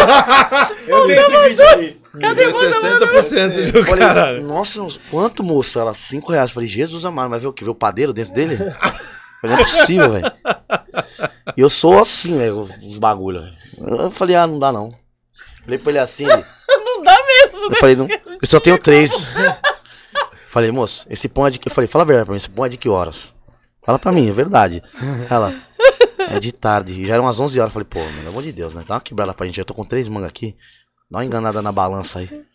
eu 0.87 1.07
tenho 1.07 1.21
esse 1.21 1.47
vídeo 1.49 1.65
aí. 1.65 1.99
Cadê 2.19 2.49
60% 2.49 3.71
do 3.71 3.85
Falei, 3.85 3.99
caralho. 4.05 4.43
nossa, 4.43 4.85
quanto, 5.09 5.43
moça? 5.43 5.79
Ela, 5.79 5.93
cinco 5.93 6.31
reais. 6.31 6.51
Falei, 6.51 6.67
Jesus 6.67 7.05
amado, 7.05 7.29
vai 7.29 7.39
ver 7.39 7.47
o 7.47 7.53
que? 7.53 7.63
Ver 7.63 7.69
o 7.69 7.75
padeiro 7.75 8.11
dentro 8.11 8.33
dele? 8.33 8.57
Falei, 8.57 8.75
não 9.43 9.53
é 9.53 9.57
possível, 9.59 10.11
velho. 10.11 10.31
E 11.55 11.61
eu 11.61 11.69
sou 11.69 11.97
assim, 11.99 12.37
velho, 12.37 12.61
os 12.61 12.99
bagulho, 12.99 13.41
velho. 13.41 14.01
Eu 14.03 14.11
falei, 14.11 14.35
ah, 14.35 14.45
não 14.45 14.59
dá 14.59 14.73
não. 14.73 14.93
Falei 15.63 15.77
pra 15.77 15.91
ele 15.91 15.99
assim, 15.99 16.25
Não 16.67 17.01
dá 17.01 17.17
mesmo, 17.25 17.63
eu 17.71 17.75
falei, 17.77 17.95
não, 17.95 18.07
eu 18.09 18.47
só 18.47 18.59
tenho 18.59 18.77
três. 18.77 19.33
Falei, 20.47 20.71
moço, 20.71 21.05
esse 21.09 21.29
pão 21.29 21.47
é 21.47 21.49
de 21.49 21.59
que. 21.59 21.69
Eu 21.69 21.73
falei, 21.73 21.87
fala 21.87 22.03
a 22.03 22.07
verdade 22.07 22.25
pra 22.25 22.33
mim, 22.33 22.37
esse 22.37 22.49
pão 22.49 22.65
é 22.65 22.69
de 22.69 22.77
que 22.77 22.89
horas? 22.89 23.33
Fala 23.89 23.97
pra 23.97 24.11
mim, 24.11 24.29
é 24.29 24.31
verdade. 24.31 24.83
Ela, 25.27 25.51
é 26.29 26.39
de 26.39 26.51
tarde. 26.51 27.03
Já 27.07 27.15
eram 27.15 27.23
umas 27.23 27.39
11 27.39 27.59
horas. 27.59 27.73
Falei, 27.73 27.87
pô, 27.89 27.99
pelo 27.99 28.29
amor 28.29 28.43
de 28.43 28.51
Deus, 28.51 28.71
né? 28.71 28.83
Dá 28.87 28.93
uma 28.93 29.01
quebrada 29.01 29.33
pra 29.33 29.47
gente. 29.47 29.57
Eu 29.57 29.65
tô 29.65 29.73
com 29.73 29.83
três 29.83 30.07
mangas 30.07 30.29
aqui. 30.29 30.55
Dá 31.09 31.17
uma 31.17 31.25
enganada 31.25 31.59
na 31.59 31.71
balança 31.71 32.19
aí. 32.19 32.45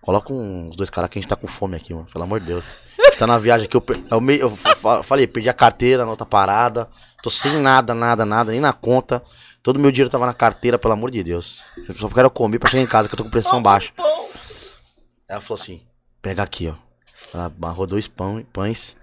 Coloca 0.00 0.32
uns 0.32 0.74
dois 0.76 0.88
caras 0.88 1.10
que 1.10 1.18
a 1.18 1.20
gente 1.20 1.28
tá 1.28 1.36
com 1.36 1.46
fome 1.46 1.76
aqui, 1.76 1.92
mano. 1.92 2.06
Pelo 2.10 2.24
amor 2.24 2.40
de 2.40 2.46
Deus. 2.46 2.78
A 2.98 3.02
gente 3.10 3.18
tá 3.18 3.26
na 3.26 3.36
viagem 3.36 3.66
aqui. 3.66 3.76
Eu, 3.76 3.84
eu, 4.10 4.38
eu 4.38 4.56
fa- 4.56 5.02
falei, 5.02 5.26
perdi 5.26 5.50
a 5.50 5.52
carteira 5.52 6.06
na 6.06 6.10
outra 6.10 6.24
parada. 6.24 6.88
Tô 7.22 7.28
sem 7.28 7.58
nada, 7.60 7.92
nada, 7.94 8.24
nada, 8.24 8.50
nem 8.50 8.60
na 8.60 8.72
conta. 8.72 9.22
Todo 9.62 9.78
meu 9.78 9.92
dinheiro 9.92 10.08
tava 10.08 10.24
na 10.24 10.32
carteira, 10.32 10.78
pelo 10.78 10.94
amor 10.94 11.10
de 11.10 11.22
Deus. 11.22 11.60
Eu 11.86 11.94
só 11.96 12.08
quero 12.08 12.30
comer 12.30 12.58
pra 12.58 12.70
chegar 12.70 12.82
em 12.82 12.86
casa, 12.86 13.08
que 13.10 13.14
eu 13.14 13.18
tô 13.18 13.24
com 13.24 13.30
pressão 13.30 13.62
baixa. 13.62 13.92
Ela 15.28 15.42
falou 15.42 15.60
assim: 15.60 15.82
pega 16.22 16.42
aqui, 16.42 16.66
ó. 16.68 16.74
Ela 17.34 17.52
amarrou 17.54 17.86
dois 17.86 18.08
pão, 18.08 18.42
pães, 18.54 18.96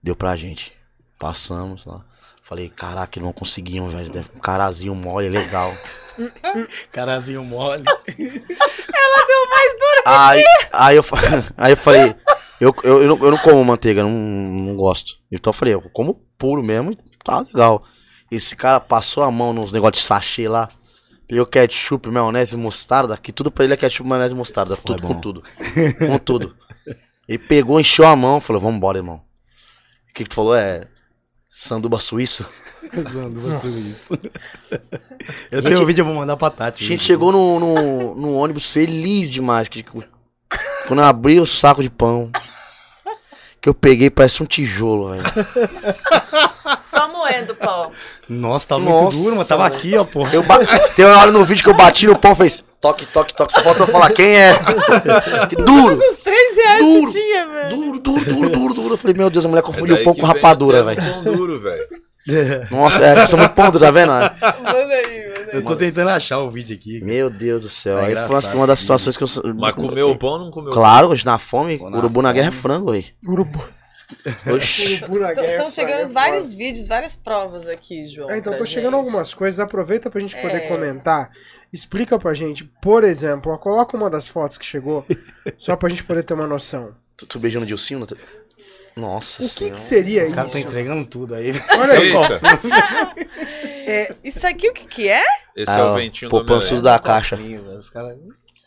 deu 0.00 0.14
pra 0.14 0.36
gente. 0.36 0.77
Passamos 1.18 1.84
lá. 1.84 2.04
Falei, 2.42 2.68
caraca, 2.68 3.20
não 3.20 3.32
conseguimos, 3.32 3.92
velho. 3.92 4.10
Deve- 4.10 4.30
Um 4.34 4.40
carazinho 4.40 4.94
mole, 4.94 5.28
legal. 5.28 5.70
Carazinho 6.90 7.44
mole. 7.44 7.84
Aí, 10.06 10.44
aí, 10.72 10.96
eu, 10.96 11.04
aí 11.56 11.72
eu 11.72 11.76
falei, 11.76 12.14
eu, 12.60 12.74
eu, 12.82 13.02
eu, 13.02 13.08
não, 13.16 13.24
eu 13.26 13.30
não 13.32 13.38
como 13.38 13.64
manteiga, 13.64 14.02
não, 14.02 14.10
não 14.10 14.76
gosto. 14.76 15.16
Então 15.30 15.50
eu 15.50 15.54
falei, 15.54 15.74
eu 15.74 15.82
como 15.92 16.14
puro 16.38 16.62
mesmo 16.62 16.92
e 16.92 16.96
tá 17.24 17.40
legal. 17.40 17.84
Esse 18.30 18.56
cara 18.56 18.80
passou 18.80 19.22
a 19.22 19.30
mão 19.30 19.52
nos 19.52 19.72
negócios 19.72 20.02
de 20.02 20.06
sachê 20.06 20.48
lá. 20.48 20.68
Pegou 21.26 21.44
ketchup, 21.44 22.08
maionese, 22.10 22.56
mostarda, 22.56 23.16
que 23.18 23.30
tudo 23.32 23.50
pra 23.50 23.64
ele 23.64 23.74
é 23.74 23.76
ketchup, 23.76 24.08
maionese 24.08 24.34
e 24.34 24.36
mostarda. 24.36 24.76
Tudo 24.76 25.02
com 25.02 25.20
tudo. 25.20 25.42
Com 25.98 26.18
tudo. 26.18 26.56
Ele 27.28 27.38
pegou, 27.38 27.78
encheu 27.78 28.06
a 28.06 28.16
mão, 28.16 28.40
falou, 28.40 28.62
vambora, 28.62 28.98
irmão. 28.98 29.16
O 29.16 30.14
que, 30.14 30.24
que 30.24 30.30
tu 30.30 30.34
falou? 30.34 30.54
É. 30.56 30.88
Sanduba 31.58 31.98
suíço? 31.98 32.46
Eu 35.50 35.60
tenho 35.60 35.82
um 35.82 35.84
vídeo, 35.84 36.02
eu 36.02 36.06
vou 36.06 36.14
mandar 36.14 36.36
pra 36.36 36.48
Tati. 36.48 36.84
A 36.84 36.86
gente 36.86 37.02
chegou 37.02 37.32
no, 37.32 37.58
no, 37.58 38.14
no 38.14 38.34
ônibus 38.34 38.70
feliz 38.70 39.28
demais. 39.30 39.68
Que, 39.68 39.82
quando 39.82 41.00
eu 41.00 41.04
abri 41.04 41.38
o 41.38 41.44
saco 41.44 41.82
de 41.82 41.90
pão, 41.90 42.30
que 43.68 43.70
eu 43.70 43.74
peguei, 43.74 44.08
parece 44.08 44.42
um 44.42 44.46
tijolo, 44.46 45.10
velho. 45.10 45.22
Só 46.80 47.08
moendo 47.08 47.54
pão. 47.54 47.90
Nossa, 48.28 48.66
tava 48.68 48.82
Nossa, 48.82 49.02
muito 49.02 49.16
duro, 49.22 49.36
mas 49.36 49.48
tava 49.48 49.66
aqui, 49.66 49.96
ó, 49.96 50.04
pô. 50.04 50.26
Eu 50.28 50.42
ba... 50.42 50.58
Tem 50.96 51.04
uma 51.04 51.18
hora 51.18 51.30
no 51.30 51.44
vídeo 51.44 51.62
que 51.62 51.68
eu 51.68 51.74
bati 51.74 52.06
no 52.06 52.18
pão, 52.18 52.34
fez 52.34 52.64
toque, 52.80 53.06
toque, 53.06 53.34
toque. 53.34 53.52
Só 53.52 53.60
faltou 53.62 53.86
falar 53.86 54.10
quem 54.10 54.36
é. 54.36 54.54
Que 55.48 55.56
duro, 55.56 55.98
Os 55.98 56.16
três 56.18 56.56
reais 56.56 56.82
Duro. 56.84 57.06
que 57.06 57.12
tinha, 57.12 57.46
velho. 57.46 57.68
duro, 57.68 57.98
duro, 58.00 58.24
duro, 58.24 58.48
duro, 58.50 58.74
duro. 58.74 58.94
Eu 58.94 58.98
falei, 58.98 59.16
meu 59.16 59.28
Deus, 59.30 59.44
a 59.44 59.48
mulher 59.48 59.60
É 59.60 59.66
confundiu 59.66 59.94
daí 59.96 60.04
pão 60.04 60.14
que 60.14 60.20
com 60.20 60.26
rapadura, 60.26 60.82
velho. 60.82 61.02
Pão 61.02 61.22
duro, 61.24 61.60
velho. 61.60 61.86
Nossa, 62.70 63.04
é, 63.04 63.26
sou 63.26 63.38
muito 63.38 63.54
duro, 63.54 63.78
tá 63.84 63.90
vendo? 63.90 64.12
Manda 64.12 64.30
aí, 64.34 64.74
manda 64.74 64.94
aí. 64.94 65.28
Eu 65.52 65.64
tô 65.64 65.74
tentando 65.76 66.10
achar 66.10 66.38
o 66.40 66.50
vídeo 66.50 66.76
aqui. 66.76 67.00
Meu 67.02 67.30
Deus 67.30 67.62
do 67.62 67.68
céu. 67.68 67.96
Tá 67.96 68.04
Aí 68.04 68.14
foi 68.14 68.36
uma, 68.36 68.54
uma 68.54 68.66
das 68.66 68.80
situações 68.80 69.16
que 69.16 69.24
eu. 69.24 69.28
Mas 69.54 69.74
comeu 69.74 70.10
o 70.10 70.18
pão 70.18 70.30
ou 70.30 70.38
não 70.38 70.50
comeu 70.50 70.72
Claro, 70.72 71.08
hoje 71.08 71.24
na 71.24 71.38
fome, 71.38 71.78
na 71.78 71.98
urubu 71.98 72.20
na 72.22 72.32
guerra 72.32 72.48
é 72.48 72.52
frango, 72.52 72.92
velho. 72.92 73.04
Urubu. 73.26 73.62
Oxi. 74.54 74.96
Urubu 75.02 75.20
na 75.20 75.32
guerra, 75.32 75.52
Estão 75.52 75.70
chegando 75.70 76.00
é 76.00 76.12
vários 76.12 76.52
vídeos, 76.52 76.86
várias 76.86 77.16
provas 77.16 77.66
aqui, 77.68 78.04
João. 78.04 78.30
É, 78.30 78.38
então 78.38 78.56
tô 78.56 78.64
chegando 78.64 78.96
gente. 78.96 79.06
algumas 79.06 79.34
coisas, 79.34 79.58
aproveita 79.60 80.10
pra 80.10 80.20
gente 80.20 80.36
poder 80.36 80.56
É. 80.58 80.68
comentar. 80.68 81.30
Explica 81.72 82.18
pra 82.18 82.32
gente, 82.34 82.64
por 82.80 83.04
exemplo, 83.04 83.52
ó, 83.52 83.58
coloca 83.58 83.96
uma 83.96 84.08
das 84.08 84.28
fotos 84.28 84.56
que 84.56 84.64
chegou, 84.64 85.04
só 85.58 85.76
pra 85.76 85.88
gente 85.88 86.04
poder 86.04 86.22
ter 86.22 86.34
uma 86.34 86.46
noção. 86.46 86.94
Tu, 87.16 87.26
tu 87.26 87.38
beijando 87.38 87.64
o 87.64 87.66
Dilcinho? 87.66 88.06
Nossa 88.98 89.42
O 89.42 89.44
que, 89.46 89.50
senhora. 89.52 89.74
que 89.76 89.80
seria 89.80 90.24
Os 90.26 90.34
caras 90.34 90.50
isso? 90.50 90.58
estão 90.58 90.70
entregando 90.72 91.06
tudo 91.06 91.34
aí. 91.34 91.52
Olha 91.78 91.92
aí, 91.94 92.12
Eita, 93.86 94.16
Isso 94.24 94.46
aqui 94.46 94.68
o 94.68 94.72
que 94.72 94.86
que 94.86 95.08
é? 95.08 95.22
esse 95.56 95.70
Ah, 95.70 95.78
é 95.78 95.82
o 95.84 95.94
ventinho 95.94 96.30
pô, 96.30 96.40
do 96.42 96.52
Homem-Aranha. 96.52 96.82
da 96.82 96.98
caixa. 96.98 97.36
Os 97.36 97.90
caras... 97.90 98.16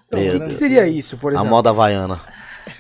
então, 0.08 0.20
o 0.20 0.24
que, 0.32 0.38
Meu 0.40 0.48
que 0.48 0.54
seria 0.54 0.88
isso, 0.88 1.18
por 1.18 1.32
A 1.32 1.36
exemplo? 1.36 1.50
moda 1.50 1.70
havaiana. 1.70 2.20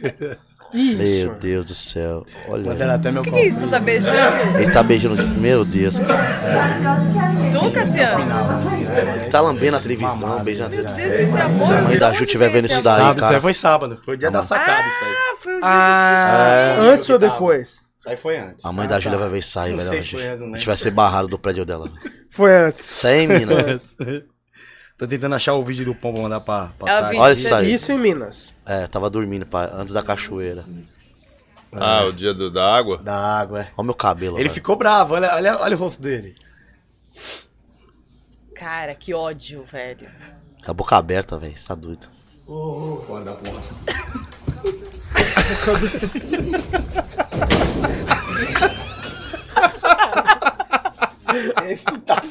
Isso. 0.73 0.97
Meu 1.27 1.35
Deus 1.35 1.65
do 1.65 1.73
céu. 1.75 2.25
Olha. 2.47 2.63
Mandaram 2.69 2.93
até 2.93 3.11
meu 3.11 3.21
O 3.21 3.25
que 3.25 3.29
é 3.35 3.45
isso? 3.47 3.67
Tá 3.67 3.79
beijando? 3.79 4.59
Ele 4.59 4.71
tá 4.71 4.83
beijando. 4.83 5.27
Meu 5.39 5.65
Deus. 5.65 5.97
Tu, 7.51 7.71
Cassiano? 7.71 8.23
Ele 9.21 9.29
tá 9.29 9.41
lambendo 9.41 9.77
a 9.77 9.79
televisão, 9.79 10.43
beijando 10.43 10.75
a 10.75 10.77
Meu 10.81 10.93
televisão. 10.93 10.93
Deus, 10.95 11.29
esse 11.29 11.41
amor. 11.41 11.59
Se 11.59 11.71
a 11.71 11.81
mãe 11.81 11.97
da 11.97 12.13
Ju 12.13 12.25
tiver 12.25 12.49
veio 12.49 12.61
vendo 12.61 12.65
isso 12.71 12.81
daí? 12.81 12.97
Sábado, 12.99 13.15
isso 13.17 13.25
cara. 13.25 13.35
aí 13.35 13.41
foi 13.41 13.53
sábado. 13.53 14.01
Foi 14.05 14.13
o 14.15 14.17
dia 14.17 14.31
da 14.31 14.43
sacada 14.43 14.87
isso 14.87 15.03
aí. 15.05 15.11
Ah, 15.13 15.35
foi 15.37 15.53
o 15.53 15.59
dia 15.59 15.69
Ah, 15.69 16.75
do 16.75 16.81
xixi. 16.81 16.93
antes 16.93 17.09
ou 17.09 17.19
depois? 17.19 17.69
Isso 17.99 18.09
aí 18.09 18.17
foi 18.17 18.37
antes. 18.37 18.65
A 18.65 18.71
mãe 18.71 18.85
Ah, 18.85 18.89
da 18.89 18.95
tá. 18.95 18.99
Júlia 19.01 19.17
vai 19.19 19.29
ver 19.29 19.37
isso 19.39 19.59
aí, 19.59 19.71
Não 19.71 19.77
velho. 19.77 19.89
sei 19.89 19.99
A 19.99 20.01
gente, 20.01 20.15
foi 20.15 20.27
antes, 20.27 20.41
a 20.41 20.45
né? 20.47 20.57
gente 20.57 20.67
vai 20.67 20.77
ser 20.77 20.91
barrado 20.91 21.27
do 21.27 21.37
prédio 21.37 21.65
dela. 21.65 21.91
Foi 22.31 22.55
antes. 22.55 22.91
Isso 22.91 23.07
aí, 23.07 23.23
em 23.23 23.27
Minas. 23.27 23.87
Tô 25.01 25.07
tentando 25.07 25.33
achar 25.33 25.55
o 25.55 25.63
vídeo 25.63 25.83
do 25.83 25.95
pombo 25.95 26.13
pra 26.13 26.21
mandar 26.21 26.41
pra, 26.41 26.69
pra 26.77 27.11
É. 27.11 27.17
Olha 27.17 27.33
isso 27.33 27.55
aí. 27.55 27.73
Isso 27.73 27.91
em 27.91 27.97
Minas. 27.97 28.53
É, 28.63 28.85
tava 28.85 29.09
dormindo 29.09 29.47
pai, 29.47 29.67
antes 29.73 29.91
da 29.95 30.03
cachoeira. 30.03 30.63
Ah, 31.71 32.03
o 32.03 32.13
dia 32.13 32.35
do, 32.35 32.51
da 32.51 32.71
água? 32.71 32.99
Da 32.99 33.15
água, 33.15 33.61
é. 33.61 33.63
Olha 33.63 33.73
o 33.77 33.83
meu 33.83 33.95
cabelo. 33.95 34.35
Ele 34.37 34.43
velho. 34.43 34.53
ficou 34.53 34.75
bravo, 34.75 35.15
olha, 35.15 35.33
olha, 35.33 35.59
olha 35.59 35.75
o 35.75 35.79
rosto 35.79 36.03
dele. 36.03 36.35
Cara, 38.53 38.93
que 38.93 39.11
ódio, 39.11 39.63
velho. 39.63 40.07
Com 40.63 40.69
a 40.69 40.73
boca 40.75 40.95
aberta, 40.95 41.35
velho. 41.35 41.57
Você 41.57 41.67
tá 41.67 41.73
doido. 41.73 42.07
Fora 43.07 43.25
da 43.25 43.33
porra. 43.33 43.59
Esse 51.67 51.85
tá 52.05 52.21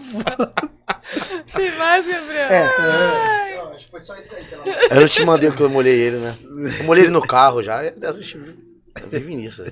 Tem 1.61 1.77
mais, 1.77 2.07
Gabriel? 2.07 2.51
É. 2.51 3.61
Acho 3.75 3.85
que 3.85 3.91
foi 3.91 4.01
só 4.01 4.17
isso 4.17 4.35
aí. 4.35 4.47
Eu 4.91 5.01
não 5.01 5.09
te 5.09 5.25
mandei 5.25 5.51
o 5.51 5.55
que 5.55 5.63
eu 5.63 5.69
molhei 5.69 5.99
ele, 6.01 6.17
né? 6.17 6.35
Eu 6.79 6.85
molhei 6.85 7.05
ele 7.05 7.13
no 7.13 7.21
carro 7.21 7.63
já. 7.63 7.81
A 7.81 8.13
gente 8.13 8.39
vive 9.11 9.37
nisso. 9.37 9.63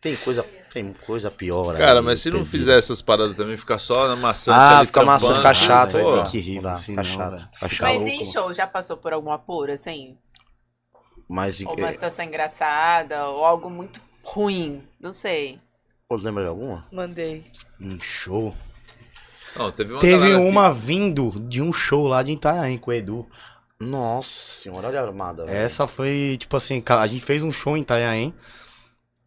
Tem 0.00 0.14
coisa, 0.16 0.44
tem 0.72 0.92
coisa 1.06 1.30
pior. 1.30 1.76
Cara, 1.76 2.00
aí, 2.00 2.04
mas 2.04 2.20
se 2.20 2.28
não 2.28 2.40
terrível. 2.40 2.58
fizer 2.58 2.78
essas 2.78 3.00
paradas 3.00 3.36
também, 3.36 3.56
ficar 3.56 3.78
só 3.78 4.08
na 4.08 4.16
maçã. 4.16 4.52
Ah, 4.54 4.84
fica 4.84 5.04
massa, 5.04 5.34
fica 5.34 5.54
chato, 5.54 5.92
pô. 5.92 6.16
velho. 6.16 6.30
Que 6.30 6.38
rir, 6.38 6.56
Não 6.56 6.62
dá, 6.62 6.72
assim, 6.74 6.96
fica 6.96 7.02
não, 7.02 7.04
chato. 7.04 7.48
chato. 7.68 7.82
Mas 7.82 8.02
em 8.02 8.24
show, 8.24 8.52
já 8.52 8.66
passou 8.66 8.96
por 8.96 9.12
algum 9.12 9.30
apuro, 9.30 9.72
assim? 9.72 10.18
Mas 11.28 11.60
Ou 11.62 11.74
é, 11.78 11.82
uma 11.82 11.92
situação 11.92 12.24
engraçada, 12.24 13.26
ou 13.28 13.44
algo 13.44 13.70
muito 13.70 14.00
ruim, 14.22 14.82
não 15.00 15.12
sei. 15.12 15.58
pô, 16.08 16.16
lembra 16.16 16.42
de 16.42 16.48
alguma? 16.50 16.86
Mandei. 16.92 17.44
Um 17.80 17.98
show. 18.00 18.54
Não, 19.56 19.70
teve 19.70 19.92
uma 19.92 20.00
Teve 20.00 20.16
galera 20.18 20.40
que- 20.40 20.48
uma 20.48 20.72
vindo 20.72 21.30
de 21.48 21.60
um 21.60 21.72
show 21.72 22.06
lá 22.06 22.22
de 22.22 22.32
Itanhaém 22.32 22.78
com 22.78 22.90
o 22.90 22.94
Edu. 22.94 23.26
Nossa 23.80 24.28
senhora, 24.62 24.88
olha 24.88 25.00
a 25.00 25.04
armada. 25.04 25.44
velho. 25.44 25.56
Essa 25.58 25.86
foi, 25.86 26.36
tipo 26.38 26.56
assim, 26.56 26.82
a 26.86 27.06
gente 27.06 27.24
fez 27.24 27.42
um 27.42 27.50
show 27.52 27.76
em 27.76 27.80
Itanhaém. 27.82 28.32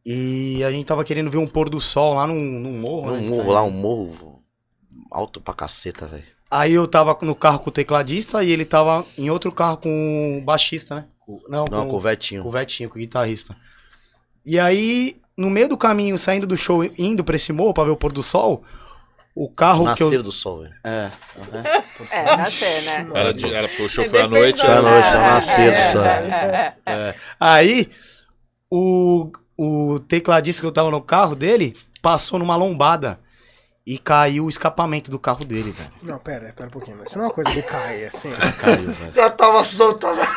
E 0.05 0.63
a 0.63 0.69
gente 0.71 0.85
tava 0.85 1.03
querendo 1.03 1.31
ver 1.31 1.37
um 1.39 1.47
pôr 1.47 1.69
do 1.69 1.81
sol 1.81 2.13
lá 2.13 2.27
num, 2.27 2.35
num 2.35 2.79
morro. 2.79 3.11
Um 3.11 3.21
né, 3.21 3.27
morro 3.29 3.51
lá, 3.51 3.63
um 3.63 3.71
morro 3.71 4.43
alto 5.11 5.41
pra 5.41 5.53
caceta, 5.53 6.05
velho. 6.05 6.23
Aí 6.49 6.73
eu 6.73 6.87
tava 6.87 7.17
no 7.23 7.33
carro 7.35 7.59
com 7.59 7.69
o 7.69 7.73
tecladista 7.73 8.43
e 8.43 8.51
ele 8.51 8.65
tava 8.65 9.03
em 9.17 9.29
outro 9.31 9.51
carro 9.51 9.77
com 9.77 10.39
o 10.39 10.45
baixista, 10.45 10.95
né? 10.95 11.05
Não, 11.49 11.65
Não, 11.71 11.85
com, 11.85 11.89
com 11.91 11.95
o 11.97 11.99
Vetinho. 11.99 12.43
com 12.43 12.49
o 12.49 12.51
Vetinho, 12.51 12.87
com 12.87 12.95
o 12.97 12.99
guitarrista. 12.99 13.55
E 14.45 14.59
aí, 14.59 15.17
no 15.35 15.49
meio 15.49 15.67
do 15.67 15.75
caminho, 15.75 16.19
saindo 16.19 16.45
do 16.45 16.55
show, 16.55 16.83
indo 16.99 17.23
pra 17.23 17.35
esse 17.35 17.51
morro 17.51 17.73
pra 17.73 17.83
ver 17.83 17.89
o 17.89 17.97
pôr 17.97 18.11
do 18.11 18.21
sol, 18.21 18.63
o 19.35 19.49
carro 19.49 19.83
que 19.93 20.03
Nascer 20.03 20.13
eu... 20.19 20.23
do 20.23 20.31
sol, 20.31 20.61
velho. 20.61 20.73
É, 20.81 21.11
É, 22.09 22.37
nascer, 22.37 22.81
né? 22.83 23.07
Era, 23.13 23.33
de, 23.33 23.53
era, 23.53 23.67
foi 23.67 23.85
o 23.85 23.89
show 23.89 24.05
É, 24.05 24.07
foi 24.07 24.21
à 24.21 24.27
noite. 24.27 24.59
Foi 24.59 24.69
à 24.69 24.81
noite, 24.81 25.05
É, 25.05 25.09
era 25.09 25.19
nascer 25.19 25.71
do 25.71 25.77
é, 25.77 25.89
sol. 25.91 26.03
é, 26.05 26.75
é, 26.85 26.91
é. 26.93 27.15
Aí, 27.37 27.91
o, 28.71 29.29
o 29.57 29.99
tecladista 29.99 30.61
que 30.61 30.67
eu 30.67 30.71
tava 30.71 30.89
no 30.89 31.01
carro 31.01 31.35
dele 31.35 31.75
passou 32.01 32.39
numa 32.39 32.55
lombada 32.55 33.19
e 33.85 33.97
caiu 33.99 34.45
o 34.45 34.49
escapamento 34.49 35.11
do 35.11 35.19
carro 35.19 35.43
dele, 35.43 35.71
velho. 35.71 35.91
Não, 36.01 36.17
pera, 36.17 36.53
pera 36.53 36.69
um 36.69 36.71
pouquinho. 36.71 37.03
Isso 37.03 37.17
não 37.17 37.25
é 37.25 37.27
uma 37.27 37.33
coisa 37.33 37.51
que 37.51 37.61
cai, 37.61 38.05
assim. 38.05 38.31
Caiu, 38.61 38.91
velho. 38.91 39.13
Já 39.13 39.29
tava 39.29 39.63
solta, 39.65 40.13
velho. 40.13 40.27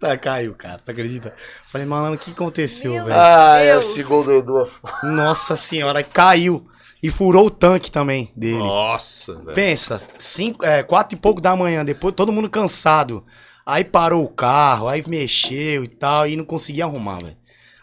Tá, 0.00 0.18
caiu, 0.18 0.54
cara. 0.54 0.80
Tu 0.84 0.90
acredita? 0.90 1.34
Falei, 1.68 1.86
malandro, 1.86 2.16
o 2.16 2.22
que 2.22 2.32
aconteceu, 2.32 2.92
Meu 2.92 3.04
velho? 3.04 3.16
Ah, 3.18 3.58
é 3.60 3.76
o 3.76 3.82
segundo 3.82 4.30
Edu. 4.32 4.68
Nossa 5.04 5.54
senhora, 5.56 6.02
caiu. 6.02 6.62
E 7.04 7.10
furou 7.10 7.48
o 7.48 7.50
tanque 7.50 7.90
também 7.90 8.32
dele. 8.34 8.56
Nossa, 8.56 9.34
velho. 9.34 9.54
Pensa, 9.54 10.00
cinco, 10.18 10.64
é, 10.64 10.82
quatro 10.82 11.14
e 11.14 11.20
pouco 11.20 11.38
da 11.38 11.54
manhã, 11.54 11.84
depois 11.84 12.14
todo 12.14 12.32
mundo 12.32 12.48
cansado. 12.48 13.22
Aí 13.66 13.84
parou 13.84 14.24
o 14.24 14.28
carro, 14.30 14.88
aí 14.88 15.04
mexeu 15.06 15.84
e 15.84 15.88
tal, 15.88 16.26
e 16.26 16.34
não 16.34 16.46
conseguia 16.46 16.86
arrumar, 16.86 17.18
velho. 17.18 17.36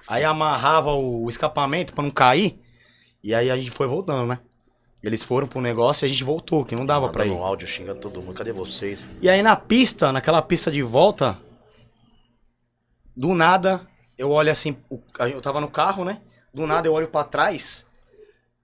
Aí 0.08 0.24
amarrava 0.24 0.94
o 0.94 1.30
escapamento 1.30 1.94
pra 1.94 2.04
não 2.04 2.10
cair, 2.10 2.60
e 3.24 3.36
aí 3.36 3.52
a 3.52 3.56
gente 3.56 3.70
foi 3.70 3.86
voltando, 3.86 4.26
né? 4.26 4.40
Eles 5.04 5.24
foram 5.24 5.46
pro 5.46 5.62
negócio 5.62 6.04
e 6.04 6.08
a 6.08 6.10
gente 6.10 6.24
voltou, 6.24 6.66
que 6.66 6.76
não 6.76 6.84
dava 6.84 7.10
pra 7.10 7.24
ir. 7.24 7.30
no 7.30 7.44
áudio 7.44 7.68
xingando 7.68 8.00
todo 8.00 8.24
mundo. 8.24 8.34
Cadê 8.34 8.52
vocês? 8.52 9.08
E 9.22 9.30
aí 9.30 9.44
na 9.44 9.56
pista, 9.56 10.12
naquela 10.12 10.42
pista 10.42 10.72
de 10.72 10.82
volta, 10.82 11.38
do 13.16 13.36
nada, 13.36 13.88
eu 14.18 14.32
olho 14.32 14.52
assim, 14.52 14.76
eu 15.32 15.40
tava 15.42 15.62
no 15.62 15.70
carro, 15.70 16.04
né? 16.04 16.22
Do 16.52 16.66
nada 16.66 16.88
eu 16.88 16.94
olho 16.94 17.08
pra 17.08 17.24
trás, 17.24 17.86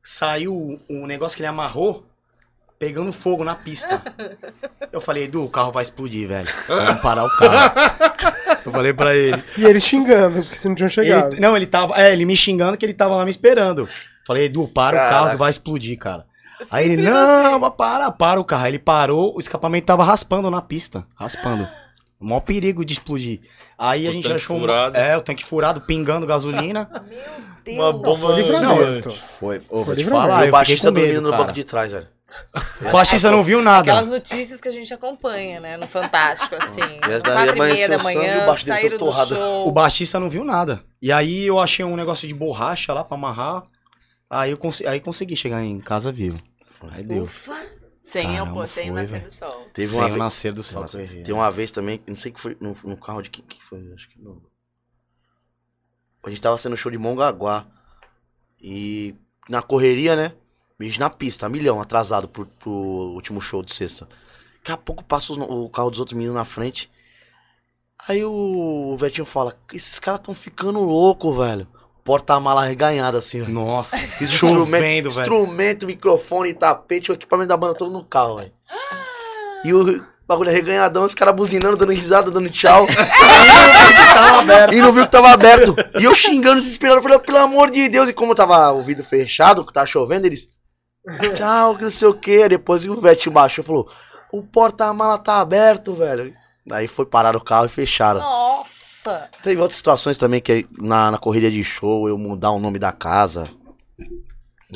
saiu 0.10 0.54
o, 0.56 0.80
o 0.90 1.06
negócio 1.06 1.36
que 1.36 1.42
ele 1.42 1.48
amarrou, 1.48 2.06
pegando 2.80 3.12
fogo 3.12 3.44
na 3.44 3.56
pista. 3.56 4.02
Eu 4.92 5.02
falei, 5.02 5.26
Edu, 5.26 5.44
o 5.44 5.50
carro 5.50 5.72
vai 5.72 5.84
explodir, 5.84 6.28
velho. 6.28 6.48
Vamos 6.68 7.02
parar 7.02 7.26
o 7.26 7.30
carro. 7.38 7.72
Eu 8.66 8.72
falei 8.72 8.94
pra 8.94 9.14
ele. 9.16 9.44
E 9.58 9.66
ele 9.66 9.80
xingando, 9.82 10.42
porque 10.42 10.56
se 10.56 10.68
não 10.70 10.76
tinham 10.76 10.90
chegado. 10.90 11.34
Ele- 11.34 11.42
não, 11.42 11.56
ele 11.58 11.66
tava, 11.68 12.00
é, 12.02 12.14
ele 12.14 12.24
me 12.26 12.38
xingando 12.38 12.78
que 12.78 12.86
ele 12.86 12.94
tava 12.94 13.16
lá 13.16 13.26
me 13.26 13.32
esperando. 13.32 13.88
Falei, 14.26 14.46
Edu, 14.46 14.68
para 14.68 14.96
o 14.96 15.00
carro 15.00 15.30
que 15.32 15.36
vai 15.38 15.52
explodir, 15.52 15.98
cara. 15.98 16.26
Aí 16.72 16.90
ele, 16.92 17.04
não, 17.04 17.60
mas 17.60 17.74
para, 17.76 18.10
para 18.12 18.40
o 18.40 18.44
carro. 18.46 18.64
Aí 18.64 18.72
ele 18.72 18.80
parou, 18.80 19.36
o 19.36 19.40
escapamento 19.40 19.86
tava 19.86 20.04
raspando 20.04 20.50
na 20.50 20.62
pista. 20.62 21.06
Raspando. 21.16 21.68
Mó 22.20 22.40
perigo 22.40 22.84
de 22.84 22.94
explodir. 22.94 23.42
Aí 23.78 24.08
O 24.08 24.10
a 24.10 24.14
gente 24.14 24.24
tanque 24.24 24.36
achou. 24.36 24.60
furado. 24.60 24.98
Um, 24.98 25.02
é, 25.02 25.18
o 25.18 25.22
tanque 25.22 25.46
furado, 25.46 25.82
pingando 25.82 26.26
gasolina. 26.26 26.90
Meu 27.08 27.20
Deus. 27.64 27.78
Uma 27.78 27.94
bomba 27.94 28.18
Foi 28.18 28.36
livramento. 28.42 29.10
Foi, 29.40 29.60
Foi 29.60 29.84
vou 29.84 29.96
te 29.96 30.06
falar. 30.06 30.44
eu 30.44 30.50
o 30.50 30.52
baixista 30.52 30.92
dormindo 30.92 31.22
no 31.22 31.32
banco 31.32 31.52
de 31.52 31.64
trás, 31.64 31.92
velho. 31.92 32.08
O 32.82 32.92
baixista 32.92 33.32
não 33.32 33.44
viu 33.44 33.62
nada. 33.62 33.92
Aquelas 33.92 34.10
notícias 34.10 34.60
que 34.62 34.68
a 34.68 34.72
gente 34.72 34.94
acompanha, 34.94 35.60
né? 35.60 35.78
No 35.78 35.88
Fantástico, 35.88 36.56
assim. 36.56 36.82
Quatro 37.24 37.56
e 37.56 37.60
meia 37.60 37.88
da 37.90 37.98
o 37.98 38.04
manhã, 38.04 38.50
o 38.50 38.58
saíram 38.58 38.98
do 38.98 39.12
show. 39.12 39.68
O 39.68 39.72
baixista 39.72 40.20
não 40.20 40.30
viu 40.30 40.44
nada. 40.44 40.82
E 41.02 41.12
aí 41.12 41.46
eu 41.46 41.60
achei 41.60 41.84
um 41.86 41.96
negócio 41.96 42.28
de 42.28 42.34
borracha 42.34 42.94
lá 42.94 43.04
pra 43.04 43.16
amarrar. 43.16 43.64
Aí 44.30 44.52
eu 44.52 44.58
cons- 44.58 44.82
aí 44.86 45.00
consegui 45.00 45.36
chegar 45.36 45.64
em 45.64 45.80
casa 45.80 46.12
vivo. 46.12 46.38
Aí 46.92 47.04
deu. 47.04 47.24
Ufa. 47.24 47.56
Sem, 48.10 48.24
eu, 48.38 48.46
Caramba, 48.46 48.62
pô, 48.62 48.68
sem 48.68 48.86
foi, 48.90 49.02
nascer 49.02 49.22
do 49.22 49.30
sol. 49.30 49.70
Teve 49.74 49.88
Sem 49.92 49.98
uma 50.00 50.06
o 50.06 50.10
vez. 50.10 50.20
nascer 50.20 50.54
do 50.54 50.64
sol. 50.64 50.86
Tem 51.26 51.34
uma 51.34 51.52
vez 51.52 51.72
também, 51.74 52.02
não 52.08 52.16
sei 52.16 52.32
que 52.32 52.40
foi 52.40 52.56
no, 52.62 52.74
no 52.86 52.96
carro 52.98 53.22
de 53.22 53.30
quem 53.30 53.44
que 53.46 53.62
foi, 53.62 53.92
acho 53.94 54.08
que 54.10 54.18
no... 54.22 54.42
A 56.24 56.30
gente 56.30 56.42
tava 56.42 56.58
sendo 56.58 56.78
show 56.78 56.90
de 56.92 56.98
Mongaguá. 56.98 57.68
E 58.62 59.14
na 59.50 59.62
correria, 59.62 60.16
né? 60.16 60.34
Bicho 60.80 61.00
na 61.00 61.10
pista, 61.10 61.50
milhão, 61.50 61.82
atrasado 61.82 62.28
pro, 62.30 62.46
pro 62.46 62.72
último 62.72 63.42
show 63.42 63.62
de 63.62 63.74
sexta. 63.74 64.08
Daqui 64.60 64.72
a 64.72 64.78
pouco 64.78 65.04
passa 65.04 65.34
os- 65.34 65.38
o 65.38 65.70
carro 65.70 65.90
dos 65.92 66.00
outros 66.00 66.16
meninos 66.16 66.36
na 66.36 66.46
frente. 66.46 66.90
Aí 68.08 68.24
o, 68.24 68.32
o 68.94 68.98
Vetinho 68.98 69.26
fala, 69.26 69.54
esses 69.74 70.00
caras 70.00 70.22
tão 70.22 70.34
ficando 70.34 70.80
louco, 70.80 71.34
velho. 71.36 71.68
Porta-mala 72.08 72.64
reganhada 72.64 73.18
assim, 73.18 73.42
velho. 73.42 73.54
Nossa, 73.54 73.98
Instrumento, 74.24 74.66
chovendo, 74.66 75.10
velho. 75.10 75.22
instrumento, 75.22 75.86
microfone, 75.86 76.54
tapete, 76.54 77.12
o 77.12 77.14
equipamento 77.14 77.50
da 77.50 77.58
banda 77.58 77.76
todo 77.76 77.92
no 77.92 78.02
carro, 78.02 78.38
velho. 78.38 78.54
E 79.66 79.74
o 79.74 80.02
bagulho 80.26 80.50
arreganhadão, 80.50 81.04
os 81.04 81.14
caras 81.14 81.36
buzinando, 81.36 81.76
dando 81.76 81.92
risada, 81.92 82.32
dando 82.32 82.50
tchau. 82.50 82.88
e 84.72 84.82
não 84.82 84.94
viu 84.94 85.04
que 85.04 85.12
tava 85.12 85.32
aberto. 85.32 85.76
E 86.00 86.06
eu 86.06 86.16
xingando, 86.16 86.62
desesperado, 86.62 87.04
falei, 87.04 87.20
pelo 87.20 87.40
amor 87.40 87.70
de 87.70 87.90
Deus. 87.90 88.08
E 88.08 88.14
como 88.14 88.34
tava 88.34 88.72
o 88.72 88.82
vidro 88.82 89.04
fechado, 89.04 89.66
que 89.66 89.74
tava 89.74 89.86
chovendo, 89.86 90.28
eles. 90.28 90.48
Tchau, 91.36 91.76
que 91.76 91.84
não 91.84 91.90
sei 91.90 92.08
o 92.08 92.14
que. 92.14 92.48
Depois 92.48 92.86
o 92.86 93.02
Vetinho 93.02 93.34
baixou 93.34 93.64
e 93.64 93.66
falou: 93.68 93.90
o 94.32 94.44
porta-mala 94.44 95.18
tá 95.18 95.42
aberto, 95.42 95.94
velho. 95.94 96.34
Aí 96.72 96.88
foi 96.88 97.06
parar 97.06 97.36
o 97.36 97.42
carro 97.42 97.66
e 97.66 97.70
fecharam. 97.70 98.20
Nossa. 98.20 99.30
Teve 99.44 99.62
outras 99.62 99.78
situações 99.78 100.18
também 100.18 100.42
que 100.42 100.68
na, 100.78 101.12
na 101.12 101.18
correria 101.18 101.50
de 101.52 101.64
show 101.64 102.08
eu 102.10 102.18
mudar 102.18 102.52
o 102.52 102.60
nome 102.60 102.78
da 102.80 102.92
casa. 102.92 103.50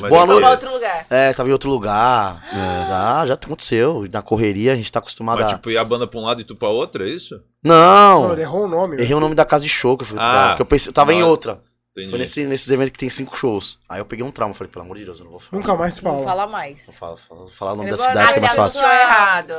Mas 0.00 0.08
Boa 0.08 0.24
noite. 0.24 0.40
pra 0.40 0.48
falei, 0.48 0.50
outro 0.50 0.72
lugar. 0.72 1.06
É, 1.10 1.32
tava 1.34 1.48
em 1.50 1.52
outro 1.52 1.68
lugar. 1.70 2.42
É, 2.50 2.86
já, 2.88 3.26
já 3.26 3.34
aconteceu. 3.34 4.06
Na 4.10 4.22
correria 4.22 4.72
a 4.72 4.74
gente 4.74 4.90
tá 4.90 5.00
acostumado 5.00 5.42
Mas 5.42 5.52
a. 5.52 5.54
tipo, 5.56 5.70
ir 5.70 5.76
a 5.76 5.84
banda 5.84 6.06
pra 6.06 6.18
um 6.18 6.24
lado 6.24 6.40
e 6.40 6.44
tu 6.44 6.56
pra 6.56 6.68
outra, 6.68 7.06
é 7.06 7.10
isso? 7.10 7.42
Não, 7.62 8.22
Não! 8.24 8.32
ele 8.32 8.40
errou 8.40 8.64
o 8.64 8.68
nome. 8.68 8.96
Errei 9.00 9.14
o 9.14 9.20
nome 9.20 9.34
da 9.34 9.44
casa 9.44 9.64
de 9.64 9.68
show 9.70 9.98
que 9.98 10.04
eu 10.04 10.08
fui 10.08 10.16
Ah, 10.18 10.54
que 10.56 10.62
eu 10.62 10.66
pensei, 10.66 10.88
eu 10.88 10.94
tava 10.94 11.12
em 11.12 11.20
não. 11.20 11.28
outra. 11.28 11.60
Entendi. 11.92 12.08
Foi 12.08 12.18
nesse, 12.18 12.46
nesses 12.46 12.70
eventos 12.70 12.92
que 12.92 12.98
tem 13.00 13.10
cinco 13.10 13.36
shows. 13.36 13.78
Aí 13.86 14.00
eu 14.00 14.06
peguei 14.06 14.24
um 14.24 14.30
trauma, 14.30 14.54
falei, 14.54 14.72
pelo 14.72 14.82
amor 14.86 14.96
de 14.96 15.04
Deus, 15.04 15.18
eu 15.18 15.24
não 15.26 15.32
vou 15.32 15.40
falar. 15.40 15.60
Nunca 15.60 15.74
mais 15.74 16.00
Não 16.00 16.10
fala. 16.14 16.24
fala 16.24 16.46
mais. 16.46 16.86
Vou 16.86 16.94
falar, 16.94 17.16
falar, 17.18 17.46
falar 17.48 17.72
o 17.72 17.76
nome 17.76 17.90
Ele 17.90 17.96
da 17.98 18.02
cidade 18.08 18.32
que 18.32 18.38
é 18.38 18.40
mais 18.40 18.52
Ah, 18.52 18.56
fácil. 18.56 18.80
errado. 18.82 19.54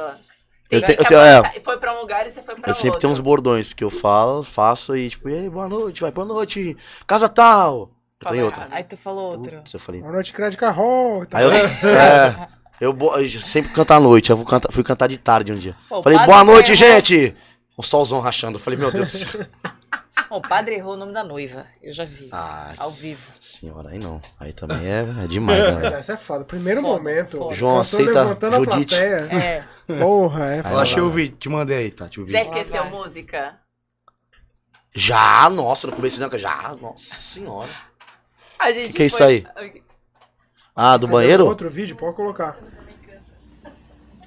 Eu 0.73 0.95
eu 0.97 1.05
sei, 1.05 1.17
é. 1.17 1.61
Foi 1.63 1.77
pra 1.77 1.93
um 1.95 2.01
lugar 2.01 2.25
e 2.25 2.31
você 2.31 2.41
foi 2.41 2.55
pra 2.55 2.63
Eu 2.65 2.69
outro. 2.69 2.75
sempre 2.75 2.99
tenho 2.99 3.11
uns 3.13 3.19
bordões 3.19 3.73
que 3.73 3.83
eu 3.83 3.89
falo, 3.89 4.43
faço 4.43 4.95
e 4.97 5.09
tipo, 5.09 5.29
e 5.29 5.33
aí, 5.33 5.49
boa 5.49 5.67
noite, 5.69 6.01
vai, 6.01 6.11
boa 6.11 6.25
noite, 6.27 6.75
casa 7.07 7.27
tal. 7.29 7.91
Eu 8.21 8.27
tô 8.29 8.35
em 8.35 8.43
outra. 8.43 8.67
Aí 8.71 8.83
tu 8.83 8.95
falou 8.95 9.31
outro. 9.33 9.57
Putz, 9.57 9.73
eu 9.73 9.79
falei. 9.79 10.01
Boa 10.01 10.13
noite, 10.13 10.31
crédito 10.33 10.59
carro. 10.59 11.25
Tá 11.29 11.39
Aí 11.39 11.45
eu, 11.45 11.51
é, 11.89 12.47
eu, 12.79 12.97
eu 13.17 13.29
sempre 13.41 13.71
canto 13.73 13.91
à 13.91 13.99
noite, 13.99 14.29
eu 14.29 14.37
vou 14.37 14.45
cantar- 14.45 14.71
fui 14.71 14.83
cantar 14.83 15.07
de 15.07 15.17
tarde 15.17 15.51
um 15.51 15.55
dia. 15.55 15.75
Pô, 15.89 15.99
o 15.99 16.03
falei, 16.03 16.17
boa 16.19 16.43
noite, 16.43 16.71
errou. 16.71 16.75
gente! 16.95 17.35
Um 17.77 17.83
solzão 17.83 18.19
rachando. 18.19 18.57
Eu 18.57 18.61
falei, 18.61 18.77
meu 18.79 18.91
Deus. 18.91 19.11
do 19.11 19.17
céu. 19.29 19.45
Ó, 20.29 20.37
O 20.37 20.41
padre 20.41 20.75
errou 20.75 20.93
o 20.93 20.97
nome 20.97 21.11
da 21.11 21.23
noiva. 21.23 21.65
Eu 21.81 21.91
já 21.91 22.05
vi 22.05 22.25
isso. 22.25 22.35
Ah, 22.35 22.71
ao 22.77 22.89
vivo. 22.89 23.33
Senhora, 23.41 23.89
aí 23.89 23.97
não. 23.99 24.21
Aí 24.39 24.53
também 24.53 24.85
é, 24.85 25.05
é 25.23 25.27
demais, 25.27 25.65
né? 25.65 25.79
Mas 25.83 25.93
essa 25.93 26.13
é 26.13 26.17
foda. 26.17 26.45
Primeiro 26.45 26.81
Foda, 26.81 26.93
momento. 26.93 27.37
foda. 27.39 27.55
João, 27.55 27.79
aceita 27.81 28.11
levantando 28.21 28.55
a 28.55 28.59
Judite? 28.59 28.95
plateia. 28.95 29.15
É. 29.35 29.63
Porra, 29.87 30.45
é 30.45 30.61
Aí 30.63 30.71
Eu 30.73 30.79
achei 30.79 31.01
o 31.01 31.09
vídeo, 31.09 31.35
te 31.37 31.49
mandei 31.49 31.77
aí, 31.77 31.91
tá? 31.91 32.07
Te 32.09 32.23
Já 32.29 32.41
esqueceu 32.41 32.85
música? 32.85 33.59
Já, 34.95 35.49
nossa, 35.49 35.87
no 35.87 35.93
começo 35.93 36.19
não, 36.21 36.29
já, 36.37 36.75
nossa 36.79 37.15
senhora. 37.15 37.69
A 38.59 38.71
gente 38.71 38.89
Que 38.91 38.93
que 38.97 39.03
é 39.03 39.05
isso 39.07 39.17
foi- 39.17 39.45
Ah, 40.75 40.95
do 40.97 41.07
Você 41.07 41.11
banheiro? 41.11 41.45
Outro 41.45 41.69
vídeo, 41.69 41.95
pode 41.95 42.15
colocar. 42.15 42.57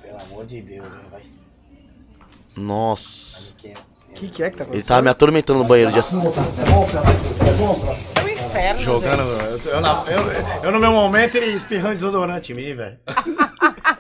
Pelo 0.02 0.20
amor 0.20 0.44
de 0.46 0.60
Deus, 0.62 0.86
hein, 0.86 1.00
vai. 1.10 1.22
Nossa. 2.56 3.52
O 3.52 4.14
que, 4.18 4.28
que 4.28 4.42
é 4.42 4.50
que 4.50 4.56
tá 4.56 4.62
Ele 4.64 4.70
acontecendo? 4.70 4.86
tava 4.88 5.02
me 5.02 5.10
atormentando 5.10 5.58
no 5.60 5.64
banheiro 5.66 5.92
de 5.92 5.98
assim. 5.98 6.18
Isso 8.00 8.18
é 8.18 8.22
um 8.22 8.28
inferno, 8.28 8.82
Jogando. 8.82 9.24
gente. 9.26 9.66
Eu, 9.68 9.72
eu, 9.74 9.80
na- 9.80 10.04
eu- 10.08 10.64
eu 10.64 10.72
no 10.72 10.80
meu 10.80 10.90
momento 10.90 11.36
ele 11.36 11.46
espirrando 11.54 11.96
desodorante 11.96 12.52
em 12.52 12.54
mim, 12.56 12.74
velho. 12.74 12.98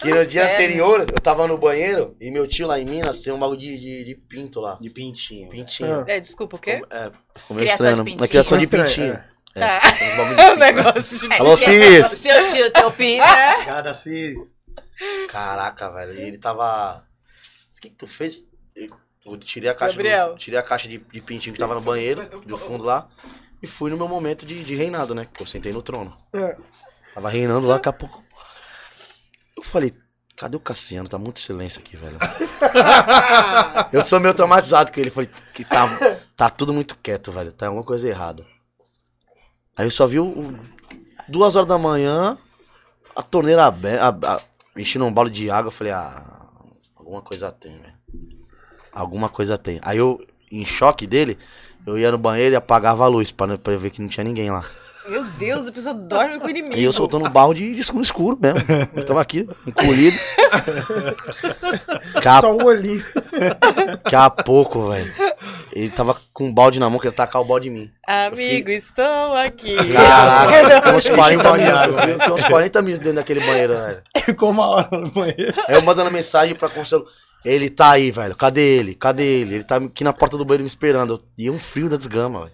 Que 0.00 0.10
no 0.10 0.24
dia 0.26 0.42
Sério? 0.42 0.54
anterior 0.54 1.00
eu 1.00 1.20
tava 1.20 1.46
no 1.48 1.58
banheiro 1.58 2.16
e 2.20 2.30
meu 2.30 2.46
tio 2.46 2.66
lá 2.66 2.78
em 2.78 2.84
Minas 2.84 3.20
tem 3.20 3.32
um 3.32 3.38
bagulho 3.38 3.58
de, 3.58 3.78
de, 3.78 4.04
de 4.04 4.14
pinto 4.14 4.60
lá. 4.60 4.78
De 4.80 4.88
pintinho. 4.90 5.48
Pintinho. 5.50 6.04
É, 6.06 6.20
desculpa, 6.20 6.56
o 6.56 6.58
quê? 6.58 6.82
É, 6.90 7.10
ficou 7.36 7.56
meio 7.56 7.66
Criação 7.68 7.86
estranho. 7.86 7.94
de 7.94 7.98
Na 7.98 8.04
pintinho. 8.04 8.28
criação 8.28 8.58
de 8.58 8.66
pintinho. 8.68 8.86
estranho, 8.86 9.24
É, 9.56 9.60
Tá. 9.60 9.78
de 9.90 10.04
É 10.04 10.22
um 10.22 10.28
pinto. 10.36 10.56
negócio 10.60 11.18
de... 11.28 11.34
É, 11.34 11.38
Alô, 11.38 11.56
Cis! 11.56 12.06
Seu 12.06 12.44
tio, 12.52 12.72
teu 12.72 12.90
pi, 12.92 13.18
né? 13.18 13.64
Cada 13.64 13.92
cis. 13.94 14.36
Caraca, 15.28 15.90
velho. 15.90 16.12
E 16.14 16.22
ele 16.22 16.38
tava. 16.38 17.04
O 17.76 17.80
que, 17.80 17.90
que 17.90 17.96
tu 17.96 18.06
fez? 18.06 18.44
Eu 19.24 19.36
tirei 19.36 19.68
a 19.70 19.74
caixa. 19.74 19.92
do- 19.94 19.96
Gabriel. 19.98 20.34
tirei 20.36 20.58
a 20.58 20.62
caixa 20.62 20.88
de, 20.88 20.98
de 20.98 21.20
pintinho 21.20 21.52
que 21.52 21.58
tava 21.60 21.74
no 21.74 21.80
banheiro, 21.80 22.28
do 22.46 22.56
fundo 22.56 22.84
lá. 22.84 23.08
E 23.62 23.66
fui 23.66 23.90
no 23.90 23.96
meu 23.96 24.08
momento 24.08 24.46
de, 24.46 24.62
de 24.62 24.74
reinado, 24.74 25.14
né? 25.14 25.26
Que 25.32 25.42
eu 25.42 25.46
sentei 25.46 25.72
no 25.72 25.82
trono. 25.82 26.16
É. 26.32 26.56
Tava 27.14 27.28
reinando 27.28 27.66
lá, 27.66 27.74
daqui 27.74 27.88
a 27.88 27.92
pouco. 27.92 28.24
Eu 29.58 29.62
falei, 29.64 29.92
cadê 30.36 30.56
o 30.56 30.60
Cassiano? 30.60 31.08
Tá 31.08 31.18
muito 31.18 31.40
silêncio 31.40 31.80
aqui, 31.80 31.96
velho. 31.96 32.16
eu 33.92 34.04
sou 34.04 34.20
meio 34.20 34.32
traumatizado 34.34 34.92
com 34.92 35.00
ele. 35.00 35.10
Falei, 35.10 35.28
que 35.54 35.64
tá, 35.64 35.88
tá 36.36 36.48
tudo 36.48 36.72
muito 36.72 36.96
quieto, 37.02 37.32
velho. 37.32 37.52
Tá 37.52 37.66
alguma 37.66 37.84
coisa 37.84 38.08
errada. 38.08 38.46
Aí 39.76 39.86
eu 39.86 39.90
só 39.90 40.06
vi 40.06 40.18
o, 40.20 40.26
o- 40.26 40.58
duas 41.28 41.56
horas 41.56 41.68
da 41.68 41.76
manhã, 41.78 42.38
a 43.14 43.22
torneira 43.22 43.66
aberta, 43.66 44.42
enchendo 44.76 45.04
um 45.04 45.12
balde 45.12 45.32
de 45.32 45.50
água. 45.50 45.68
Eu 45.68 45.72
falei, 45.72 45.92
ah, 45.92 46.48
alguma 46.96 47.20
coisa 47.20 47.50
tem, 47.50 47.78
velho. 47.78 47.98
Alguma 48.92 49.28
coisa 49.28 49.58
tem. 49.58 49.78
Aí 49.82 49.98
eu, 49.98 50.24
em 50.50 50.64
choque 50.64 51.06
dele, 51.06 51.36
eu 51.86 51.98
ia 51.98 52.10
no 52.12 52.18
banheiro 52.18 52.54
e 52.54 52.56
apagava 52.56 53.04
a 53.04 53.08
luz 53.08 53.30
pra, 53.32 53.58
pra 53.58 53.76
ver 53.76 53.90
que 53.90 54.00
não 54.00 54.08
tinha 54.08 54.24
ninguém 54.24 54.50
lá. 54.50 54.64
Meu 55.08 55.24
Deus, 55.24 55.66
a 55.68 55.72
pessoa 55.72 55.94
dorme 55.94 56.38
com 56.38 56.46
o 56.46 56.50
inimigo. 56.50 56.76
E 56.76 56.84
eu 56.84 56.92
soltando 56.92 57.24
um 57.26 57.30
balde 57.30 57.74
de 57.74 57.80
escuro 57.80 58.02
escuro 58.02 58.38
mesmo. 58.40 58.60
Eu 58.94 59.04
tava 59.04 59.20
aqui, 59.20 59.48
encolhido. 59.66 60.16
A, 62.24 62.40
Só 62.40 62.54
um 62.54 62.64
olhinho. 62.64 63.04
daqui 64.04 64.14
a 64.16 64.28
pouco, 64.30 64.88
velho. 64.90 65.12
Ele 65.72 65.90
tava 65.90 66.16
com 66.32 66.44
um 66.46 66.52
balde 66.52 66.78
na 66.78 66.88
mão, 66.90 66.98
queria 66.98 67.12
tacar 67.16 67.40
o 67.40 67.44
balde 67.44 67.68
em 67.68 67.72
mim. 67.72 67.90
Amigo, 68.06 68.70
estou 68.70 69.34
aqui. 69.34 69.76
Caraca, 69.92 70.80
tem 70.82 70.94
uns 70.94 71.08
40 71.10 71.52
minutos. 71.52 72.18
Tem 72.24 72.32
uns 72.32 72.44
40 72.44 72.82
minutos 72.82 73.04
dentro 73.04 73.16
daquele 73.16 73.40
banheiro, 73.40 73.74
velho. 73.74 74.02
Ficou 74.24 74.50
uma 74.50 74.66
hora 74.68 74.88
no 74.92 75.10
banheiro. 75.10 75.54
Aí 75.66 75.74
eu 75.74 75.82
mandando 75.82 76.10
mensagem 76.10 76.54
pra 76.54 76.68
Conselho. 76.68 77.06
Ele 77.44 77.70
tá 77.70 77.92
aí, 77.92 78.10
velho. 78.10 78.34
Cadê 78.36 78.60
ele? 78.78 78.94
Cadê 78.94 79.22
ele? 79.40 79.54
Ele 79.56 79.64
tá 79.64 79.76
aqui 79.76 80.02
na 80.02 80.12
porta 80.12 80.36
do 80.36 80.44
banheiro 80.44 80.64
me 80.64 80.68
esperando. 80.68 81.22
E 81.36 81.48
um 81.48 81.58
frio 81.58 81.88
da 81.88 81.96
desgrama, 81.96 82.40
velho. 82.46 82.52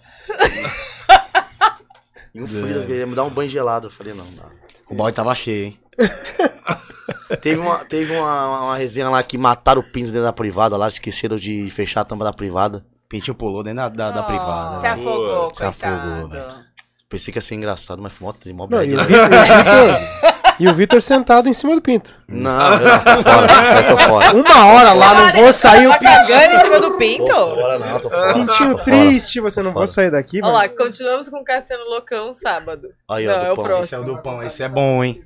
E 2.35 2.41
um 2.43 2.47
frio 2.47 2.61
da 2.61 2.67
desgrama. 2.67 2.91
Ele 2.91 2.99
ia 2.99 3.07
me 3.07 3.15
dar 3.15 3.23
um 3.23 3.29
banho 3.31 3.49
gelado. 3.49 3.87
Eu 3.87 3.91
falei, 3.91 4.13
não, 4.13 4.25
não. 4.25 4.51
O 4.89 4.93
balde 4.93 5.15
tava 5.15 5.33
cheio, 5.33 5.67
hein? 5.67 5.79
Teve 7.41 7.59
uma, 7.59 7.83
teve 7.85 8.15
uma, 8.15 8.65
uma, 8.65 8.77
resenha 8.77 9.09
lá 9.09 9.21
que 9.23 9.37
mataram 9.37 9.81
o 9.81 9.83
Pins 9.83 10.11
dentro 10.11 10.23
da 10.25 10.33
privada 10.33 10.77
lá, 10.77 10.87
esqueceram 10.87 11.37
de 11.37 11.69
fechar 11.71 12.01
a 12.01 12.05
tampa 12.05 12.23
da 12.23 12.33
privada. 12.33 12.85
Pintinho 13.09 13.35
pulou 13.35 13.63
dentro 13.63 13.77
da, 13.77 13.89
da, 13.89 14.11
da 14.11 14.21
Oh, 14.21 14.25
privada. 14.25 14.75
Se 14.77 14.83
né? 14.83 14.89
afogou, 14.89 15.55
Se 15.55 15.63
afogou, 15.63 16.29
coitado. 16.29 16.65
Pensei 17.09 17.31
que 17.31 17.37
ia 17.37 17.41
ser 17.41 17.55
engraçado, 17.55 18.01
mas 18.01 18.13
foi 18.13 18.27
mó, 18.27 18.33
mó 18.53 18.67
Não, 18.69 18.77
bad, 18.79 18.91
e 18.91 18.93
o 18.93 18.97
né? 18.97 19.03
Vitor- 19.03 20.34
e 20.59 20.67
o 20.67 20.73
Vitor- 20.73 20.97
o 20.97 21.01
sentado 21.01 21.47
em 21.49 21.53
cima 21.53 21.75
do 21.75 21.81
pinto. 21.81 22.13
Não, 22.27 22.73
eu 22.73 22.79
não, 22.87 22.99
tô 22.99 23.23
fora, 23.23 23.47
aí 23.77 23.83
tô 23.83 23.97
fora. 23.97 24.35
Uma 24.35 24.65
hora 24.67 24.93
lá, 24.93 25.13
não 25.33 25.41
vou 25.43 25.53
sair 25.53 25.87
o 25.87 25.91
Tá 25.91 25.97
pinto. 25.99 26.11
cagando 26.11 26.53
em 26.55 26.63
cima 26.63 26.79
do 26.79 26.91
Tô 26.91 26.97
pinto? 26.97 27.25
fora, 27.33 27.79
não, 27.79 27.99
tô 27.99 28.09
fora. 28.09 28.33
Pintinho 28.33 28.71
tô 28.71 28.77
fora. 28.77 28.83
triste, 28.83 29.39
você 29.39 29.61
não 29.61 29.71
Tô 29.71 29.75
fora. 29.79 29.87
sair 29.87 30.11
daqui, 30.11 30.37
Olha 30.43 30.51
mano. 30.53 30.57
lá, 30.63 30.69
continuamos 30.69 31.29
com 31.29 31.37
o 31.37 31.43
Cassiano 31.43 31.83
Loucão 31.89 32.33
sábado. 32.33 32.89
Aí, 33.09 33.27
ó, 33.27 33.37
Não, 33.37 33.45
é 33.45 33.51
o 33.51 33.55
pão. 33.55 33.63
próximo. 33.65 33.85
Esse 33.85 33.95
é 33.95 33.99
o 33.99 34.03
do 34.03 34.17
pão, 34.21 34.43
esse 34.43 34.63
é 34.63 34.69
bom, 34.69 35.03
hein? 35.03 35.21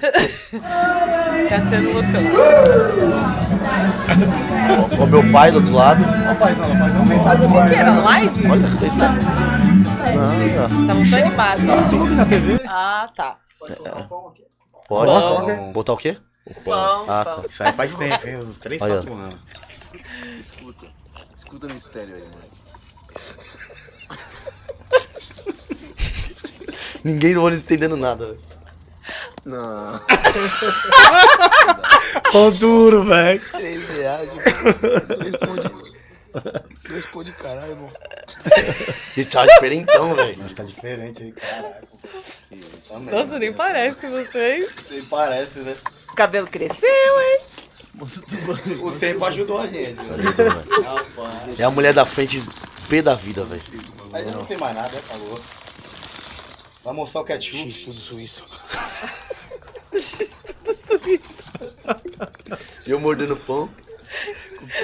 Cassiano 1.48 1.92
Loucão. 1.92 2.22
Ó, 5.00 5.06
meu 5.06 5.32
pai 5.32 5.50
do 5.52 5.58
outro 5.58 5.74
lado. 5.74 6.04
Ó, 6.04 6.34
paizão, 6.34 6.78
paizão. 6.78 7.04
Mas 7.04 7.40
o 7.42 7.48
que 7.48 7.68
que 7.70 7.74
era? 7.80 7.92
Live? 8.00 8.50
Olha, 8.50 8.66
ele 8.82 8.98
tá. 8.98 9.14
Estavam 10.80 11.08
tão 11.10 11.18
animados. 11.18 11.64
na 12.16 12.24
TV? 12.24 12.60
Ah, 12.66 13.06
tá. 13.14 13.36
Pode. 13.60 13.76
Pão. 14.88 15.72
Botar 15.72 15.92
o 15.92 15.96
quê? 15.96 16.16
Pão, 16.64 17.04
Ah, 17.08 17.24
pão. 17.24 17.42
tá. 17.42 17.48
Isso 17.48 17.62
aí 17.62 17.72
faz 17.72 17.94
tempo, 17.94 18.26
hein? 18.26 18.36
Uns 18.38 18.58
3, 18.58 18.82
Aí, 18.82 18.90
ó. 18.90 18.94
4 18.96 19.14
anos. 19.14 19.36
Escuta. 20.38 20.86
Escuta 21.36 21.68
no 21.68 21.76
estéreo 21.76 22.16
aí, 22.16 22.22
mano. 22.22 22.50
Ninguém 27.04 27.34
no 27.34 27.44
ônibus 27.44 27.64
entendendo 27.64 27.96
nada. 27.96 28.26
velho. 28.26 28.40
Não. 29.44 30.00
Pão 32.32 32.50
duro, 32.52 33.04
velho. 33.04 33.40
3 33.52 33.88
reais. 33.90 34.30
Dois 35.18 35.36
pão 35.36 35.54
de. 35.56 35.89
Dois 36.88 37.06
pão 37.06 37.22
de 37.22 37.32
caralho, 37.32 37.72
irmão. 37.72 37.92
Ele 39.16 39.26
tá 39.26 39.46
diferentão, 39.46 40.14
velho. 40.14 40.38
Nossa, 40.38 40.54
tá 40.54 40.62
diferente 40.64 41.22
aí, 41.22 41.32
caraca. 41.32 41.88
Também. 42.88 43.14
Nossa, 43.14 43.38
nem 43.38 43.52
parece 43.52 44.06
vocês. 44.06 44.70
Nem 44.90 45.02
parece, 45.02 45.58
né? 45.60 45.76
O 46.10 46.14
cabelo 46.14 46.46
cresceu, 46.46 47.20
hein? 47.20 47.40
O 48.82 48.92
tempo 48.92 49.24
ajudou 49.26 49.60
a 49.60 49.66
gente. 49.66 49.98
É 51.58 51.64
a 51.64 51.70
mulher 51.70 51.92
da 51.92 52.06
frente 52.06 52.42
pé 52.88 53.02
da 53.02 53.14
vida, 53.14 53.44
velho. 53.44 53.62
Mas 54.10 54.26
não 54.34 54.44
tem 54.44 54.58
mais 54.58 54.74
nada, 54.74 54.88
né? 54.88 55.00
Falou. 55.02 55.40
Vai 56.82 56.94
mostrar 56.94 57.20
o 57.20 57.24
ketchup. 57.24 57.70
X 57.70 57.84
tudo 57.84 57.94
suíço. 57.94 58.64
Tudo 59.90 60.74
suíço. 60.74 61.44
Eu 62.86 62.98
mordendo 62.98 63.36
pão. 63.36 63.68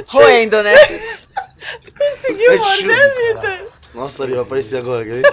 Roendo, 0.06 0.62
né? 0.62 0.74
Conseguiu 1.98 2.52
É 2.52 2.56
morder, 2.56 2.76
chulo, 2.76 3.42
Vitor? 3.42 3.72
Nossa, 3.94 4.24
ali 4.24 4.32
vai 4.34 4.42
aparecer 4.42 4.78
agora. 4.78 5.04
quer 5.04 5.22
ver? 5.22 5.26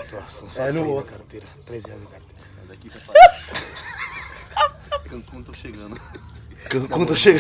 É 0.58 0.72
no. 0.72 1.04
Carteira. 1.04 1.46
3 1.66 1.86
reais 1.86 2.08
carteira. 2.08 2.44
Daqui 2.68 2.90
pra 2.90 3.00
fora. 3.02 3.20
Cancún, 5.10 5.44
tô 5.44 5.54
chegando. 5.54 6.00
Quando 6.90 7.10
eu 7.12 7.16
chego. 7.16 7.40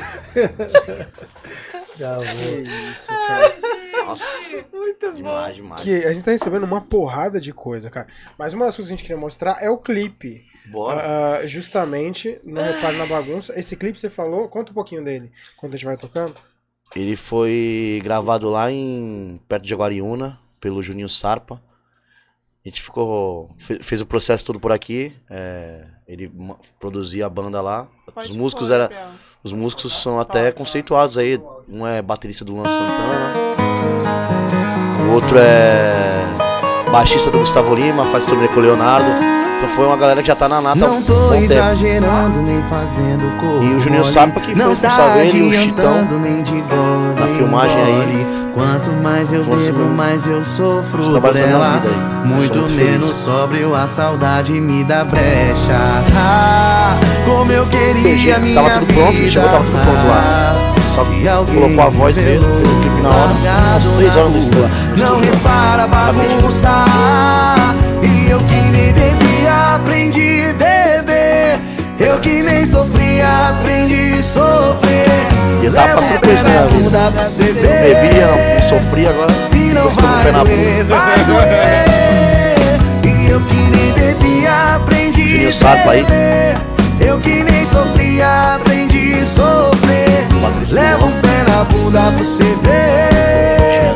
Isso, 2.93 3.08
cara. 3.08 3.54
Nossa, 4.06 4.66
Muito 4.74 5.08
bom. 5.08 5.14
demais, 5.14 5.56
demais. 5.56 5.82
Que 5.82 6.06
a 6.06 6.12
gente 6.12 6.24
tá 6.26 6.32
recebendo 6.32 6.64
uma 6.64 6.82
porrada 6.82 7.39
de 7.39 7.54
coisa, 7.54 7.89
cara. 7.89 8.08
Mas 8.38 8.54
uma 8.54 8.66
das 8.66 8.76
coisas 8.76 8.89
que 8.89 8.93
a 8.93 8.97
gente 8.97 9.06
queria 9.06 9.20
mostrar 9.20 9.58
é 9.62 9.70
o 9.70 9.78
clipe. 9.78 10.45
Bora. 10.66 11.39
Ah, 11.39 11.47
justamente, 11.47 12.39
no 12.43 12.62
Repare 12.62 12.97
na 12.97 13.06
Bagunça. 13.06 13.58
Esse 13.58 13.76
clipe 13.76 13.99
você 13.99 14.10
falou, 14.10 14.47
conta 14.49 14.72
um 14.72 14.76
pouquinho 14.76 15.04
dele, 15.04 15.32
quando 15.58 15.74
a 15.74 15.78
gente 15.78 15.86
vai 15.86 15.97
tocando. 15.97 16.36
Ele 16.96 17.16
foi 17.16 18.00
gravado 18.04 18.50
lá 18.50 18.72
em 18.72 19.40
perto 19.48 19.64
de 19.64 19.70
Jaguariúna, 19.70 20.40
pelo 20.60 20.82
Juninho 20.84 21.10
Sarpa. 21.10 21.62
A 22.66 22.70
gente 22.70 22.82
ficou. 22.82 23.50
fe- 23.58 23.82
fez 23.82 24.00
o 24.02 24.06
processo 24.06 24.46
todo 24.46 24.60
por 24.60 24.72
aqui. 24.72 25.14
é, 25.30 25.86
ele 26.08 26.32
produzia 26.80 27.26
a 27.26 27.30
banda 27.30 27.62
lá. 27.62 27.88
Os 28.16 28.30
músicos 28.30 28.70
era, 28.70 28.90
Os 29.44 29.52
músicos 29.52 30.02
são 30.02 30.20
até 30.20 30.52
conceituados 30.52 31.18
aí. 31.18 31.42
Um 31.68 31.86
é 31.88 32.02
baterista 32.02 32.46
do 32.46 32.54
Luan 32.54 32.64
Santana. 32.66 33.34
O 35.10 35.14
outro 35.14 35.38
é. 35.38 36.43
Baixista 36.94 37.32
do 37.32 37.39
Gustavo 37.39 37.74
Lima, 37.74 38.06
faz 38.06 38.24
turnê 38.24 38.48
com 38.50 38.60
o 38.60 38.64
Leonardo. 38.64 39.10
Então 39.58 39.70
foi 39.76 39.88
uma 39.88 39.98
galera 39.98 40.22
que 40.22 40.28
já 40.28 40.36
tá 40.36 40.48
na 40.48 40.62
nata 40.62 40.78
Não 40.78 40.98
um 40.98 41.02
tô 41.02 41.30
tempo. 41.32 41.46
exagerando 41.52 42.39
nem 42.44 42.62
fazendo 42.64 43.39
corpo 43.39 43.64
E 43.64 43.74
o 43.76 43.82
Juninho. 43.82 44.06
Sapa 44.06 44.39
que 44.39 44.54
com 44.54 44.70
o 44.72 44.76
tá 44.76 44.89
Saveiro 44.91 45.36
e 45.38 45.50
o 45.50 45.54
Chitão 45.54 45.91
adiantando 46.02 46.20
nem 46.20 46.44
de 46.44 46.52
gole 46.52 47.20
na 47.20 47.28
em 47.30 47.36
filmagem 47.36 47.82
aí. 47.82 48.28
Quanto 48.54 48.91
mais 49.02 49.34
eu 49.34 49.44
Fosse 49.44 49.72
bebo, 49.72 49.86
um- 49.86 49.96
mais 49.96 50.28
eu 50.28 50.44
sofro 50.46 51.02
dela. 51.34 51.80
vida 51.82 51.89
Muito 52.26 52.72
menos 52.76 53.16
sóbrio, 53.16 53.74
a 53.74 53.88
saudade 53.88 54.52
me 54.52 54.84
dá 54.84 55.04
brecha. 55.04 56.04
Ah, 56.16 56.96
como 57.26 57.52
eu 57.52 57.66
queria 57.66 58.04
Perdi, 58.04 58.39
minha 58.39 58.62
tava 58.62 58.80
tudo 58.82 58.94
pronto, 58.94 59.14
ele 59.18 59.32
chegou, 59.32 59.50
tava 59.50 59.64
tudo 59.64 59.80
pronto 59.84 60.08
lá. 60.08 60.72
Só 60.94 61.04
colocou 61.46 61.84
a 61.86 61.89
voz 61.89 62.18
mesmo, 62.20 62.48
fez 62.58 62.70
o 62.70 62.76
clipe 62.82 63.02
na 63.02 63.10
hora, 63.10 63.18
largado 63.26 63.91
três 63.98 64.16
horas 64.16 64.30
rua. 64.30 64.39
estúdio. 64.39 64.70
Não 64.98 65.20
repara 65.20 65.88
bagunça 65.88 66.86
E 68.04 68.30
eu 68.30 68.38
que 68.38 68.56
nem 68.56 68.94
devia 68.94 69.76
aprendi 69.76 70.46
a 70.50 70.54
beber 70.54 71.60
Eu 72.00 72.20
que 72.20 72.44
nem 72.44 72.64
sofria 72.64 73.50
aprendi 73.50 74.20
a 74.20 74.22
sofrer 74.22 75.64
E 75.64 75.66
eu 75.66 75.74
tava 75.74 75.96
passando 75.96 76.20
por 76.20 76.32
isso, 76.32 76.46
na 76.46 76.52
né, 76.52 76.68
vida? 76.68 77.10
ver. 77.38 77.96
bebia, 77.96 78.28
não, 78.28 78.38
não 78.54 78.62
sofria, 78.62 79.10
agora 79.10 79.34
Se 79.48 79.56
não 79.56 79.84
gostou 79.86 80.04
do 80.04 80.14
vai 80.14 80.24
pé 80.24 80.32
na 80.32 80.44
bunda. 80.46 80.96
E 83.04 83.32
eu 83.32 83.41
que 83.41 83.56
nem 83.56 83.91
bebia 83.94 84.76
aprendi 84.76 85.50
a 85.64 85.86
beber 85.86 86.54
Eu 87.00 87.20
que 87.20 87.44
nem 87.44 87.66
sofria 87.66 88.56
aprendi 88.58 89.16
a 89.20 89.26
sofrer 89.26 90.03
Leva 90.71 91.05
um 91.05 91.21
pé 91.21 91.43
na 91.47 91.63
bunda 91.65 91.99
pra 91.99 92.11
você 92.11 92.43
ver 92.63 93.93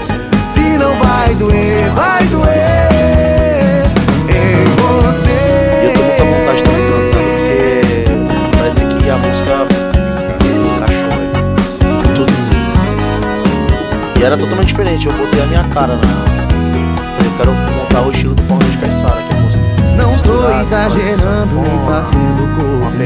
Se 0.54 0.78
não 0.78 0.94
vai 1.00 1.34
doer, 1.36 1.90
vai 1.92 2.24
doer 2.26 3.84
Em 4.30 4.66
você 4.76 5.38
eu 5.84 5.94
tô 5.94 6.02
muita 6.04 6.24
vontade 6.24 6.62
também 6.64 6.84
cantando, 6.90 7.38
porque 7.38 8.58
parece 8.58 8.82
que 8.82 9.10
a 9.10 9.18
música 9.18 9.54
encaixou 10.74 11.12
aí. 11.12 11.28
Tudo. 12.16 12.34
E 14.20 14.24
era 14.24 14.38
totalmente 14.38 14.68
diferente, 14.68 15.08
eu 15.08 15.14
botei 15.14 15.42
a 15.42 15.46
minha 15.46 15.64
cara 15.66 15.96
na. 15.96 16.28
Eu 17.24 17.32
quero 17.38 17.52
montar 17.54 18.02
o 18.02 18.12
estilo 18.12 18.36
do 18.36 18.44
Paulo 18.44 18.64
Não 19.98 20.16
tô 20.18 20.50
exagerando 20.62 21.56
nem 21.56 21.80
fazendo 21.86 22.56
corpo 22.56 22.98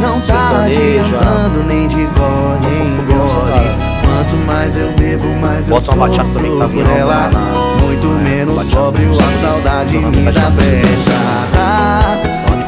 Não 0.00 0.20
tá 0.20 0.64
adiantando 0.64 1.62
nem 1.66 1.88
de 1.88 2.04
gole 2.04 2.66
em 2.82 2.96
gole. 3.06 3.86
Quanto 4.02 4.36
mais 4.46 4.76
eu 4.76 4.90
bebo, 4.92 5.28
mais 5.40 5.68
eu 5.68 5.74
Bota 5.74 5.94
bachata 5.94 6.24
sofro 6.24 6.34
também 6.34 6.58
tá 6.58 6.68
por 6.68 6.98
ela. 6.98 7.30
Muito 7.80 8.06
menos 8.06 8.54
bachata. 8.56 8.74
sóbrio, 8.74 9.12
a 9.12 9.32
saudade 9.40 9.98
me 9.98 10.32
dá 10.32 10.50
brecha 10.50 11.16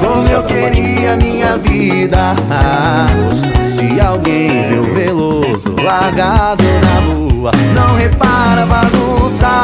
Como 0.01 0.29
eu 0.29 0.43
queria 0.45 1.17
minha 1.17 1.59
vida. 1.59 2.35
Se 3.79 4.01
alguém 4.01 4.77
o 4.79 4.95
Veloso 4.95 5.75
largado 5.85 6.65
na 6.65 7.01
rua 7.01 7.53
Não 7.75 7.95
repara 7.97 8.67
bagunça 8.67 9.63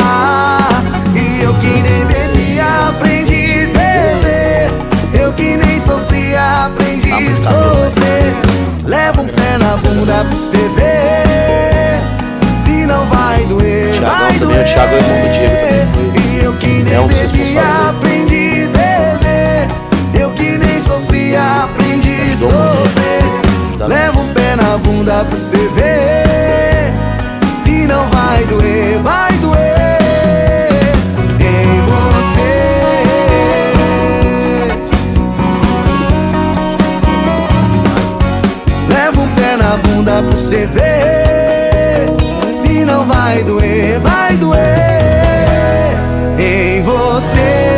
E 1.14 1.42
eu 1.42 1.52
que 1.54 1.66
nem 1.66 2.04
bebia 2.06 2.88
aprendi 2.90 3.33
que 5.36 5.56
nem 5.56 5.80
sofria 5.80 6.66
aprendi 6.66 7.08
Tá 7.10 7.16
a 7.16 7.20
cabelo, 7.20 7.90
sofrer. 7.90 8.34
Leva 8.86 9.20
um 9.22 9.26
pé 9.28 9.58
na 9.58 9.76
bunda 9.76 10.12
pra 10.12 10.22
você 10.24 10.56
ver 10.76 12.00
Se 12.64 12.86
não 12.86 13.06
vai 13.06 13.44
doer, 13.46 13.90
Thiagão 13.92 14.10
vai 14.10 14.32
também, 14.32 14.36
o 14.36 14.40
doer. 14.40 14.64
Thiago, 14.74 14.94
irmão 14.96 15.20
do 15.20 15.32
Diego, 15.32 15.56
também. 15.60 16.12
Foi- 16.12 16.22
E 16.22 16.44
eu 16.44 16.52
que 16.54 16.66
nem 16.66 16.94
é 16.94 17.00
um 17.00 17.06
responsáveis. 17.06 17.88
aprendi 17.88 18.64
a 18.64 19.16
beber. 19.18 20.20
Eu 20.20 20.30
que 20.30 20.58
nem 20.58 20.80
sofria 20.80 21.64
aprendi 21.64 22.14
a 22.32 22.36
sofrer. 22.36 23.88
Leva 23.88 24.20
um 24.20 24.32
pé 24.32 24.56
na 24.56 24.78
bunda 24.78 25.24
pra 25.28 25.36
você 25.38 25.56
ver 25.74 26.92
Se 27.64 27.86
não 27.86 28.08
vai 28.08 28.44
doer, 28.44 28.98
vai 29.02 29.32
doer 29.34 29.93
na 39.74 39.76
bunda 39.76 40.22
pra 40.22 40.30
você 40.30 40.66
ver 40.66 42.06
Se 42.54 42.84
não 42.84 43.04
vai 43.06 43.42
doer, 43.42 43.98
vai 44.00 44.36
doer 44.36 44.58
Em 46.38 46.82
você 46.82 47.74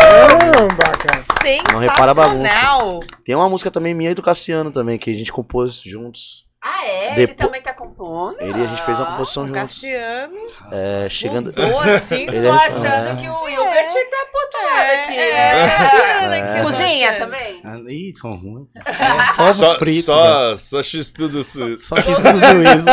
Caramba, 0.00 0.84
cara. 0.98 1.72
Não 1.72 1.78
repara 1.78 2.12
a 2.12 2.14
bagunça. 2.14 3.00
Tem 3.24 3.34
uma 3.34 3.48
música 3.48 3.70
também 3.70 3.92
minha 3.94 4.10
e 4.10 4.14
do 4.14 4.22
Cassiano 4.22 4.70
também, 4.70 4.98
que 4.98 5.10
a 5.10 5.14
gente 5.14 5.32
compôs 5.32 5.82
juntos. 5.82 6.46
Ah, 6.82 6.86
é? 6.86 7.06
Ele 7.12 7.26
Depo- 7.28 7.34
também 7.44 7.60
tá 7.62 7.72
compondo? 7.72 8.36
Ele 8.40 8.64
a 8.64 8.66
gente 8.66 8.82
fez 8.82 8.98
uma 8.98 9.12
composição 9.12 9.44
o 9.44 9.46
juntos. 9.46 9.60
Cassiano. 9.62 10.34
É, 10.72 11.08
chegando. 11.08 11.54
Assim, 11.94 12.22
Ele 12.28 12.42
tô 12.42 12.48
é- 12.48 12.50
achando 12.66 13.08
é. 13.08 13.14
que 13.16 13.28
o 13.28 13.48
Hilbert 13.48 13.86
tá 13.88 14.26
pontuado 14.32 14.92
aqui, 14.92 15.18
é, 15.18 15.32
né? 15.32 15.76
Cassiano 15.78 16.34
aqui, 16.34 16.58
eu 16.58 16.64
tô 16.64 16.70
Cozinha 16.70 17.18
também? 17.18 17.60
Ah, 17.64 17.78
Ih, 17.88 18.12
são 18.16 18.36
ruins. 18.36 18.68
Só, 19.56 19.78
frito, 19.78 20.04
só, 20.06 20.56
só 20.56 20.82
X 20.82 21.12
tudo 21.12 21.42
su- 21.44 21.76
Só 21.78 21.96
fiz 21.96 22.16
tudo 22.16 22.28
isso. 22.32 22.84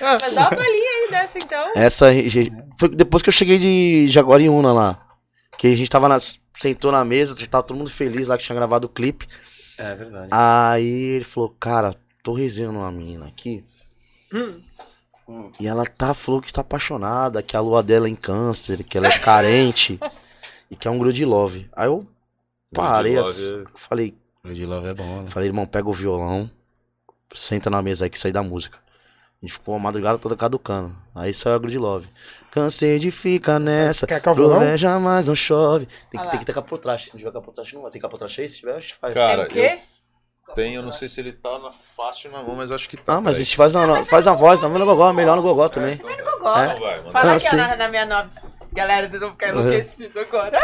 Mas 0.20 0.34
dá 0.34 0.40
uma 0.42 0.50
palhinha 0.50 0.90
aí 0.90 1.08
dessa 1.10 1.38
então. 1.38 1.72
Essa 1.74 2.06
foi 2.78 2.88
depois 2.90 3.22
que 3.22 3.28
eu 3.28 3.32
cheguei 3.32 3.58
de 3.58 4.06
Jaguariúna 4.08 4.72
lá. 4.72 4.98
Que 5.56 5.68
a 5.68 5.76
gente 5.76 5.90
tava 5.90 6.08
na, 6.08 6.16
sentou 6.54 6.92
na 6.92 7.04
mesa, 7.04 7.34
tava 7.48 7.62
todo 7.64 7.76
mundo 7.76 7.90
feliz 7.90 8.28
lá 8.28 8.38
que 8.38 8.44
tinha 8.44 8.54
gravado 8.56 8.86
o 8.86 8.90
clipe. 8.90 9.26
É 9.76 9.94
verdade. 9.96 10.28
Aí 10.30 10.84
ele 11.16 11.24
falou, 11.24 11.54
cara, 11.58 11.94
tô 12.28 12.34
resenhando 12.34 12.80
uma 12.80 12.92
menina 12.92 13.24
aqui. 13.26 13.64
Hum. 14.34 14.60
E 15.58 15.66
ela 15.66 15.86
tá, 15.86 16.12
falou 16.12 16.42
que 16.42 16.52
tá 16.52 16.60
apaixonada, 16.60 17.42
que 17.42 17.56
a 17.56 17.60
lua 17.60 17.82
dela 17.82 18.06
é 18.06 18.10
em 18.10 18.14
câncer, 18.14 18.84
que 18.84 18.98
ela 18.98 19.06
é 19.08 19.18
carente 19.18 19.98
e 20.70 20.76
que 20.76 20.86
é 20.86 20.90
um 20.90 20.98
grude 20.98 21.24
love. 21.24 21.70
Aí 21.72 21.86
eu 21.86 22.06
parei, 22.70 23.16
Love, 23.16 23.30
assim, 23.30 23.62
é. 23.62 23.64
falei, 23.74 24.14
Lady 24.44 24.66
Love 24.66 24.88
é 24.88 24.94
bom, 24.94 25.22
né? 25.22 25.30
falei, 25.30 25.48
irmão, 25.48 25.64
pega 25.64 25.88
o 25.88 25.92
violão, 25.92 26.50
senta 27.32 27.70
na 27.70 27.80
mesa 27.80 28.04
aí 28.04 28.10
que 28.10 28.18
sai 28.18 28.30
da 28.30 28.42
música. 28.42 28.76
A 28.76 29.46
gente 29.46 29.54
ficou 29.54 29.74
a 29.74 29.78
madrugada 29.78 30.18
toda 30.18 30.36
caducando. 30.36 30.94
Aí 31.14 31.32
saiu 31.32 31.54
a 31.54 31.58
Grude 31.58 31.78
Love. 31.78 32.08
Cansei 32.50 32.98
de 32.98 33.10
ficar 33.10 33.58
nessa. 33.58 34.06
Quer 34.06 34.20
que 34.20 34.28
é 34.28 34.76
jamais 34.76 35.28
não 35.28 35.34
chove. 35.34 35.86
Tem, 36.10 36.20
que- 36.20 36.30
tem 36.30 36.40
que 36.40 36.44
ter 36.44 36.52
capotraste. 36.52 37.06
Se 37.06 37.14
não 37.14 37.18
tiver 37.18 37.32
capotraste, 37.32 37.74
não 37.74 37.82
vai. 37.82 37.90
Tem 37.90 38.00
capotraste 38.02 38.40
aí? 38.40 38.48
Se 38.48 38.58
tiver, 38.58 38.74
a 38.74 38.80
gente 38.80 38.96
faz. 38.96 39.14
Cara, 39.14 39.46
Tem 39.46 39.62
o 39.64 39.68
quê? 39.68 39.80
Eu 40.48 40.54
tenho, 40.54 40.78
eu 40.80 40.82
não 40.82 40.92
sei 40.92 41.08
se 41.08 41.20
ele 41.20 41.32
tá 41.32 41.58
na 41.58 41.70
fácil 41.96 42.30
na 42.30 42.42
mão, 42.42 42.56
mas 42.56 42.70
acho 42.72 42.88
que 42.88 42.96
tá. 42.96 43.14
Ah, 43.16 43.20
mas 43.20 43.36
a 43.36 43.40
gente 43.40 43.56
faz 43.56 43.72
na, 43.72 43.86
na- 43.86 44.04
faz 44.04 44.26
na 44.26 44.34
voz, 44.34 44.60
na 44.60 44.68
no 44.68 44.84
gogó, 44.84 45.12
melhor 45.12 45.36
no 45.36 45.42
gogó 45.42 45.68
também. 45.68 45.94
Então 45.94 46.40
vai. 46.40 46.74
Gogó. 46.74 46.88
É. 46.88 46.98
Então 46.98 47.12
vai. 47.12 47.12
Fala 47.12 47.34
aqui 47.34 47.46
ó, 47.46 47.50
sim. 47.50 47.56
na, 47.56 47.76
na 47.76 47.88
minha 47.88 48.06
nova. 48.06 48.30
Galera, 48.72 49.08
vocês 49.08 49.20
vão 49.20 49.30
ficar 49.30 49.54
Uhum. 49.54 49.60
enlouquecidos 49.60 50.16
agora. 50.22 50.58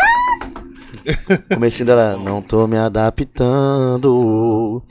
Comecinho 1.53 1.87
dela, 1.87 2.17
não 2.17 2.41
tô 2.43 2.67
me 2.67 2.77
adaptando 2.79 4.83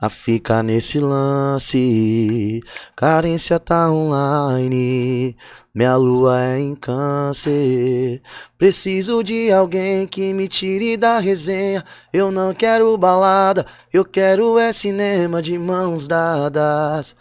a 0.00 0.08
ficar 0.08 0.62
nesse 0.62 0.98
lance. 0.98 2.60
Carência 2.96 3.58
tá 3.60 3.90
online, 3.90 5.36
minha 5.74 5.96
lua 5.96 6.40
é 6.40 6.60
em 6.60 6.72
câncer. 6.72 8.22
Preciso 8.56 9.24
de 9.24 9.50
alguém 9.50 10.06
que 10.06 10.32
me 10.32 10.46
tire 10.46 10.96
da 10.96 11.18
resenha. 11.18 11.84
Eu 12.12 12.30
não 12.30 12.54
quero 12.54 12.96
balada, 12.96 13.66
eu 13.92 14.04
quero 14.04 14.56
é 14.56 14.72
cinema 14.72 15.42
de 15.42 15.58
mãos 15.58 16.06
dadas. 16.06 17.16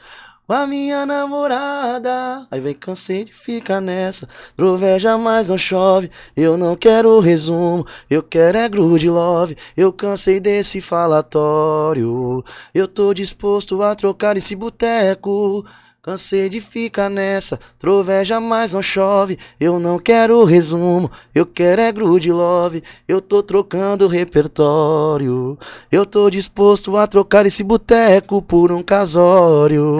Com 0.45 0.53
a 0.53 0.67
minha 0.67 1.03
namorada. 1.03 2.45
Aí 2.51 2.59
vem, 2.59 2.75
cansei 2.75 3.25
de 3.25 3.33
ficar 3.33 3.81
nessa. 3.81 4.29
Troveja 4.55 5.17
mais 5.17 5.49
não 5.49 5.57
chove. 5.57 6.11
Eu 6.35 6.55
não 6.55 6.75
quero 6.75 7.19
resumo. 7.19 7.87
Eu 8.07 8.21
quero 8.21 8.57
é 8.57 8.69
grude 8.69 9.09
love. 9.09 9.57
Eu 9.75 9.91
cansei 9.91 10.39
desse 10.39 10.79
falatório. 10.79 12.43
Eu 12.71 12.87
tô 12.87 13.15
disposto 13.15 13.81
a 13.81 13.95
trocar 13.95 14.37
esse 14.37 14.55
boteco. 14.55 15.65
Cansei 16.05 16.49
de 16.49 16.59
ficar 16.59 17.09
nessa, 17.09 17.57
troveja 17.79 18.37
mais 18.41 18.73
não 18.73 18.81
chove. 18.81 19.39
Eu 19.57 19.79
não 19.79 19.97
quero 19.97 20.43
resumo, 20.43 21.09
eu 21.33 21.45
quero 21.45 21.79
é 21.79 21.89
grude 21.93 22.29
love. 22.29 22.83
Eu 23.07 23.21
tô 23.21 23.41
trocando 23.41 24.05
repertório. 24.05 25.57
Eu 25.89 26.05
tô 26.05 26.29
disposto 26.29 26.97
a 26.97 27.07
trocar 27.07 27.45
esse 27.45 27.63
boteco 27.63 28.41
por 28.41 28.69
um 28.69 28.83
casório. 28.83 29.95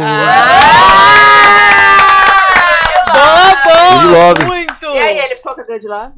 Grude 3.94 4.14
love. 4.14 4.44
Muito! 4.44 4.86
E 4.86 5.00
aí, 5.00 5.18
ele 5.20 5.36
ficou 5.38 5.56
com 5.56 5.62
a 5.62 5.64
Good 5.64 5.88
Love? 5.88 6.14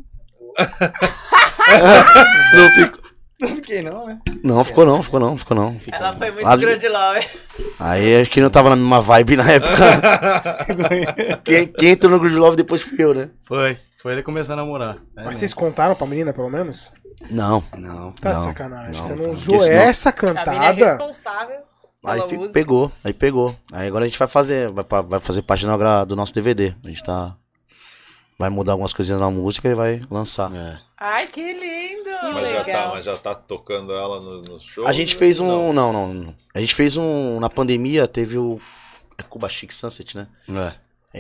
Não 2.55 2.71
fico- 2.73 3.04
Não 3.39 3.49
fiquei 3.49 3.81
não, 3.81 4.05
né? 4.05 4.19
Não, 4.43 4.63
ficou 4.63 4.85
não, 4.85 5.01
ficou 5.03 5.19
não, 5.19 5.37
ficou 5.37 5.57
não. 5.57 5.75
Ela 5.91 6.13
foi 6.13 6.31
muito 6.31 6.47
Ah, 6.47 6.55
grande 6.55 6.87
love. 6.87 7.27
Aí 7.79 8.21
acho 8.21 8.31
que 8.31 8.39
não 8.39 8.49
tava 8.49 8.69
na 8.69 8.75
mesma 8.75 9.01
vibe 9.01 9.35
na 9.35 9.51
época. 9.51 9.75
quem, 11.43 11.67
quem 11.67 11.89
entrou 11.91 12.11
no 12.11 12.19
Good 12.19 12.35
Love 12.35 12.55
depois 12.57 12.81
fui 12.81 12.97
eu, 13.01 13.13
né? 13.13 13.29
Foi. 13.43 13.77
Foi 14.01 14.13
ele 14.13 14.23
começar 14.23 14.53
a 14.53 14.57
namorar. 14.57 14.97
É, 15.17 15.25
Mas 15.25 15.37
vocês 15.37 15.53
contaram 15.53 15.95
pra 15.95 16.07
menina, 16.07 16.31
pelo 16.31 16.49
menos? 16.49 16.91
Não. 17.29 17.63
Não. 17.77 18.11
Tá 18.13 18.31
Não, 18.31 18.37
de 18.37 18.43
sacanagem. 18.43 18.93
não, 18.93 19.03
Você 19.03 19.15
não 19.15 19.23
não. 19.23 19.31
usou 19.31 19.63
essa 19.65 20.09
A 20.09 20.13
mina 20.21 20.29
é 20.29 20.43
cantada. 20.45 20.85
responsável 20.85 21.57
Aí 22.05 22.21
pegou, 22.53 22.91
aí 23.03 23.13
pegou. 23.13 23.55
Aí 23.73 23.87
agora 23.87 24.05
a 24.05 24.07
gente 24.07 24.19
vai 24.19 24.27
fazer, 24.27 24.69
vai, 24.69 24.85
vai 25.03 25.19
fazer 25.19 25.41
parte 25.41 25.65
do 26.07 26.15
nosso 26.15 26.33
DVD. 26.33 26.75
A 26.85 26.87
gente 26.87 27.03
tá. 27.03 27.35
Vai 28.37 28.49
mudar 28.49 28.73
algumas 28.73 28.93
coisinhas 28.93 29.19
na 29.19 29.29
música 29.31 29.69
e 29.69 29.73
vai 29.73 30.01
lançar. 30.11 30.53
É. 30.53 30.77
Ai, 30.97 31.27
que 31.27 31.41
lindo. 31.53 32.09
Mas 32.33 32.49
já, 32.49 32.57
tá, 32.59 32.63
legal. 32.65 32.89
mas 32.95 33.05
já 33.05 33.17
tá 33.17 33.33
tocando 33.35 33.93
ela 33.93 34.19
no, 34.19 34.41
no 34.41 34.59
show? 34.59 34.85
A 34.87 34.91
gente 34.91 35.15
fez 35.15 35.39
um. 35.39 35.47
Não, 35.71 35.93
não, 35.93 36.13
não. 36.13 36.35
A 36.53 36.59
gente 36.59 36.75
fez 36.75 36.97
um. 36.97 37.39
Na 37.39 37.49
pandemia 37.49 38.07
teve 38.07 38.37
o. 38.37 38.59
É 39.17 39.23
Cuba 39.23 39.47
Chic 39.47 39.71
Sunset, 39.71 40.17
né? 40.17 40.27
É. 40.49 40.73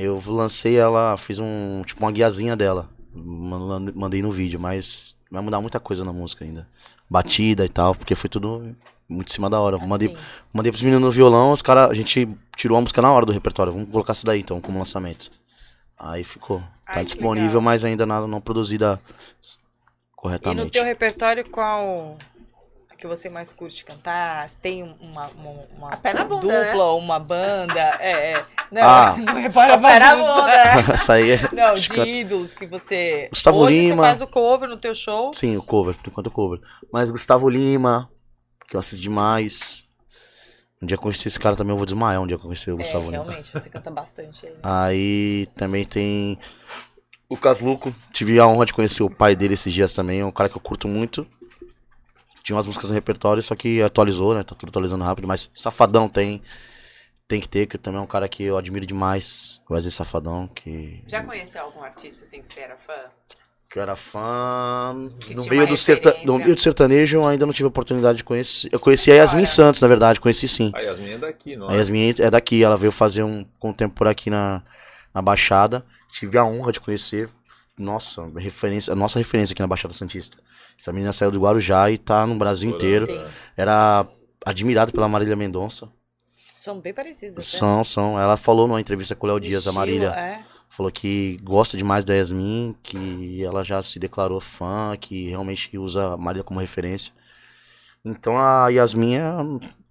Eu 0.05 0.21
lancei 0.27 0.75
ela, 0.77 1.15
fiz 1.17 1.39
um. 1.39 1.83
Tipo 1.85 2.03
uma 2.03 2.11
guiazinha 2.11 2.55
dela. 2.55 2.89
Man- 3.13 3.91
Mandei 3.95 4.21
no 4.21 4.29
vídeo, 4.31 4.59
mas 4.59 5.15
vai 5.31 5.41
mudar 5.41 5.61
muita 5.61 5.79
coisa 5.79 6.03
na 6.03 6.11
música 6.11 6.43
ainda. 6.43 6.67
Batida 7.09 7.63
e 7.63 7.69
tal, 7.69 7.95
porque 7.95 8.13
foi 8.15 8.29
tudo 8.29 8.75
muito 9.07 9.29
em 9.29 9.31
cima 9.31 9.49
da 9.49 9.59
hora. 9.59 9.77
Mandei, 9.77 10.09
Assim. 10.09 10.17
mandei 10.53 10.71
pros 10.71 10.81
meninos 10.81 11.01
no 11.05 11.11
violão, 11.11 11.51
os 11.53 11.61
caras. 11.61 11.89
A 11.91 11.93
gente 11.93 12.27
tirou 12.57 12.77
a 12.77 12.81
música 12.81 13.01
na 13.01 13.11
hora 13.11 13.25
do 13.25 13.31
repertório. 13.31 13.71
Vamos 13.71 13.89
colocar 13.89 14.11
isso 14.11 14.25
daí 14.25 14.41
então, 14.41 14.59
como 14.59 14.77
lançamento. 14.79 15.31
Aí 15.97 16.23
ficou. 16.25 16.61
Tá 16.85 16.93
Ai, 16.99 17.05
disponível, 17.05 17.47
legal. 17.47 17.61
mas 17.61 17.83
ainda 17.85 18.05
nada 18.05 18.27
não 18.27 18.39
produzida 18.39 19.01
E 19.41 20.15
corretamente. 20.15 20.63
no 20.65 20.69
teu 20.69 20.83
repertório, 20.83 21.49
qual 21.49 22.17
a 22.89 22.95
que 22.95 23.07
você 23.07 23.29
mais 23.29 23.51
curte 23.51 23.83
cantar? 23.83 24.47
Tem 24.61 24.83
uma, 25.01 25.27
uma, 25.29 25.51
uma 25.77 25.89
A 25.93 25.97
pé 25.97 26.13
na 26.13 26.23
bunda, 26.23 26.41
dupla 26.41 26.63
né? 26.63 26.75
ou 26.75 26.99
uma 26.99 27.19
banda? 27.19 27.79
É, 27.99 28.31
é. 28.33 28.45
Não, 28.71 28.81
Ah. 28.83 29.15
não 29.19 29.33
repara 29.33 29.77
Pera 29.79 30.09
a 30.11 30.15
bagunça. 30.15 30.41
bunda. 30.41 30.93
Essa 30.93 31.13
aí 31.13 31.31
é. 31.31 31.39
Não, 31.51 31.73
de 31.75 31.89
que- 31.89 32.01
ídolos 32.01 32.53
que 32.53 32.65
você. 32.67 33.27
Gustavo 33.31 33.57
Hoje 33.59 33.79
Lima. 33.79 33.95
você 33.95 34.01
faz 34.09 34.21
o 34.21 34.27
cover 34.27 34.69
no 34.69 34.77
teu 34.77 34.93
show. 34.95 35.33
Sim, 35.33 35.57
o 35.57 35.63
cover, 35.63 35.95
por 35.95 36.09
enquanto 36.09 36.27
o 36.27 36.31
cover. 36.31 36.59
Mas 36.93 37.09
Gustavo 37.11 37.49
Lima, 37.49 38.09
que 38.69 38.75
eu 38.75 38.79
assisto 38.79 39.01
demais. 39.01 39.84
Um 40.81 40.85
dia 40.87 40.97
que 40.97 40.99
eu 40.99 41.03
conheci 41.03 41.27
esse 41.27 41.39
cara 41.39 41.55
também, 41.55 41.71
eu 41.73 41.77
vou 41.77 41.85
desmaiar 41.85 42.21
um 42.21 42.27
dia 42.27 42.35
que 42.37 42.43
eu 42.43 42.47
conheci 42.47 42.69
o 42.69 42.75
É, 42.75 42.77
Gustavo 42.77 43.09
Lima. 43.09 43.23
realmente, 43.23 43.51
você 43.51 43.69
canta 43.69 43.89
bastante 43.89 44.45
aí. 44.45 44.55
Aí 44.61 45.47
também 45.55 45.85
tem 45.85 46.37
o 47.29 47.37
Casluco. 47.37 47.93
Tive 48.11 48.39
a 48.39 48.45
honra 48.47 48.65
de 48.65 48.73
conhecer 48.73 49.01
o 49.03 49.09
pai 49.09 49.35
dele 49.35 49.53
esses 49.53 49.71
dias 49.73 49.93
também. 49.93 50.19
É 50.19 50.25
um 50.25 50.31
cara 50.31 50.49
que 50.49 50.57
eu 50.57 50.61
curto 50.61 50.87
muito. 50.87 51.25
Tinha 52.43 52.55
umas 52.55 52.67
músicas 52.67 52.89
no 52.89 52.93
repertório, 52.93 53.41
só 53.41 53.55
que 53.55 53.81
atualizou, 53.81 54.35
né? 54.35 54.43
Tá 54.43 54.53
tudo 54.53 54.69
atualizando 54.69 55.03
rápido. 55.03 55.27
Mas 55.27 55.49
Safadão 55.55 56.07
tem. 56.09 56.41
Tem 57.27 57.41
que 57.41 57.49
ter, 57.49 57.65
que 57.65 57.75
também 57.79 57.99
é 57.99 58.03
um 58.03 58.07
cara 58.07 58.27
que 58.29 58.43
eu 58.43 58.55
admiro 58.55 58.85
demais. 58.85 59.59
Wesley 59.67 59.91
Safadão, 59.91 60.47
que, 60.47 61.03
Já 61.07 61.23
conheceu 61.23 61.63
algum 61.63 61.81
artista 61.81 62.21
assim 62.23 62.39
que 62.39 62.53
você 62.53 62.59
era 62.59 62.77
fã? 62.77 62.93
Que 63.69 63.77
eu 63.79 63.81
era 63.83 63.95
fã. 63.95 65.09
Que 65.19 65.33
No 65.33 65.45
meio, 65.45 65.67
do 65.67 65.75
serta... 65.75 66.15
no 66.23 66.37
meio 66.37 66.55
do 66.55 66.61
sertanejo, 66.61 67.17
eu 67.17 67.25
ainda 67.27 67.45
não 67.45 67.53
tive 67.53 67.65
a 67.65 67.67
oportunidade 67.67 68.19
de 68.19 68.23
conhecer. 68.23 68.69
Eu 68.71 68.79
conheci 68.79 69.11
a 69.11 69.15
Yasmin. 69.15 69.45
Santos, 69.45 69.81
na 69.81 69.87
verdade, 69.87 70.19
conheci 70.19 70.47
sim. 70.47 70.71
A 70.73 70.79
Yasmin 70.81 71.11
é 71.11 71.17
daqui, 71.17 71.55
não 71.55 71.69
A 71.69 71.73
é? 71.75 71.77
Yasmin 71.77 72.13
é 72.19 72.29
daqui, 72.29 72.63
ela 72.63 72.77
veio 72.77 72.91
fazer 72.91 73.23
um 73.23 73.43
com 73.59 73.73
tempo 73.73 73.95
por 73.95 74.07
aqui 74.07 74.29
na, 74.29 74.61
na 75.13 75.21
Baixada. 75.21 75.85
Tive 76.13 76.37
a 76.37 76.45
honra 76.45 76.71
de 76.71 76.79
conhecer. 76.79 77.29
Nossa, 77.77 78.25
referência, 78.37 78.93
a 78.93 78.95
nossa 78.95 79.19
referência 79.19 79.53
aqui 79.53 79.61
na 79.61 79.67
Baixada 79.67 79.93
Santista. 79.93 80.37
Essa 80.79 80.93
menina 80.93 81.11
saiu 81.11 81.31
do 81.31 81.39
Guarujá 81.41 81.91
e 81.91 81.97
tá 81.97 82.25
no 82.25 82.35
Brasil 82.37 82.69
inteiro. 82.69 83.05
Sim. 83.05 83.21
Era 83.57 84.05
admirada 84.45 84.91
pela 84.91 85.09
Marília 85.09 85.35
Mendonça. 85.35 85.89
São 86.49 86.79
bem 86.79 86.93
parecidas. 86.93 87.35
né? 87.35 87.41
São, 87.43 87.83
são. 87.83 88.19
Ela 88.19 88.37
falou 88.37 88.67
numa 88.67 88.79
entrevista 88.79 89.15
com 89.15 89.27
o 89.27 89.29
Léo 89.29 89.39
Dias, 89.39 89.67
a 89.67 89.71
Marília. 89.73 90.09
É. 90.09 90.39
Falou 90.75 90.91
que 90.91 91.37
gosta 91.41 91.77
demais 91.77 92.03
da 92.03 92.13
Yasmin, 92.15 92.75
que 92.83 93.41
ela 93.41 93.63
já 93.63 93.81
se 93.81 93.97
declarou 93.97 94.41
fã, 94.41 94.97
que 94.99 95.29
realmente 95.29 95.77
usa 95.77 96.13
a 96.13 96.17
Marília 96.17 96.43
como 96.43 96.59
referência. 96.59 97.13
Então 98.03 98.37
a 98.37 98.67
Yasmin 98.67 99.15
é 99.15 99.23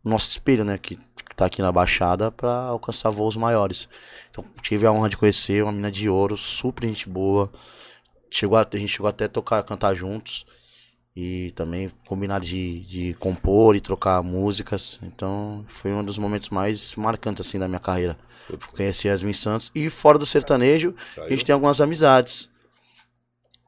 nosso 0.05 0.29
espelho, 0.29 0.63
né? 0.63 0.77
Que, 0.77 0.99
tá 1.35 1.47
aqui 1.47 1.63
na 1.63 1.73
Baixada 1.73 2.31
pra 2.31 2.53
alcançar 2.67 3.09
voos 3.09 3.35
maiores. 3.35 3.89
Então 4.31 4.45
tive 4.61 4.87
a 4.87 4.93
honra 4.93 5.09
de 5.09 5.17
conhecer 5.17 5.63
uma 5.63 5.73
mina 5.73 5.91
de 5.91 6.07
ouro, 6.07 6.37
super 6.37 6.87
gente 6.87 7.09
boa. 7.09 7.51
Chegou 8.31 8.59
a, 8.59 8.69
a 8.71 8.77
gente 8.77 8.93
chegou 8.93 9.09
até 9.09 9.25
a 9.25 9.29
tocar, 9.29 9.63
cantar 9.63 9.95
juntos. 9.95 10.45
E 11.17 11.51
também 11.53 11.91
combinar 12.07 12.41
de, 12.41 12.81
de 12.81 13.15
compor 13.15 13.75
e 13.75 13.81
trocar 13.81 14.23
músicas. 14.23 15.01
Então 15.03 15.65
foi 15.69 15.93
um 15.95 16.05
dos 16.05 16.19
momentos 16.19 16.51
mais 16.51 16.95
marcantes 16.95 17.47
assim 17.47 17.59
da 17.59 17.69
minha 17.69 17.81
carreira. 17.81 18.19
Eu 18.49 18.59
conheci 18.77 19.09
a 19.09 19.13
Yasmin 19.13 19.33
Santos. 19.33 19.71
E 19.75 19.89
fora 19.89 20.19
do 20.19 20.27
sertanejo, 20.27 20.95
a 21.19 21.29
gente 21.29 21.45
tem 21.45 21.53
algumas 21.53 21.81
amizades. 21.81 22.51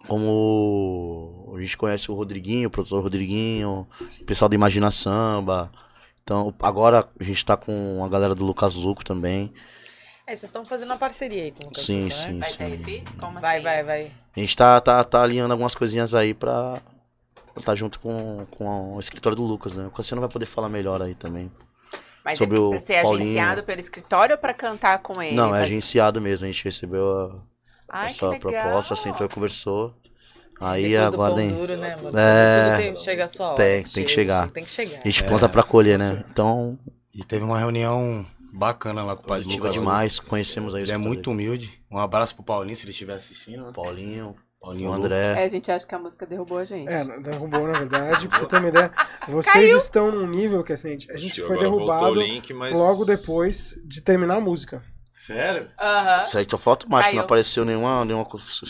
Como 0.07 1.53
a 1.57 1.61
gente 1.61 1.77
conhece 1.77 2.11
o 2.11 2.15
Rodriguinho, 2.15 2.69
o 2.69 2.71
produtor 2.71 3.03
Rodriguinho, 3.03 3.89
o 4.21 4.25
pessoal 4.25 4.49
da 4.49 4.55
Imagina 4.55 4.91
Samba. 4.91 5.71
Então, 6.23 6.55
agora 6.61 7.09
a 7.19 7.25
gente 7.25 7.45
tá 7.45 7.57
com 7.57 8.05
a 8.05 8.09
galera 8.09 8.35
do 8.35 8.45
Lucas 8.45 8.75
Luco 8.75 9.05
também. 9.05 9.53
É, 10.27 10.31
vocês 10.31 10.45
estão 10.45 10.65
fazendo 10.67 10.89
uma 10.91 10.99
parceria 10.99 11.45
aí 11.45 11.53
com 11.53 11.69
o 11.69 11.75
Sim, 11.75 12.09
cantor, 12.09 12.17
sim, 12.17 12.33
né? 12.33 12.41
Vai 12.41 12.51
sim. 12.51 12.77
refit? 12.77 13.13
Como 13.13 13.41
Vai, 13.41 13.57
assim? 13.57 13.65
vai, 13.65 13.85
vai. 13.85 14.13
A 14.37 14.41
gente 14.41 14.57
tá, 14.57 14.81
tá, 14.81 15.05
tá 15.05 15.23
alinhando 15.23 15.53
algumas 15.53 15.77
coisinhas 15.77 16.15
aí 16.15 16.35
pra 16.35 16.83
estar 17.51 17.63
tá 17.63 17.75
junto 17.77 18.01
com, 18.01 18.45
com 18.51 18.97
o 18.97 19.01
escritório 19.01 19.37
do 19.37 19.45
Lucas, 19.45 19.77
né? 19.77 19.87
O 19.87 19.91
Cassiano 19.91 20.21
vai 20.21 20.29
poder 20.29 20.47
falar 20.47 20.69
melhor 20.69 21.01
aí 21.01 21.15
também. 21.15 21.51
Mas 22.27 22.39
Sobre 22.39 22.57
é 22.59 22.61
o 22.61 22.71
pra 22.71 22.81
ser 22.81 23.03
Paulinho. 23.03 23.23
agenciado 23.25 23.63
pelo 23.63 23.79
escritório 23.81 24.35
ou 24.35 24.39
pra 24.41 24.53
cantar 24.53 24.99
com 24.99 25.23
ele? 25.23 25.37
Não, 25.37 25.55
é 25.55 25.63
agenciado 25.63 26.21
mesmo. 26.21 26.45
A 26.45 26.51
gente 26.51 26.65
recebeu 26.65 27.09
a- 27.17 27.41
Ai, 27.89 28.07
essa 28.07 28.29
proposta, 28.37 28.97
sentou 28.97 29.25
e 29.27 29.29
conversou. 29.29 29.95
Aí 30.61 30.89
Depois 30.89 31.15
aguardem. 31.15 31.49
duro, 31.51 31.77
né, 31.77 31.95
mano? 31.97 32.19
É. 32.19 32.71
Tudo 32.71 32.83
tem, 32.83 32.97
chega 32.97 33.25
a 33.27 33.29
sua 33.29 33.47
hora. 33.49 33.57
Tem, 33.57 33.83
tem 33.83 33.83
que 33.85 33.91
Chega, 33.93 34.09
chegar. 34.09 34.41
chega, 34.41 34.53
Tem 34.53 34.65
que 34.65 34.71
chegar. 34.73 34.99
A 35.05 35.09
gente 35.09 35.23
pronta 35.25 35.49
pra 35.49 35.63
colher, 35.63 35.99
né? 35.99 36.25
Então, 36.31 36.77
E 37.15 37.23
teve 37.25 37.45
uma 37.45 37.59
reunião 37.59 38.27
bacana 38.53 39.05
lá 39.05 39.15
com 39.15 39.23
o 39.23 39.27
pai 39.27 39.39
do 39.39 39.45
positiva 39.45 39.69
Lucas. 39.69 39.81
demais. 39.81 40.19
Conhecemos 40.19 40.75
aí 40.75 40.83
o 40.83 40.85
Ele 40.85 40.93
é 40.93 40.97
muito 40.97 41.31
humilde. 41.31 41.81
Um 41.91 41.99
abraço 41.99 42.35
pro 42.35 42.43
Paulinho, 42.45 42.75
se 42.75 42.85
ele 42.85 42.91
estiver 42.91 43.15
assistindo. 43.15 43.65
né? 43.67 43.73
Paulinho, 43.73 44.35
O. 44.67 44.93
André. 44.93 45.35
É, 45.41 45.45
a 45.45 45.49
gente 45.49 45.71
acha 45.71 45.87
que 45.87 45.95
a 45.95 45.99
música 45.99 46.27
derrubou 46.27 46.59
a 46.59 46.65
gente. 46.65 46.89
É, 46.89 47.05
derrubou, 47.21 47.67
na 47.67 47.79
verdade. 47.79 48.29
Pra 48.29 48.39
você 48.39 48.47
ter 48.47 48.59
uma 48.59 48.69
ideia, 48.69 48.91
vocês 49.29 49.71
estão 49.73 50.11
num 50.11 50.27
nível 50.27 50.63
que 50.65 50.73
assim, 50.73 50.99
a 51.11 51.17
gente 51.17 51.41
foi 51.41 51.57
Agora 51.57 51.61
derrubado 51.61 52.15
link, 52.15 52.53
mas... 52.53 52.73
logo 52.73 53.05
depois 53.05 53.79
de 53.85 54.01
terminar 54.01 54.37
a 54.37 54.41
música. 54.41 54.83
Sério? 55.13 55.67
Aham. 55.81 56.23
Isso 56.23 56.39
aí 56.39 56.47
só 56.49 56.57
foi 56.59 56.71
automático, 56.73 57.09
Caiu. 57.09 57.17
não 57.17 57.25
apareceu 57.25 57.65
nenhuma, 57.65 58.05
nenhuma 58.05 58.27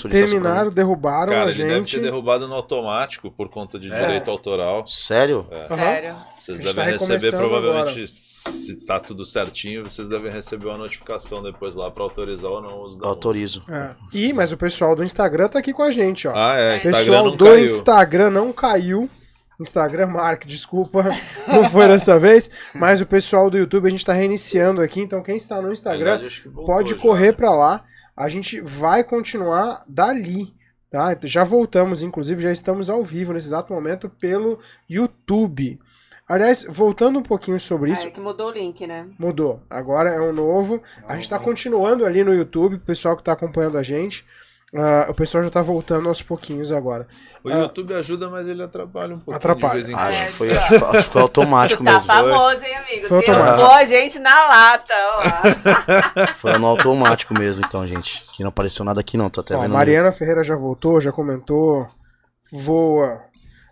Terminaram, 0.09 0.71
derrubaram 0.71 1.33
Cara, 1.33 1.51
a 1.51 1.53
ele 1.53 1.65
deve 1.65 1.75
gente. 1.81 1.97
ter 1.97 2.03
derrubado 2.03 2.49
no 2.49 2.55
automático 2.55 3.31
por 3.31 3.49
conta 3.51 3.79
de 3.79 3.93
É. 3.93 4.01
direito 4.01 4.31
autoral. 4.31 4.87
Sério? 4.87 5.47
Aham. 5.53 5.77
Sério. 5.77 6.17
Vocês 6.39 6.59
gente 6.59 6.67
devem 6.75 6.85
tá 6.85 6.91
receber, 6.93 7.31
provavelmente, 7.37 8.07
se 8.51 8.77
tá 8.77 8.99
tudo 8.99 9.25
certinho, 9.25 9.89
vocês 9.89 10.09
devem 10.09 10.31
receber 10.31 10.67
uma 10.67 10.79
notificação 10.79 11.43
depois 11.43 11.75
lá 11.75 11.91
pra 11.91 12.03
autorizar 12.03 12.51
ou 12.51 12.61
não 12.61 12.79
o 12.79 12.85
uso 12.85 12.99
da 12.99 13.07
Autorizo. 13.07 13.61
É. 13.69 13.95
E, 14.13 14.33
mas 14.33 14.53
o 14.53 14.57
pessoal 14.57 14.95
do 14.95 15.05
Instagram 15.05 15.49
tá 15.49 15.59
aqui 15.59 15.73
com 15.73 15.83
a 15.83 15.91
gente, 15.91 16.27
ó. 16.27 16.33
Ah, 16.35 16.57
é, 16.57 16.77
o 16.77 16.83
pessoal 16.83 17.25
não 17.25 17.37
do 17.37 17.45
caiu. 17.45 17.65
Instagram 17.65 18.31
não 18.31 18.53
caiu. 18.53 19.11
Instagram, 19.59 20.07
Mark, 20.09 20.45
desculpa, 20.45 21.05
não 21.49 21.69
foi 21.71 21.89
dessa 21.89 22.19
vez. 22.19 22.51
Mas 22.75 23.01
o 23.01 23.07
pessoal 23.07 23.49
do 23.49 23.57
YouTube 23.57 23.87
a 23.87 23.91
gente 23.91 24.05
tá 24.05 24.13
reiniciando 24.13 24.83
aqui, 24.83 25.01
então 25.01 25.23
quem 25.23 25.37
está 25.37 25.61
no 25.63 25.73
Instagram 25.73 26.19
verdade, 26.19 26.43
pode 26.67 26.95
correr 26.97 27.33
pra 27.33 27.55
lá. 27.55 27.85
A 28.17 28.29
gente 28.29 28.61
vai 28.61 29.05
continuar 29.05 29.85
dali, 29.89 30.55
tá? 30.91 31.13
Então, 31.13 31.29
Já 31.29 31.45
voltamos, 31.45 32.03
inclusive 32.03 32.43
já 32.43 32.53
estamos 32.53 32.89
ao 32.89 33.03
vivo 33.05 33.33
nesse 33.33 33.49
exato 33.49 33.73
momento 33.73 34.09
pelo 34.09 34.59
YouTube. 34.89 35.79
Aliás, 36.29 36.67
voltando 36.69 37.19
um 37.19 37.23
pouquinho 37.23 37.59
sobre 37.61 37.91
Ah, 37.91 37.95
isso, 37.95 38.07
é 38.07 38.11
que 38.11 38.21
mudou 38.21 38.49
o 38.49 38.53
link, 38.53 38.85
né? 38.87 39.07
mudou. 39.19 39.61
Agora 39.71 40.11
é 40.11 40.21
um 40.21 40.33
novo. 40.33 40.83
A 41.07 41.15
gente 41.15 41.29
tá 41.29 41.39
continuando 41.39 42.05
ali 42.05 42.25
no 42.25 42.35
YouTube, 42.35 42.75
o 42.77 42.81
pessoal 42.81 43.17
que 43.17 43.23
tá 43.23 43.33
acompanhando 43.33 43.79
a 43.79 43.83
gente. 43.83 44.25
Ah, 44.75 45.07
o 45.09 45.15
pessoal 45.15 45.45
já 45.45 45.49
tá 45.51 45.63
voltando 45.63 46.09
aos 46.09 46.21
pouquinhos 46.21 46.73
agora. 46.73 47.07
O 47.45 47.49
Ah. 47.49 47.59
YouTube 47.61 47.95
ajuda, 47.95 48.29
mas 48.29 48.49
ele 48.49 48.61
atrapalha 48.61 49.15
um 49.15 49.19
pouquinho 49.21 49.37
Atrapalha. 49.37 49.81
de 49.81 49.87
vez 49.87 49.91
em 49.91 49.95
Acho 49.95 50.25
que 50.25 50.33
foi, 50.33 50.51
acho 50.51 51.05
que 51.05 51.13
foi 51.13 51.23
automático 51.23 51.83
Tu 51.83 51.87
tá 51.87 51.93
mesmo. 51.93 52.07
famoso, 52.09 52.65
hein, 52.65 52.75
amigo? 52.75 53.09
Foi. 53.09 53.21
Derrubou 53.25 53.71
a 53.71 53.85
gente 53.85 54.19
na 54.19 54.35
lata, 54.49 54.95
ó. 55.13 56.33
Foi 56.35 56.59
no 56.59 56.67
automático 56.67 57.33
mesmo, 57.33 57.65
então, 57.65 57.87
gente. 57.87 58.25
Que 58.37 58.43
não 58.43 58.49
apareceu 58.49 58.85
nada 58.85 59.01
aqui, 59.01 59.17
não. 59.17 59.31
Tô 59.31 59.41
até 59.43 59.55
Ó, 59.57 59.61
vendo. 59.61 59.73
Mariana 59.73 60.11
Ferreira 60.11 60.43
já 60.43 60.57
voltou, 60.57 61.01
já 61.01 61.13
comentou. 61.13 61.87
Voa. 62.53 63.23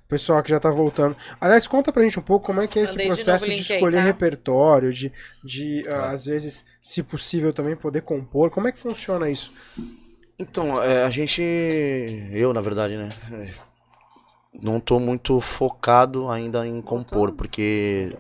Pessoal 0.09 0.43
que 0.43 0.51
já 0.51 0.61
tá 0.61 0.71
voltando. 0.71 1.17
Aliás, 1.41 1.67
conta 1.67 1.93
pra 1.93 2.03
gente 2.03 2.19
um 2.19 2.23
pouco 2.23 2.47
como 2.47 2.61
é 2.61 2.67
que 2.67 2.79
é 2.79 2.83
esse 2.83 2.93
Mandei 2.93 3.09
de 3.09 3.15
processo 3.15 3.47
de 3.47 3.53
aí, 3.53 3.59
escolher 3.59 3.97
tá? 3.97 4.03
repertório, 4.03 4.93
de, 4.93 5.11
de 5.43 5.87
ah, 5.89 6.11
às 6.11 6.27
vezes, 6.27 6.65
se 6.81 7.03
possível, 7.03 7.53
também 7.53 7.75
poder 7.75 8.03
compor. 8.03 8.51
Como 8.51 8.69
é 8.69 8.73
que 8.73 8.79
funciona 8.79 9.31
isso? 9.31 9.53
Então, 10.39 10.83
é, 10.83 11.05
a 11.05 11.11
gente. 11.11 11.43
Eu, 12.33 12.53
na 12.53 12.61
verdade, 12.61 12.97
né? 12.97 13.11
não 14.61 14.79
tô 14.79 15.01
muito 15.01 15.41
focado 15.41 16.29
ainda 16.29 16.67
em 16.67 16.81
compor, 16.83 17.33
porque 17.33 18.17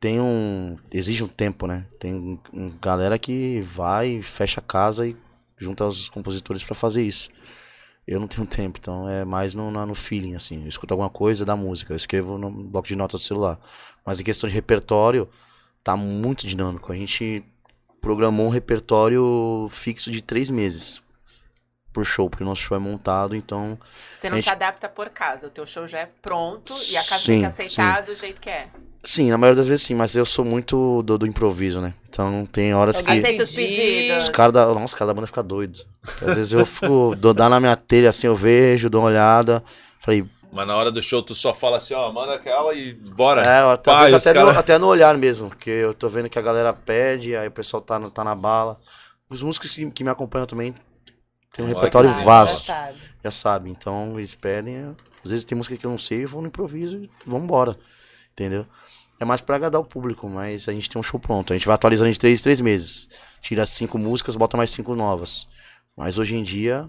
tem 0.00 0.20
um. 0.20 0.76
Exige 0.92 1.22
um 1.22 1.28
tempo, 1.28 1.66
né? 1.66 1.86
Tem 1.98 2.12
um- 2.12 2.38
um 2.52 2.70
galera 2.80 3.18
que 3.18 3.60
vai, 3.60 4.20
fecha 4.22 4.60
a 4.60 4.62
casa 4.62 5.06
e 5.06 5.16
junta 5.56 5.84
os 5.86 6.08
compositores 6.08 6.64
pra 6.64 6.74
fazer 6.74 7.02
isso. 7.02 7.30
Eu 8.10 8.20
não 8.20 8.26
tenho 8.26 8.44
tempo, 8.46 8.78
então 8.80 9.08
é 9.08 9.24
mais 9.24 9.54
no, 9.54 9.70
no 9.70 9.94
feeling, 9.94 10.34
assim. 10.34 10.62
Eu 10.62 10.68
escuto 10.68 10.92
alguma 10.92 11.10
coisa 11.10 11.44
da 11.44 11.54
música, 11.56 11.92
eu 11.92 11.96
escrevo 11.96 12.36
no 12.36 12.50
bloco 12.50 12.88
de 12.88 12.96
notas 12.96 13.20
do 13.20 13.26
celular. 13.26 13.58
Mas 14.04 14.20
em 14.20 14.24
questão 14.24 14.48
de 14.48 14.54
repertório, 14.54 15.28
tá 15.84 15.96
muito 15.96 16.46
dinâmico. 16.46 16.92
A 16.92 16.96
gente 16.96 17.44
programou 18.00 18.46
um 18.46 18.50
repertório 18.50 19.68
fixo 19.70 20.10
de 20.10 20.22
três 20.22 20.50
meses 20.50 21.00
por 21.92 22.04
show, 22.04 22.28
porque 22.30 22.42
o 22.42 22.46
nosso 22.46 22.62
show 22.62 22.76
é 22.76 22.80
montado, 22.80 23.34
então 23.36 23.78
Você 24.14 24.28
não 24.30 24.36
Gente- 24.36 24.44
se 24.44 24.50
adapta 24.50 24.88
por 24.88 25.08
casa. 25.10 25.46
O 25.46 25.50
teu 25.50 25.66
show 25.66 25.86
já 25.88 26.00
é 26.00 26.08
pronto 26.22 26.72
e 26.90 26.96
a 26.96 27.00
casa 27.02 27.18
Sim, 27.20 27.32
tem 27.32 27.40
que 27.40 27.46
aceitar 27.46 28.02
do 28.02 28.14
jeito 28.14 28.40
que 28.40 28.48
é. 28.50 28.68
Sim, 29.02 29.30
na 29.30 29.38
maioria 29.38 29.56
das 29.56 29.66
vezes 29.66 29.86
sim, 29.86 29.94
mas 29.94 30.14
eu 30.14 30.26
sou 30.26 30.44
muito 30.44 31.02
do, 31.02 31.16
do 31.16 31.26
improviso, 31.26 31.80
né? 31.80 31.94
Então 32.10 32.44
tem 32.44 32.74
horas 32.74 33.00
que. 33.00 33.10
Aceita 33.10 33.42
os 33.44 33.54
pedidos. 33.54 34.24
Os 34.24 34.28
caras 34.28 34.52
da. 34.52 34.66
Nossa, 34.66 34.84
os 34.84 34.94
caras 34.94 35.08
da 35.08 35.14
banda 35.14 35.26
ficam 35.26 35.42
doidos. 35.42 35.86
Às 36.20 36.34
vezes 36.36 36.52
eu 36.52 36.66
fico. 36.66 37.14
dou 37.16 37.32
dar 37.32 37.48
na 37.48 37.58
minha 37.58 37.74
telha 37.76 38.10
assim, 38.10 38.26
eu 38.26 38.34
vejo, 38.36 38.90
dou 38.90 39.00
uma 39.00 39.08
olhada. 39.08 39.64
Falei, 40.00 40.24
Mas 40.52 40.66
na 40.66 40.76
hora 40.76 40.92
do 40.92 41.00
show 41.00 41.22
tu 41.22 41.34
só 41.34 41.54
fala 41.54 41.78
assim, 41.78 41.94
ó, 41.94 42.12
manda 42.12 42.34
aquela 42.34 42.74
e 42.74 42.92
bora. 42.92 43.40
é, 43.42 43.62
eu 43.62 43.70
até, 43.70 43.90
às 43.90 43.98
Pai, 44.00 44.10
vezes 44.10 44.26
até, 44.26 44.38
cara- 44.38 44.52
no, 44.52 44.58
até 44.58 44.78
no 44.78 44.86
olhar 44.86 45.16
mesmo, 45.16 45.48
porque 45.48 45.70
eu 45.70 45.94
tô 45.94 46.06
vendo 46.10 46.28
que 46.28 46.38
a 46.38 46.42
galera 46.42 46.72
pede, 46.74 47.34
aí 47.34 47.48
o 47.48 47.52
pessoal 47.52 47.80
tá, 47.82 47.98
tá 48.10 48.22
na 48.22 48.34
bala. 48.34 48.78
Os 49.30 49.42
músicos 49.42 49.74
que, 49.74 49.90
que 49.90 50.04
me 50.04 50.10
acompanham 50.10 50.46
também 50.46 50.74
tem 51.52 51.64
um 51.64 51.68
repertório 51.68 52.08
legal. 52.10 52.24
vasto, 52.24 52.66
Já 52.66 52.74
sabe. 52.74 52.98
já 53.24 53.30
sabe. 53.30 53.70
Então 53.70 54.18
eles 54.18 54.34
pedem. 54.34 54.96
Às 55.24 55.30
vezes 55.30 55.44
tem 55.44 55.56
música 55.56 55.76
que 55.76 55.84
eu 55.84 55.90
não 55.90 55.98
sei, 55.98 56.24
eu 56.24 56.28
vou 56.28 56.40
no 56.40 56.48
improviso 56.48 56.96
e 56.98 57.10
vambora. 57.26 57.76
Entendeu? 58.32 58.66
É 59.18 59.24
mais 59.24 59.40
pra 59.42 59.56
agradar 59.56 59.78
o 59.80 59.84
público, 59.84 60.26
mas 60.28 60.66
a 60.68 60.72
gente 60.72 60.88
tem 60.88 60.98
um 60.98 61.02
show 61.02 61.20
pronto. 61.20 61.52
A 61.52 61.56
gente 61.56 61.66
vai 61.66 61.74
atualizando 61.74 62.10
de 62.10 62.18
três 62.18 62.40
em 62.40 62.42
três 62.42 62.60
meses. 62.60 63.08
Tira 63.42 63.66
cinco 63.66 63.98
músicas, 63.98 64.34
bota 64.34 64.56
mais 64.56 64.70
cinco 64.70 64.94
novas. 64.94 65.46
Mas 65.94 66.16
hoje 66.18 66.34
em 66.36 66.42
dia, 66.42 66.88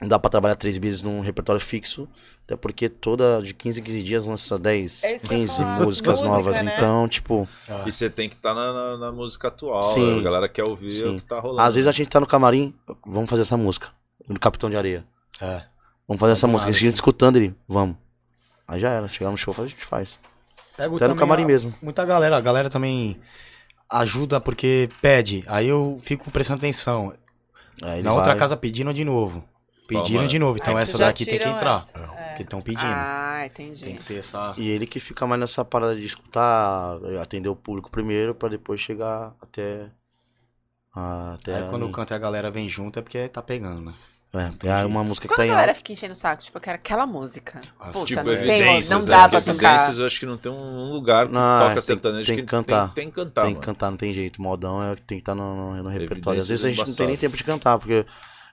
não 0.00 0.08
dá 0.08 0.18
pra 0.18 0.30
trabalhar 0.30 0.54
três 0.56 0.78
meses 0.78 1.00
num 1.02 1.20
repertório 1.20 1.60
fixo. 1.60 2.08
Até 2.44 2.54
porque 2.56 2.88
toda 2.88 3.42
de 3.42 3.52
15 3.52 3.80
em 3.80 3.82
15 3.82 4.02
dias 4.02 4.26
lança 4.26 4.56
10, 4.58 5.02
É 5.04 5.14
isso 5.16 5.26
que 5.28 5.34
eu 5.34 5.38
ia 5.38 5.44
15 5.46 5.56
falar. 5.58 5.80
músicas 5.80 6.20
Música, 6.20 6.28
novas. 6.36 6.62
né? 6.62 6.74
Então, 6.76 7.08
tipo, 7.08 7.48
E 7.86 7.90
você 7.90 8.08
tem 8.08 8.28
que 8.28 8.36
estar 8.36 8.54
na, 8.54 8.72
na- 8.72 8.96
na 8.98 9.12
música 9.12 9.48
atual. 9.48 9.82
Sim. 9.82 10.20
A 10.20 10.22
galera 10.22 10.48
quer 10.48 10.62
ouvir 10.64 10.90
Sim. 10.92 11.16
o 11.16 11.16
que 11.16 11.24
tá 11.24 11.40
rolando. 11.40 11.60
às 11.62 11.74
vezes 11.74 11.88
a 11.88 11.92
gente 11.92 12.08
tá 12.08 12.20
no 12.20 12.26
camarim, 12.26 12.72
vamos 13.04 13.28
fazer 13.28 13.42
essa 13.42 13.56
música. 13.56 13.88
No 14.28 14.38
Capitão 14.38 14.68
de 14.70 14.76
Areia. 14.76 15.04
É. 15.40 15.62
Vamos 16.06 16.20
fazer 16.20 16.32
essa 16.34 16.46
Do 16.46 16.52
música. 16.52 16.68
A 16.70 16.72
gente 16.72 16.86
assim. 16.88 16.94
escutando 16.94 17.36
ele, 17.36 17.54
vamos. 17.68 17.96
Aí 18.68 18.78
já 18.80 18.90
era, 18.90 19.08
chegar 19.08 19.30
no 19.30 19.36
show, 19.36 19.54
a 19.58 19.66
gente 19.66 19.84
faz. 19.84 20.18
Pego 20.76 20.96
Até 20.96 21.08
no 21.08 21.16
camarim 21.16 21.44
a- 21.44 21.46
mesmo. 21.46 21.74
Muita 21.82 22.04
galera, 22.04 22.36
a 22.36 22.40
galera 22.40 22.68
também 22.70 23.18
ajuda 23.88 24.40
porque 24.40 24.88
pede. 25.00 25.42
Aí 25.46 25.68
eu 25.68 25.98
fico 26.02 26.30
prestando 26.30 26.58
atenção. 26.58 27.12
Na 28.02 28.12
outra 28.12 28.30
vai. 28.32 28.36
casa 28.38 28.56
pediram 28.56 28.92
de 28.92 29.04
novo. 29.04 29.44
Pediram 29.86 30.20
Toma. 30.20 30.28
de 30.28 30.38
novo. 30.38 30.58
Então 30.60 30.76
Aí 30.76 30.82
essa 30.82 30.98
daqui 30.98 31.24
tem 31.24 31.38
que 31.38 31.44
entrar. 31.48 31.76
essa. 31.80 31.98
É. 31.98 32.34
Que 32.36 32.42
estão 32.42 32.60
pedindo. 32.60 32.84
Ah, 32.86 33.48
Tem 33.54 33.68
entendi. 33.70 33.92
que 33.98 34.04
ter 34.04 34.16
essa. 34.18 34.54
E 34.58 34.68
ele 34.70 34.86
que 34.86 34.98
fica 35.00 35.26
mais 35.26 35.40
nessa 35.40 35.64
parada 35.64 35.94
de 35.96 36.04
escutar, 36.04 36.98
atender 37.22 37.48
o 37.48 37.56
público 37.56 37.90
primeiro, 37.90 38.34
pra 38.34 38.48
depois 38.48 38.80
chegar 38.80 39.34
até. 39.40 39.86
a- 40.94 41.34
até 41.34 41.56
Aí 41.56 41.62
a 41.64 41.66
quando 41.68 41.88
canta 41.90 42.14
e 42.14 42.16
a 42.16 42.18
galera 42.18 42.50
vem 42.50 42.68
junto 42.68 42.98
é 42.98 43.02
porque 43.02 43.28
tá 43.28 43.42
pegando, 43.42 43.80
né? 43.82 43.94
É, 44.34 44.50
tem 44.58 44.70
aí 44.70 44.84
uma 44.84 45.02
música 45.04 45.26
que 45.26 45.32
Quando 45.32 45.36
tá 45.38 45.42
a 45.44 45.46
em 45.46 45.50
galera 45.50 45.70
alta. 45.70 45.78
fica 45.78 45.92
enchendo 45.92 46.12
o 46.12 46.16
saco, 46.16 46.42
tipo, 46.42 46.58
eu 46.58 46.60
quero 46.60 46.76
aquela 46.76 47.06
música. 47.06 47.60
Nossa, 47.78 47.92
Puta, 47.92 48.06
Tipo, 48.06 48.22
não 48.24 48.34
tem, 48.34 48.34
evidências, 48.34 48.90
não 48.90 48.98
né? 49.00 49.06
dá 49.06 49.28
pra. 49.28 49.38
Evidências, 49.38 49.98
eu 49.98 50.06
acho 50.06 50.20
que 50.20 50.26
não 50.26 50.36
tem 50.36 50.52
um 50.52 50.90
lugar 50.92 51.26
que 51.26 51.32
Não, 51.32 51.60
toca 51.60 51.72
tem- 51.74 51.82
sertanejo 51.82 52.26
tem 52.26 52.36
que 52.36 52.42
cantar. 52.42 52.86
Tem, 52.92 53.04
tem 53.04 53.10
que 53.10 53.14
cantar, 53.16 53.42
tem 53.44 53.54
que 53.54 53.60
cantar, 53.60 53.90
não 53.90 53.96
tem 53.96 54.12
jeito. 54.12 54.42
Modão 54.42 54.82
é, 54.82 54.94
tem 54.96 55.16
que 55.18 55.22
estar 55.22 55.34
no, 55.34 55.74
no- 55.76 55.82
no 55.84 55.88
repertório. 55.88 56.40
Às 56.40 56.48
vezes 56.48 56.64
a 56.64 56.68
gente 56.68 56.78
não 56.78 56.84
tem 56.86 56.94
nem 57.06 57.14
embaçado. 57.14 57.20
tempo 57.20 57.36
de 57.36 57.44
cantar, 57.44 57.78
porque 57.78 58.04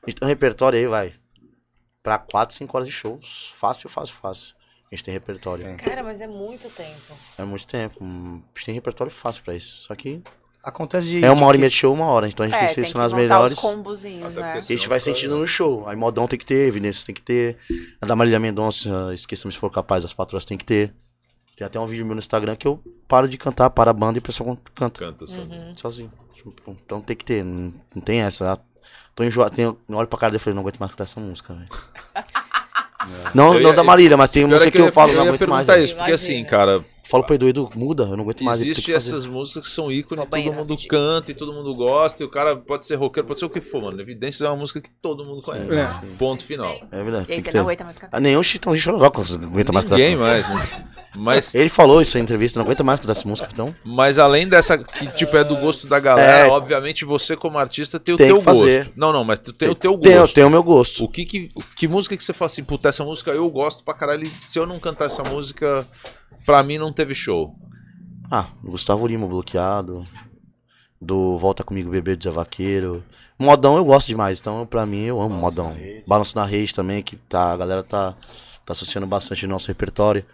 a 0.06 0.10
gente 0.10 0.20
tem 0.20 0.26
um 0.26 0.30
repertório 0.30 0.80
aí, 0.80 0.88
vai. 0.88 1.14
Pra 2.04 2.18
4, 2.18 2.54
5 2.56 2.78
horas 2.78 2.88
de 2.88 2.94
shows. 2.94 3.54
Fácil, 3.58 3.88
fácil, 3.90 4.14
fácil. 4.16 4.54
A 4.92 4.96
gente 4.96 5.06
tem 5.06 5.14
repertório. 5.14 5.76
Cara, 5.78 6.04
mas 6.04 6.22
é 6.22 6.28
muito 6.28 6.70
tempo. 6.70 7.14
É 7.38 7.44
muito 7.44 7.66
tempo. 7.66 8.04
A 8.04 8.60
gente 8.60 8.66
tem 8.66 8.76
repertório 8.76 9.12
fácil 9.12 9.42
pra 9.44 9.56
isso. 9.56 9.82
Só 9.82 9.96
que 9.96 10.22
Acontece 10.62 11.08
de. 11.08 11.26
é 11.26 11.30
uma 11.30 11.38
de 11.40 11.44
hora 11.44 11.58
e 11.58 11.60
meia 11.60 11.70
de 11.70 11.76
show, 11.76 11.94
uma 11.94 12.06
hora. 12.06 12.28
Então 12.28 12.46
a 12.46 12.48
gente 12.48 12.56
É, 12.56 12.60
tem 12.60 12.68
que 12.70 12.76
tem 12.76 12.84
que 12.84 12.90
selecionar 12.90 13.06
as 13.08 13.14
melhores. 13.14 13.58
os 13.58 13.60
combozinhos, 13.60 14.36
né? 14.36 14.56
E 14.56 14.58
a 14.58 14.62
gente 14.62 14.88
vai 14.88 15.00
sentindo 15.00 15.36
no 15.38 15.48
show. 15.48 15.88
Aí 15.90 15.96
modão 15.96 16.28
tem 16.28 16.38
que 16.40 16.46
ter, 16.46 16.68
evidências 16.68 17.04
tem 17.04 17.14
que 17.16 17.22
ter. 17.22 17.58
A 18.02 18.06
da 18.06 18.16
Marília 18.16 18.40
Mendonça, 18.40 18.90
esqueçamos 19.14 19.56
se 19.56 19.60
for 19.60 19.70
capaz, 19.72 20.06
as 20.06 20.14
patroas 20.14 20.46
tem 20.46 20.58
que 20.58 20.64
ter. 20.66 20.94
Tem 21.58 21.66
até 21.68 21.80
um 21.80 21.86
vídeo 21.86 22.06
meu 22.06 22.16
no 22.16 22.20
Instagram 22.20 22.56
que 22.56 22.68
eu 22.68 22.82
paro 23.08 23.28
de 23.28 23.38
cantar, 23.38 23.70
para 23.72 23.92
a 23.92 23.94
banda 23.94 24.18
e 24.18 24.20
o 24.20 24.22
pessoal 24.22 24.58
canta 24.74 25.00
Canta 25.06 25.28
só. 25.28 25.36
sozinho. 25.76 26.12
Tipo, 26.34 26.54
Então 26.86 27.02
tem 27.02 27.16
que 27.16 27.26
ter, 27.26 27.44
não, 27.44 27.74
não 27.94 28.02
tem 28.02 28.22
essa. 28.22 28.60
Tô 29.16 29.24
enjoado, 29.24 29.54
tenho, 29.56 29.78
eu 29.90 29.98
olho 29.98 30.08
pra 30.08 30.18
cara 30.20 30.32
dele 30.32 30.38
e 30.42 30.44
falei, 30.44 30.56
não 30.56 30.62
aguento 30.62 30.80
mais 30.80 30.92
cantar 30.92 31.04
essa 31.04 31.20
música, 31.20 31.54
velho. 31.54 31.68
Não, 33.36 33.56
Eu 33.56 33.60
não 33.60 33.70
ia- 33.72 33.76
da 33.76 33.84
Marília, 33.84 34.16
mas 34.16 34.32
tem 34.32 34.44
Pior 34.44 34.52
é 34.52 34.54
música 34.56 34.72
que 34.72 34.80
eu 34.80 34.86
ia- 34.86 34.92
falo, 34.94 35.12
não 35.12 35.24
ia 35.26 35.30
aguento 35.34 35.50
mais. 35.50 35.68
isso, 35.68 35.94
porque 35.94 36.12
Imagina. 36.12 36.16
assim, 36.16 36.46
cara, 36.46 36.86
Falo 37.04 37.26
pro 37.26 37.36
Edu, 37.36 37.50
Edu, 37.50 37.70
muda, 37.76 38.04
eu 38.04 38.16
não 38.16 38.24
aguento 38.24 38.42
mais. 38.46 38.62
Existe 38.62 38.94
essas 38.94 39.26
músicas 39.26 39.66
que 39.68 39.72
são 39.74 39.92
ícones, 39.92 40.26
todo 40.26 40.54
mundo 40.54 40.76
canta 40.88 41.32
e 41.32 41.36
todo 41.36 41.52
mundo 41.52 41.76
gosta, 41.76 42.24
e 42.24 42.26
o 42.26 42.30
cara 42.30 42.56
pode 42.56 42.86
ser 42.88 42.96
roqueiro, 42.96 43.28
pode 43.28 43.42
ser 43.42 43.46
o 43.46 43.50
que 43.50 43.60
for, 43.60 43.82
mano. 43.82 44.00
Evidências 44.00 44.42
é 44.42 44.48
uma 44.50 44.56
música 44.56 44.80
que 44.80 44.90
todo 45.02 45.26
mundo 45.26 45.42
conhece. 45.44 45.70
É. 46.00 46.16
Ponto 46.18 46.46
final. 46.46 46.80
É 46.90 47.04
verdade. 47.04 47.26
E 47.28 47.34
aí 47.34 47.42
você 47.42 47.52
ter. 47.52 47.58
não 47.58 47.66
aguenta 47.66 47.84
mais 47.84 47.98
cantar. 47.98 48.16
Ah, 48.16 48.20
nenhum 48.22 48.42
Chitãozinho 48.42 48.82
Chororó 48.82 49.08
aguenta 49.08 49.74
mais 49.74 49.84
cantar 49.84 49.98
Ninguém 49.98 50.16
mais, 50.16 50.48
né? 50.48 50.86
Mas, 51.16 51.54
Ele 51.54 51.70
falou 51.70 52.02
isso 52.02 52.18
em 52.18 52.22
entrevista, 52.22 52.58
não 52.60 52.66
aguenta 52.66 52.84
mais 52.84 53.00
cantar 53.00 53.12
essa 53.12 53.28
música, 53.28 53.48
então. 53.52 53.74
mas 53.86 54.18
além 54.18 54.48
dessa 54.48 54.78
que, 54.78 55.06
tipo, 55.12 55.38
é 55.38 55.44
do 55.44 55.56
gosto 55.58 55.86
da 55.86 56.00
galera, 56.00 56.48
É. 56.48 56.50
obviamente 56.50 57.06
você 57.06 57.36
como 57.36 57.58
artista 57.60 58.00
tem 58.00 58.16
o 58.16 58.18
Tem 58.18 58.28
teu 58.28 58.38
que 58.40 58.44
fazer. 58.44 58.86
gosto. 58.86 58.94
Não, 59.00 59.14
não, 59.14 59.24
mas 59.24 59.40
tu 59.40 59.54
tem 59.54 59.70
o 59.70 59.76
teu 59.76 59.96
Tem, 59.98 60.18
gosto. 60.18 60.34
tem 60.34 60.44
o 60.44 60.50
meu 60.50 60.64
gosto. 60.64 61.04
O 61.04 61.08
que, 61.08 61.24
que, 61.26 61.52
que 61.78 61.88
música 61.88 62.18
que 62.18 62.24
você 62.24 62.34
fala 62.34 62.48
assim, 62.50 62.64
puta, 62.64 62.90
essa 62.90 63.04
música 63.04 63.30
eu 63.32 63.48
gosto 63.52 63.84
pra 63.84 63.94
caralho, 63.94 64.26
se 64.26 64.58
eu 64.58 64.66
não 64.66 64.80
cantar 64.80 65.06
essa 65.06 65.24
música, 65.24 65.86
pra 66.46 66.64
mim 66.64 66.80
não 66.80 66.92
teve 66.92 67.14
show. 67.14 67.56
Ah, 68.32 68.48
Gustavo 68.64 69.06
Lima, 69.06 69.28
bloqueado. 69.28 70.04
Do 71.00 71.38
Volta 71.38 71.64
Comigo 71.64 71.90
Bebê 71.92 72.16
do 72.16 72.24
Zé 72.24 72.32
Vaqueiro. 72.32 73.04
Modão 73.38 73.76
eu 73.76 73.84
gosto 73.84 74.08
demais, 74.08 74.40
então 74.40 74.66
pra 74.66 74.86
mim 74.86 75.02
eu 75.04 75.20
amo 75.20 75.30
Balanço 75.30 75.42
Modão. 75.62 75.74
na. 75.74 76.02
Balanço 76.08 76.36
na 76.38 76.46
Rede 76.46 76.74
também, 76.74 77.04
que 77.04 77.18
tá, 77.18 77.52
a 77.52 77.58
galera 77.58 77.84
tá, 77.84 78.16
tá 78.66 78.72
associando 78.72 79.06
bastante 79.06 79.46
no 79.46 79.52
nosso 79.54 79.68
repertório. 79.68 80.26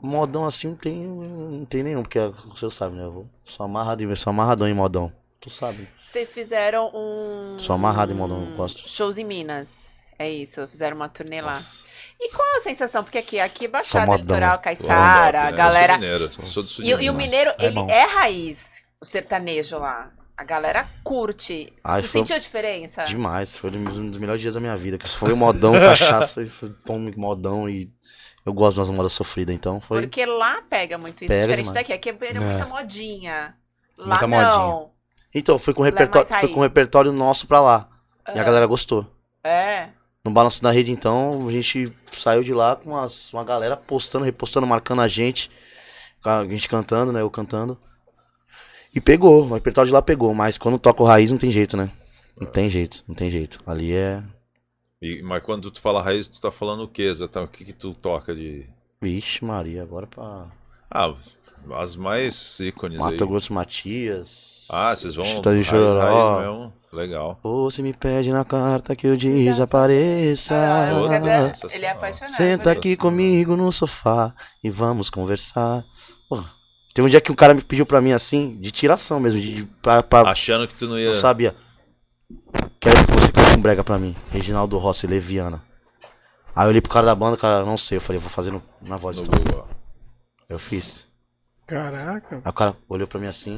Modão 0.00 0.44
assim 0.46 0.68
não 0.68 0.76
tem, 0.76 0.94
não 1.04 1.64
tem 1.64 1.82
nenhum, 1.82 2.02
porque 2.02 2.18
você 2.54 2.70
sabe, 2.70 2.96
né? 2.96 3.04
Eu 3.04 3.12
vou- 3.12 3.26
sou 3.44 3.64
amarrado, 3.64 4.02
em- 4.02 4.14
sou 4.14 4.30
amarradão 4.30 4.68
em 4.68 4.74
modão. 4.74 5.12
Tu 5.40 5.50
sabe. 5.50 5.88
Vocês 6.06 6.32
fizeram 6.32 6.90
um. 6.94 7.58
Sou 7.58 7.74
amarrado 7.74 8.12
em 8.12 8.14
modão, 8.16 8.44
eu 8.48 8.56
gosto. 8.56 8.88
Shows 8.88 9.18
em 9.18 9.24
Minas. 9.24 9.96
É 10.18 10.30
isso, 10.30 10.64
fizeram 10.68 10.94
uma 10.96 11.08
turnê 11.08 11.40
lá. 11.40 11.54
Nossa. 11.54 11.84
E 12.20 12.30
qual 12.30 12.58
a 12.58 12.60
sensação? 12.60 13.02
Porque 13.02 13.18
aqui, 13.18 13.40
aqui 13.40 13.64
é 13.64 13.68
Baixada. 13.68 14.14
Litoral, 14.16 14.58
Caiçara, 14.60 15.46
a 15.46 15.50
Eu 15.50 15.56
galera. 15.56 15.94
sou 15.94 16.00
mineiro, 16.02 16.46
sou 16.46 16.62
do 16.62 16.68
sul 16.68 16.84
E, 16.84 16.88
e 16.90 17.10
o 17.10 17.14
mineiro, 17.14 17.50
É 17.58 17.64
ele 17.66 17.74
bom. 17.74 17.88
é 17.90 18.04
raiz, 18.04 18.84
o 19.00 19.04
sertanejo 19.04 19.78
lá. 19.78 20.12
A 20.36 20.44
galera 20.44 20.88
curte. 21.02 21.72
Ai, 21.82 22.00
tu 22.02 22.06
sentiu 22.08 22.36
a 22.36 22.38
diferença? 22.38 23.04
Demais, 23.04 23.56
foi 23.56 23.70
um 23.70 24.10
dos 24.10 24.18
melhores 24.18 24.40
dias 24.40 24.54
da 24.54 24.60
minha 24.60 24.76
vida. 24.76 24.96
que 24.96 25.08
Foi 25.08 25.32
o 25.32 25.36
modão, 25.36 25.72
cachaça, 26.30 26.42
e 26.42 26.46
foi 26.48 26.70
tome 26.86 27.12
modão 27.16 27.68
e 27.68 27.90
eu 28.44 28.52
gosto 28.52 28.78
das 28.78 28.90
modas 28.90 29.12
sofridas, 29.12 29.54
então 29.54 29.80
foi. 29.80 30.02
Porque 30.02 30.24
lá 30.26 30.62
pega 30.68 30.98
muito 30.98 31.24
isso, 31.24 31.28
Pega 31.28 31.42
diferente 31.42 31.66
demais. 31.66 31.74
daqui. 31.88 31.92
Aqui 31.92 32.10
é 32.10 32.12
É. 32.36 32.40
muita 32.40 32.66
modinha. 32.66 33.54
Lá 33.98 34.06
Muita 34.06 34.26
não. 34.26 34.70
modinha. 34.70 34.90
Então, 35.34 35.58
foi 35.58 35.72
com, 35.72 35.82
é 35.84 35.88
repertório, 35.88 36.28
foi 36.28 36.48
com 36.48 36.60
repertório 36.60 37.12
nosso 37.12 37.46
pra 37.46 37.60
lá. 37.60 37.88
E 38.34 38.38
a 38.38 38.42
galera 38.44 38.66
gostou. 38.66 39.06
É. 39.42 39.88
No 40.24 40.30
Balanço 40.30 40.62
da 40.62 40.70
Rede, 40.70 40.92
então, 40.92 41.48
a 41.48 41.50
gente 41.52 41.92
saiu 42.12 42.44
de 42.44 42.52
lá 42.54 42.76
com 42.76 42.90
umas, 42.90 43.32
uma 43.32 43.42
galera 43.42 43.76
postando, 43.76 44.24
repostando, 44.24 44.66
marcando 44.66 45.00
a 45.02 45.08
gente. 45.08 45.50
A 46.24 46.44
gente 46.44 46.68
cantando, 46.68 47.10
né? 47.12 47.20
Eu 47.22 47.30
cantando. 47.30 47.76
E 48.94 49.00
pegou, 49.00 49.42
o 49.46 49.54
repertório 49.54 49.88
de 49.88 49.92
lá 49.94 50.02
pegou. 50.02 50.32
Mas 50.34 50.56
quando 50.58 50.78
toca 50.78 51.02
o 51.02 51.06
raiz, 51.06 51.32
não 51.32 51.38
tem 51.38 51.50
jeito, 51.50 51.76
né? 51.76 51.90
Não 52.38 52.46
tem 52.46 52.68
jeito, 52.70 53.02
não 53.08 53.14
tem 53.14 53.30
jeito. 53.30 53.58
Ali 53.66 53.94
é. 53.94 54.22
E- 55.02 55.20
mas 55.22 55.42
quando 55.42 55.70
tu 55.70 55.80
fala 55.80 56.00
raiz, 56.00 56.28
tu 56.28 56.40
tá 56.40 56.50
falando 56.52 56.84
o 56.84 56.88
que 56.88 57.02
exatamente? 57.02 57.48
O 57.48 57.52
que, 57.52 57.64
que 57.64 57.72
tu 57.72 57.92
toca 57.92 58.34
de. 58.34 58.64
Vixe, 59.00 59.44
Maria, 59.44 59.82
agora 59.82 60.06
pra. 60.06 60.46
Ah, 60.90 61.12
as 61.74 61.96
mais 61.96 62.60
ícones 62.60 62.98
Mato 62.98 63.24
aí. 63.24 63.28
Grosso 63.28 63.52
Matias. 63.52 64.66
Ah, 64.70 64.94
vocês 64.94 65.14
vão. 65.14 65.24
Chita 65.24 65.50
de 65.50 65.56
raiz, 65.56 65.66
Chororó. 65.66 66.00
raiz 66.00 66.46
mesmo. 66.46 66.72
Legal. 66.92 67.40
Você 67.42 67.82
me 67.82 67.94
pede 67.94 68.30
na 68.30 68.44
carta 68.44 68.94
que 68.94 69.06
eu 69.06 69.16
desapareça. 69.16 70.54
Ah, 70.54 70.90
ele 71.74 71.86
é 71.86 71.90
apaixonado. 71.90 72.30
Senta 72.30 72.64
por 72.64 72.78
aqui 72.78 72.96
comigo 72.96 73.56
no 73.56 73.72
sofá 73.72 74.34
e 74.62 74.68
vamos 74.68 75.08
conversar. 75.08 75.82
Pô, 76.28 76.38
teve 76.94 77.06
um 77.06 77.10
dia 77.10 77.20
que 77.20 77.32
um 77.32 77.34
cara 77.34 77.54
me 77.54 77.62
pediu 77.62 77.86
pra 77.86 78.00
mim 78.02 78.12
assim, 78.12 78.58
de 78.60 78.70
tiração 78.70 79.18
mesmo, 79.18 79.40
de, 79.40 79.54
de- 79.54 79.64
pra, 79.80 80.02
pra- 80.02 80.28
Achando 80.30 80.68
que 80.68 80.74
tu 80.74 80.86
não 80.86 80.98
ia. 80.98 81.06
não 81.06 81.14
sabia. 81.14 81.54
Quero 82.78 83.06
que 83.06 83.12
você 83.12 83.31
brega 83.62 83.82
pra 83.84 83.98
mim. 83.98 84.14
Reginaldo 84.30 84.76
Rossi, 84.78 85.06
Leviana. 85.06 85.62
Aí 86.54 86.66
eu 86.66 86.68
olhei 86.68 86.80
pro 86.82 86.90
cara 86.92 87.06
da 87.06 87.14
banda, 87.14 87.34
o 87.34 87.38
cara, 87.38 87.64
não 87.64 87.78
sei, 87.78 87.96
eu 87.96 88.02
falei, 88.02 88.20
vou 88.20 88.28
fazer 88.28 88.50
no- 88.50 88.62
na 88.82 88.96
voz. 88.98 89.16
No 89.16 89.22
então. 89.22 89.42
Google. 89.42 89.68
Eu 90.48 90.58
fiz. 90.58 91.06
Caraca. 91.66 92.36
Aí 92.44 92.50
o 92.50 92.52
cara 92.52 92.76
olhou 92.88 93.06
pra 93.08 93.18
mim 93.18 93.26
assim. 93.28 93.56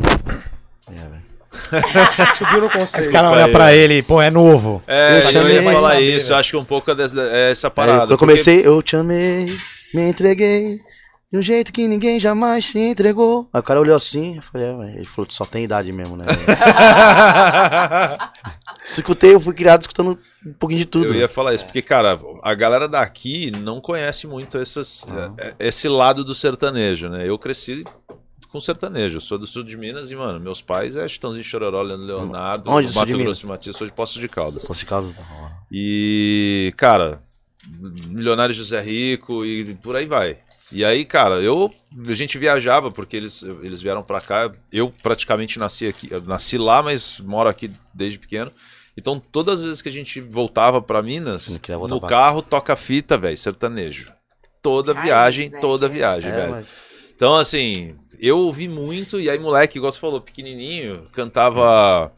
É, 0.89 0.93
velho. 0.93 1.35
Subiu 2.39 2.60
no 2.60 2.66
Os 2.66 2.72
conceito. 2.72 3.10
caras 3.10 3.31
olham 3.32 3.51
pra 3.51 3.72
ele, 3.72 4.02
pô, 4.02 4.20
é 4.20 4.31
novo. 4.31 4.82
É, 4.86 5.18
Eu 5.18 5.22
eu, 5.22 5.26
chamei- 5.32 5.55
ia 5.55 5.62
falar 5.72 5.90
saber, 5.94 6.16
isso, 6.16 6.32
eu 6.32 6.36
acho 6.36 6.51
que 6.51 6.56
um 6.56 6.64
pouco 6.64 6.90
é 6.90 6.94
dessa, 6.94 7.20
é 7.20 7.51
essa 7.52 7.68
Aí, 7.68 7.70
parada. 7.72 7.98
quando 7.98 8.10
eu 8.12 8.18
porque- 8.18 8.32
comecei, 8.32 8.66
eu 8.66 8.82
te 8.82 8.97
amei, 8.97 9.56
me 9.93 10.09
entreguei. 10.10 10.78
De 11.35 11.39
um 11.39 11.43
jeito 11.43 11.73
que 11.73 11.89
ninguém 11.89 12.20
jamais 12.20 12.65
te 12.65 12.78
entregou. 12.78 13.48
Aí 13.52 13.59
o 13.59 13.62
cara 13.65 13.81
olhou 13.81 13.97
assim, 13.97 14.36
eu 14.36 14.43
falei, 14.43 14.69
é, 14.69 14.73
velho. 14.73 14.97
ele 14.98 15.05
falou, 15.05 15.27
tu 15.27 15.35
só 15.35 15.44
tem 15.44 15.65
idade 15.65 15.90
mesmo, 15.90 16.16
né? 16.16 16.27
velho?" 16.27 16.39
Escutei, 18.85 19.35
eu 19.35 19.40
fui 19.40 19.52
criado 19.52 19.81
escutando 19.81 20.16
um 20.47 20.52
pouquinho 20.52 20.78
de 20.78 20.86
tudo. 20.86 21.06
Eu 21.06 21.16
ia 21.16 21.28
falar 21.28 21.52
isso, 21.52 21.65
porque, 21.65 21.82
cara, 21.82 22.20
a 22.40 22.55
galera 22.55 22.89
daqui 22.89 23.51
não 23.51 23.81
conhece 23.81 24.28
muito 24.28 24.59
essas, 24.59 25.05
é, 25.09 25.48
é, 25.48 25.55
esse 25.59 25.89
lado 25.89 26.24
do 26.24 26.36
sertanejo, 26.36 27.09
né? 27.09 27.28
Eu 27.28 27.36
cresci 27.36 27.82
com 28.48 28.61
sertanejo, 28.61 29.16
eu 29.16 29.20
sou 29.20 29.36
do 29.36 29.44
sul 29.44 29.65
de 29.65 29.77
Minas 29.77 30.12
e, 30.12 30.15
mano, 30.15 30.39
meus 30.39 30.62
pais 30.62 30.94
é 30.94 31.09
Chitãozinho 31.09 31.43
Chororó, 31.43 31.82
Leandro 31.82 32.06
Leonardo, 32.06 32.70
Onde 32.70 32.94
Mato 32.94 33.06
de? 33.06 33.23
Grosso 33.24 33.44
e 33.44 33.48
Matias, 33.48 33.77
sou 33.77 33.89
de 33.89 33.93
Poços 33.93 34.20
de 34.20 34.28
Caldas. 34.28 34.65
Fosse 34.65 34.86
causa. 34.86 35.16
E, 35.69 36.73
cara, 36.77 37.20
Milionário 38.09 38.55
José 38.55 38.81
Rico 38.81 39.44
e 39.44 39.74
por 39.74 39.97
aí 39.97 40.06
vai. 40.06 40.39
E 40.73 40.85
aí, 40.85 41.05
cara, 41.05 41.41
eu 41.41 41.70
a 42.09 42.12
gente 42.15 42.39
viajava 42.39 42.91
porque 42.91 43.16
eles, 43.16 43.43
eles 43.62 43.81
vieram 43.82 44.03
pra 44.03 44.20
cá. 44.20 44.51
Eu 44.73 44.91
praticamente 45.03 45.59
nasci 45.59 45.86
aqui, 45.86 46.09
eu 46.11 46.20
nasci 46.23 46.59
lá, 46.59 46.82
mas 46.82 47.20
moro 47.20 47.49
aqui 47.49 47.70
desde 47.93 48.19
pequeno. 48.19 48.51
Então, 48.97 49.19
todas 49.20 49.61
as 49.61 49.66
vezes 49.66 49.82
que 49.82 49.89
a 49.89 49.93
gente 49.93 50.20
voltava 50.20 50.81
pra 50.81 51.03
Minas, 51.03 51.49
no 51.89 52.01
pra- 52.01 52.09
carro 52.09 52.41
toca 52.43 52.77
fita, 52.77 53.16
velho, 53.19 53.36
sertanejo. 53.36 54.12
Toda 54.62 54.95
viagem, 54.95 55.51
né? 55.51 55.59
toda 55.61 55.89
viagem, 55.89 56.31
É, 56.31 56.35
velho. 56.35 56.51
mas 56.53 56.73
Então, 57.15 57.36
assim, 57.36 57.97
eu 58.19 58.39
ouvi 58.39 58.66
muito, 58.69 59.20
e 59.20 59.28
aí, 59.28 59.39
moleque, 59.39 59.78
igual 59.78 59.93
você 59.93 59.99
falou, 60.01 60.20
pequenininho, 60.20 61.07
cantava 61.12 62.12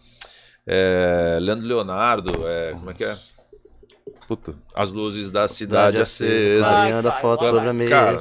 é, 0.66 1.38
Leandro 1.40 1.66
Leonardo, 1.66 2.46
é, 2.46 2.72
como 2.72 2.90
é 2.90 2.94
que 2.94 3.04
é? 3.04 3.14
Puta, 4.28 4.54
As 4.74 4.92
Luzes 4.92 5.30
da 5.30 5.46
Cidade 5.48 5.98
Acesa. 5.98 6.66
Clarinha 6.68 7.02
da 7.02 7.12
foto 7.12 7.40
vai, 7.40 7.50
sobre 7.50 7.68
a 7.68 7.72
mesa. 7.72 7.90
Cara, 7.90 8.16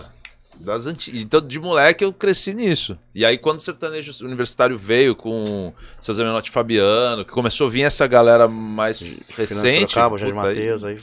das 0.60 0.86
antigas. 0.86 1.22
Então, 1.22 1.42
de 1.42 1.60
moleque, 1.60 2.04
eu 2.04 2.12
cresci 2.14 2.54
nisso. 2.54 2.98
E 3.14 3.26
aí, 3.26 3.38
quando 3.38 3.58
o 3.58 3.62
sertanejo 3.62 4.12
universitário 4.26 4.78
veio 4.78 5.16
com 5.16 5.74
César 6.00 6.24
Menotti 6.24 6.50
e 6.50 6.54
Fabiano, 6.54 7.24
que 7.26 7.32
começou 7.32 7.68
a 7.68 7.70
vir 7.70 7.84
essa 7.84 8.06
galera 8.08 8.48
mais 8.48 9.00
Fernando 9.00 9.64
recente. 9.64 9.92
Sorocaba, 9.94 10.18
Jorge 10.18 10.34
puta, 10.34 10.48
aí- 10.48 10.56
Matheus, 10.56 10.84
aí 10.84 11.00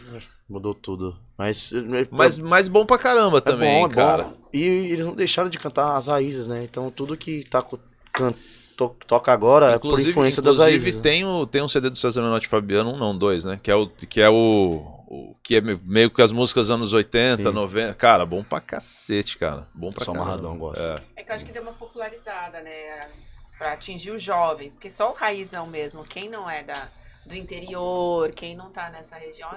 mudou 0.49 0.75
tudo. 0.75 1.17
Mas, 1.39 1.73
Mas, 2.11 2.39
mas 2.39 2.69
bom 2.69 2.85
pra 2.87 2.99
caramba 2.99 3.39
é 3.39 3.41
também, 3.41 3.81
bom, 3.81 3.87
é 3.87 3.91
cara. 3.91 4.23
bom. 4.25 4.33
E 4.53 4.63
eles 4.63 5.05
não 5.05 5.15
deixaram 5.15 5.49
de 5.49 5.59
cantar 5.59 5.97
as 5.97 6.07
raízes, 6.07 6.47
né? 6.47 6.63
Então 6.63 6.91
tudo 6.91 7.17
que 7.17 7.43
tá 7.49 7.63
co- 7.63 7.79
can- 8.13 8.35
to- 8.77 8.95
toca 9.07 9.33
agora 9.33 9.73
é 9.73 9.79
por 9.79 9.99
influência 9.99 10.43
das 10.43 10.57
inclusive 10.57 10.79
raízes. 10.79 10.97
né? 10.97 11.03
tem, 11.03 11.25
o, 11.25 11.47
tem 11.47 11.63
um 11.63 11.69
CD 11.69 11.89
do 11.91 11.99
César 11.99 12.23
Menotti 12.23 12.47
e 12.47 12.51
Fabiano, 12.51 12.93
um 12.93 12.99
não, 12.99 13.17
dois, 13.17 13.45
né? 13.45 13.59
Que 13.63 13.71
é 13.71 13.75
o 13.75 13.87
que 13.89 14.21
é 14.21 14.29
o, 14.29 14.85
o- 15.15 15.37
que 15.43 15.57
é 15.57 15.61
me- 15.61 15.79
meio 15.85 16.11
que 16.11 16.23
as 16.23 16.33
músicas 16.33 16.69
dos 16.69 16.71
anos 16.75 16.93
80, 16.95 17.51
Sim. 17.51 17.55
90. 17.55 17.93
Cara, 17.95 18.25
bom 18.25 18.43
pra 18.43 18.61
cacete, 18.63 19.37
cara. 19.37 19.69
Bom 19.75 19.91
pra 19.91 20.05
Só 20.07 20.13
amarradão, 20.13 20.57
gosto. 20.59 20.83
É. 20.83 21.03
É 21.17 21.23
que 21.23 21.31
eu 21.31 21.35
acho 21.37 21.45
que 21.45 21.53
deu 21.53 21.63
uma 21.63 21.75
popularizada, 21.75 22.63
né? 22.63 23.09
Pra 23.59 23.75
atingir 23.75 24.11
os 24.11 24.23
jovens. 24.23 24.75
Porque 24.75 24.89
só 24.91 25.11
o 25.11 25.15
raizão 25.15 25.67
mesmo, 25.67 26.03
quem 26.03 26.31
não 26.31 26.49
é 26.49 26.63
da, 26.63 26.89
do 27.27 27.37
interior, 27.37 28.31
quem 28.33 28.57
não 28.57 28.71
tá 28.71 28.89
nessa 28.89 29.17
região, 29.17 29.51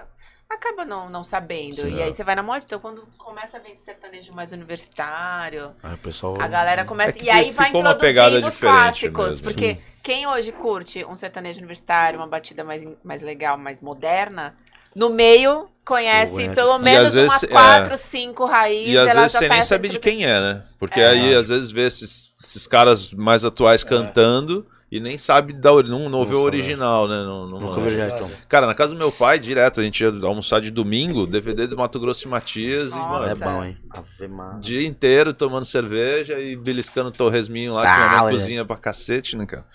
acaba 0.49 0.83
não, 0.83 1.09
não 1.09 1.23
sabendo. 1.23 1.75
Sim, 1.77 1.95
e 1.95 1.99
é. 2.01 2.03
aí 2.03 2.13
você 2.13 2.23
vai 2.23 2.35
na 2.35 2.43
moda, 2.43 2.61
então 2.65 2.77
quando 2.79 3.01
começa 3.17 3.55
a 3.57 3.59
ver 3.61 3.71
esse 3.71 3.83
sertanejo 3.85 4.33
mais 4.33 4.51
universitário, 4.51 5.73
Aí 5.81 5.93
o 5.93 5.97
pessoal. 5.97 6.35
a 6.39 6.47
galera 6.47 6.83
começa. 6.85 7.17
É 7.17 7.23
e 7.23 7.29
aí 7.29 7.51
vai 7.51 7.69
introduzindo 7.69 8.45
os 8.45 8.57
clássicos. 8.57 9.25
mesmo. 9.39 9.43
Porque 9.45 9.75
Sim. 9.75 9.81
quem 10.03 10.27
hoje 10.27 10.51
curte 10.51 11.03
um 11.05 11.15
sertanejo 11.15 11.59
universitário, 11.59 12.19
uma 12.19 12.27
batida 12.27 12.63
mais, 12.63 12.85
mais 13.03 13.21
legal, 13.21 13.57
mais 13.57 13.81
moderna, 13.81 14.55
no 14.95 15.09
meio 15.09 15.67
conhece 15.85 16.31
Conhece 16.33 16.55
pelo 16.55 16.75
os- 16.75 16.81
E 16.81 16.83
menos 16.83 17.13
vezes, 17.13 17.31
umas 17.31 17.43
é, 17.43 17.47
quatro, 17.47 17.97
cinco 17.97 18.45
raízes. 18.45 18.93
E 18.93 18.97
às 18.97 19.13
vezes 19.13 19.31
você 19.33 19.47
tá 19.47 19.53
nem 19.53 19.63
sabe 19.63 19.89
de 19.89 19.99
quem 19.99 20.25
é, 20.25 20.39
né? 20.39 20.63
Porque 20.79 20.99
É. 20.99 21.09
aí 21.09 21.35
às 21.35 21.49
vezes 21.49 21.69
vê 21.69 21.85
esses, 21.85 22.31
esses 22.43 22.65
caras 22.65 23.13
mais 23.13 23.45
atuais 23.45 23.83
cantando 23.83 24.65
e 24.91 24.99
nem 24.99 25.17
sabe 25.17 25.51
da 25.53 25.71
não, 25.83 26.09
não 26.09 26.25
vê 26.25 26.33
o 26.35 26.41
original, 26.41 27.07
né? 27.07 27.17
Não, 27.23 27.47
não 27.47 27.59
Nunca 27.59 27.81
vi 27.81 27.99
então. 27.99 28.31
Cara, 28.47 28.65
na 28.65 28.73
casa 28.73 28.93
do 28.93 28.97
meu 28.97 29.11
pai, 29.11 29.37
direto, 29.37 29.79
a 29.79 29.83
gente 29.83 30.01
ia 30.01 30.09
almoçar 30.23 30.59
de 30.61 30.71
domingo, 30.71 31.27
DVD 31.27 31.67
do 31.67 31.75
Mato 31.77 31.99
Grosso 31.99 32.27
e 32.27 32.31
Matias, 32.31 32.91
e, 32.91 32.95
Nossa. 32.95 33.27
É 33.27 33.35
bom, 33.35 33.63
hein? 33.63 33.77
Ave 33.91 34.27
dia 34.59 34.87
inteiro 34.87 35.33
tomando 35.33 35.65
cerveja 35.65 36.39
e 36.39 36.55
beliscando 36.55 37.11
torresminho 37.11 37.73
lá, 37.73 37.81
que 37.81 37.87
Ah, 37.87 37.95
minha 37.97 38.09
mãe 38.09 38.19
olha. 38.21 38.31
cozinha 38.31 38.65
pra 38.65 38.77
cacete, 38.77 39.35
né, 39.35 39.45
cara? 39.45 39.65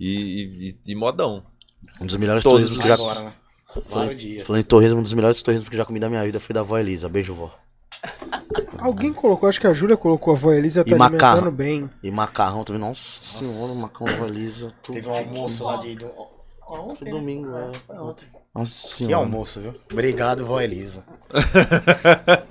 E, 0.00 0.76
e, 0.86 0.92
e 0.92 0.94
modão. 0.94 1.44
Um 2.00 2.06
dos 2.06 2.16
melhores 2.16 2.42
Todos 2.42 2.68
torresmos 2.68 2.78
que 2.82 2.88
já. 2.88 2.94
Agora, 2.94 3.20
né? 3.20 3.32
Vários 3.88 4.20
dias. 4.20 4.46
Falando 4.46 4.60
em 4.60 4.64
torresmo, 4.64 5.00
um 5.00 5.02
dos 5.02 5.14
melhores 5.14 5.40
torresmos 5.42 5.68
que 5.68 5.74
eu 5.74 5.78
já 5.78 5.84
comi 5.84 5.98
da 6.00 6.08
minha 6.08 6.22
vida 6.24 6.38
foi 6.40 6.52
da 6.54 6.60
avó 6.60 6.78
Elisa. 6.78 7.08
Beijo, 7.08 7.34
vó. 7.34 7.50
Alguém 8.78 9.12
colocou, 9.12 9.48
acho 9.48 9.60
que 9.60 9.66
a 9.66 9.72
Júlia 9.74 9.96
colocou, 9.96 10.34
a 10.34 10.36
avó 10.36 10.52
Elisa 10.52 10.84
tá 10.84 10.90
E 10.90 10.98
macarrão. 10.98 11.50
bem. 11.52 11.88
E 12.02 12.10
macarrão 12.10 12.64
também. 12.64 12.80
Nossa, 12.80 13.22
senhora, 13.22 13.72
o 13.72 13.76
macarrão 13.76 14.06
da 14.06 14.12
avó 14.18 14.26
Elisa. 14.26 14.72
Tudo 14.82 14.94
Teve 14.96 15.08
um 15.08 15.14
almoço 15.14 15.64
lá 15.64 15.76
de. 15.76 15.94
do- 15.96 16.10
Ontem, 16.68 17.04
né? 17.04 17.10
domingo, 17.10 17.54
é. 17.56 17.70
Foi 17.86 17.96
ontem. 17.98 18.26
Nossa 18.54 18.88
Que 18.88 18.94
senhora. 18.94 19.16
almoço, 19.24 19.60
viu? 19.60 19.74
Obrigado, 19.92 20.44
vó 20.46 20.60
Elisa. 20.60 21.04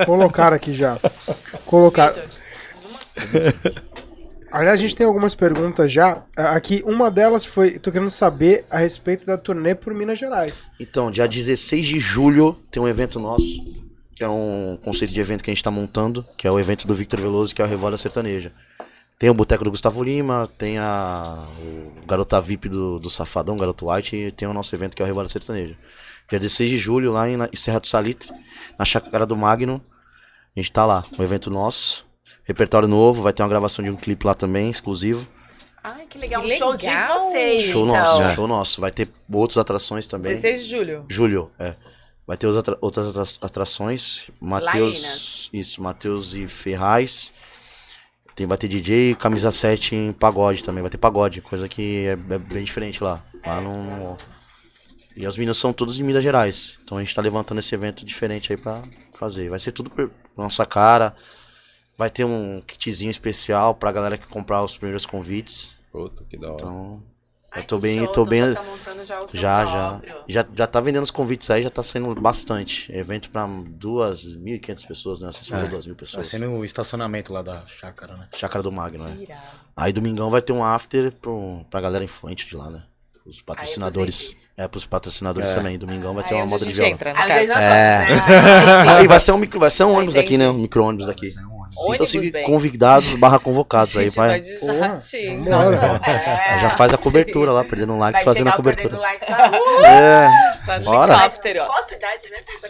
Colocaram 0.06 0.56
aqui 0.56 0.74
já. 0.74 1.00
Colocaram. 1.66 2.22
Aliás, 4.52 4.80
a 4.80 4.84
gente 4.84 4.96
tem 4.96 5.06
algumas 5.06 5.34
perguntas 5.34 5.92
já. 5.92 6.24
Ah, 6.36 6.52
Aqui, 6.56 6.84
uma 6.86 7.10
delas 7.10 7.46
foi, 7.46 7.80
tô 7.80 7.92
querendo 7.92 8.10
saber 8.10 8.66
a 8.70 8.78
respeito 8.80 9.26
da 9.26 9.38
turnê 9.38 9.74
por 9.74 9.94
Minas 9.94 10.20
Gerais. 10.20 10.66
Então, 10.80 11.10
dia 11.10 11.28
16 11.28 11.88
de 11.88 12.00
julho 12.00 12.60
tem 12.70 12.84
um 12.84 12.88
evento 12.88 13.20
nosso, 13.20 13.64
que 14.14 14.24
é 14.24 14.28
um 14.28 14.78
conceito 14.84 15.14
de 15.14 15.20
evento 15.22 15.44
que 15.44 15.50
a 15.50 15.54
gente 15.54 15.64
tá 15.64 15.72
montando, 15.72 16.26
que 16.38 16.46
é 16.46 16.52
o 16.52 16.60
evento 16.60 16.86
do 16.86 16.94
Victor 16.94 17.22
Veloso, 17.22 17.56
que 17.56 17.62
é 17.62 17.66
o 17.66 17.68
Revolta 17.68 17.96
Sertaneja. 17.96 18.52
Tem 19.18 19.30
o 19.30 19.34
Boteco 19.34 19.64
do 19.64 19.70
Gustavo 19.70 20.04
Lima, 20.04 20.50
tem 20.58 20.80
a 20.80 21.46
o 21.60 22.06
Garota 22.06 22.42
VIP 22.42 22.68
do, 22.68 23.00
do 23.00 23.10
Safadão, 23.10 23.56
Garoto 23.56 23.90
White, 23.90 24.16
e 24.16 24.32
tem 24.32 24.48
o 24.48 24.54
nosso 24.54 24.76
evento 24.76 24.96
que 24.96 25.02
é 25.02 25.06
o 25.06 25.08
Revolta 25.08 25.30
Sertaneja. 25.30 25.78
Dia 26.30 26.40
16 26.40 26.70
de 26.72 26.78
julho, 26.78 27.12
lá 27.12 27.30
em, 27.30 27.36
em 27.36 27.56
Serra 27.56 27.80
do 27.80 27.88
Salitre, 27.88 28.30
na 28.78 28.84
Chácara 28.84 29.26
do 29.26 29.38
Magno. 29.38 29.82
A 30.56 30.60
gente 30.60 30.72
tá 30.72 30.86
lá, 30.86 31.06
um 31.18 31.24
evento 31.24 31.50
nosso. 31.50 32.06
Repertório 32.44 32.88
novo, 32.88 33.22
vai 33.22 33.32
ter 33.34 33.44
uma 33.44 33.50
gravação 33.50 33.84
de 33.84 33.92
um 33.92 33.96
clipe 33.96 34.26
lá 34.26 34.34
também, 34.34 34.70
exclusivo. 34.70 35.28
Ai, 35.84 36.06
que 36.08 36.18
legal. 36.18 36.42
Que 36.42 36.48
um 36.54 36.58
show 36.58 36.76
de 36.76 36.86
legal. 36.86 37.20
vocês. 37.20 37.62
Show 37.64 37.84
então. 37.88 37.96
nosso, 38.20 38.36
show 38.36 38.48
nosso. 38.48 38.82
Vai 38.82 38.92
ter 38.92 39.08
outras 39.32 39.58
atrações 39.58 40.06
também. 40.06 40.32
16 40.32 40.64
de 40.66 40.70
julho. 40.70 41.06
Julho, 41.10 41.52
é. 41.58 41.76
Vai 42.28 42.38
ter 42.38 42.48
atra- 42.56 42.78
outras 42.82 43.08
atra- 43.18 43.48
atrações. 43.48 44.26
Matheus. 44.40 45.50
Isso, 45.52 45.82
Matheus 45.82 46.34
e 46.36 46.48
Ferraz. 46.48 47.34
Tem, 48.36 48.46
vai 48.48 48.58
ter 48.58 48.68
DJ, 48.68 49.16
camisa 49.16 49.52
7 49.52 49.96
em 49.96 50.12
pagode 50.12 50.64
também. 50.64 50.82
Vai 50.82 50.90
ter 50.90 50.98
pagode, 50.98 51.42
coisa 51.42 51.68
que 51.68 52.06
é, 52.06 52.12
é 52.12 52.38
bem 52.38 52.64
diferente 52.64 53.04
lá. 53.04 53.24
Lá 53.46 53.60
no, 53.60 53.74
no- 53.84 54.18
E 55.16 55.28
os 55.28 55.36
meninos 55.36 55.58
são 55.58 55.74
todos 55.74 55.96
de 55.96 56.04
Minas 56.04 56.24
Gerais. 56.24 56.78
Então 56.84 56.98
a 56.98 57.02
gente 57.02 57.14
tá 57.14 57.22
levantando 57.22 57.60
esse 57.60 57.74
evento 57.76 58.06
diferente 58.06 58.54
aí 58.54 58.58
pra 58.58 58.84
fazer. 59.16 59.50
Vai 59.50 59.60
ser 59.60 59.72
tudo 59.72 59.90
por 59.90 60.10
nossa 60.38 60.66
cara. 60.66 61.16
Vai 61.98 62.10
ter 62.10 62.24
um 62.26 62.62
kitzinho 62.66 63.12
especial 63.12 63.76
pra 63.76 63.92
galera 63.92 64.18
que 64.18 64.26
comprar 64.28 64.64
os 64.64 64.76
primeiros 64.78 65.06
convites. 65.06 65.78
Puta, 65.92 66.24
que 66.30 66.38
da 66.38 66.48
hora. 66.48 66.56
Então. 66.56 67.04
Ai, 67.54 67.62
eu 67.64 67.68
tô 67.68 67.78
bem, 67.80 68.00
show, 68.00 68.08
tô 68.08 68.26
bem. 68.26 68.40
já 68.46 68.54
tá 68.56 68.64
montando 68.64 69.06
já 69.06 69.26
Já, 69.34 69.66
já, 69.66 70.02
já. 70.26 70.46
Já 70.56 70.68
tá 70.68 70.80
vendendo 70.80 71.04
os 71.04 71.12
convites 71.12 71.50
aí, 71.52 71.62
já 71.62 71.70
tá 71.70 71.84
saindo 71.84 72.16
bastante. 72.16 72.90
Evento 72.96 73.30
pra 73.30 73.46
2.500 73.46 74.88
pessoas, 74.88 75.20
né? 75.20 75.28
Acessível 75.28 75.60
É, 75.60 75.64
a 75.64 75.70
2.000 75.70 75.86
Vai 75.88 75.96
pessoas. 75.96 76.28
ser 76.30 76.40
no 76.40 76.64
estacionamento 76.64 77.34
lá 77.34 77.42
da 77.42 77.64
chácara, 77.68 78.16
né? 78.16 78.30
Chácara 78.38 78.64
do 78.64 78.72
Magno, 78.72 79.04
né? 79.04 79.28
Aí 79.76 79.92
domingão 79.92 80.30
vai 80.30 80.42
ter 80.42 80.54
um 80.54 80.64
after 80.64 81.12
pro, 81.12 81.66
pra 81.70 81.82
galera 81.82 82.06
influente 82.06 82.48
de 82.48 82.56
lá, 82.56 82.70
né? 82.70 82.84
Os 83.26 83.42
patrocinadores. 83.42 84.30
gente. 84.30 84.38
É, 84.58 84.68
pros 84.68 84.86
patrocinadores 84.86 85.50
É. 85.50 85.54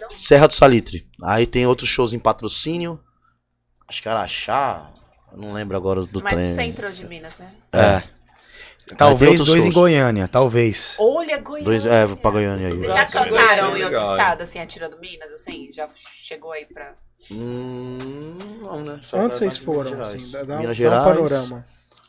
Serra 0.09 0.47
do 0.47 0.53
Salitre. 0.53 1.07
Aí 1.23 1.45
tem 1.45 1.65
outros 1.65 1.89
shows 1.89 2.13
em 2.13 2.19
patrocínio. 2.19 2.99
Acho 3.87 4.01
que 4.01 4.09
Araxá. 4.09 4.91
Não 5.35 5.53
lembro 5.53 5.75
agora 5.77 6.03
do 6.03 6.21
Mais 6.21 6.35
trem. 6.35 6.47
no 6.47 6.53
centro 6.53 6.91
de 6.91 7.05
Minas, 7.05 7.37
né? 7.37 7.51
É. 7.73 8.03
Talvez 8.97 9.31
outros 9.31 9.47
dois 9.47 9.61
em 9.61 9.63
shows. 9.65 9.75
Goiânia, 9.75 10.27
talvez. 10.27 10.95
Olha, 10.99 11.37
Goiânia. 11.37 11.65
Dois, 11.65 11.85
é, 11.85 12.07
pra 12.07 12.31
Goiânia 12.31 12.67
aí. 12.67 12.73
Vocês 12.73 12.91
já 12.91 12.99
Nossa, 12.99 13.25
cantaram 13.25 13.75
é 13.75 13.79
em 13.79 13.83
outro 13.83 14.03
estado, 14.03 14.41
assim, 14.41 14.59
atirando 14.59 14.99
Minas, 14.99 15.31
assim? 15.31 15.71
Já 15.71 15.87
chegou 15.95 16.51
aí 16.51 16.65
pra... 16.65 16.93
Hum, 17.30 18.38
não, 18.61 18.81
né? 18.84 18.99
Só 19.03 19.18
Onde 19.18 19.35
vocês 19.35 19.53
Minas 19.60 19.65
foram, 19.65 19.89
Gerais. 19.91 20.10
assim? 20.15 20.31
Dá, 20.31 20.39
Minas 20.43 20.48
dá 20.64 20.69
um 20.69 20.73
Gerais, 20.73 21.03
panorama. 21.15 21.65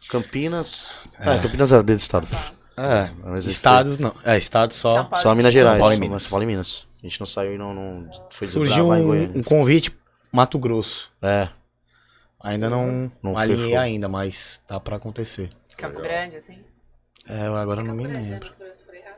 Campinas. 0.08 0.94
É, 1.18 1.38
Campinas 1.38 1.72
é 1.72 1.76
dentro 1.76 1.94
do 1.96 1.98
estado. 2.00 2.28
É, 2.76 3.10
Mas 3.24 3.44
estado 3.46 3.96
não. 4.00 4.14
É, 4.24 4.36
estado 4.38 4.72
só. 4.74 5.08
Só 5.16 5.34
Minas 5.34 5.52
Gerais. 5.52 5.72
São 5.74 5.80
Paulo 5.80 5.92
e 5.92 5.96
Só 5.96 6.00
Minas. 6.00 6.22
São 6.22 6.30
Paulo 6.30 6.42
e 6.42 6.46
Minas. 6.46 6.86
A 7.02 7.06
gente 7.06 7.20
não 7.20 7.26
saiu 7.26 7.54
e 7.54 7.58
não, 7.58 7.74
não 7.74 8.10
foi 8.30 8.46
Surgiu 8.46 8.62
desbravar 8.76 8.98
em 8.98 9.02
um, 9.02 9.06
Goiânia. 9.06 9.32
um 9.38 9.42
convite 9.42 9.92
Mato 10.32 10.58
Grosso. 10.58 11.10
É, 11.20 11.48
Ainda 12.44 12.68
não, 12.68 13.10
Não 13.22 13.38
alinhei 13.38 13.66
fechou. 13.66 13.78
ainda, 13.78 14.08
mas 14.08 14.60
tá 14.66 14.80
pra 14.80 14.96
acontecer. 14.96 15.48
Campo 15.76 16.00
Grande, 16.02 16.36
assim? 16.36 16.58
É, 17.28 17.46
eu 17.46 17.54
agora 17.54 17.84
não 17.84 17.94
me 17.94 18.02
Campo 18.02 18.12
Grande, 18.14 18.30
lembro. 18.30 18.48
né? 18.58 18.66
Eu 18.68 18.76
falei 18.84 19.00
errado. 19.00 19.16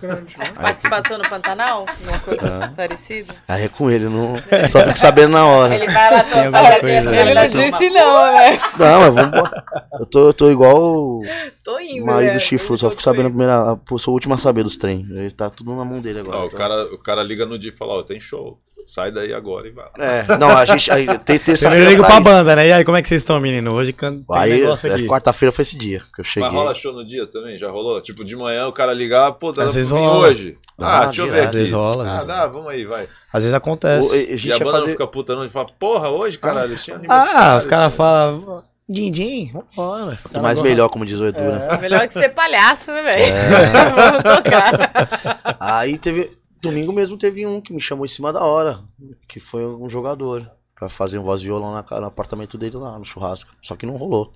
Grande, 0.00 0.38
né? 0.38 0.52
Participação 0.52 1.18
no 1.18 1.28
Pantanal? 1.28 1.86
Uma 2.04 2.18
coisa 2.18 2.46
É. 2.64 2.68
parecida? 2.76 3.34
aí 3.48 3.64
é 3.64 3.68
com 3.68 3.90
ele, 3.90 4.08
não... 4.08 4.36
só 4.68 4.82
fico 4.84 4.98
sabendo 4.98 5.32
na 5.32 5.46
hora. 5.46 5.74
Ele 5.74 5.86
vai 5.86 6.12
lá 6.12 6.18
alguma 6.20 6.50
fazer 6.50 6.80
coisa? 6.80 7.16
Ele 7.16 7.34
não 7.34 7.48
disse 7.48 7.90
não, 7.90 8.32
né? 8.34 8.60
Não, 8.78 9.00
mas 9.00 9.14
vamos 9.14 9.36
embora. 9.38 9.64
Eu 9.98 10.06
tô, 10.06 10.26
eu 10.28 10.34
tô 10.34 10.50
igual 10.50 10.76
o 10.76 11.22
Tô 11.64 11.78
indo, 11.80 12.04
marido 12.04 12.28
né? 12.28 12.34
do 12.34 12.40
chifrudo, 12.40 12.78
só 12.78 12.90
fico 12.90 13.02
sabendo 13.02 13.26
a 13.26 13.30
primeira. 13.30 13.78
Sou 13.98 14.12
o 14.12 14.14
último 14.14 14.34
a 14.34 14.38
saber 14.38 14.62
dos 14.62 14.76
trem. 14.76 15.06
Ele 15.10 15.30
tá 15.30 15.48
tudo 15.48 15.74
na 15.74 15.84
mão 15.84 16.00
dele 16.00 16.20
agora. 16.20 16.42
O, 16.42 16.46
então. 16.46 16.58
cara, 16.58 16.94
o 16.94 16.98
cara 16.98 17.22
liga 17.22 17.46
no 17.46 17.58
dia 17.58 17.70
e 17.70 17.74
fala, 17.74 17.94
ó, 17.94 18.02
tem 18.02 18.20
show. 18.20 18.60
Sai 18.86 19.10
daí 19.10 19.32
agora 19.34 19.66
e 19.66 19.72
vai. 19.72 19.86
É, 19.98 20.38
não, 20.38 20.56
a 20.56 20.64
gente. 20.64 20.90
Aí, 20.92 21.06
tem 21.18 21.38
terça 21.38 21.68
Primeiro 21.68 21.90
eu 21.90 21.96
ligo 21.96 22.06
pra 22.06 22.20
banda, 22.20 22.54
né? 22.54 22.68
E 22.68 22.72
aí, 22.72 22.84
como 22.84 22.96
é 22.96 23.02
que 23.02 23.08
vocês 23.08 23.20
estão, 23.20 23.40
menino? 23.40 23.72
Hoje 23.72 23.92
can... 23.92 24.12
tem 24.18 24.24
Aí, 24.30 24.60
negócio 24.60 24.88
é, 24.90 24.94
aqui. 24.94 25.06
quarta-feira 25.06 25.50
foi 25.52 25.62
esse 25.62 25.76
dia 25.76 26.02
que 26.14 26.20
eu 26.20 26.24
cheguei. 26.24 26.48
Mas 26.48 26.56
rola 26.56 26.74
show 26.74 26.92
no 26.92 27.04
dia 27.04 27.26
também? 27.26 27.58
Já 27.58 27.68
rolou? 27.70 28.00
Tipo, 28.00 28.24
de 28.24 28.36
manhã 28.36 28.66
o 28.68 28.72
cara 28.72 28.92
ligar, 28.92 29.32
pô, 29.32 29.52
Às 29.58 29.74
vir 29.74 29.82
rola. 29.90 30.28
hoje. 30.28 30.56
Ah, 30.78 31.00
Ah, 31.00 31.04
deixa 31.06 31.22
eu 31.22 31.26
ver 31.26 31.30
direto. 31.32 31.38
aqui. 31.40 31.48
Às 31.48 31.54
vezes 31.54 31.72
rola, 31.72 32.04
às 32.04 32.08
Ah, 32.10 32.12
vezes- 32.12 32.26
dá, 32.28 32.46
vamos 32.46 32.68
aí, 32.70 32.84
vai. 32.84 33.08
Às 33.32 33.42
vezes 33.42 33.52
O- 33.52 33.56
acontece. 33.56 34.14
a 34.14 34.16
E 34.16 34.36
gente 34.36 34.52
a 34.52 34.54
ia 34.54 34.58
banda 34.60 34.70
fazer. 34.70 34.84
não 34.84 34.90
fica 34.92 35.06
puta 35.08 35.34
não 35.34 35.44
e 35.44 35.48
fala, 35.48 35.66
porra, 35.78 36.08
hoje, 36.08 36.38
caralho, 36.38 36.76
tinha 36.76 36.96
aniversário. 36.96 37.38
Ah, 37.38 37.56
os 37.56 37.66
caras 37.66 37.94
falam, 37.94 38.62
Dindim, 38.88 39.50
vambora. 39.52 40.16
Quanto 40.22 40.40
mais 40.40 40.60
melhor, 40.60 40.88
como 40.88 41.04
diz 41.04 41.18
o 41.20 41.26
Edu, 41.26 41.42
né? 41.42 41.76
Melhor 41.80 42.06
que 42.06 42.14
ser 42.14 42.28
palhaço, 42.28 42.92
né, 42.92 43.02
velho? 43.02 43.22
É. 43.34 43.70
Vamos 43.90 44.22
tocar. 44.22 45.56
Aí 45.58 45.98
teve. 45.98 46.30
Domingo 46.66 46.92
mesmo 46.92 47.16
teve 47.16 47.46
um 47.46 47.60
que 47.60 47.72
me 47.72 47.80
chamou 47.80 48.04
em 48.04 48.08
cima 48.08 48.32
da 48.32 48.42
hora. 48.44 48.80
Que 49.26 49.40
foi 49.40 49.64
um 49.64 49.88
jogador. 49.88 50.50
Pra 50.74 50.88
fazer 50.88 51.18
um 51.18 51.22
voz 51.22 51.40
violão 51.40 51.72
na, 51.72 52.00
no 52.00 52.06
apartamento 52.06 52.58
dele 52.58 52.76
lá, 52.76 52.98
no 52.98 53.04
churrasco. 53.04 53.50
Só 53.62 53.74
que 53.76 53.86
não 53.86 53.96
rolou. 53.96 54.32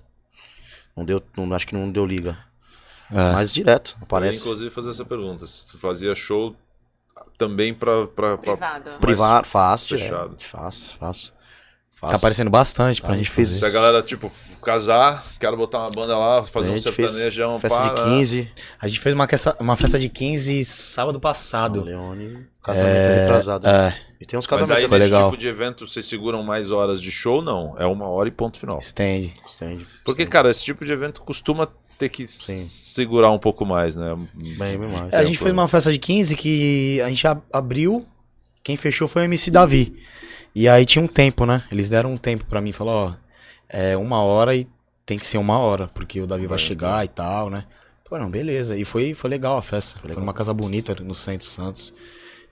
Não 0.95 1.05
deu. 1.05 1.21
Não, 1.37 1.53
acho 1.55 1.67
que 1.67 1.75
não 1.75 1.91
deu 1.91 2.05
liga. 2.05 2.37
É. 3.11 3.33
Mas 3.33 3.53
direto, 3.53 3.91
Eu 3.95 3.99
ia, 3.99 4.03
aparece. 4.03 4.39
inclusive, 4.39 4.69
fazer 4.71 4.89
essa 4.91 5.05
pergunta. 5.05 5.45
Se 5.45 5.71
tu 5.71 5.77
fazia 5.77 6.15
show 6.15 6.55
também 7.37 7.73
pra... 7.73 8.07
pra, 8.07 8.37
pra... 8.37 8.53
Privado. 8.57 8.91
Privado, 8.99 9.47
fácil, 9.47 9.97
fechado. 9.97 10.35
direto. 10.35 10.43
Fácil, 10.45 10.97
fácil. 10.97 11.33
Tá 12.01 12.15
aparecendo 12.15 12.49
bastante 12.49 12.99
pra 13.01 13.11
A 13.11 13.13
gente 13.13 13.29
fazer. 13.29 13.55
Se 13.59 13.63
a 13.65 13.69
galera, 13.69 14.01
tipo, 14.01 14.31
casar, 14.61 15.23
quero 15.39 15.55
botar 15.55 15.79
uma 15.79 15.89
banda 15.91 16.17
lá, 16.17 16.43
fazer 16.43 16.71
A 16.71 16.73
um 16.73 16.77
sertanejão, 16.77 17.59
Festa 17.59 17.79
pá, 17.79 17.89
de 17.93 18.01
né? 18.01 18.17
15. 18.17 18.51
A 18.81 18.87
gente 18.87 18.99
fez 18.99 19.13
uma, 19.13 19.27
uma 19.59 19.75
festa 19.75 19.99
de 19.99 20.09
15 20.09 20.65
sábado 20.65 21.19
passado. 21.19 21.83
Leone. 21.83 22.45
Casamento 22.63 23.07
retrasado. 23.19 23.67
É, 23.67 23.95
E 24.19 24.25
tem 24.25 24.37
uns 24.37 24.45
Mas 24.45 24.59
casamentos 24.59 24.83
aí, 24.83 24.89
Foi 24.89 24.97
nesse 24.99 25.11
legal. 25.11 25.29
tipo 25.29 25.39
de 25.39 25.47
evento, 25.47 25.87
vocês 25.87 26.05
seguram 26.05 26.41
mais 26.43 26.71
horas 26.71 26.99
de 27.01 27.11
show? 27.11 27.41
Não. 27.41 27.75
É 27.77 27.85
uma 27.85 28.07
hora 28.07 28.27
e 28.27 28.31
ponto 28.31 28.57
final. 28.59 28.79
stand. 28.79 29.29
Stand. 29.45 29.79
Porque, 30.03 30.23
Stand. 30.23 30.31
cara, 30.31 30.49
esse 30.51 30.63
tipo 30.63 30.83
de 30.83 30.91
evento 30.91 31.21
costuma 31.21 31.67
ter 31.99 32.09
que 32.09 32.25
Sim. 32.25 32.63
segurar 32.65 33.29
um 33.31 33.37
pouco 33.39 33.63
mais, 33.63 33.95
né? 33.95 34.15
Bem, 34.33 34.77
bem 34.77 34.89
mais. 34.89 35.13
É, 35.13 35.17
a 35.17 35.25
gente 35.25 35.37
fez 35.37 35.51
uma 35.51 35.67
festa 35.67 35.91
de 35.91 35.99
15 35.99 36.35
que 36.35 36.99
a 37.01 37.09
gente 37.09 37.27
ab- 37.27 37.43
abriu, 37.53 38.05
quem 38.63 38.75
fechou 38.75 39.07
foi 39.07 39.21
o 39.21 39.25
MC 39.25 39.51
Davi. 39.51 39.95
E 40.53 40.67
aí 40.67 40.85
tinha 40.85 41.03
um 41.03 41.07
tempo, 41.07 41.45
né? 41.45 41.63
Eles 41.71 41.89
deram 41.89 42.11
um 42.11 42.17
tempo 42.17 42.45
pra 42.45 42.59
mim, 42.61 42.71
falou, 42.71 42.93
ó, 42.93 43.13
é 43.69 43.95
uma 43.95 44.21
hora 44.21 44.55
e 44.55 44.67
tem 45.05 45.17
que 45.17 45.25
ser 45.25 45.37
uma 45.37 45.57
hora, 45.59 45.87
porque 45.87 46.19
o 46.21 46.27
Davi 46.27 46.45
vai 46.47 46.59
chegar 46.59 47.03
e 47.05 47.07
tal, 47.07 47.49
né? 47.49 47.65
Pô, 48.07 48.17
não, 48.17 48.29
beleza. 48.29 48.77
E 48.77 48.83
foi, 48.83 49.13
foi 49.13 49.29
legal 49.29 49.57
a 49.57 49.61
festa. 49.61 49.97
Foi, 49.99 50.13
numa 50.15 50.33
casa 50.33 50.53
bonita 50.53 50.93
no 51.01 51.15
Centro 51.15 51.47
Santos. 51.47 51.93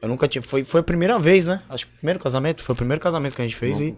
Eu 0.01 0.07
nunca 0.07 0.25
tinha. 0.29 0.41
Foi, 0.41 0.63
foi 0.63 0.79
a 0.79 0.83
primeira 0.83 1.19
vez, 1.19 1.45
né? 1.45 1.61
Acho 1.67 1.85
que 1.85 1.91
o 1.93 1.97
primeiro 1.97 2.17
casamento. 2.21 2.63
Foi 2.63 2.71
o 2.71 2.75
primeiro 2.77 3.01
casamento 3.01 3.35
que 3.35 3.41
a 3.41 3.43
gente 3.45 3.57
fez 3.57 3.81
e. 3.81 3.93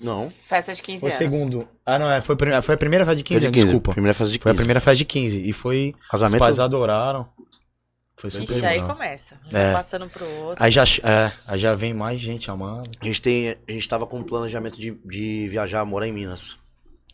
Não. 0.00 0.30
Festa 0.30 0.72
de 0.74 0.82
15 0.82 1.00
Foi 1.00 1.10
o 1.10 1.12
anos. 1.12 1.18
segundo. 1.34 1.68
Ah, 1.84 1.98
não, 1.98 2.10
é. 2.10 2.22
Foi, 2.22 2.32
a 2.32 2.36
primeira- 2.36 2.62
foi 2.62 2.74
a 2.74 2.78
primeira 2.78 3.04
festa 3.04 3.16
de 3.16 3.24
15, 3.24 3.40
Festa 3.40 3.40
de 3.40 3.46
anos, 3.48 3.54
15. 3.56 3.66
desculpa. 3.66 3.92
Primeira 3.92 4.14
festa 4.14 4.32
de 4.32 4.38
15. 4.38 4.42
Foi 4.42 4.52
a 4.52 4.54
primeira 4.54 4.80
festa 4.80 4.96
de 4.96 5.04
15. 5.04 5.42
E 5.46 5.52
foi. 5.52 5.94
Casamento. 6.10 6.40
Os 6.40 6.46
pais 6.46 6.58
adoraram. 6.58 7.28
Foi 8.18 8.30
super 8.30 8.52
Ixi, 8.52 8.66
aí 8.66 8.82
começa. 8.82 9.36
Um 9.52 9.56
É. 9.56 9.72
passando 9.72 10.08
pro 10.08 10.24
outro. 10.42 10.62
Aí 10.64 10.70
já, 10.72 10.82
é, 11.04 11.32
aí 11.46 11.58
já 11.58 11.74
vem 11.74 11.94
mais 11.94 12.18
gente 12.20 12.50
amando. 12.50 12.90
A 13.00 13.04
gente 13.04 13.22
tem. 13.22 13.50
A 13.50 13.72
gente 13.72 13.88
tava 13.88 14.06
com 14.06 14.18
um 14.18 14.22
planejamento 14.24 14.78
de, 14.78 14.90
de 15.04 15.46
viajar, 15.48 15.84
morar 15.84 16.06
em 16.08 16.12
Minas. 16.12 16.58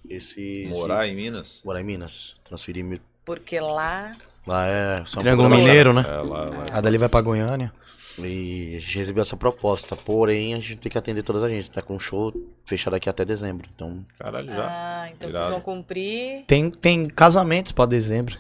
Esse. 0.09 0.67
Morar 0.71 1.05
esse- 1.05 1.13
em 1.13 1.17
Minas? 1.17 1.61
morar 1.65 1.81
em 1.81 1.85
Minas. 1.85 2.37
Transferir 2.45 3.01
Porque 3.25 3.59
lá. 3.61 4.17
lá 4.47 4.67
é. 4.67 5.05
São 5.07 5.21
Triângulo. 5.21 5.49
Mineiro, 5.51 5.93
né? 5.93 6.05
É, 6.07 6.11
lá, 6.23 6.45
lá. 6.45 6.67
A 6.73 6.81
dali 6.81 6.97
vai 6.99 7.09
pra 7.09 7.21
Goiânia. 7.21 7.73
E 8.19 8.77
a 8.77 8.79
gente 8.81 8.99
recebeu 8.99 9.23
essa 9.23 9.37
proposta. 9.37 9.97
Porém, 9.97 10.55
a 10.55 10.59
gente 10.59 10.77
tem 10.77 10.93
que 10.93 10.97
atender 10.97 11.23
todas 11.23 11.43
a 11.43 11.49
gente. 11.49 11.71
Tá 11.71 11.83
com 11.83 11.97
um 11.97 11.99
show 11.99 12.33
fechado 12.65 12.95
aqui 12.95 13.09
até 13.09 13.25
dezembro. 13.25 13.69
Então, 13.75 14.05
Caralho, 14.19 14.47
já. 14.47 14.67
Ah, 14.71 15.09
então 15.11 15.29
Irado. 15.29 15.33
vocês 15.47 15.49
vão 15.51 15.61
cumprir. 15.61 16.45
Tem, 16.47 16.71
tem 16.71 17.09
casamentos 17.09 17.73
pra 17.73 17.87
dezembro. 17.87 18.39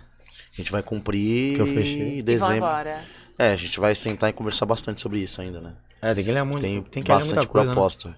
A 0.54 0.56
gente 0.56 0.70
vai 0.72 0.82
cumprir. 0.82 1.54
Que 1.56 1.60
eu 1.60 1.66
fechei. 1.66 2.14
em 2.14 2.18
E 2.18 2.22
dezembro. 2.22 2.56
embora. 2.56 3.02
É, 3.38 3.50
a 3.52 3.56
gente 3.56 3.78
vai 3.80 3.94
sentar 3.94 4.30
e 4.30 4.32
conversar 4.32 4.64
bastante 4.66 5.00
sobre 5.00 5.18
isso 5.20 5.40
ainda, 5.40 5.60
né? 5.60 5.72
É, 6.00 6.14
tem 6.14 6.24
que 6.24 6.30
ler 6.30 6.44
muito. 6.44 6.60
Tem, 6.62 6.82
Tem, 6.82 7.02
que 7.02 7.10
ler 7.10 7.16
bastante 7.16 7.34
muita 7.36 7.50
coisa. 7.50 7.68
Né? 7.68 7.74
proposta. 7.74 8.16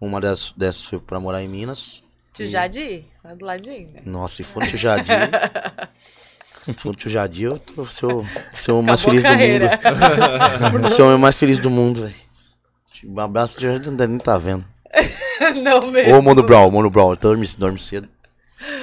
Uma 0.00 0.20
dessas, 0.20 0.52
dessas 0.56 0.84
foi 0.84 0.98
pra 1.00 1.18
morar 1.20 1.42
em 1.42 1.48
Minas. 1.48 2.02
Tio 2.32 2.46
Jadi, 2.46 3.04
lá 3.22 3.34
do 3.34 3.44
ladinho. 3.44 3.90
né? 3.92 4.02
Nossa, 4.06 4.36
se 4.36 4.42
for 4.44 4.66
Tio 4.66 4.78
Jardim. 4.78 5.12
se 6.64 6.72
for 6.78 6.96
Tio 6.96 7.10
Jardim, 7.10 7.42
eu 7.42 7.58
tô 7.58 7.84
seu, 7.86 8.24
seu 8.52 8.80
mais 8.82 9.02
feliz 9.02 9.22
do 9.22 9.28
mundo. 9.36 10.88
Você 10.88 11.00
é 11.00 11.04
o 11.04 11.08
homem 11.08 11.20
mais 11.20 11.36
feliz 11.36 11.60
do 11.60 11.70
mundo, 11.70 12.02
velho. 12.02 12.14
Um 13.04 13.18
abraço, 13.20 13.56
o 13.56 13.60
Tio 13.60 13.70
Jardim 13.70 13.88
não 13.90 13.96
deve 13.96 14.12
nem 14.12 14.20
tá 14.20 14.38
vendo. 14.38 14.64
Não 15.62 15.90
mesmo. 15.90 16.14
Ô, 16.16 16.22
Mono 16.22 16.42
Brown, 16.42 16.70
Mono 16.70 16.88
Brown, 16.90 17.14
dorme, 17.16 17.46
dorme 17.58 17.78
cedo. 17.78 18.08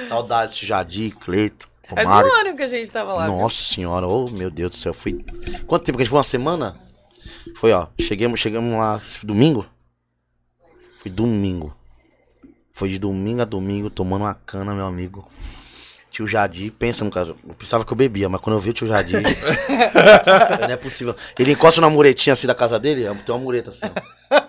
Saudades, 0.06 0.54
Tio 0.56 0.66
Jardim, 0.68 1.08
Cleito, 1.10 1.69
Faz 1.94 2.06
um 2.06 2.32
ano 2.40 2.56
que 2.56 2.62
a 2.62 2.66
gente 2.66 2.90
tava 2.90 3.14
lá. 3.14 3.26
Nossa 3.26 3.62
senhora, 3.62 4.06
ô 4.06 4.28
meu 4.30 4.50
Deus 4.50 4.70
do 4.70 4.76
céu, 4.76 4.94
fui. 4.94 5.24
Quanto 5.66 5.84
tempo 5.84 5.96
que 5.96 6.02
a 6.02 6.04
gente 6.04 6.10
foi? 6.10 6.18
Uma 6.18 6.24
semana? 6.24 6.76
Foi, 7.56 7.72
ó. 7.72 7.88
Chegamos, 7.98 8.40
chegamos 8.40 8.72
lá 8.72 9.00
domingo? 9.22 9.66
Foi 11.02 11.10
domingo. 11.10 11.74
Foi 12.72 12.88
de 12.88 12.98
domingo 12.98 13.42
a 13.42 13.44
domingo, 13.44 13.90
tomando 13.90 14.22
uma 14.22 14.34
cana, 14.34 14.74
meu 14.74 14.86
amigo. 14.86 15.28
Tio 16.10 16.26
Jadi, 16.26 16.70
pensa 16.70 17.04
no 17.04 17.10
caso. 17.10 17.36
Eu 17.46 17.54
pensava 17.54 17.84
que 17.84 17.92
eu 17.92 17.96
bebia, 17.96 18.28
mas 18.28 18.40
quando 18.40 18.56
eu 18.56 18.60
vi 18.60 18.70
o 18.70 18.72
tio 18.72 18.86
Jadi. 18.86 19.12
não 20.60 20.70
é 20.70 20.76
possível. 20.76 21.14
Ele 21.38 21.52
encosta 21.52 21.80
na 21.80 21.90
muretinha 21.90 22.32
assim 22.32 22.46
da 22.46 22.54
casa 22.54 22.78
dele, 22.78 23.04
tem 23.24 23.34
uma 23.34 23.38
mureta 23.38 23.70
assim. 23.70 23.86
ó. 23.86 24.40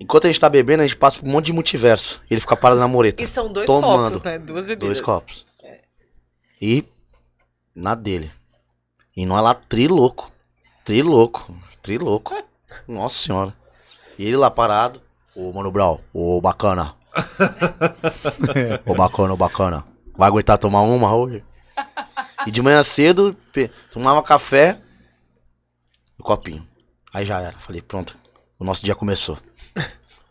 Enquanto 0.00 0.24
a 0.24 0.28
gente 0.28 0.40
tá 0.40 0.48
bebendo, 0.48 0.82
a 0.82 0.86
gente 0.86 0.96
passa 0.96 1.18
por 1.18 1.28
um 1.28 1.32
monte 1.32 1.46
de 1.46 1.52
multiverso. 1.52 2.22
E 2.30 2.34
ele 2.34 2.40
fica 2.40 2.56
parado 2.56 2.80
na 2.80 2.88
mureta. 2.88 3.22
E 3.22 3.26
são 3.26 3.52
dois 3.52 3.66
Tomando. 3.66 4.14
copos, 4.14 4.22
né? 4.22 4.38
Duas 4.38 4.64
bebidas. 4.64 4.88
Dois 4.88 5.00
copos. 5.00 5.46
E 6.60 6.84
na 7.74 7.94
dele. 7.94 8.30
E 9.16 9.24
nós 9.24 9.42
lá 9.42 9.54
trilouco. 9.54 10.30
Trilouco. 10.84 11.54
Trilouco. 11.82 12.34
Nossa 12.86 13.18
senhora. 13.18 13.54
E 14.18 14.24
ele 14.24 14.36
lá 14.36 14.50
parado. 14.50 15.00
Ô, 15.34 15.52
Mano 15.52 15.70
Brau. 15.70 16.00
Ô, 16.12 16.40
bacana. 16.40 16.94
ô, 18.84 18.94
bacana, 18.94 19.34
ô, 19.34 19.36
bacana. 19.36 19.84
Vai 20.16 20.28
aguentar 20.28 20.58
tomar 20.58 20.82
uma 20.82 21.14
hoje? 21.14 21.44
E 22.46 22.50
de 22.50 22.60
manhã 22.60 22.82
cedo, 22.82 23.36
tomava 23.90 24.22
café 24.22 24.80
e 26.18 26.22
copinho. 26.22 26.66
Aí 27.12 27.24
já 27.24 27.40
era. 27.40 27.58
Falei, 27.58 27.80
pronto. 27.80 28.16
O 28.58 28.64
nosso 28.64 28.84
dia 28.84 28.94
começou. 28.94 29.38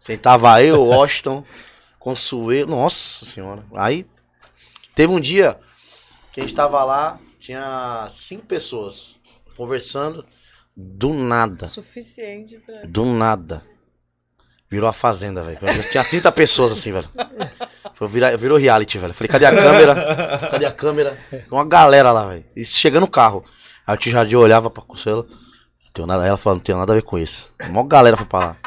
Sentava 0.01 0.61
eu, 0.63 0.83
Washington, 0.83 1.43
Consuelo. 1.99 2.71
Nossa 2.71 3.25
senhora. 3.25 3.63
Aí 3.73 4.05
teve 4.93 5.11
um 5.11 5.19
dia 5.19 5.59
que 6.37 6.41
a 6.41 6.43
gente 6.43 6.53
tava 6.55 6.83
lá, 6.83 7.19
tinha 7.39 8.05
cinco 8.11 8.45
pessoas 8.45 9.15
conversando. 9.55 10.23
Do 10.75 11.11
nada. 11.11 11.65
Suficiente 11.65 12.57
pra. 12.59 12.83
Do 12.85 13.03
nada. 13.05 13.63
Virou 14.69 14.87
a 14.87 14.93
fazenda, 14.93 15.41
velho. 15.43 15.57
Tinha 15.89 16.03
30 16.03 16.31
pessoas 16.31 16.71
assim, 16.71 16.91
velho. 16.91 17.09
Foi 17.95 18.07
virar, 18.07 18.37
virou 18.37 18.55
reality, 18.55 18.99
velho. 18.99 19.13
Falei, 19.15 19.29
cadê 19.29 19.45
a 19.47 19.51
câmera? 19.55 20.37
Cadê 20.51 20.65
a 20.67 20.71
câmera? 20.71 21.17
Uma 21.49 21.65
galera 21.65 22.11
lá, 22.11 22.27
velho. 22.27 22.45
E 22.55 22.63
chega 22.63 22.99
no 22.99 23.07
carro. 23.07 23.43
Aí 23.87 23.95
o 23.95 23.97
tio 23.97 24.11
Jardim 24.11 24.35
olhava 24.35 24.69
pra 24.69 24.83
Consuelo. 24.83 25.25
Não 25.27 25.91
tenho 25.91 26.07
nada. 26.07 26.27
Ela 26.27 26.37
falou, 26.37 26.57
não 26.57 26.63
tenho 26.63 26.77
nada 26.77 26.93
a 26.93 26.95
ver 26.95 27.01
com 27.01 27.17
isso. 27.17 27.49
Uma 27.67 27.83
galera 27.87 28.15
foi 28.15 28.27
pra 28.27 28.39
lá. 28.39 28.57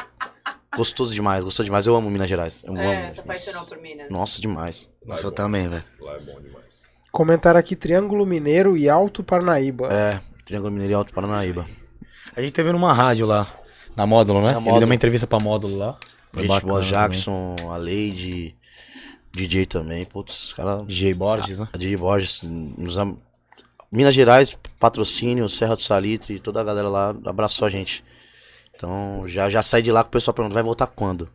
Gostoso 0.75 1.13
demais, 1.15 1.43
gostou 1.45 1.63
demais. 1.63 1.85
Eu 1.87 1.95
amo 1.95 2.09
Minas 2.09 2.27
Gerais. 2.27 2.61
Eu 2.65 2.75
É, 2.75 3.03
amo. 3.03 3.11
se 3.13 3.19
apaixonou 3.21 3.65
por 3.65 3.77
Minas. 3.77 4.09
Nossa, 4.09 4.41
demais. 4.41 4.89
Nossa, 5.05 5.27
eu 5.27 5.31
também, 5.31 5.69
velho. 5.69 5.83
Lá 6.01 6.15
é 6.15 6.19
bom 6.19 6.41
demais. 6.41 6.80
Comentário 7.11 7.59
aqui, 7.59 7.75
Triângulo 7.75 8.25
Mineiro 8.25 8.77
e 8.77 8.87
Alto 8.89 9.23
Parnaíba. 9.23 9.89
É, 9.91 10.21
Triângulo 10.45 10.71
Mineiro 10.71 10.93
e 10.93 10.95
Alto 10.95 11.13
Paranaíba. 11.13 11.65
A 12.35 12.41
gente 12.41 12.53
teve 12.53 12.71
numa 12.71 12.93
rádio 12.93 13.25
lá, 13.25 13.53
na 13.95 14.07
Módulo, 14.07 14.39
né? 14.39 14.45
Na 14.45 14.51
Ele 14.53 14.59
Módulo. 14.61 14.79
deu 14.79 14.87
uma 14.87 14.95
entrevista 14.95 15.27
pra 15.27 15.39
Módulo 15.39 15.77
lá. 15.77 15.97
Foi 16.31 16.47
Gente 16.47 16.61
boa, 16.65 16.79
também. 16.79 16.89
Jackson, 16.89 17.55
a 17.69 17.75
Lady, 17.75 18.55
DJ 19.33 19.65
também. 19.65 20.05
Putz, 20.05 20.45
os 20.45 20.53
caras. 20.53 20.87
DJ 20.87 21.13
Borges, 21.13 21.59
né? 21.59 21.67
A 21.73 21.77
DJ 21.77 21.97
Borges, 21.97 22.43
nos 22.43 22.95
Minas 23.91 24.15
Gerais, 24.15 24.57
patrocínio, 24.79 25.49
Serra 25.49 25.75
do 25.75 25.81
Salitre, 25.81 26.39
toda 26.39 26.61
a 26.61 26.63
galera 26.63 26.87
lá 26.87 27.13
abraçou 27.25 27.67
a 27.67 27.69
gente. 27.69 28.03
Então 28.81 29.27
já, 29.27 29.47
já 29.47 29.61
sai 29.61 29.83
de 29.83 29.91
lá 29.91 30.03
com 30.03 30.07
o 30.09 30.11
pessoal 30.11 30.33
perguntando, 30.33 30.55
vai 30.55 30.63
voltar 30.63 30.87
quando? 30.87 31.29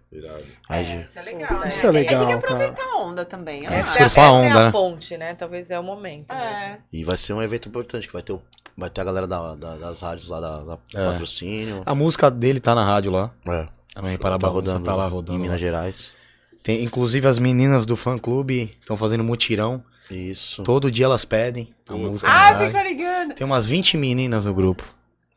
Aí, 0.68 0.84
É, 0.84 1.02
isso 1.04 1.16
é 1.16 1.22
legal, 1.22 1.60
né? 1.60 1.68
Isso 1.68 1.86
é 1.86 1.90
legal, 1.92 2.26
tem 2.26 2.36
que 2.36 2.42
cara. 2.42 2.54
aproveitar 2.54 2.82
a 2.92 2.96
onda 2.98 3.24
também. 3.24 3.64
Essa, 3.64 3.76
é, 3.76 3.84
Surfar 3.84 4.24
essa 4.24 4.32
onda, 4.32 4.48
é 4.48 4.50
a 4.50 4.64
né? 4.64 4.70
ponte, 4.72 5.16
né? 5.16 5.34
Talvez 5.34 5.70
é 5.70 5.78
o 5.78 5.82
momento 5.84 6.34
mesmo. 6.34 6.44
É. 6.56 6.78
E 6.92 7.04
vai 7.04 7.16
ser 7.16 7.34
um 7.34 7.40
evento 7.42 7.68
importante, 7.68 8.08
que 8.08 8.12
vai 8.12 8.22
ter, 8.22 8.32
o- 8.32 8.42
vai 8.76 8.90
ter 8.90 9.00
a 9.00 9.04
galera 9.04 9.28
da- 9.28 9.54
da- 9.54 9.76
das 9.76 10.00
rádios 10.00 10.28
lá 10.28 10.40
da, 10.40 10.58
da 10.64 10.78
É. 10.92 11.06
patrocínio. 11.12 11.82
A 11.86 11.94
música 11.94 12.28
dele 12.32 12.58
tá 12.58 12.74
na 12.74 12.84
rádio 12.84 13.12
lá. 13.12 13.30
É, 13.46 13.68
Também 13.94 14.18
para 14.18 14.36
tá 14.40 14.48
rodando, 14.48 14.84
tá 14.84 14.96
lá 14.96 15.06
rodando. 15.06 15.38
em 15.38 15.42
Minas. 15.42 15.60
Gerais. 15.60 16.12
Tem, 16.64 16.82
inclusive 16.82 17.28
as 17.28 17.38
meninas 17.38 17.86
do 17.86 17.94
fã 17.94 18.18
clube 18.18 18.76
estão 18.80 18.96
fazendo 18.96 19.22
mutirão. 19.22 19.84
Isso. 20.10 20.64
Todo 20.64 20.90
dia 20.90 21.04
elas 21.04 21.24
pedem 21.24 21.72
a 21.88 21.94
música. 21.94 22.28
Ah, 22.28 22.58
fica 22.58 22.82
ligando. 22.82 23.34
Tem 23.34 23.44
umas 23.46 23.68
20 23.68 23.96
meninas 23.96 24.46
no 24.46 24.52
grupo. 24.52 24.82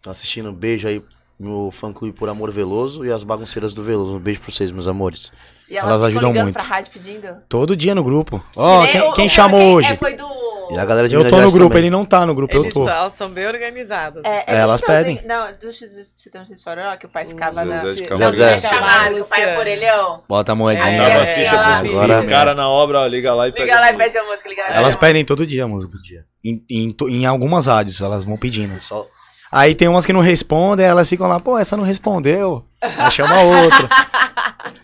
Tô 0.02 0.10
assistindo, 0.10 0.52
beijo 0.52 0.88
aí 0.88 1.04
no 1.40 1.72
fã 1.72 1.94
clube 1.94 2.14
por 2.14 2.28
Amor 2.30 2.52
Veloso 2.52 3.06
e 3.06 3.12
as 3.12 3.24
bagunceiras 3.24 3.72
do 3.74 3.82
Veloso. 3.84 4.16
Um 4.16 4.20
beijo 4.20 4.42
pra 4.42 4.52
vocês, 4.52 4.72
meus 4.72 4.88
amores. 4.88 5.32
E 5.70 5.78
Elas 5.78 5.96
ficam 5.96 6.08
ajudam 6.08 6.34
muito. 6.34 6.54
pra 6.54 6.64
rádio 6.64 6.92
pedindo? 6.92 7.28
Todo 7.48 7.76
dia 7.76 7.94
no 7.96 8.04
grupo. 8.04 8.44
Ó, 8.56 8.84
nem 8.84 8.92
quem, 8.92 9.14
quem 9.14 9.28
o- 9.28 9.30
chamou 9.30 9.60
quem- 9.60 9.76
hoje? 9.76 9.94
É, 9.94 9.96
foi 9.96 10.16
do... 10.16 10.28
E 10.72 10.78
a 10.78 10.86
galera 10.86 11.10
de 11.10 11.16
Eu 11.16 11.28
tô 11.28 11.42
no 11.42 11.52
grupo, 11.52 11.70
também. 11.70 11.84
ele 11.86 11.90
não 11.90 12.06
tá 12.06 12.24
no 12.28 12.36
grupo, 12.36 12.56
Eles 12.56 12.76
eu 12.76 12.84
tô. 12.84 12.88
são, 12.88 13.10
são 13.10 13.30
bem 13.32 13.48
organizados. 13.48 14.22
É, 14.24 14.44
é 14.46 14.58
Elas 14.60 14.80
pedem. 14.82 15.20
Não, 15.26 15.48
do 15.54 15.72
Chitãozinho 15.74 16.06
Chitãozinho 16.16 16.56
de 16.58 16.62
Chororó, 16.64 16.96
que 16.96 17.08
o 17.08 17.10
pai 17.10 17.26
ficava 17.26 17.66
na... 17.66 17.78
Zezé 17.80 17.94
de 17.94 18.02
Não, 18.02 18.08
Camargo. 18.20 18.36
De 18.62 18.62
Camargo, 18.70 19.20
o 19.22 19.26
pai 19.26 19.44
é 19.44 19.58
orelhão. 19.58 20.22
Bota 20.30 20.52
a 20.52 20.56
moedinha. 20.56 20.86
É, 20.86 21.16
as 21.18 21.28
é, 21.28 21.34
fichas 21.36 21.80
pros, 21.80 21.90
Agora- 22.04 22.26
caras 22.28 22.56
na 22.56 22.70
obra, 22.70 23.00
ó, 23.00 23.06
liga 23.08 23.34
lá 23.34 23.48
e 23.48 23.52
pega. 23.52 23.66
Liga 23.66 23.80
lá 23.80 23.92
e 23.92 23.98
pede 23.98 24.18
a 24.20 24.24
música, 24.26 24.48
liga 24.50 24.62
lá 24.62 24.70
Elas 24.70 24.96
pede 24.96 24.98
pedem 25.00 25.26
todo 25.26 25.44
dia 25.48 25.64
a 25.64 25.68
música. 25.68 25.98
Em, 26.46 26.64
em, 26.70 26.96
em 27.10 27.26
algumas 27.26 27.66
rádios, 27.66 28.00
elas 28.00 28.24
vão 28.24 28.38
pedindo. 28.38 28.80
Só- 28.80 29.08
Aí 29.52 29.74
tem 29.74 29.88
umas 29.88 30.06
que 30.06 30.14
não 30.14 30.22
respondem, 30.22 30.86
aí 30.86 30.92
elas 30.92 31.10
ficam 31.10 31.28
lá, 31.28 31.40
pô, 31.40 31.58
essa 31.58 31.76
não 31.76 31.84
respondeu. 31.84 32.66
Aí 32.82 33.12
chama 33.12 33.42
outra. 33.42 33.90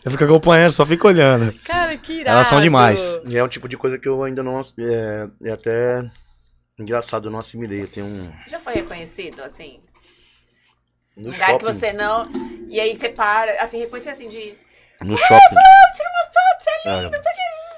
Eu 0.03 0.11
fico 0.11 0.23
acompanhando, 0.23 0.71
só 0.71 0.85
fico 0.85 1.07
olhando. 1.07 1.53
Cara, 1.63 1.95
que 1.97 2.21
irado. 2.21 2.37
Elas 2.37 2.47
são 2.47 2.61
demais. 2.61 3.19
E 3.25 3.37
é 3.37 3.43
um 3.43 3.47
tipo 3.47 3.67
de 3.67 3.77
coisa 3.77 3.97
que 3.97 4.07
eu 4.07 4.23
ainda 4.23 4.41
não. 4.41 4.61
É, 4.79 5.27
é 5.43 5.51
até 5.51 6.03
engraçado, 6.79 7.27
eu 7.27 7.31
não 7.31 7.39
assimilei. 7.39 7.83
Eu 7.83 7.87
tenho 7.87 8.05
um. 8.05 8.31
Já 8.47 8.59
foi 8.59 8.73
reconhecido, 8.73 9.41
assim? 9.43 9.79
No 11.15 11.31
lugar 11.31 11.49
shopping. 11.51 11.65
que 11.65 11.73
você 11.73 11.93
não... 11.93 12.29
E 12.67 12.79
aí 12.79 12.95
você 12.95 13.09
para, 13.09 13.51
assim, 13.63 13.79
reconhecer 13.79 14.09
assim 14.09 14.27
de... 14.27 14.53
No 15.01 15.15
shopping. 15.15 15.55
Tira 15.95 16.09
uma 16.09 16.25
foto, 16.25 16.59
você 16.59 16.89
é 16.89 17.01
lindo. 17.01 17.17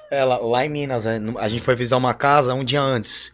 É, 0.09 0.23
lá, 0.23 0.37
lá 0.37 0.65
em 0.65 0.69
Minas, 0.69 1.05
né, 1.05 1.19
a 1.37 1.47
gente 1.49 1.61
foi 1.61 1.75
visitar 1.75 1.97
uma 1.97 2.13
casa 2.13 2.53
um 2.53 2.63
dia 2.63 2.81
antes. 2.81 3.31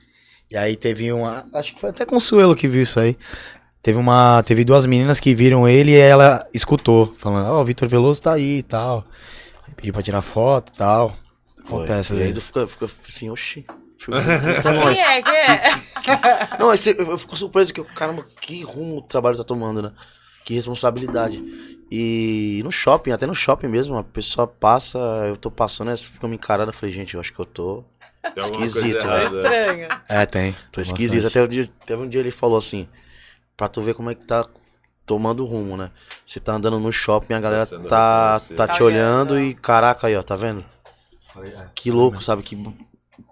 E 0.53 0.57
aí 0.57 0.75
teve 0.75 1.11
uma. 1.11 1.43
Acho 1.51 1.73
que 1.73 1.79
foi 1.81 1.89
até 1.89 2.05
Consuelo 2.05 2.55
que 2.55 2.67
viu 2.67 2.83
isso 2.83 2.99
aí. 2.99 3.17
Teve 3.81 3.97
uma. 3.97 4.43
Teve 4.43 4.63
duas 4.63 4.85
meninas 4.85 5.19
que 5.19 5.33
viram 5.33 5.67
ele 5.67 5.93
e 5.93 5.97
ela 5.97 6.47
escutou, 6.53 7.15
falando, 7.17 7.47
ó, 7.49 7.59
o 7.59 7.65
Vitor 7.65 7.89
Veloso 7.89 8.21
tá 8.21 8.33
aí 8.33 8.59
e 8.59 8.63
tal. 8.63 9.03
Pediu 9.75 9.91
pra 9.91 10.03
tirar 10.03 10.21
foto 10.21 10.71
e 10.71 10.77
tal. 10.77 11.17
Acontece 11.65 12.13
E 12.13 12.21
aí 12.21 12.33
fica, 12.35 12.67
fica 12.67 12.85
assim, 12.85 13.31
oxi. 13.31 13.65
Até 14.59 14.71
nós. 14.73 14.99
Quem 15.23 15.35
é? 15.35 15.61
Quem 16.03 16.13
é? 16.13 16.49
Não, 16.59 16.67
você- 16.67 16.95
eu 16.99 17.09
eu 17.11 17.17
fico 17.17 17.35
surpreso 17.35 17.73
que, 17.73 17.83
caramba, 17.83 18.23
que 18.39 18.61
rumo 18.61 18.97
o 18.97 19.01
trabalho 19.01 19.35
tá 19.35 19.43
tomando, 19.43 19.81
né? 19.81 19.91
Que 20.45 20.53
responsabilidade. 20.53 21.41
E 21.89 22.61
no 22.63 22.71
shopping, 22.71 23.11
até 23.11 23.25
no 23.25 23.33
shopping 23.33 23.69
mesmo, 23.69 23.97
a 23.97 24.03
pessoa 24.03 24.45
passa, 24.45 24.99
eu 25.25 25.35
tô 25.37 25.49
passando, 25.49 25.87
elas 25.87 26.03
ficam 26.03 26.29
me 26.29 26.35
encarando, 26.35 26.69
eu 26.69 26.73
falei, 26.73 26.93
gente, 26.93 27.15
eu 27.15 27.19
acho 27.19 27.33
que 27.33 27.39
eu 27.39 27.45
tô, 27.45 27.83
Tem 28.33 28.43
Esquisito, 28.43 28.81
coisa 28.81 28.99
Tá 28.99 29.21
errada. 29.21 29.35
estranho. 29.35 29.87
É, 30.07 30.25
tem. 30.25 30.55
tô 30.71 30.79
esquisito. 30.81 31.27
Até 31.27 31.43
um, 31.43 31.47
dia, 31.47 31.69
teve 31.85 32.01
um 32.01 32.07
dia 32.07 32.19
ele 32.21 32.31
falou 32.31 32.57
assim, 32.57 32.87
pra 33.57 33.67
tu 33.67 33.81
ver 33.81 33.93
como 33.93 34.09
é 34.09 34.15
que 34.15 34.25
tá 34.25 34.47
tomando 35.05 35.43
rumo, 35.45 35.75
né? 35.75 35.91
Você 36.25 36.39
tá 36.39 36.53
andando 36.53 36.79
no 36.79 36.91
shopping, 36.91 37.33
a 37.33 37.39
galera 37.39 37.65
sendo 37.65 37.87
tá, 37.87 38.39
tá 38.55 38.67
Tá 38.67 38.73
te 38.73 38.81
olhando 38.81 39.33
olhando. 39.33 39.39
e 39.39 39.53
caraca 39.53 40.07
aí, 40.07 40.15
ó, 40.15 40.23
tá 40.23 40.35
vendo? 40.37 40.63
é. 41.43 41.67
Que 41.75 41.91
louco, 41.91 42.23
sabe? 42.23 42.43
Que 42.43 42.55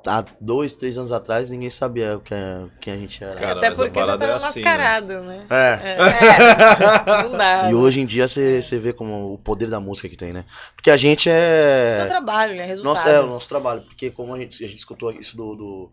há 0.05 0.25
dois, 0.39 0.75
três 0.75 0.97
anos 0.97 1.11
atrás 1.11 1.49
ninguém 1.49 1.69
sabia 1.69 2.19
quem, 2.23 2.37
quem 2.79 2.93
a 2.93 2.97
gente 2.97 3.23
era. 3.23 3.35
Cara, 3.35 3.57
Até 3.57 3.71
porque 3.71 3.99
você 3.99 4.05
tava 4.05 4.25
é 4.25 4.33
assim, 4.33 4.61
né? 4.61 4.65
mascarado, 4.65 5.21
né? 5.21 5.45
É. 5.49 5.79
É. 5.91 7.23
Não 7.23 7.37
dá. 7.37 7.69
E 7.69 7.73
né? 7.73 7.75
hoje 7.75 7.99
em 7.99 8.05
dia 8.05 8.27
você 8.27 8.61
você 8.61 8.79
vê 8.79 8.93
como 8.93 9.33
o 9.33 9.37
poder 9.37 9.67
da 9.69 9.79
música 9.79 10.09
que 10.09 10.17
tem, 10.17 10.33
né? 10.33 10.45
Porque 10.75 10.89
a 10.89 10.97
gente 10.97 11.29
é. 11.29 11.93
Seu 11.95 12.07
trabalho, 12.07 12.55
né? 12.55 12.65
Resultado. 12.65 12.95
Nosso, 12.95 13.07
é 13.07 13.21
o 13.21 13.27
nosso 13.27 13.49
trabalho. 13.49 13.81
Porque 13.81 14.09
como 14.09 14.33
a 14.33 14.39
gente, 14.39 14.63
a 14.63 14.67
gente 14.67 14.79
escutou 14.79 15.11
isso 15.11 15.35
do, 15.35 15.55
do, 15.55 15.91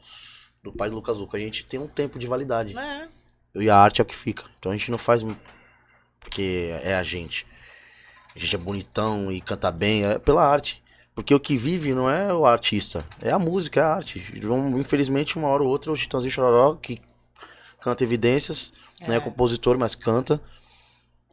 do 0.63 0.73
pai 0.73 0.89
do 0.89 0.97
Lucas 0.97 1.19
Luca, 1.19 1.37
a 1.37 1.41
gente 1.41 1.65
tem 1.65 1.81
um 1.81 1.89
tempo 1.89 2.19
de 2.19 2.27
validade. 2.27 2.79
É. 2.79 3.09
E 3.55 3.69
a 3.69 3.77
arte 3.77 4.01
é 4.01 4.03
o 4.03 4.07
que 4.07 4.15
fica. 4.15 4.45
Então 4.59 4.73
a 4.73 4.77
gente 4.77 4.91
não 4.91 4.99
faz 4.99 5.25
porque 6.21 6.75
é 6.83 6.95
a 6.95 7.03
gente. 7.03 7.47
A 8.35 8.39
gente 8.39 8.55
é 8.55 8.59
bonitão 8.59 9.33
e 9.33 9.41
canta 9.41 9.71
bem, 9.71 10.05
é 10.05 10.19
pela 10.19 10.47
arte. 10.47 10.83
Porque 11.19 11.35
o 11.35 11.41
que 11.41 11.57
vive 11.57 11.93
não 11.93 12.09
é 12.09 12.33
o 12.33 12.47
artista, 12.47 13.05
é 13.21 13.33
a 13.33 13.41
música, 13.41 13.81
é 13.81 13.83
a 13.83 13.89
arte. 13.93 14.25
Infelizmente, 14.79 15.37
uma 15.37 15.49
hora 15.49 15.65
ou 15.65 15.69
outra, 15.69 15.91
o 15.91 15.97
Chitãozinho 15.97 16.31
Chororó, 16.31 16.77
que 16.81 17.01
canta 17.83 18.05
evidências, 18.05 18.73
não 19.05 19.13
é 19.13 19.19
compositor, 19.19 19.77
mas 19.77 19.97
canta. 19.97 20.41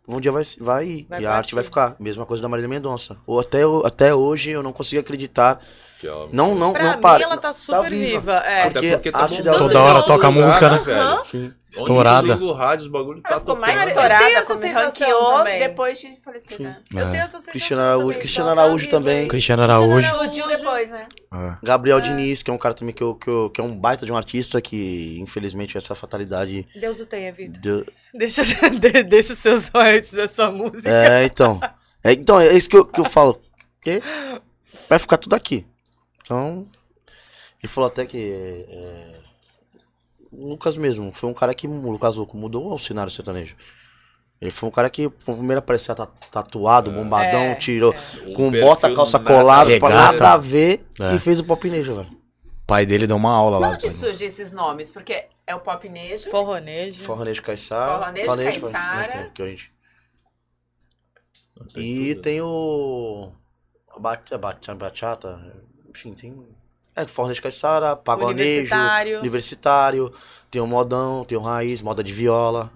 Um 0.08 0.20
dia 0.20 0.32
vai, 0.32 0.42
vai, 0.60 1.06
Vai 1.08 1.22
e 1.22 1.26
a 1.28 1.32
arte 1.32 1.54
vai 1.54 1.64
ficar. 1.64 1.96
Mesma 2.00 2.26
coisa 2.26 2.42
da 2.42 2.50
Marília 2.50 2.68
Mendonça. 2.68 3.16
Ou 3.28 3.40
até, 3.40 3.60
até 3.84 4.12
hoje 4.16 4.50
eu 4.50 4.64
não 4.64 4.74
consigo 4.74 5.00
acreditar. 5.00 5.60
Que 6.00 6.08
ela- 6.08 6.30
Não, 6.32 6.56
não, 6.56 6.74
Pra 6.74 6.84
não 6.84 6.96
mim, 6.96 7.02
para. 7.02 7.24
ela 7.24 7.38
tá 7.38 7.54
super 7.54 7.88
viva. 7.88 8.20
viva. 8.22 8.38
É. 8.38 8.62
Até 8.64 8.70
porque 8.72 8.90
porque 8.94 9.10
a 9.10 9.12
tá 9.12 9.20
arte 9.22 9.38
bombando 9.44 9.52
dela 9.52 9.70
Toda 9.70 9.80
hora 9.84 10.02
toca 10.02 10.28
lugar, 10.30 10.46
música, 10.48 10.70
né? 10.72 10.78
velho? 10.80 11.26
Sim. 11.26 11.54
Estourada. 11.80 12.36
rádio, 12.56 12.84
os 12.86 12.88
bagulho 12.92 13.22
tá 13.22 13.40
ficou 13.40 13.56
mais 13.56 13.74
tocando. 13.74 13.94
Cara, 13.96 14.14
eu 14.14 14.18
tenho 14.18 14.28
estourada 14.28 14.40
essa 14.40 14.54
como 14.54 14.62
sensação 14.66 15.08
ranqueou 15.08 15.38
também. 15.38 15.60
depois 15.60 16.00
de 16.00 16.18
falecer, 16.24 16.62
né? 16.62 16.82
Eu 16.94 17.00
É. 17.00 17.12
tenho 17.12 17.24
essa 17.24 17.32
sensação 17.40 17.52
Cristiano 17.52 17.82
Araújo- 17.82 18.06
também, 18.08 18.20
Cristiano 18.22 18.50
Araújo 18.50 18.90
também. 18.90 19.28
Cristiano 19.28 19.64
Araújo. 19.64 20.06
Explodiu 20.08 20.48
depois, 20.48 20.92
né? 20.92 21.08
É. 21.34 21.56
Gabriel 21.64 22.00
Diniz, 22.02 22.42
que 22.44 22.50
é 22.50 22.54
um 22.54 22.58
cara 22.58 22.74
também 22.74 22.94
que, 22.94 23.04
eu, 23.04 23.16
que, 23.16 23.28
eu- 23.30 23.50
que 23.50 23.60
é 23.60 23.64
um 23.64 23.78
baita 23.78 24.06
de 24.06 24.12
um 24.12 24.18
artista 24.18 24.62
que, 24.62 25.18
infelizmente, 25.20 25.78
essa 25.78 25.94
fatalidade. 25.96 26.66
Deus 26.76 27.00
o 27.00 27.06
tenha, 27.06 27.32
Vitor. 27.32 27.62
deu- 27.62 27.86
Deixa, 28.14 28.42
de- 28.80 29.04
deixa 29.04 29.34
os 29.34 29.40
seus 29.40 29.68
royalties 29.68 30.14
da 30.14 30.28
sua 30.28 30.50
música. 30.52 30.90
É, 30.90 31.26
então. 31.26 31.60
É, 32.04 32.14
então, 32.14 32.40
é 32.40 32.54
isso 32.54 32.70
que 32.70 32.78
eu, 32.78 32.86
que 32.86 33.00
eu 33.00 33.06
falo. 33.06 33.42
Porque 33.82 34.02
vai 34.90 34.98
ficar 35.00 35.18
tudo 35.18 35.34
aqui. 35.36 35.66
Então. 36.24 36.66
Ele 37.62 37.72
falou 37.72 37.88
até 37.88 38.06
que. 38.06 38.18
é, 38.70 39.16
o 40.32 40.48
Lucas 40.50 40.78
mesmo, 40.78 41.12
foi 41.14 41.30
um 41.30 41.34
cara 41.34 41.54
que. 41.54 41.68
O 41.68 41.92
Lucas 41.92 42.16
Luco 42.16 42.36
mudou 42.38 42.74
o 42.74 42.80
cenário 42.80 43.12
sertanejo. 43.12 43.56
Ele 44.42 44.52
foi 44.52 44.68
um 44.68 44.72
cara 44.72 44.90
que, 44.90 45.10
primeiro 45.10 45.60
aparecia 45.60 45.96
ta- 45.96 46.08
tatuado, 46.30 46.92
bombadão, 46.92 47.40
É, 47.40 47.56
tirou 47.56 47.96
Um 48.28 48.34
com 48.34 48.52
bota, 48.52 48.94
calça 48.94 49.18
colada, 49.18 49.80
pra 49.80 49.90
nada 49.90 50.34
a 50.34 50.38
ver, 50.38 50.86
É. 51.00 51.16
e 51.16 51.20
fez 51.20 51.40
o 51.40 51.44
pop 51.46 51.70
nejo, 51.70 51.96
velho. 51.96 52.10
O 52.10 52.66
pai 52.68 52.86
dele 52.86 53.08
deu 53.08 53.16
uma 53.16 53.32
aula 53.32 53.58
lá. 53.60 53.76
De 53.76 53.88
onde 53.88 53.96
surgem 53.96 54.28
esses 54.28 54.52
nomes? 54.52 54.90
Porque 54.90 55.26
é 55.48 55.56
o 55.56 55.60
popnejo, 55.62 56.30
Forronejo. 56.30 57.02
Forronejo 57.04 57.42
Caissara. 57.44 58.00
Forronejo, 58.00 58.26
Forronejo, 58.26 58.62
Caiçara. 58.62 59.16
né, 59.16 59.32
que 59.34 59.42
a 59.42 59.48
gente- 59.48 59.72
Tem 61.74 61.84
E 61.84 62.10
tudo. 62.16 62.22
tem 62.24 62.42
o. 62.42 63.32
A 63.96 64.76
bachata. 64.76 65.40
Enfim, 65.90 66.14
tem. 66.14 66.46
É, 66.96 67.06
Fornejo 67.06 67.42
Caissara, 67.42 67.96
Pagonejo, 67.96 68.50
Universitário. 68.50 69.20
Universitário. 69.20 70.14
Tem 70.50 70.62
o 70.62 70.68
modão, 70.68 71.26
tem 71.26 71.38
o 71.38 71.42
raiz, 71.42 71.82
moda 71.82 72.04
de 72.04 72.14
viola. 72.14 72.72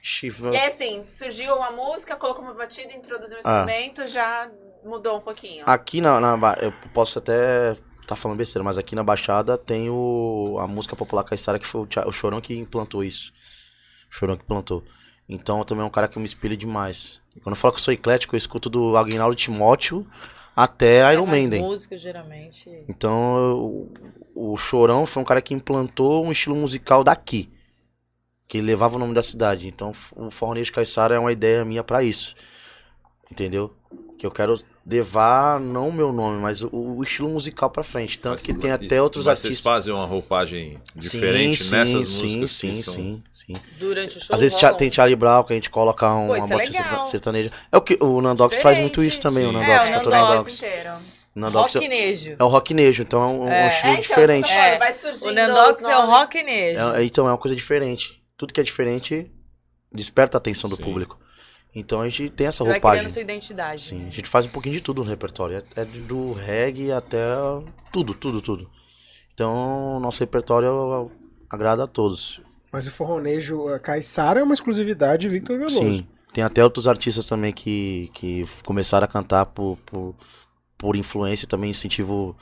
Chiva. 0.00 0.50
E 0.54 0.56
assim, 0.58 1.04
surgiu 1.04 1.54
uma 1.56 1.70
música, 1.70 2.14
colocou 2.16 2.44
uma 2.44 2.54
batida, 2.54 2.92
introduziu 2.94 3.36
um 3.38 3.40
Ah. 3.44 3.60
instrumento, 3.64 4.06
já 4.06 4.50
mudou 4.84 5.18
um 5.18 5.20
pouquinho. 5.20 5.64
Aqui 5.66 6.00
na, 6.00 6.20
na 6.20 6.56
Eu 6.60 6.72
posso 6.92 7.18
até. 7.18 7.76
Tá 8.06 8.14
falando 8.14 8.36
besteira, 8.36 8.62
mas 8.62 8.76
aqui 8.76 8.94
na 8.94 9.02
Baixada 9.02 9.56
tem 9.56 9.88
o. 9.88 10.58
A 10.60 10.66
música 10.66 10.94
popular 10.94 11.24
Caissara, 11.24 11.58
que 11.58 11.66
foi 11.66 11.82
o, 11.82 11.88
o 12.06 12.12
Chorão 12.12 12.38
que 12.40 12.54
implantou 12.54 13.02
isso. 13.02 13.32
O 14.10 14.14
Chorão 14.14 14.36
que 14.36 14.44
plantou. 14.44 14.84
Então 15.26 15.64
também 15.64 15.82
é 15.82 15.86
um 15.86 15.90
cara 15.90 16.06
que 16.06 16.18
eu 16.18 16.20
me 16.20 16.26
espelho 16.26 16.54
demais. 16.56 17.18
Quando 17.42 17.54
eu 17.54 17.60
falo 17.60 17.72
que 17.72 17.80
eu 17.80 17.84
sou 17.84 17.94
eclético, 17.94 18.34
eu 18.34 18.38
escuto 18.38 18.68
do 18.68 18.94
Aguinaldo 18.96 19.34
Timóteo 19.34 20.06
até 20.54 21.12
Iron 21.12 21.26
É, 21.26 21.30
Maiden. 21.30 21.62
músicos, 21.62 22.00
geralmente. 22.00 22.70
Então, 22.88 23.36
eu- 23.38 23.92
o 24.34 24.56
Chorão 24.56 25.04
foi 25.06 25.22
um 25.22 25.26
cara 25.26 25.42
que 25.42 25.54
implantou 25.54 26.24
um 26.24 26.32
estilo 26.32 26.54
musical 26.56 27.02
daqui. 27.04 27.50
Que 28.46 28.60
levava 28.60 28.96
o 28.96 28.98
nome 28.98 29.14
da 29.14 29.22
cidade. 29.22 29.66
Então, 29.66 29.92
o 30.14 30.30
Fornejo 30.30 30.72
Caissara 30.72 31.14
é 31.14 31.18
uma 31.18 31.32
ideia 31.32 31.64
minha 31.64 31.82
pra 31.82 32.02
isso. 32.02 32.34
Entendeu? 33.30 33.74
Que 34.18 34.26
eu 34.26 34.30
quero 34.30 34.54
levar 34.86 35.58
não 35.58 35.88
o 35.88 35.92
meu 35.92 36.12
nome, 36.12 36.38
mas 36.40 36.60
o, 36.62 36.68
o 36.72 37.02
estilo 37.02 37.28
musical 37.28 37.70
pra 37.70 37.82
frente. 37.82 38.18
Tanto 38.18 38.42
que 38.42 38.52
tem 38.52 38.70
até 38.70 39.00
outros 39.00 39.24
Mas 39.24 39.38
Vocês 39.38 39.52
artistas. 39.54 39.72
fazem 39.72 39.94
uma 39.94 40.04
roupagem 40.04 40.78
diferente 40.94 41.62
sim, 41.64 41.70
nessas 41.70 42.10
sim, 42.10 42.24
músicas? 42.40 42.50
Sim, 42.52 42.74
sim, 42.74 42.82
são- 42.82 42.94
sim, 42.94 43.22
sim. 43.32 43.54
Durante 43.78 44.18
o 44.18 44.20
show. 44.20 44.34
Às 44.34 44.40
vezes 44.40 44.60
rolam- 44.60 44.76
tem 44.76 44.92
Charlie 44.92 45.16
Brown 45.16 45.42
que 45.44 45.52
a 45.52 45.56
gente 45.56 45.70
coloca 45.70 46.06
um, 46.12 46.26
Pô, 46.28 46.34
uma 46.34 46.38
isso 46.64 46.76
é 46.76 47.04
sertaneja. 47.06 47.50
É 47.72 47.76
o 47.76 47.80
que 47.80 47.96
o 48.00 48.20
Nandox 48.20 48.60
faz 48.60 48.78
muito 48.78 49.02
isso 49.02 49.20
também, 49.20 49.44
o 49.46 49.48
Sim. 49.48 49.54
Nandox, 49.54 49.86
É, 49.88 49.90
o 49.90 49.94
cantor 49.94 50.12
Nandox. 50.12 50.62
É, 50.62 50.94
Rocknejo. 51.36 52.36
é 52.38 52.44
o 52.44 52.46
rocknejo, 52.46 53.02
então 53.02 53.22
é 53.22 53.26
um, 53.26 53.42
um 53.44 53.48
É. 53.48 53.68
estilo 53.68 53.88
É, 53.88 53.92
então, 53.92 54.02
diferente. 54.02 54.50
É. 54.52 54.78
vai 54.78 54.92
surgindo 54.92 55.28
O 55.28 55.32
Nandox 55.32 55.82
é 55.82 55.96
o 55.98 56.06
rocknejo. 56.06 56.94
É, 56.94 57.04
então 57.04 57.26
é 57.26 57.30
uma 57.32 57.38
coisa 57.38 57.56
diferente. 57.56 58.22
Tudo 58.36 58.52
que 58.52 58.60
é 58.60 58.62
diferente 58.64 59.30
desperta 59.92 60.36
a 60.36 60.40
atenção 60.40 60.68
do 60.70 60.76
Sim. 60.76 60.82
público. 60.82 61.18
Então 61.74 62.00
a 62.00 62.08
gente 62.08 62.30
tem 62.30 62.46
essa 62.46 62.58
Você 62.58 62.70
vai 62.70 62.72
roupagem. 62.74 62.98
criando 63.00 63.12
sua 63.12 63.22
identidade. 63.22 63.82
Sim, 63.82 64.06
a 64.06 64.10
gente 64.10 64.28
faz 64.28 64.46
um 64.46 64.50
pouquinho 64.50 64.74
de 64.74 64.80
tudo 64.80 65.02
no 65.02 65.10
repertório. 65.10 65.62
É, 65.74 65.80
é 65.80 65.84
do 65.84 66.32
reggae 66.32 66.92
até 66.92 67.18
tudo, 67.92 68.14
tudo, 68.14 68.40
tudo. 68.40 68.70
Então, 69.32 69.98
nosso 70.00 70.20
repertório 70.20 71.10
agrada 71.50 71.84
a 71.84 71.86
todos. 71.86 72.40
Mas 72.70 72.86
o 72.86 72.90
forronejo 72.90 73.66
Caissara 73.80 74.40
é 74.40 74.42
uma 74.42 74.54
exclusividade 74.54 75.22
de 75.22 75.28
Victor 75.28 75.58
Veloso. 75.58 75.78
Sim. 75.78 76.06
Tem 76.32 76.42
até 76.42 76.62
outros 76.62 76.88
artistas 76.88 77.24
também 77.26 77.52
que, 77.52 78.10
que 78.14 78.44
começaram 78.64 79.04
a 79.04 79.08
cantar 79.08 79.46
por, 79.46 79.78
por, 79.86 80.14
por 80.76 80.96
influência 80.96 81.46
também, 81.46 81.70
incentivo 81.70 82.36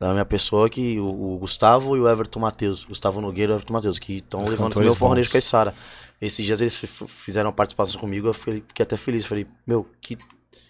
da 0.00 0.12
minha 0.12 0.24
pessoa, 0.24 0.70
que 0.70 0.98
o, 0.98 1.34
o 1.34 1.38
Gustavo 1.38 1.94
e 1.94 2.00
o 2.00 2.08
Everton 2.08 2.40
Matheus. 2.40 2.84
Gustavo 2.84 3.20
Nogueira 3.20 3.52
e 3.52 3.54
o 3.54 3.56
Everton 3.56 3.74
Matheus, 3.74 3.98
que 3.98 4.16
estão 4.16 4.40
levando 4.40 4.68
cantores 4.68 4.86
meu 4.86 4.94
forronejo 4.96 5.28
bons. 5.28 5.32
Caissara. 5.32 5.74
Esses 6.18 6.44
dias 6.44 6.60
eles 6.60 6.76
fizeram 7.06 7.52
participação 7.52 8.00
comigo, 8.00 8.26
eu 8.28 8.32
fiquei, 8.32 8.64
fiquei 8.66 8.82
até 8.82 8.96
feliz. 8.96 9.26
Falei, 9.26 9.46
meu, 9.66 9.86
que, 10.00 10.16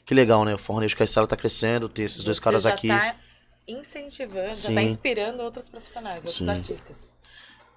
que 0.05 0.15
legal, 0.15 0.45
né? 0.45 0.55
O 0.55 0.59
forronejo 0.59 0.97
Caissara 0.97 1.29
tá 1.29 1.37
crescendo, 1.37 1.89
tem 1.89 2.05
esses 2.05 2.25
dois 2.25 2.39
Você 2.39 2.43
caras 2.43 2.65
já 2.65 2.71
aqui. 2.71 2.89
Tá 2.89 3.15
incentivando, 3.69 4.49
já 4.49 4.53
Sim. 4.53 4.75
tá 4.75 4.83
inspirando 4.83 5.43
outros 5.43 5.69
profissionais, 5.69 6.19
outros 6.19 6.37
Sim. 6.37 6.51
artistas. 6.51 7.15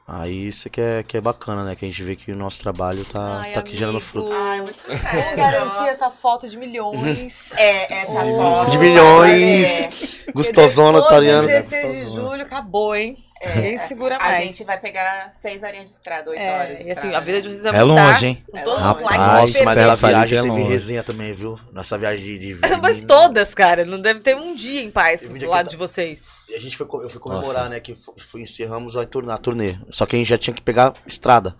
Aí 0.06 0.48
isso 0.50 0.70
que 0.70 0.82
é, 0.82 1.02
que 1.02 1.16
é 1.16 1.22
bacana, 1.22 1.64
né? 1.64 1.76
Que 1.78 1.86
a 1.86 1.88
gente 1.88 2.04
vê 2.04 2.14
que 2.16 2.30
o 2.32 2.36
nosso 2.36 2.62
trabalho 2.62 3.06
tá, 3.06 3.40
Ai, 3.42 3.54
tá 3.54 3.62
aqui 3.62 3.76
gerando 3.78 4.02
frutos. 4.02 4.32
Ai, 4.34 4.62
muito 4.62 4.82
sucesso. 4.82 5.36
Garantir 5.38 5.88
essa 5.88 6.10
foto 6.10 6.48
de 6.48 6.58
milhões. 6.58 7.52
É, 7.58 8.02
essa 8.02 8.12
Oh. 8.26 8.36
foto. 8.38 8.72
De 8.72 8.78
milhões! 8.80 10.20
Gostosona, 10.34 11.00
Porque 11.02 11.16
depois 11.16 11.26
italiana. 11.26 11.42
de 11.48 11.54
16 11.70 11.94
de 12.10 12.16
julho, 12.16 12.42
acabou, 12.44 12.96
hein? 12.96 13.16
Ninguém 13.56 13.78
segura 13.78 14.16
A 14.16 14.20
mais. 14.20 14.46
gente 14.46 14.64
vai 14.64 14.80
pegar 14.80 15.30
seis 15.32 15.64
horinhas 15.64 15.86
de 15.86 15.92
estrada, 15.92 16.30
oito 16.30 16.42
É, 16.42 16.54
horas 16.54 16.80
de 16.80 16.86
e 16.86 16.92
assim, 16.92 17.14
a 17.14 17.20
vida 17.20 17.42
de 17.42 17.50
vocês 17.50 17.64
vai 17.64 17.76
É 17.76 17.84
mudar 17.84 18.08
longe, 18.14 18.26
hein? 18.28 18.44
com 18.50 18.58
É 18.58 18.62
todos 18.62 18.80
os 18.80 18.86
longe. 18.88 19.04
likes 19.04 19.18
Rapaz, 19.20 19.42
Nossa, 19.54 19.64
mas 19.66 19.80
essa 19.80 20.08
viagem 20.08 20.38
é 20.38 20.42
teve 20.42 20.54
longe. 20.54 20.68
resenha 20.70 21.04
também, 21.04 21.34
viu? 21.34 21.60
Nessa 21.74 21.98
viagem 21.98 22.24
de. 22.24 22.40
de, 22.40 22.54
de 22.56 22.82
Mas 22.82 23.02
todas, 23.04 23.54
cara. 23.54 23.84
Não 23.84 24.00
deve 24.00 24.22
ter 24.22 24.36
um 24.36 24.56
dia 24.56 24.82
em 24.82 24.90
paz 24.90 25.30
do 25.30 25.46
lado 25.48 25.66
tá- 25.66 25.72
de 25.72 25.76
vocês. 25.76 26.30
A 26.56 26.60
gente 26.60 26.78
foi, 26.78 26.88
eu 27.04 27.10
fui 27.10 27.20
comemorar, 27.20 27.54
Nossa. 27.64 27.70
né? 27.70 27.80
Que 27.80 27.96
fo- 27.96 28.14
fui- 28.18 28.42
encerramos 28.42 28.96
a 28.96 29.06
turnê, 29.06 29.32
a 29.32 29.38
turnê. 29.38 29.80
Só 29.90 30.06
que 30.06 30.16
a 30.16 30.20
gente 30.20 30.28
já 30.28 30.38
tinha 30.38 30.54
que 30.54 30.62
pegar 30.62 30.94
estrada. 31.06 31.56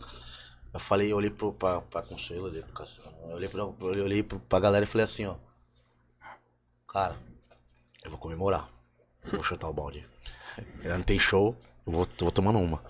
Eu 0.74 0.80
falei, 0.80 1.12
eu 1.12 1.18
olhei 1.18 1.30
pro, 1.30 1.54
pra, 1.54 1.82
pra 1.82 2.02
Consuelo, 2.02 2.46
olhei 2.46 2.62
pro 2.64 2.84
eu 3.30 3.36
olhei, 3.36 3.50
pra, 3.50 3.62
eu 3.62 4.04
olhei 4.04 4.24
pro- 4.24 4.40
pra 4.40 4.60
galera 4.60 4.84
e 4.86 4.88
falei 4.88 5.06
assim, 5.06 5.26
ó. 5.26 5.36
Cara, 6.88 7.16
eu 8.04 8.10
vou 8.10 8.20
comemorar. 8.20 8.70
Vou 9.32 9.44
chutar 9.44 9.70
o 9.70 9.74
balde. 9.74 10.06
Não 10.84 11.02
tem 11.02 11.18
show, 11.18 11.56
eu 11.86 11.94
vou, 11.94 12.02
eu 12.04 12.10
vou 12.26 12.32
tomando 12.32 12.60
uma. 12.60 12.84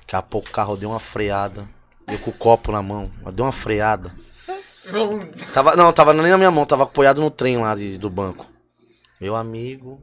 Daqui 0.00 0.16
a 0.16 0.22
pouco 0.22 0.48
o 0.48 0.52
carro 0.52 0.76
deu 0.76 0.90
uma 0.90 1.00
freada. 1.00 1.68
Eu 2.06 2.18
com 2.18 2.30
o 2.30 2.34
copo 2.38 2.70
na 2.70 2.82
mão, 2.82 3.10
mas 3.22 3.32
deu 3.34 3.44
uma 3.44 3.52
freada. 3.52 4.12
Tava, 5.54 5.74
não, 5.74 5.90
tava 5.92 6.12
nem 6.12 6.30
na 6.30 6.36
minha 6.36 6.50
mão, 6.50 6.66
tava 6.66 6.82
apoiado 6.82 7.20
no 7.20 7.30
trem 7.30 7.56
lá 7.56 7.74
de- 7.74 7.96
do 7.96 8.10
banco. 8.10 8.46
Meu 9.20 9.34
amigo. 9.34 10.02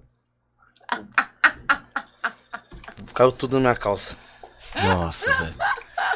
Caiu 3.13 3.31
tudo 3.31 3.55
na 3.55 3.59
minha 3.59 3.75
calça. 3.75 4.15
Nossa, 4.75 5.33
velho. 5.33 5.55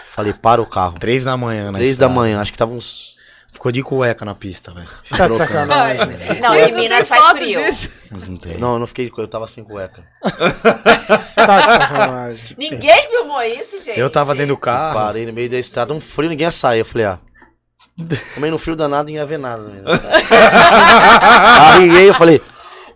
Falei, 0.10 0.34
para 0.34 0.62
o 0.62 0.66
carro. 0.66 0.98
Três 1.00 1.26
da 1.26 1.36
manhã, 1.36 1.72
né? 1.72 1.80
Três 1.80 1.98
da 1.98 2.08
manhã, 2.08 2.40
acho 2.40 2.52
que 2.52 2.58
tava 2.58 2.72
uns. 2.72 3.16
Ficou 3.52 3.72
de 3.72 3.82
cueca 3.84 4.26
na 4.26 4.36
pista, 4.36 4.72
velho. 4.72 4.88
Tá 5.16 5.28
de 5.28 5.38
sacanagem. 5.38 6.40
Não, 6.42 6.54
Eu 6.54 6.68
em 6.68 6.72
não 6.74 6.80
Minas 6.80 7.08
faz 7.08 7.24
frio. 7.38 7.64
disso. 7.66 7.90
Não 8.12 8.38
tem. 8.38 8.58
Não, 8.58 8.74
eu 8.74 8.80
não 8.80 8.88
fiquei, 8.88 9.12
eu 9.18 9.28
tava 9.28 9.48
sem 9.48 9.64
cueca. 9.64 10.04
Tá 11.36 11.62
de 11.62 11.72
sacanagem. 11.74 12.56
Ninguém 12.58 13.08
filmou 13.10 13.42
isso, 13.44 13.82
gente. 13.84 14.00
Eu 14.00 14.10
tava 14.10 14.34
dentro 14.34 14.56
do 14.56 14.58
carro. 14.58 14.96
Parei 14.96 15.26
no 15.26 15.34
meio 15.34 15.50
da 15.50 15.58
estrada, 15.58 15.94
um 15.94 16.02
frio, 16.02 16.30
ninguém 16.30 16.46
ia 16.46 16.52
sair. 16.52 16.80
Eu 16.80 16.86
falei, 16.86 17.06
ah. 17.08 17.20
Também 18.34 18.52
no 18.52 18.58
frio 18.58 18.76
danado, 18.76 19.06
ninguém 19.06 19.22
ia 19.22 19.26
ver 19.26 19.38
nada. 19.38 19.64
Né? 19.64 19.82
Arriei, 21.60 22.10
eu 22.10 22.14
falei. 22.16 22.42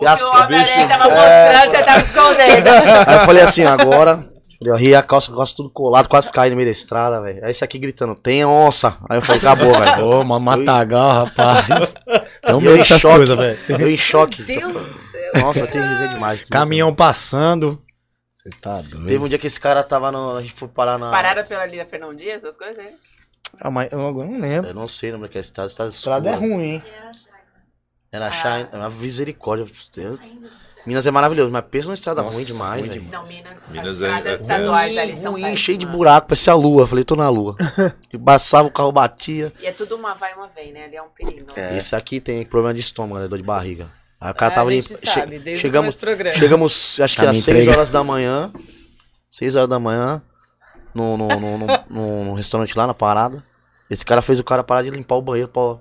E 0.01 0.07
as- 0.07 0.21
O 0.23 0.30
Homem-Aranha 0.30 0.88
tava 0.88 1.07
É. 1.09 1.53
mostrando, 1.53 1.71
você 1.76 1.84
tava 1.84 2.01
escondendo. 2.01 2.67
Aí 3.07 3.15
eu 3.15 3.26
falei 3.26 3.43
assim, 3.43 3.63
agora. 3.65 4.30
Eu 4.61 4.76
ri 4.76 4.93
a 4.93 5.01
calça, 5.01 5.31
calça 5.34 5.55
tudo 5.55 5.69
colado, 5.69 6.09
quase 6.09 6.30
caí 6.34 6.49
no 6.49 6.57
meio 6.57 6.67
da 6.67 6.73
estrada, 6.73 7.21
velho. 7.21 7.45
Aí 7.45 7.51
esse 7.51 7.63
aqui 7.63 7.80
gritando, 7.80 8.13
tem 8.13 8.43
onça. 8.43 8.97
Aí 9.09 9.17
eu 9.17 9.21
falei, 9.21 9.39
acabou, 9.39 9.71
velho. 9.80 10.05
Ô, 10.05 10.19
uma 10.21 10.38
matagal, 10.38 11.23
rapaz. 11.26 11.65
Tão 12.45 12.59
E 12.59 12.65
eu 12.65 12.71
meio 12.71 12.76
em 12.76 12.81
essas 12.81 12.99
choque, 12.99 13.15
coisas, 13.15 13.38
velho. 13.38 13.57
eu 13.69 13.89
em 13.89 13.97
choque. 13.97 14.43
Deus 14.43 14.73
do 14.73 14.80
céu. 14.81 15.31
Nossa, 15.35 15.61
vai 15.61 15.69
ter 15.69 15.80
resenha 15.81 16.09
demais. 16.09 16.43
Caminhão 16.43 16.93
passando. 16.93 17.81
Você 18.43 18.49
tá 18.59 18.81
doido. 18.81 19.07
Teve 19.07 19.23
um 19.23 19.30
dia 19.30 19.39
que 19.39 19.47
esse 19.47 19.59
cara 19.61 19.81
tava 19.81 20.11
no. 20.11 20.35
A 20.35 20.41
gente 20.41 20.53
foi 20.53 20.67
parar 20.67 20.97
na. 20.97 21.09
Pararam 21.09 21.43
pela 21.45 21.65
da 21.65 21.85
Fernão 21.85 22.13
Dias, 22.13 22.43
essas 22.43 22.57
coisas, 22.57 22.76
né? 22.77 22.91
Ah, 23.61 23.71
mas 23.71 23.89
eu 23.93 23.97
não 23.97 24.39
lembro. 24.41 24.69
Eu 24.71 24.73
não 24.73 24.89
sei 24.89 25.11
o 25.11 25.13
nome 25.13 25.27
daquela 25.27 25.41
estrada. 25.41 25.67
Estrada, 25.69 25.89
A 25.89 25.93
estrada 25.93 26.30
é 26.30 26.34
escura. 26.34 26.53
ruim, 26.53 26.63
hein? 26.65 26.84
Era 28.11 28.31
Shine. 28.31 28.68
É 28.72 28.77
uma 28.77 28.90
misericórdia. 28.90 29.65
Deus. 29.95 30.19
Minas 30.86 31.06
é 31.06 31.11
maravilhoso, 31.11 31.52
mas 31.52 31.64
pensa 31.69 31.88
numa 31.88 31.94
estrada 31.94 32.23
Nossa, 32.23 32.38
ruim 32.38 32.45
demais, 32.45 32.81
ruim 32.81 32.90
velho. 32.90 33.03
Não, 33.11 33.23
Minas, 33.27 33.68
Minas 33.68 33.88
as 33.88 34.02
é- 34.02 34.06
estradas 34.07 34.31
é 34.31 34.41
estaduais 34.41 34.98
ali 34.98 35.11
Ruim, 35.11 35.22
são 35.22 35.31
ruim, 35.34 35.57
cheio 35.57 35.77
de 35.77 35.86
buraco, 35.86 36.27
parecia 36.30 36.53
a 36.53 36.56
lua. 36.56 36.88
Falei, 36.88 37.03
tô 37.03 37.15
na 37.15 37.30
lua. 37.30 37.56
E 38.11 38.18
passava, 38.18 38.68
o 38.68 38.72
carro 38.72 38.91
batia. 38.91 39.53
E 39.61 39.68
é 39.68 39.72
tudo 39.72 39.95
uma 39.95 40.15
vai, 40.15 40.34
uma 40.34 40.48
vem, 40.48 40.72
né? 40.72 40.86
Ali 40.86 40.95
é 40.95 41.02
um 41.02 41.10
perigo. 41.10 41.48
Esse 41.77 41.95
aqui 41.95 42.19
tem 42.19 42.44
problema 42.45 42.73
de 42.73 42.80
estômago, 42.80 43.22
né? 43.22 43.27
Dor 43.27 43.38
de 43.38 43.44
barriga. 43.44 43.91
Aí 44.19 44.31
o 44.31 44.36
cara 44.36 44.52
Ah, 44.52 44.56
tava 44.56 44.69
a 44.69 44.73
gente 44.73 44.90
limpo. 44.90 45.06
sabe, 45.07 45.40
che- 45.40 45.57
chegamos, 45.57 45.99
chegamos, 46.36 46.99
acho 46.99 47.15
que 47.18 47.23
Tá 47.23 47.30
às 47.30 47.38
me 47.38 47.44
6 47.44 47.56
entregando. 47.57 47.77
horas 47.77 47.91
da 47.91 48.03
manhã. 48.03 48.52
6 49.30 49.56
horas 49.56 49.69
da 49.69 49.77
manhã. 49.80 50.22
No, 50.95 51.15
no, 51.18 51.27
no, 51.27 51.57
no, 51.57 51.68
no- 51.90 52.23
no 52.26 52.34
restaurante 52.34 52.76
lá, 52.76 52.88
na 52.88 52.94
parada. 52.95 53.44
Esse 53.90 54.03
cara 54.03 54.22
fez 54.22 54.40
o 54.40 54.44
cara 54.44 54.64
parar 54.64 54.81
de 54.81 54.90
limpar 54.90 55.15
o 55.15 55.22
banheiro. 55.22 55.49
Pra... 55.49 55.77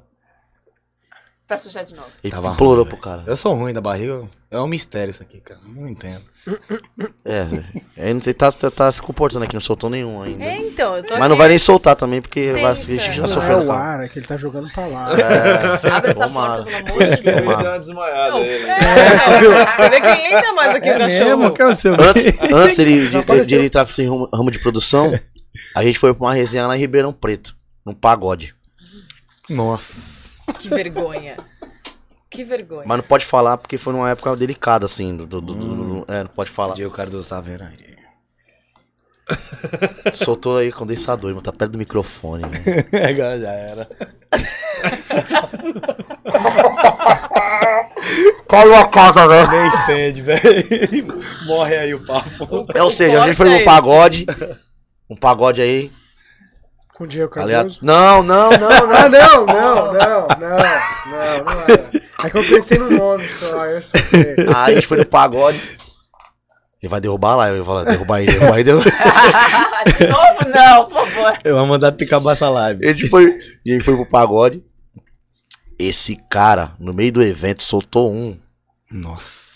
Pra 1.48 1.56
sujar 1.56 1.82
de 1.82 1.94
novo. 1.94 2.08
Ele 2.22 2.30
Tava 2.30 2.50
implorou 2.52 2.84
ruim, 2.84 2.88
pro 2.92 2.98
cara. 2.98 3.24
Eu 3.26 3.34
sou 3.34 3.54
ruim 3.54 3.72
da 3.72 3.80
barriga. 3.80 4.22
É 4.50 4.60
um 4.60 4.66
mistério 4.66 5.10
isso 5.10 5.22
aqui, 5.22 5.40
cara. 5.40 5.58
Não 5.66 5.88
entendo. 5.88 6.20
É, 7.24 7.46
ele 7.96 8.14
não 8.14 8.22
sei, 8.22 8.34
tá, 8.34 8.52
tá, 8.52 8.70
tá 8.70 8.92
se 8.92 9.00
comportando 9.00 9.44
aqui, 9.44 9.54
não 9.54 9.60
soltou 9.60 9.88
nenhum 9.88 10.22
ainda. 10.22 10.44
É, 10.44 10.56
então, 10.58 10.94
eu 10.96 11.02
tô 11.02 11.14
Mas 11.14 11.20
não 11.22 11.28
aqui. 11.28 11.38
vai 11.38 11.48
nem 11.48 11.58
soltar 11.58 11.96
também, 11.96 12.20
porque 12.20 12.52
vai, 12.52 12.64
a 12.64 12.68
Tensa. 12.74 12.86
gente 12.86 13.12
já 13.12 13.16
Não 13.22 13.24
é 13.24 13.28
sofreu. 13.28 13.58
o 13.64 13.72
ar, 13.72 14.04
é 14.04 14.08
que 14.08 14.18
ele 14.18 14.26
tá 14.26 14.36
jogando 14.36 14.70
pra 14.72 14.86
lá. 14.86 15.08
É, 15.18 15.88
Abre 15.90 16.10
essa 16.10 16.26
tomara. 16.26 16.64
porta, 16.64 16.82
pelo 16.84 16.88
amor 16.98 17.16
de 17.16 17.22
Deus. 17.22 17.40
Tomara. 17.42 17.68
uma 17.70 17.78
desmaiada 17.78 18.38
ele. 18.40 18.64
É, 18.70 19.18
você, 19.18 19.38
viu? 19.40 19.50
você 19.52 19.88
vê 19.90 20.00
que 20.02 20.06
ele 20.06 20.22
nem 20.22 20.42
tá 20.42 20.52
mais 20.52 20.74
aqui, 20.76 20.90
o 20.90 20.98
cachorro. 20.98 21.50
que 21.52 21.62
é 21.62 21.66
o 21.66 21.74
seu 21.74 21.94
Antes, 21.94 22.26
antes 22.52 22.78
ele, 22.78 22.92
ele 23.54 23.64
entrar 23.66 23.84
nesse 23.86 24.04
ramo, 24.04 24.28
ramo 24.34 24.50
de 24.50 24.58
produção, 24.58 25.18
a 25.74 25.82
gente 25.82 25.98
foi 25.98 26.12
pra 26.14 26.26
uma 26.26 26.34
resenha 26.34 26.66
lá 26.66 26.76
em 26.76 26.80
Ribeirão 26.80 27.10
Preto, 27.12 27.56
num 27.86 27.94
pagode. 27.94 28.54
Nossa. 29.48 29.94
Que 30.58 30.68
vergonha. 30.68 31.36
Que 32.30 32.44
vergonha. 32.44 32.84
Mas 32.86 32.98
não 32.98 33.04
pode 33.04 33.24
falar 33.24 33.56
porque 33.58 33.78
foi 33.78 33.92
numa 33.92 34.10
época 34.10 34.36
delicada, 34.36 34.86
assim. 34.86 35.16
Do, 35.16 35.26
do- 35.26 35.40
do- 35.40 35.54
do- 35.54 36.04
é, 36.12 36.22
não 36.22 36.30
pode 36.30 36.50
falar. 36.50 36.74
Diego 36.74 36.92
Cardoso 36.94 37.28
tá 37.28 37.40
vendo 37.40 37.62
aí. 37.64 37.88
Soltou 40.12 40.56
aí 40.58 40.70
condensador, 40.72 41.30
irmão. 41.30 41.42
Tá 41.42 41.52
perto 41.52 41.72
do 41.72 41.78
microfone. 41.78 42.44
né? 42.44 42.62
Agora 43.08 43.40
já 43.40 43.50
era. 43.52 43.88
Cola 48.46 48.80
a 48.80 48.86
casa, 48.86 49.26
velho. 49.26 49.50
Nem 49.50 49.66
entende, 49.68 50.22
velho. 50.22 51.22
Morre 51.46 51.76
aí 51.76 51.94
o 51.94 52.04
papo. 52.04 52.66
É, 52.74 52.82
ou 52.82 52.90
seja, 52.90 53.22
a 53.22 53.26
gente 53.26 53.36
foi 53.36 53.46
é 53.46 53.50
num 53.50 53.56
esse. 53.56 53.64
pagode. 53.64 54.26
Um 55.08 55.16
pagode 55.16 55.60
aí. 55.60 55.90
Com 56.98 57.04
o 57.04 57.06
Diego 57.06 57.32
Aliás, 57.38 57.78
Cardoso. 57.78 57.78
não, 57.80 58.24
não, 58.24 58.50
não, 58.50 58.58
não. 58.58 58.96
Ah, 58.96 59.08
não, 59.08 59.46
não, 59.46 59.92
não, 59.92 59.92
não, 59.92 60.26
não, 60.36 61.44
não 61.44 61.60
era. 61.62 61.90
É 62.24 62.28
que 62.28 62.36
eu 62.36 62.44
pensei 62.44 62.76
no 62.76 62.90
nome 62.90 63.28
só, 63.28 63.66
eu 63.66 63.80
só. 63.80 63.96
Aí 64.56 64.72
a 64.72 64.74
gente 64.74 64.88
foi 64.88 64.98
no 64.98 65.06
pagode. 65.06 65.62
Ele 66.82 66.90
vai 66.90 67.00
derrubar 67.00 67.36
lá. 67.36 67.50
Eu 67.50 67.64
falo, 67.64 67.84
derrubar 67.84 68.20
ele, 68.20 68.32
derrubar 68.32 68.58
ele. 68.58 68.64
derrubar. 68.64 68.90
de 69.96 70.06
novo, 70.08 70.52
não, 70.52 70.84
por 70.86 71.06
favor. 71.06 71.38
Eu 71.44 71.56
vou 71.56 71.66
mandar 71.66 71.92
tu 71.92 72.02
acabar 72.02 72.32
essa 72.32 72.48
live. 72.48 72.84
A 72.84 72.92
gente 72.92 73.08
foi, 73.08 73.26
a 73.26 73.70
gente 73.70 73.84
foi 73.84 73.94
pro 73.94 74.04
pagode. 74.04 74.64
Esse 75.78 76.16
cara, 76.28 76.72
no 76.80 76.92
meio 76.92 77.12
do 77.12 77.22
evento, 77.22 77.62
soltou 77.62 78.12
um. 78.12 78.36
Nossa. 78.90 79.47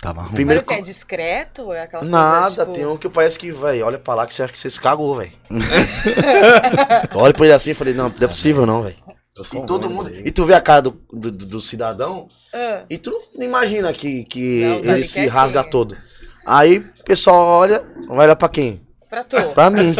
Tava 0.00 0.22
ruim. 0.22 0.32
Primeiro- 0.34 0.62
Mas 0.66 0.70
assim, 0.70 0.80
é 0.80 0.82
discreto? 0.84 1.72
É 1.72 1.82
aquela 1.82 2.00
coisa, 2.02 2.16
Nada, 2.16 2.50
tipo... 2.64 2.72
tem 2.72 2.86
um 2.86 2.96
que 2.96 3.08
parece 3.08 3.38
que, 3.38 3.52
velho, 3.52 3.84
olha 3.84 3.98
pra 3.98 4.14
lá 4.14 4.26
que 4.26 4.32
você 4.32 4.42
acha 4.42 4.52
que 4.52 4.58
você 4.58 4.70
se 4.70 4.80
cagou, 4.80 5.16
velho. 5.16 5.32
Olha 7.14 7.34
pra 7.34 7.44
ele 7.46 7.54
assim 7.54 7.72
e 7.72 7.74
falei, 7.74 7.94
não, 7.94 8.08
não 8.08 8.14
é 8.20 8.26
possível 8.26 8.64
não, 8.66 8.82
velho. 8.82 8.96
E 9.54 9.66
todo 9.66 9.86
ruim, 9.86 9.94
mundo. 9.94 10.10
né? 10.10 10.22
E 10.24 10.30
tu 10.30 10.44
vê 10.44 10.54
a 10.54 10.60
cara 10.60 10.82
do, 10.82 10.90
do, 11.12 11.30
do- 11.30 11.60
cidadão 11.60 12.28
Ah, 12.52 12.82
e 12.90 12.98
tu 12.98 13.10
não 13.34 13.44
imagina 13.44 13.92
que, 13.92 14.24
que 14.24 14.64
Não, 14.64 14.82
tá 14.82 14.92
ele 14.92 15.04
se 15.04 15.14
quietinho. 15.14 15.34
rasga 15.34 15.64
todo. 15.64 15.96
Aí 16.44 16.78
o 16.78 17.04
pessoal 17.04 17.36
olha, 17.60 17.82
vai 18.08 18.26
olhar 18.26 18.36
pra 18.36 18.48
quem? 18.48 18.80
pra 19.08 19.24
tu. 19.24 19.36
Pra 19.54 19.70
mim. 19.70 19.94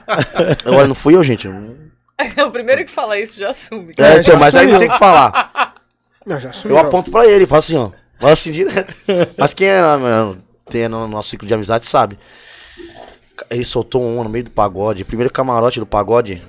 Agora 0.64 0.86
não 0.86 0.94
fui 0.94 1.14
eu, 1.16 1.24
gente. 1.24 1.48
É 2.36 2.44
o 2.44 2.50
primeiro 2.50 2.84
que 2.84 2.90
fala 2.90 3.18
isso 3.18 3.38
já 3.40 3.50
assume. 3.50 3.94
É, 3.98 4.16
já 4.22 4.22
tio, 4.32 4.38
mas 4.38 4.54
aí 4.54 4.66
não 4.70 4.78
tem 4.78 4.88
que 4.90 4.98
falar. 4.98 5.74
Não. 6.26 6.38
Eu 6.70 6.78
aponto 6.78 7.10
pra 7.10 7.26
ele, 7.26 7.46
falo 7.46 7.58
assim, 7.58 7.76
ó. 7.76 7.90
Fala 8.18 8.32
assim 8.32 8.52
direto. 8.52 8.94
Mas 9.36 9.54
quem 9.54 9.66
é, 9.68 9.80
mano, 9.80 10.42
tem 10.70 10.88
no 10.88 11.06
nosso 11.08 11.30
ciclo 11.30 11.46
de 11.46 11.54
amizade 11.54 11.86
sabe. 11.86 12.18
Ele 13.50 13.64
soltou 13.64 14.02
um 14.04 14.22
no 14.22 14.28
meio 14.30 14.44
do 14.44 14.50
pagode. 14.50 15.04
Primeiro 15.04 15.32
camarote 15.32 15.80
do 15.80 15.86
pagode. 15.86 16.42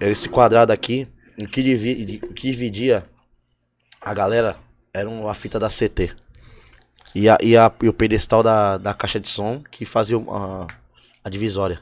Era 0.00 0.10
esse 0.10 0.28
quadrado 0.28 0.72
aqui. 0.72 1.08
O 1.40 1.46
que, 1.46 1.62
divi- 1.62 2.20
o 2.24 2.32
que 2.34 2.50
dividia 2.50 3.04
a 4.00 4.14
galera 4.14 4.56
era 4.92 5.08
uma 5.08 5.34
fita 5.34 5.58
da 5.58 5.68
CT. 5.68 6.10
E, 7.14 7.28
a, 7.28 7.38
e, 7.42 7.56
a- 7.56 7.72
e 7.82 7.88
o 7.88 7.92
pedestal 7.92 8.42
da, 8.42 8.76
da 8.78 8.94
caixa 8.94 9.18
de 9.20 9.28
som 9.28 9.62
que 9.70 9.84
fazia 9.84 10.16
a, 10.16 10.66
a 11.24 11.28
divisória. 11.28 11.80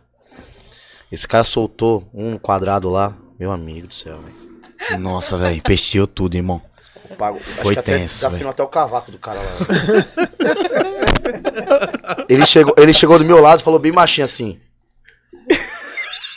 Esse 1.13 1.29
cara 1.29 1.45
soltou 1.45 2.09
um 2.13 2.37
quadrado 2.39 2.91
lá. 2.91 3.15
Meu 3.39 3.53
amigo 3.53 3.87
do 3.87 3.95
céu, 3.95 4.19
velho. 4.19 5.01
Nossa, 5.01 5.37
velho, 5.37 5.63
pesteou 5.63 6.07
tudo, 6.07 6.37
irmão. 6.37 6.61
Pago, 7.17 7.41
Foi 7.41 7.53
acho 7.63 7.73
que 7.73 7.79
até 7.79 7.99
tenso, 7.99 8.15
desafinou 8.17 8.51
até 8.51 8.63
o 8.63 8.69
cavaco 8.69 9.11
do 9.11 9.19
cara 9.19 9.41
lá. 9.41 9.47
ele, 12.29 12.45
chegou, 12.47 12.75
ele 12.77 12.93
chegou 12.95 13.19
do 13.19 13.25
meu 13.25 13.41
lado 13.41 13.61
e 13.61 13.65
falou 13.65 13.79
bem 13.79 13.93
baixinho 13.93 14.25
assim. 14.25 14.61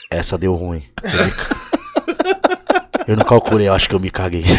Essa 0.10 0.38
deu 0.38 0.56
ruim. 0.56 0.84
Eu, 1.04 1.26
me 1.26 1.32
ca- 1.32 1.56
eu 3.08 3.16
não 3.18 3.26
calculei, 3.26 3.68
eu 3.68 3.74
acho 3.74 3.88
que 3.88 3.96
eu 3.96 4.00
me 4.00 4.10
caguei. 4.10 4.44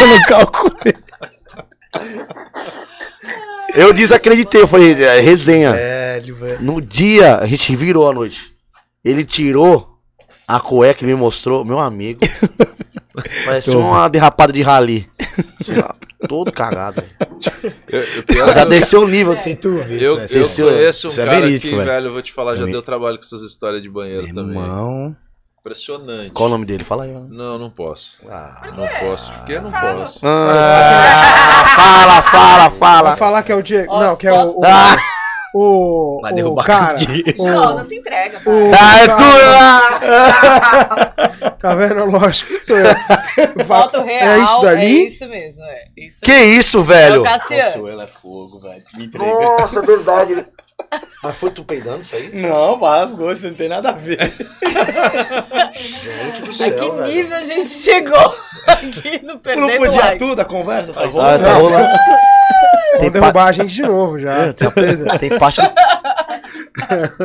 Eu 0.00 0.06
não 0.08 0.20
calculei. 0.22 0.94
Eu 3.74 3.92
desacreditei, 3.92 4.60
eu 4.62 4.66
falei, 4.68 4.92
é, 5.02 5.20
resenha. 5.20 5.72
Velho, 5.72 6.34
velho. 6.36 6.62
No 6.62 6.80
dia, 6.80 7.36
a 7.36 7.46
gente 7.46 7.74
virou 7.76 8.08
a 8.10 8.12
noite. 8.12 8.52
Ele 9.04 9.24
tirou 9.24 9.96
a 10.48 10.58
cueca 10.58 11.04
e 11.04 11.06
me 11.06 11.14
mostrou, 11.14 11.64
meu 11.64 11.78
amigo. 11.78 12.20
Parece 13.44 13.74
uma 13.76 14.08
derrapada 14.08 14.52
de 14.52 14.62
rali. 14.62 15.08
Assim, 15.60 15.74
ó, 15.78 15.92
todo 16.28 16.52
cagado. 16.52 17.02
Eu, 17.88 18.00
eu, 18.00 18.22
pior 18.22 18.48
é 18.48 18.54
Já 18.54 18.62
que 18.64 18.70
desceu 18.70 19.02
o 19.02 19.08
nível. 19.08 19.32
assim. 19.34 19.54
tu 19.54 19.82
vê, 19.84 19.96
eu, 19.96 20.18
eu. 20.18 20.42
Esse- 20.42 20.62
conheço 20.62 21.08
um 21.08 21.12
é 21.12 21.14
cara 21.16 21.30
verídico, 21.40 21.60
que, 21.68 21.76
velho. 21.76 21.84
velho, 21.90 22.06
eu 22.06 22.12
vou 22.12 22.22
te 22.22 22.32
falar, 22.32 22.54
já 22.56 22.62
Eu- 22.62 22.70
deu 22.72 22.82
trabalho 22.82 23.18
com 23.18 23.24
essas 23.24 23.42
histórias 23.42 23.82
de 23.82 23.88
banheiro 23.90 24.26
também. 24.34 24.58
Irmão. 24.60 25.16
Impressionante. 25.60 26.30
Qual 26.30 26.46
o 26.48 26.50
nome 26.52 26.64
dele? 26.64 26.84
Fala 26.84 27.04
aí. 27.04 27.12
mano. 27.12 27.26
Não, 27.28 27.58
não 27.58 27.68
posso. 27.70 28.18
Ah, 28.30 28.68
Não 28.76 28.86
posso. 29.08 29.32
Porque 29.32 29.52
eu 29.54 29.62
não 29.62 29.70
Fala. 29.72 29.94
posso. 30.00 30.20
Ah, 30.24 31.64
fala, 31.74 32.22
fala, 32.22 32.68
Vai 32.68 32.78
fala. 32.78 33.16
falar 33.16 33.42
que 33.42 33.50
é 33.50 33.54
o 33.56 33.62
Diego. 33.62 33.98
Não, 33.98 34.14
que 34.16 34.26
é 34.28 34.32
o. 34.32 34.50
O, 34.50 34.64
Ah. 34.64 34.96
O, 35.56 36.20
Vai 36.20 36.32
derrubar 36.32 36.64
cara. 36.64 36.96
o 37.38 37.42
o- 37.42 37.46
Não, 37.46 37.76
não 37.76 37.84
se 37.84 37.96
entrega, 37.96 38.40
o 38.44 38.70
Ah, 38.74 38.98
é 39.02 39.06
cara- 39.06 39.16
tu 39.16 39.24
lá. 39.52 41.12
Tá 41.58 41.74
vendo? 41.74 42.04
Lógico 42.04 42.52
que 42.54 42.60
sou 42.60 42.76
eu. 42.76 42.86
Foto 43.66 44.02
real. 44.02 44.28
É 44.28 44.38
isso 44.38 44.60
dali? 44.62 44.86
É 44.86 45.08
isso 45.08 45.28
mesmo, 45.28 45.64
é. 45.64 45.84
Isso 45.96 46.20
Que 46.22 46.32
isso, 46.34 46.82
velho? 46.82 47.22
Consuelo 47.24 48.02
é 48.02 48.06
fogo, 48.06 48.60
velho. 48.60 48.82
Me 48.94 49.06
entrega. 49.06 49.32
Nossa, 49.32 49.78
é 49.80 49.82
verdade. 49.82 50.46
Mas 51.22 51.34
foi 51.36 51.50
tu 51.50 51.64
peidando 51.64 52.00
isso 52.00 52.14
aí? 52.14 52.30
Não, 52.32 52.78
rasgou, 52.80 53.32
isso 53.32 53.46
não 53.48 53.54
tem 53.54 53.68
nada 53.68 53.88
a 53.90 53.92
ver. 53.92 54.18
Gente 55.74 56.42
do 56.42 56.50
A 56.50 56.54
céu, 56.54 56.74
que 56.74 56.90
velho. 56.90 57.02
nível 57.06 57.36
a 57.36 57.42
gente 57.42 57.70
chegou 57.70 58.36
aqui 58.66 59.20
no 59.22 59.34
Não 59.34 59.38
Perdendo 59.38 59.76
podia 59.78 60.00
Likes? 60.04 60.18
tudo, 60.28 60.40
a 60.40 60.44
conversa 60.44 60.92
tá 60.92 61.00
Ah, 61.02 61.06
rolando. 61.06 61.44
tá 61.44 61.54
rolando. 61.54 61.88
Vão 62.92 63.00
Tem, 63.00 63.10
derrubar 63.10 63.32
pa... 63.32 63.44
a 63.48 63.52
gente 63.52 63.74
de 63.74 63.82
novo 63.82 64.18
já. 64.18 64.32
É, 64.32 64.52
tem, 64.52 64.56
certeza. 64.56 65.18
tem 65.18 65.38
parte. 65.38 65.60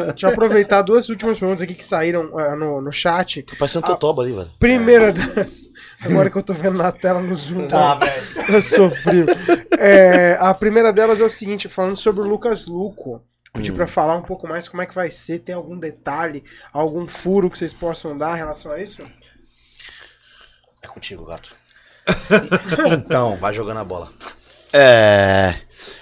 Deixa 0.07 0.28
eu 0.28 0.32
aproveitar 0.32 0.82
duas 0.82 1.07
últimas 1.10 1.38
perguntas 1.38 1.61
aqui 1.61 1.73
que 1.73 1.84
saíram 1.84 2.38
ah, 2.38 2.56
no, 2.56 2.82
no 2.82 2.91
chat. 2.91 3.45
Parece 3.60 3.78
um 3.78 3.82
totoba 3.82 4.22
ali, 4.23 4.34
velho. 4.34 4.49
Primeira 4.60 5.11
das. 5.14 5.69
Agora 6.03 6.30
que 6.30 6.38
eu 6.38 6.44
tô 6.44 6.53
vendo 6.53 6.78
na 6.78 6.91
tela 6.91 7.22
no 7.22 7.36
Zoom, 7.36 7.68
Tá, 7.68 7.95
tá? 7.95 8.06
velho. 8.06 8.56
Eu 8.56 8.61
sofri. 8.61 9.26
É, 9.78 10.38
a 10.40 10.53
primeira 10.53 10.91
delas 10.91 11.19
é 11.22 11.23
o 11.23 11.30
seguinte, 11.30 11.69
falando 11.69 11.95
sobre 11.95 12.22
o 12.22 12.28
Lucas 12.28 12.65
Luco. 12.65 13.22
Pedi 13.53 13.72
pra 13.72 13.86
falar 13.86 14.15
um 14.15 14.22
pouco 14.22 14.48
mais 14.48 14.69
como 14.69 14.82
é 14.82 14.86
que 14.86 14.95
vai 14.95 15.11
ser, 15.11 15.40
tem 15.40 15.53
algum 15.53 15.78
detalhe, 15.78 16.44
algum 16.72 17.07
furo 17.07 17.49
que 17.49 17.57
vocês 17.57 17.73
possam 17.73 18.18
dar 18.18 18.36
em 18.36 18.38
relação 18.38 18.72
a 18.72 18.82
isso? 18.82 19.03
É 20.82 20.88
contigo, 20.88 21.26
gato. 21.26 21.56
Então, 22.91 23.38
Vai 23.38 23.53
jogando 23.53 23.78
a 23.78 23.84
bola. 23.84 24.11
É. 24.73 25.56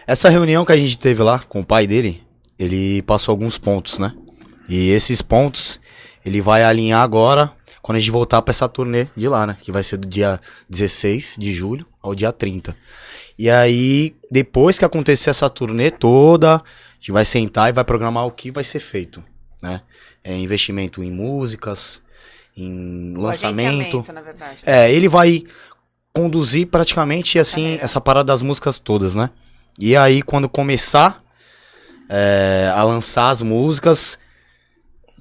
Essa 0.05 0.29
reunião 0.29 0.63
que 0.63 0.71
a 0.71 0.77
gente 0.77 0.97
teve 0.97 1.23
lá 1.23 1.39
com 1.39 1.61
o 1.61 1.65
pai 1.65 1.87
dele, 1.87 2.23
ele 2.57 3.01
passou 3.01 3.33
alguns 3.33 3.57
pontos, 3.57 3.97
né? 3.97 4.13
E 4.67 4.91
esses 4.91 5.21
pontos 5.21 5.79
ele 6.23 6.41
vai 6.41 6.63
alinhar 6.63 7.01
agora 7.01 7.51
quando 7.81 7.95
a 7.95 7.99
gente 7.99 8.11
voltar 8.11 8.41
pra 8.41 8.51
essa 8.51 8.69
turnê 8.69 9.07
de 9.15 9.27
lá, 9.27 9.47
né? 9.47 9.57
Que 9.59 9.71
vai 9.71 9.81
ser 9.81 9.97
do 9.97 10.07
dia 10.07 10.39
16 10.69 11.35
de 11.39 11.53
julho 11.53 11.85
ao 12.01 12.13
dia 12.13 12.31
30. 12.31 12.75
E 13.39 13.49
aí, 13.49 14.17
depois 14.29 14.77
que 14.77 14.83
acontecer 14.83 15.29
essa 15.29 15.49
turnê 15.49 15.89
toda, 15.89 16.55
a 16.57 16.61
gente 16.99 17.13
vai 17.13 17.23
sentar 17.23 17.69
e 17.69 17.71
vai 17.71 17.85
programar 17.85 18.25
o 18.25 18.31
que 18.31 18.51
vai 18.51 18.65
ser 18.65 18.81
feito, 18.81 19.23
né? 19.63 19.79
É 20.21 20.35
investimento 20.35 21.01
em 21.01 21.09
músicas, 21.09 22.01
em 22.57 23.15
O 23.15 23.21
lançamento. 23.21 24.03
na 24.11 24.19
verdade. 24.19 24.57
É, 24.65 24.91
ele 24.91 25.07
vai 25.07 25.45
conduzir 26.13 26.67
praticamente 26.67 27.39
assim 27.39 27.77
essa 27.81 28.01
parada 28.01 28.25
das 28.25 28.41
músicas 28.41 28.77
todas, 28.77 29.15
né? 29.15 29.29
E 29.79 29.95
aí 29.95 30.21
quando 30.21 30.49
começar 30.49 31.23
é, 32.09 32.69
a 32.75 32.83
lançar 32.83 33.29
as 33.29 33.41
músicas, 33.41 34.19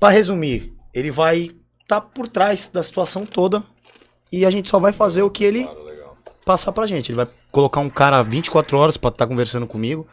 pra 0.00 0.08
resumir, 0.08 0.72
ele 0.92 1.12
vai 1.12 1.52
estar 1.82 2.00
por 2.00 2.26
trás 2.26 2.68
da 2.68 2.82
situação 2.82 3.24
toda 3.24 3.62
e 4.32 4.44
a 4.44 4.50
gente 4.50 4.68
só 4.68 4.80
vai 4.80 4.92
fazer 4.92 5.22
o 5.22 5.30
que 5.30 5.44
ele 5.44 5.62
Claro. 5.62 5.87
Passar 6.48 6.72
pra 6.72 6.86
gente. 6.86 7.10
Ele 7.12 7.16
vai 7.16 7.28
colocar 7.52 7.78
um 7.80 7.90
cara 7.90 8.22
24 8.22 8.78
horas 8.78 8.96
pra 8.96 9.10
estar 9.10 9.26
conversando 9.26 9.66
comigo, 9.66 10.06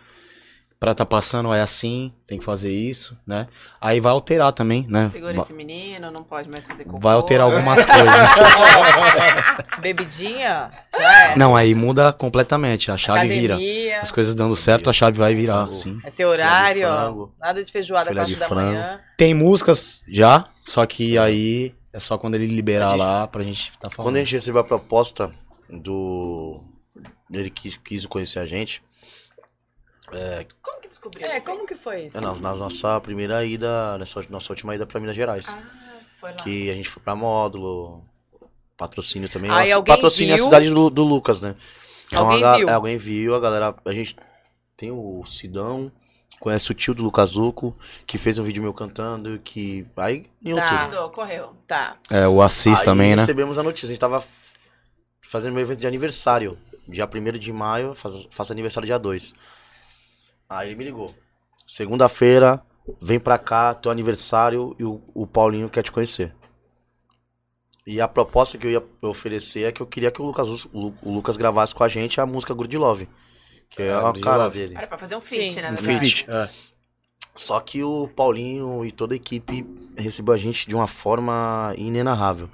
pra 0.78 0.91
estar 0.91 1.06
passando, 1.06 1.53
é 1.53 1.62
assim, 1.62 2.12
tem 2.28 2.38
que 2.38 2.44
fazer 2.44 2.74
isso, 2.74 3.18
né? 3.26 3.48
Aí 3.80 4.02
vai 4.02 4.12
alterar 4.12 4.52
também, 4.52 4.86
né? 4.90 5.07
Segura 5.07 5.38
esse 5.38 5.53
menino, 5.53 6.12
não 6.12 6.24
pode 6.24 6.49
mais 6.49 6.66
fazer 6.68 6.84
cocô. 6.84 6.99
Vai 6.99 7.14
alterar 7.16 7.45
algumas 7.49 7.80
coisas. 7.88 9.80
Bebidinha? 9.80 10.72
É. 10.94 11.38
Não, 11.38 11.56
aí 11.56 11.74
muda 11.74 12.12
completamente, 12.12 12.91
a 12.91 12.98
chave 12.98 13.30
vira. 13.30 13.53
Academia. 13.53 14.02
As 14.02 14.12
coisas 14.12 14.36
dando 14.36 14.57
certo, 14.57 14.90
a 14.90 14.94
chave 14.94 15.18
vai 15.18 15.34
virar, 15.34 15.72
sim. 15.72 15.98
É 16.03 16.12
ter 16.12 16.26
horário, 16.26 16.82
de. 16.82 17.40
Nada 17.40 17.64
de 17.64 17.72
feijoada 17.72 18.10
Filé 18.10 18.22
4 18.22 18.34
de 18.34 18.40
da 18.41 18.48
frango. 18.49 18.62
manhã. 18.72 18.99
Tem 19.16 19.34
músicas 19.34 20.03
já, 20.06 20.44
só 20.68 20.86
que 20.86 21.18
aí 21.18 21.74
é 21.94 21.99
só 21.99 22.18
quando 22.18 22.36
ele 22.36 22.48
liberar 22.48 22.94
lá 22.94 23.26
pra 23.26 23.41
gente 23.41 23.72
tá 23.80 23.90
falando. 23.90 24.07
Quando 24.07 24.16
a 24.18 24.20
gente 24.20 24.34
recebeu 24.34 24.60
a 24.60 24.66
proposta 24.66 25.32
do. 25.77 26.64
Ele 27.31 27.49
quis, 27.49 27.77
quis 27.77 28.06
conhecer 28.06 28.39
a 28.39 28.45
gente. 28.45 28.84
Como 30.61 30.80
que 30.81 30.88
descobriu 30.88 31.26
É, 31.26 31.31
vocês? 31.31 31.45
como 31.45 31.65
que 31.65 31.76
foi 31.76 32.06
isso? 32.06 32.18
É, 32.18 32.22
na, 32.22 32.34
na 32.35 32.56
nossa 32.56 33.02
primeira 33.02 33.43
ida, 33.43 33.97
nessa 33.97 34.23
nossa 34.30 34.52
última 34.53 34.76
ida 34.76 34.85
pra 34.85 34.99
Minas 34.99 35.15
Gerais. 35.15 35.45
Ah, 35.49 35.61
foi 36.19 36.31
lá. 36.31 36.38
que 36.38 36.69
a 36.69 36.73
gente 36.76 36.89
foi 36.89 37.02
pra 37.02 37.15
módulo. 37.15 38.03
Patrocínio 38.77 39.30
também. 39.30 39.49
Aí 39.52 39.69
Nossa, 39.69 39.84
patrocínio 39.84 40.31
é 40.31 40.34
a 40.34 40.35
viu? 40.35 40.45
cidade 40.45 40.69
do, 40.69 40.89
do 40.89 41.03
Lucas, 41.03 41.39
né? 41.41 41.56
Então, 42.07 42.26
Alguém 42.30 42.43
a 42.43 42.57
viu? 42.57 42.69
é, 42.69 42.73
alguém 42.73 42.97
viu, 42.97 43.34
a 43.34 43.39
galera. 43.39 43.73
A 43.85 43.91
gente 43.93 44.15
tem 44.76 44.91
o 44.91 45.23
Sidão, 45.26 45.89
conhece 46.41 46.69
o 46.72 46.73
tio 46.73 46.93
do 46.93 47.02
Lucas 47.02 47.30
Zuco, 47.31 47.76
que 48.06 48.18
fez 48.18 48.38
um 48.38 48.43
vídeo 48.43 48.61
meu 48.61 48.73
cantando, 48.73 49.39
que. 49.39 49.85
Aí 49.95 50.30
ganhou 50.41 50.60
Tá. 50.60 50.73
Mandou, 50.84 51.10
correu. 51.10 51.53
Tá. 51.65 51.97
É, 52.10 52.27
o 52.27 52.41
Assis 52.41 52.80
Aí 52.80 52.85
também, 52.85 53.15
né? 53.15 53.22
recebemos 53.22 53.57
a 53.57 53.64
notícia. 53.64 53.88
A 53.88 53.89
gente 53.91 53.99
tava 53.99 54.22
fazendo 55.27 55.53
meu 55.53 55.61
evento 55.61 55.80
de 55.80 55.88
aniversário. 55.88 56.57
Dia 56.88 57.06
1 57.07 57.39
de 57.39 57.52
maio, 57.52 57.95
faz- 57.95 58.27
faço 58.31 58.52
aniversário 58.52 58.85
dia 58.85 58.99
2. 58.99 59.34
Aí 60.49 60.69
ele 60.69 60.76
me 60.76 60.84
ligou. 60.84 61.15
Segunda-feira, 61.68 62.61
vem 63.02 63.19
pra 63.19 63.38
cá, 63.39 63.73
teu 63.73 63.91
aniversário 63.91 64.76
e 64.77 64.84
o, 64.84 65.02
o 65.14 65.26
Paulinho 65.26 65.69
quer 65.69 65.81
te 65.84 65.91
conhecer. 65.91 66.34
E 67.88 68.02
a 68.02 68.07
proposta 68.07 68.57
que 68.57 68.65
eu 68.68 68.72
ia 68.72 68.84
oferecer 69.02 69.64
é 69.68 69.72
que 69.72 69.81
eu 69.81 69.85
queria 69.88 70.11
que 70.11 70.22
o 70.22 70.26
Lucas, 70.26 70.65
o 70.65 70.93
o 71.03 71.11
Lucas 71.11 71.38
gravasse 71.38 71.73
com 71.73 71.84
a 71.84 71.88
gente 71.88 72.19
a 72.19 72.26
música 72.26 72.53
Good 72.53 72.76
Love. 72.77 73.07
Que 73.69 73.84
é, 73.84 73.88
É, 73.88 73.93
a 73.93 74.14
cara 74.14 74.43
Love. 74.45 74.60
dele. 74.60 74.76
Era 74.77 74.88
pra 74.88 74.97
fazer 74.97 75.15
um 75.15 75.22
feat, 75.22 75.53
Sim, 75.53 75.61
na 75.61 75.69
um 75.72 75.76
verdade. 75.76 75.99
feat. 75.99 76.26
É. 76.30 76.49
Só 77.35 77.60
que 77.60 77.84
o 77.84 78.07
Paulinho 78.07 78.85
e 78.85 78.91
toda 78.91 79.14
a 79.14 79.18
equipe 79.18 79.65
recebeu 79.97 80.34
a 80.34 80.38
gente 80.38 80.68
de 80.68 80.73
uma 80.76 80.88
forma 80.88 81.73
inenarrável. 81.77 82.49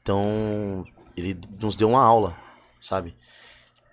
Então, 0.00 0.84
ele 1.16 1.38
nos 1.60 1.76
deu 1.76 1.88
uma 1.88 2.02
aula, 2.02 2.36
sabe? 2.80 3.14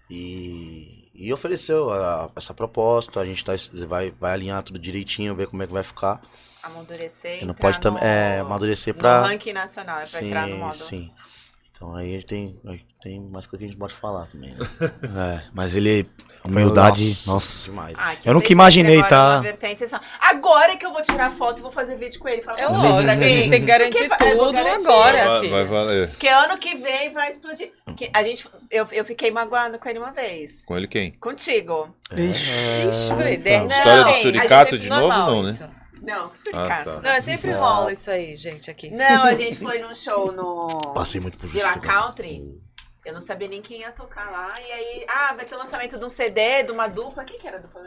E, 0.10 1.10
e 1.16 1.32
ofereceu 1.32 1.92
a- 1.92 2.30
essa 2.36 2.54
proposta, 2.54 3.20
a 3.20 3.26
gente 3.26 3.44
tá, 3.46 3.54
vai, 3.88 4.12
vai 4.12 4.34
alinhar 4.34 4.62
tudo 4.64 4.78
direitinho, 4.80 5.36
ver 5.36 5.48
como 5.48 5.64
é 5.64 5.68
que 5.68 5.74
vai 5.74 5.84
ficar. 5.84 6.22
Amadurecer 6.64 7.42
E 7.42 7.46
não 7.46 7.54
pode 7.54 7.80
também 7.80 8.04
é, 8.04 8.40
amadurecer 8.40 8.94
No 8.94 9.00
pra. 9.00 9.22
ranking 9.22 9.54
nacional, 9.54 10.00
é 10.00 10.04
pra 10.06 10.24
entrar 10.24 10.48
no 10.48 10.58
modo... 10.58 10.76
sim. 10.76 11.12
Então 11.82 11.96
aí 11.96 12.22
tem, 12.22 12.56
aí 12.68 12.80
tem 13.02 13.20
mais 13.20 13.48
coisa 13.48 13.58
que 13.58 13.66
a 13.66 13.68
gente 13.68 13.78
pode 13.80 13.96
falar 13.96 14.28
também. 14.28 14.52
Né? 14.52 14.58
É, 15.42 15.42
mas 15.52 15.76
ele. 15.76 16.08
Humildade. 16.46 17.08
Nossa, 17.10 17.32
Nossa. 17.32 17.66
demais. 17.70 17.96
Ah, 18.00 18.16
Eu 18.24 18.34
nunca 18.36 18.52
imaginei, 18.52 19.02
tá? 19.04 19.42
Agora 20.20 20.76
que 20.78 20.86
eu 20.86 20.92
vou 20.94 21.02
tirar 21.02 21.32
foto 21.32 21.60
e 21.60 21.62
vou 21.62 21.72
fazer 21.72 21.98
vídeo 21.98 22.20
com 22.20 22.28
ele. 22.30 22.42
Fala, 22.44 22.58
É 22.60 22.66
"Pô, 22.68 22.74
lógico, 22.74 23.04
pra 23.04 23.14
a 23.14 23.16
mim." 23.16 23.30
gente 23.30 23.50
tem 23.50 23.60
que 23.60 23.66
garantir 23.66 24.08
Porque 24.10 24.32
tudo 24.36 24.54
garantir. 24.54 24.88
agora, 24.88 25.26
Vai, 25.26 25.40
filha. 25.42 25.52
vai 25.52 25.66
valer. 25.66 26.10
Porque 26.10 26.28
ano 26.28 26.58
que 26.58 26.76
vem 26.78 27.12
vai 27.12 27.30
explodir. 27.32 27.72
Que 27.96 28.10
a 28.14 28.24
gente, 28.24 28.48
eu, 28.70 28.88
eu 28.92 29.04
fiquei 29.06 29.32
magoando 29.32 29.78
com 29.80 29.90
ele 29.90 30.00
uma 30.00 30.12
vez. 30.12 30.64
Com 30.66 30.78
ele 30.78 30.88
quem? 30.88 31.12
Contigo. 31.14 31.96
Ixi. 32.12 32.88
Ixi, 32.90 33.14
peraí, 33.16 33.38
10 33.38 33.70
Não, 33.70 33.78
História 33.78 34.04
do 34.04 34.10
a 34.10 34.14
suricato 34.14 34.72
gente- 34.72 34.82
de 34.84 34.90
novo, 34.90 35.08
não, 35.10 35.44
né? 35.44 35.50
isso. 35.50 35.81
Não, 36.02 36.30
que 36.30 36.38
Ah, 36.54 36.82
tá. 36.84 37.00
Não, 37.04 37.12
é 37.12 37.22
sempre 37.22 37.52
rola 37.52 37.92
isso 37.94 38.10
aí, 38.10 38.36
gente, 38.36 38.70
aqui. 38.72 38.90
Não, 38.90 39.24
a 39.24 39.36
gente 39.36 39.60
foi 39.60 39.78
num 39.80 39.94
show 39.94 40.32
no 40.32 40.68
Passei 40.94 41.22
muito 41.22 41.38
por 41.38 41.46
isso. 41.48 41.58
Villa. 41.58 41.78
Country. 41.80 42.42
Eu 43.04 43.14
não 43.14 43.20
sabia 43.20 43.48
nem 43.48 43.62
quem 43.64 43.80
ia 43.80 43.92
tocar 43.92 44.30
lá. 44.32 44.54
E 44.62 44.72
aí, 44.72 45.06
ah, 45.08 45.34
vai 45.36 45.44
ter 45.44 45.56
o 45.56 45.58
lançamento 45.58 45.98
de 45.98 46.06
um 46.06 46.10
CD, 46.10 46.62
de 46.64 46.72
uma 46.72 46.88
dupla. 46.88 47.24
Quem 47.26 47.40
que 47.40 47.48
era 47.48 47.58
a 47.58 47.60
dupla? 47.60 47.82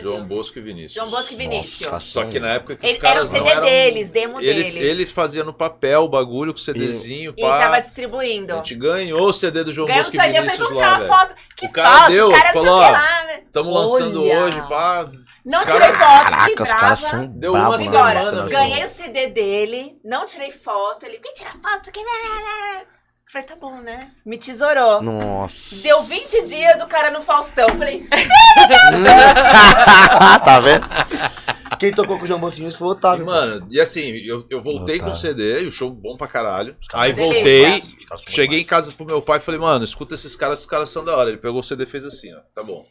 João 0.00 0.24
Bosco 0.24 0.58
e 0.58 0.62
Vinícius. 0.62 0.92
João 0.92 1.10
Bosco 1.10 1.32
e 1.34 1.36
Vinícius. 1.36 1.90
Nossa, 1.90 2.06
Só 2.06 2.24
que 2.24 2.38
na 2.38 2.50
época 2.54 2.76
que 2.76 2.86
Ele- 2.86 2.98
os 2.98 3.02
era 3.04 3.10
o 3.10 3.14
caras 3.14 3.28
CD 3.28 3.40
não 3.44 3.50
eram... 3.50 3.62
deles, 3.62 4.08
demo 4.10 4.40
ele, 4.40 4.62
deles. 4.64 4.82
Ele 4.82 5.06
fazia 5.06 5.42
no 5.42 5.52
papel 5.52 6.02
o 6.02 6.08
bagulho 6.08 6.52
com 6.52 6.58
o 6.58 6.62
CDzinho, 6.62 7.34
E 7.36 7.40
pá. 7.42 7.58
tava 7.58 7.76
A 7.76 7.80
distribuindo. 7.80 8.54
gente 8.56 8.74
ganhou 8.76 9.22
o 9.28 9.32
CD 9.32 9.64
do 9.64 9.72
João 9.72 9.88
Ganhamos 9.88 10.06
Bosco 10.12 10.18
o 10.18 10.20
e 10.20 10.24
CD, 10.26 10.38
eu 10.38 10.42
falei, 10.44 10.56
Vinícius 10.56 10.78
vamos 10.78 10.78
tirar 11.00 11.10
uma 11.10 11.18
foto. 11.26 11.34
Que 11.56 11.66
O 11.66 11.72
cara 11.72 11.98
foto? 12.00 12.10
deu, 12.12 12.28
o 12.28 12.32
cara 12.32 12.44
não 12.44 12.52
sei 12.52 12.60
o 12.60 12.64
falou, 12.64 12.80
lá. 12.80 13.24
né? 13.24 13.42
Tamo 13.52 13.70
lançando 13.70 14.22
Olha. 14.22 14.38
hoje, 14.40 14.60
pá. 14.68 15.10
Não 15.44 15.64
tirei 15.66 15.92
foto, 15.92 15.98
Caraca, 15.98 16.44
fiquei 16.44 16.62
os 16.62 16.72
caras 16.72 17.00
são 17.00 17.26
Deu 17.26 17.52
uma 17.52 17.76
né? 17.76 17.86
Agora, 17.86 18.20
semana, 18.20 18.42
Nossa, 18.42 18.54
ganhei 18.54 18.84
o 18.84 18.88
CD 18.88 19.26
dele, 19.26 20.00
não 20.02 20.24
tirei 20.24 20.50
foto. 20.50 21.04
Ele, 21.04 21.18
me 21.18 21.32
tira 21.34 21.50
foto. 21.62 21.92
Que... 21.92 22.00
Falei, 23.26 23.46
tá 23.46 23.56
bom, 23.56 23.76
né? 23.80 24.12
Me 24.24 24.38
tesourou. 24.38 25.02
Nossa. 25.02 25.82
Deu 25.82 26.02
20 26.02 26.46
dias 26.46 26.80
o 26.80 26.86
cara 26.86 27.10
no 27.10 27.20
Faustão. 27.20 27.68
Falei, 27.70 28.06
tá 30.44 30.60
vendo? 30.60 30.86
Quem 31.78 31.92
tocou 31.92 32.18
com 32.18 32.24
o 32.24 32.26
João 32.28 32.40
Bosquinho 32.40 32.72
foi 32.72 32.86
o 32.88 32.90
E, 32.90 32.92
Otávio. 32.92 33.26
mano, 33.26 33.66
e 33.70 33.80
assim, 33.80 34.12
eu, 34.24 34.44
eu 34.48 34.62
voltei 34.62 34.98
com 34.98 35.06
o 35.06 35.08
Otávio. 35.08 35.20
CD, 35.20 35.62
e 35.62 35.66
o 35.66 35.72
show 35.72 35.90
bom 35.90 36.16
pra 36.16 36.28
caralho. 36.28 36.76
Aí 36.92 37.12
voltei, 37.12 37.82
cheguei 38.28 38.60
em 38.60 38.64
casa 38.64 38.92
pro 38.92 39.04
meu 39.04 39.20
pai 39.20 39.38
e 39.38 39.42
falei, 39.42 39.60
mano, 39.60 39.84
escuta 39.84 40.14
esses 40.14 40.36
caras, 40.36 40.60
esses 40.60 40.70
caras 40.70 40.90
são 40.90 41.04
da 41.04 41.16
hora. 41.16 41.30
Ele 41.30 41.38
pegou 41.38 41.60
o 41.60 41.64
CD 41.64 41.84
e 41.84 41.86
fez 41.86 42.04
assim, 42.04 42.32
ó, 42.32 42.38
tá 42.54 42.62
bom. 42.62 42.86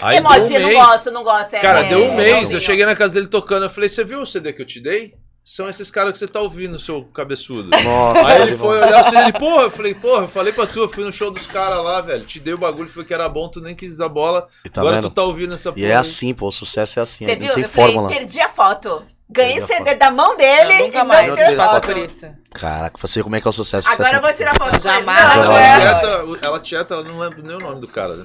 Aí 0.00 0.16
é 0.16 0.20
deu 0.20 0.28
um 0.30 0.32
modinha, 0.32 0.60
não 0.60 0.68
mês, 0.68 0.78
gosto, 0.86 1.10
não 1.10 1.22
gosto. 1.24 1.54
É, 1.54 1.60
cara, 1.60 1.80
é, 1.80 1.88
deu 1.88 2.04
um 2.04 2.12
é 2.12 2.16
mês, 2.16 2.50
eu 2.50 2.60
cheguei 2.60 2.84
na 2.84 2.94
casa 2.94 3.14
dele 3.14 3.26
tocando, 3.28 3.62
eu 3.64 3.70
falei, 3.70 3.88
você 3.88 4.04
viu 4.04 4.20
o 4.20 4.26
CD 4.26 4.52
que 4.52 4.60
eu 4.62 4.66
te 4.66 4.80
dei? 4.80 5.14
São 5.44 5.68
esses 5.68 5.92
caras 5.92 6.10
que 6.10 6.18
você 6.18 6.26
tá 6.26 6.40
ouvindo, 6.40 6.76
seu 6.76 7.04
cabeçudo. 7.04 7.70
Nossa, 7.70 8.26
Aí 8.26 8.42
ele 8.42 8.56
foi 8.56 8.80
olhar 8.82 9.00
o 9.00 9.04
CD, 9.04 9.16
ele, 9.22 9.32
porra, 9.32 9.62
eu 9.62 9.70
falei, 9.70 9.94
porra, 9.94 10.22
eu 10.24 10.28
falei 10.28 10.52
pra 10.52 10.66
tu, 10.66 10.80
eu 10.80 10.88
fui 10.88 11.04
no 11.04 11.12
show 11.12 11.30
dos 11.30 11.46
caras 11.46 11.82
lá, 11.84 12.00
velho, 12.00 12.24
te 12.24 12.40
dei 12.40 12.52
o 12.52 12.58
bagulho, 12.58 12.88
foi 12.88 13.04
que 13.04 13.14
era 13.14 13.28
bom, 13.28 13.48
tu 13.48 13.60
nem 13.60 13.74
quis 13.74 13.96
dar 13.96 14.08
bola, 14.08 14.48
E 14.64 14.68
tá 14.68 14.80
agora 14.80 14.96
vendo? 14.96 15.08
tu 15.08 15.14
tá 15.14 15.22
ouvindo 15.22 15.54
essa 15.54 15.72
E 15.76 15.84
é 15.84 15.94
assim, 15.94 16.34
pô, 16.34 16.48
o 16.48 16.52
sucesso 16.52 16.98
é 16.98 17.02
assim. 17.02 17.24
Você 17.24 17.36
não 17.36 17.46
viu? 17.46 17.54
tem 17.54 17.62
Eu 17.62 17.68
falei, 17.68 17.92
fórmula. 17.92 18.12
perdi 18.12 18.40
a 18.40 18.48
foto. 18.48 19.02
Ganhei 19.28 19.60
CD 19.60 19.94
da 19.96 20.08
mão 20.10 20.36
dele 20.36 20.72
Eu 20.72 20.78
e 20.78 20.82
nunca 20.86 20.98
não 21.00 21.06
mais 21.06 21.36
passa 21.54 21.74
foto. 21.74 21.86
por 21.86 21.96
isso. 21.96 22.26
Caraca, 22.52 22.96
você 23.00 23.22
como 23.24 23.34
é 23.34 23.40
que 23.40 23.46
é 23.46 23.50
o 23.50 23.52
sucesso? 23.52 23.88
Agora 23.88 24.16
eu 24.16 24.22
vou 24.22 24.32
tirar 24.32 24.54
foto. 24.54 24.80
Jamais. 24.80 25.34
Não, 25.36 25.42
Ela 25.44 25.60
é. 25.60 25.78
tieta, 25.78 26.46
ela 26.46 26.60
tieta, 26.60 26.94
ela 26.94 27.02
não 27.04 27.18
lembra 27.18 27.42
nem 27.42 27.56
o 27.56 27.60
nome 27.60 27.80
do 27.80 27.88
cara, 27.88 28.14
né? 28.16 28.24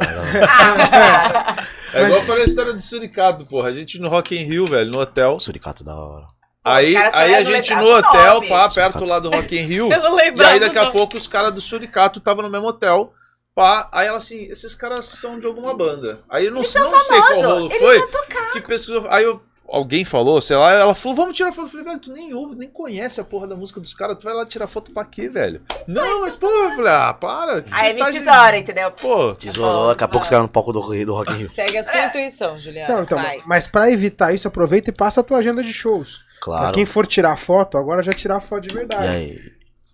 Ah. 0.00 1.66
É 1.92 2.04
igual 2.04 2.20
eu 2.20 2.26
falei 2.26 2.44
a 2.44 2.46
história 2.46 2.72
do 2.72 2.80
Suricato, 2.80 3.44
porra. 3.46 3.68
A 3.68 3.72
gente 3.72 3.98
no 3.98 4.08
Rock 4.08 4.36
in 4.36 4.44
Rio, 4.44 4.66
velho, 4.66 4.90
no 4.90 5.00
hotel. 5.00 5.38
Suricato 5.40 5.82
da 5.82 5.96
hora. 5.96 6.26
Aí 6.62 6.94
aí 6.96 7.34
a 7.34 7.42
gente 7.42 7.74
no 7.74 7.96
hotel, 7.96 8.34
nome. 8.34 8.48
pá, 8.48 8.68
perto 8.68 9.04
lá 9.04 9.18
do 9.18 9.30
Rock 9.30 9.58
in 9.58 9.62
Rio. 9.62 9.90
Eu 9.92 10.02
não 10.02 10.18
e 10.18 10.44
aí 10.44 10.60
daqui 10.60 10.78
a 10.78 10.90
pouco 10.90 11.16
os 11.16 11.26
caras 11.26 11.52
do 11.52 11.60
Suricato 11.60 12.18
estavam 12.18 12.42
no 12.42 12.50
mesmo 12.50 12.68
hotel. 12.68 13.12
Pá, 13.54 13.88
aí 13.92 14.06
ela 14.06 14.18
assim, 14.18 14.42
esses 14.44 14.74
caras 14.74 15.06
são 15.06 15.38
de 15.40 15.46
alguma 15.46 15.74
banda. 15.74 16.20
Aí 16.28 16.46
eu 16.46 16.52
não, 16.52 16.60
não 16.60 16.64
sei 16.64 16.80
qual 16.82 17.42
rolo 17.42 17.66
eles 17.66 17.78
foi. 17.78 18.08
Que 18.52 18.60
pesquisou. 18.60 19.06
Aí 19.08 19.24
eu, 19.24 19.42
alguém 19.72 20.04
falou, 20.04 20.40
sei 20.40 20.56
lá, 20.56 20.72
ela 20.72 20.94
falou, 20.94 21.16
vamos 21.16 21.36
tirar 21.36 21.52
foto. 21.52 21.66
Eu 21.66 21.70
falei, 21.70 21.84
velho, 21.86 21.98
tu 22.00 22.12
nem 22.12 22.34
ouve, 22.34 22.56
nem 22.56 22.68
conhece 22.68 23.20
a 23.20 23.24
porra 23.24 23.46
da 23.46 23.56
música 23.56 23.80
dos 23.80 23.94
caras, 23.94 24.16
tu 24.18 24.24
vai 24.24 24.34
lá 24.34 24.44
tirar 24.44 24.66
foto 24.66 24.90
pra 24.92 25.04
quê, 25.04 25.28
velho? 25.28 25.62
Não, 25.86 26.22
mas 26.22 26.36
pô, 26.36 26.46
eu 26.48 26.70
falei, 26.76 26.92
ah, 26.92 27.14
para. 27.14 27.64
Aí 27.70 27.94
tá 27.94 28.06
me 28.06 28.12
tesoura, 28.12 28.56
entendeu? 28.58 28.90
Pô, 28.92 29.34
Tesourou, 29.34 29.88
daqui 29.88 30.04
a 30.04 30.08
pouco 30.08 30.24
os 30.24 30.30
caras 30.30 30.44
no 30.44 30.48
palco 30.48 30.72
do, 30.72 30.80
do 30.80 31.14
Rock 31.14 31.32
in 31.32 31.36
Rio. 31.36 31.50
Segue 31.50 31.78
a 31.78 31.84
sua 31.84 32.04
intuição, 32.06 32.58
Juliana. 32.58 32.94
Não, 32.94 33.02
então, 33.02 33.18
Vai. 33.20 33.40
mas 33.46 33.66
pra 33.66 33.90
evitar 33.90 34.32
isso, 34.34 34.48
aproveita 34.48 34.90
e 34.90 34.92
passa 34.92 35.20
a 35.20 35.24
tua 35.24 35.38
agenda 35.38 35.62
de 35.62 35.72
shows. 35.72 36.18
Pra 36.18 36.26
Claro. 36.40 36.72
quem 36.74 36.86
for 36.86 37.06
tirar 37.06 37.36
foto, 37.36 37.76
agora 37.76 38.02
já 38.02 38.12
tirar 38.12 38.40
foto 38.40 38.62
de 38.62 38.70
E 38.70 38.74
verdade. 38.74 39.06
aí? 39.06 39.38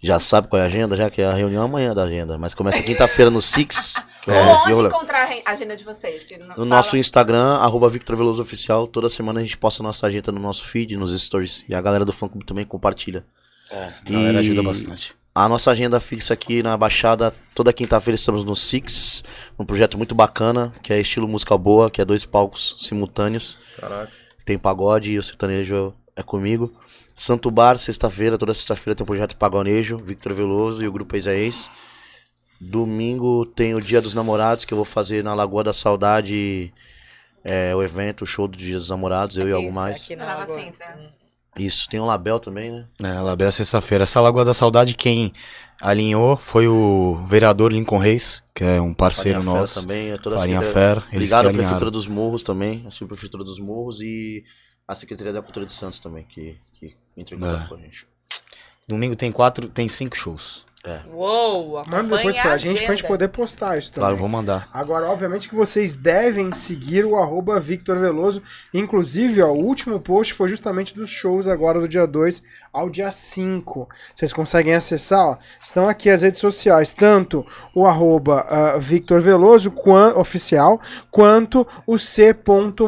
Já 0.03 0.21
sabe 0.21 0.47
qual 0.47 0.61
é 0.61 0.65
a 0.65 0.69
agenda, 0.69 0.97
já 0.97 1.11
que 1.11 1.21
é 1.21 1.27
a 1.27 1.33
reunião 1.35 1.65
amanhã 1.65 1.93
da 1.93 2.05
agenda. 2.05 2.39
Mas 2.39 2.55
começa 2.55 2.81
quinta-feira 2.83 3.31
no 3.31 3.43
Six. 3.43 3.95
é- 4.27 4.45
Ou 4.45 4.57
onde 4.81 4.87
encontrar 4.87 5.29
a 5.29 5.51
a 5.51 5.53
agenda 5.53 5.77
de 5.77 5.85
vocês? 5.85 6.29
No 6.39 6.47
fala- 6.55 6.65
nosso 6.67 6.97
Instagram, 6.97 7.57
arroba 7.57 7.89
Victor 7.89 8.17
Veloso 8.17 8.43
Oficial. 8.43 8.87
Toda 8.87 9.09
semana 9.09 9.41
a 9.41 9.43
gente 9.43 9.57
posta 9.57 9.83
nossa 9.83 10.07
agenda 10.07 10.31
no 10.33 10.41
nosso 10.41 10.65
feed, 10.65 10.97
nos 10.97 11.19
stories. 11.23 11.65
E 11.69 11.75
a 11.75 11.81
galera 11.81 12.05
do 12.05 12.13
fã 12.13 12.27
clube 12.29 12.45
também 12.45 12.65
compartilha. 12.65 13.25
É, 13.71 13.85
a 14.07 14.11
galera 14.11 14.39
E- 14.39 14.41
ajuda 14.41 14.63
bastante. 14.63 15.15
A 15.35 15.49
nossa 15.49 15.71
agenda 15.71 16.01
fixa 16.01 16.33
aqui 16.33 16.63
na 16.63 16.77
Baixada, 16.79 17.35
toda 17.55 17.71
quinta-feira 17.73 18.15
estamos 18.15 18.43
no 18.43 18.57
Six, 18.57 19.23
um 19.59 19.67
projeto 19.67 19.99
muito 19.99 20.15
bacana, 20.15 20.73
que 20.83 20.93
é 20.95 20.99
estilo 21.01 21.29
música 21.29 21.57
boa, 21.59 21.91
que 21.91 22.01
é 22.01 22.05
dois 22.07 22.25
palcos 22.25 22.75
simultâneos. 22.79 23.59
caraca. 23.79 24.11
Tem 24.47 24.57
pagode 24.57 25.11
e 25.11 25.19
o 25.19 25.23
sertanejo 25.23 25.93
é 26.15 26.23
comigo. 26.23 26.73
Santo 27.15 27.51
Bar, 27.51 27.77
sexta-feira, 27.79 28.39
toda 28.39 28.55
sexta-feira 28.55 28.95
tem 28.95 29.03
um 29.03 29.07
projeto 29.07 29.37
Pagonejo, 29.37 29.99
Victor 29.99 30.33
Veloso 30.33 30.83
e 30.83 30.89
o 30.89 30.93
grupo 30.93 31.15
Ex 31.17 31.27
a 31.27 31.35
Ex. 31.35 31.71
Domingo 32.61 33.45
tem 33.45 33.75
o 33.75 33.81
Dia 33.81 34.01
dos 34.01 34.15
Namorados, 34.15 34.65
que 34.65 34.73
eu 34.73 34.77
vou 34.77 34.85
fazer 34.85 35.23
na 35.23 35.35
Lagoa 35.35 35.65
da 35.65 35.73
Saudade, 35.73 36.73
é, 37.45 37.75
o 37.75 37.83
evento, 37.83 38.23
o 38.23 38.27
show 38.27 38.49
do 38.49 38.57
Dia 38.57 38.77
dos 38.79 38.91
Namorados, 38.91 39.37
eu 39.37 39.49
e 39.49 39.53
algo 39.53 39.69
Isso, 39.69 39.75
mais. 39.77 40.03
aqui 40.03 40.17
na 40.17 40.35
Lagoa. 40.37 40.61
Isso, 41.59 41.89
tem 41.89 41.99
o 41.99 42.05
Label 42.05 42.39
também, 42.39 42.71
né? 42.71 42.87
É, 43.03 43.07
ela 43.09 43.37
é 43.39 43.51
sexta-feira. 43.51 44.05
Essa 44.05 44.21
Lagoa 44.21 44.45
da 44.45 44.53
Saudade, 44.53 44.95
quem 44.95 45.33
alinhou 45.81 46.37
foi 46.37 46.69
o 46.69 47.23
vereador 47.27 47.73
Lincoln 47.73 47.99
Reis, 47.99 48.43
que 48.55 48.63
é 48.65 48.81
um 48.81 48.93
parceiro 48.93 49.39
Farinha 49.39 49.53
Fera 49.53 49.61
nosso. 49.61 49.81
também, 49.81 50.11
é 50.11 50.19
toda 50.19 50.39
Farinha 50.39 50.61
Fera, 50.63 51.01
que 51.01 51.35
à 51.35 51.53
Prefeitura 51.53 51.91
dos 51.91 52.07
Morros 52.07 52.43
também, 52.43 52.85
a 52.87 52.91
Subprefeitura 52.91 53.43
dos 53.45 53.59
Morros 53.59 54.01
e 54.01 54.45
a 54.87 54.95
Secretaria 54.95 55.33
da 55.33 55.43
Cultura 55.43 55.65
de 55.67 55.73
Santos 55.73 55.99
também, 55.99 56.25
que, 56.25 56.57
que 56.75 56.95
entrou 57.17 57.39
em 57.39 57.43
contato 57.43 57.65
É. 57.65 57.69
com 57.69 57.75
a 57.75 57.79
gente. 57.79 58.07
Domingo 58.87 59.17
tem 59.17 59.33
quatro, 59.33 59.69
tem 59.69 59.89
cinco 59.89 60.17
shows. 60.17 60.65
Uou, 61.13 61.85
Manda 61.87 62.17
depois 62.17 62.37
pra 62.37 62.53
a 62.53 62.57
gente 62.57 62.85
pra 62.85 62.95
gente 62.95 63.07
poder 63.07 63.29
postar 63.29 63.79
isso 63.79 63.93
também. 63.93 64.07
Claro, 64.09 64.17
vou 64.17 64.29
mandar. 64.29 64.69
Agora, 64.73 65.07
obviamente 65.07 65.49
que 65.49 65.55
vocês 65.55 65.95
devem 65.95 66.53
seguir 66.53 67.05
o 67.05 67.17
arroba 67.17 67.59
Victor 67.59 67.99
Veloso. 67.99 68.43
Inclusive, 68.73 69.43
ó, 69.43 69.51
o 69.51 69.65
último 69.65 69.99
post 70.01 70.35
foi 70.35 70.49
justamente 70.49 70.95
dos 70.95 71.11
shows 71.11 71.49
agora 71.49 71.81
do 71.81 71.89
dia 71.89 72.07
2 72.07 72.43
ao 72.73 72.91
dia 72.91 73.11
5. 73.11 73.89
Vocês 74.15 74.33
conseguem 74.33 74.75
acessar, 74.75 75.27
ó. 75.27 75.39
Estão 75.63 75.89
aqui 75.89 76.11
as 76.11 76.23
redes 76.23 76.41
sociais, 76.41 76.93
tanto 76.93 77.45
o 77.75 77.87
arroba 77.87 78.47
ah, 78.49 78.79
Victor 78.79 79.21
Veloso 79.21 79.71
quan- 79.71 80.15
oficial, 80.17 80.81
quanto 81.11 81.67
o 81.87 81.99
C. 81.99 82.35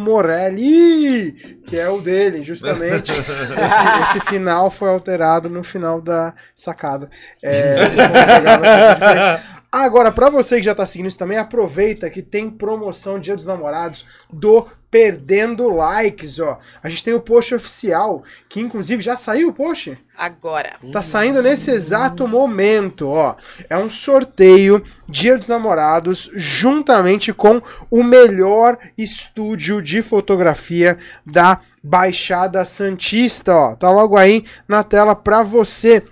Morelli, 0.00 1.32
que 1.66 1.76
é 1.76 1.88
o 1.88 2.00
dele, 2.00 2.42
justamente. 2.42 3.10
esse, 3.12 4.02
esse 4.02 4.20
final 4.20 4.70
foi 4.70 4.88
alterado 4.88 5.48
no 5.48 5.64
final 5.64 6.00
da 6.00 6.34
sacada. 6.54 7.10
É, 7.42 7.87
Agora, 9.70 10.10
pra 10.10 10.30
você 10.30 10.56
que 10.56 10.62
já 10.62 10.74
tá 10.74 10.86
seguindo 10.86 11.08
isso 11.08 11.18
também, 11.18 11.36
aproveita 11.36 12.08
que 12.08 12.22
tem 12.22 12.48
promoção 12.48 13.20
Dia 13.20 13.36
dos 13.36 13.44
Namorados 13.44 14.06
do 14.32 14.66
Perdendo 14.90 15.68
Likes, 15.68 16.38
ó. 16.38 16.58
A 16.82 16.88
gente 16.88 17.04
tem 17.04 17.12
o 17.12 17.20
post 17.20 17.54
oficial, 17.54 18.22
que 18.48 18.60
inclusive 18.60 19.02
já 19.02 19.14
saiu 19.14 19.50
o 19.50 19.52
post? 19.52 19.98
Agora. 20.16 20.76
Tá 20.90 21.02
saindo 21.02 21.42
nesse 21.42 21.70
exato 21.70 22.26
momento, 22.26 23.10
ó. 23.10 23.36
É 23.68 23.76
um 23.76 23.90
sorteio 23.90 24.82
Dia 25.06 25.36
dos 25.36 25.48
Namorados 25.48 26.30
juntamente 26.32 27.34
com 27.34 27.60
o 27.90 28.02
melhor 28.02 28.78
estúdio 28.96 29.82
de 29.82 30.00
fotografia 30.00 30.96
da 31.26 31.60
Baixada 31.82 32.64
Santista, 32.64 33.54
ó. 33.54 33.76
Tá 33.76 33.90
logo 33.90 34.16
aí 34.16 34.46
na 34.66 34.82
tela 34.82 35.14
pra 35.14 35.42
você 35.42 36.02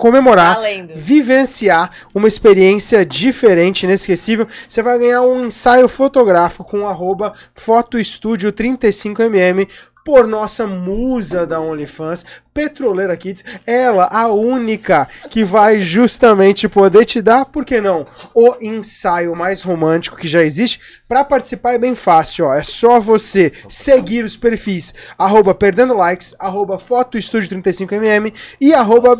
comemorar 0.00 0.54
Valendo. 0.54 0.94
vivenciar 0.96 1.90
uma 2.14 2.26
experiência 2.26 3.04
diferente, 3.04 3.82
inesquecível. 3.84 4.48
Você 4.66 4.82
vai 4.82 4.98
ganhar 4.98 5.20
um 5.20 5.44
ensaio 5.44 5.86
fotográfico 5.86 6.64
com 6.64 6.88
arroba 6.88 7.34
fotoestúdio 7.54 8.50
35mm 8.50 9.68
por 10.04 10.26
nossa 10.26 10.66
musa 10.66 11.46
da 11.46 11.60
OnlyFans, 11.60 12.24
Petroleira 12.52 13.16
Kids, 13.16 13.44
ela, 13.66 14.06
a 14.06 14.28
única 14.28 15.08
que 15.30 15.44
vai 15.44 15.80
justamente 15.80 16.68
poder 16.68 17.04
te 17.04 17.22
dar, 17.22 17.44
por 17.44 17.64
que 17.64 17.80
não, 17.80 18.06
o 18.34 18.56
ensaio 18.60 19.36
mais 19.36 19.62
romântico 19.62 20.16
que 20.16 20.26
já 20.26 20.42
existe. 20.42 20.80
Para 21.08 21.24
participar 21.24 21.74
é 21.74 21.78
bem 21.78 21.94
fácil, 21.94 22.46
ó. 22.46 22.54
É 22.54 22.62
só 22.62 22.98
você 22.98 23.52
seguir 23.68 24.24
os 24.24 24.36
perfis 24.36 24.92
arroba 25.16 25.54
perdendo 25.54 25.96
likes, 25.96 26.34
arroba 26.38 26.78
foto 26.78 27.16
estúdio 27.16 27.50
35mm 27.58 28.34
e 28.60 28.74
arroba. 28.74 29.16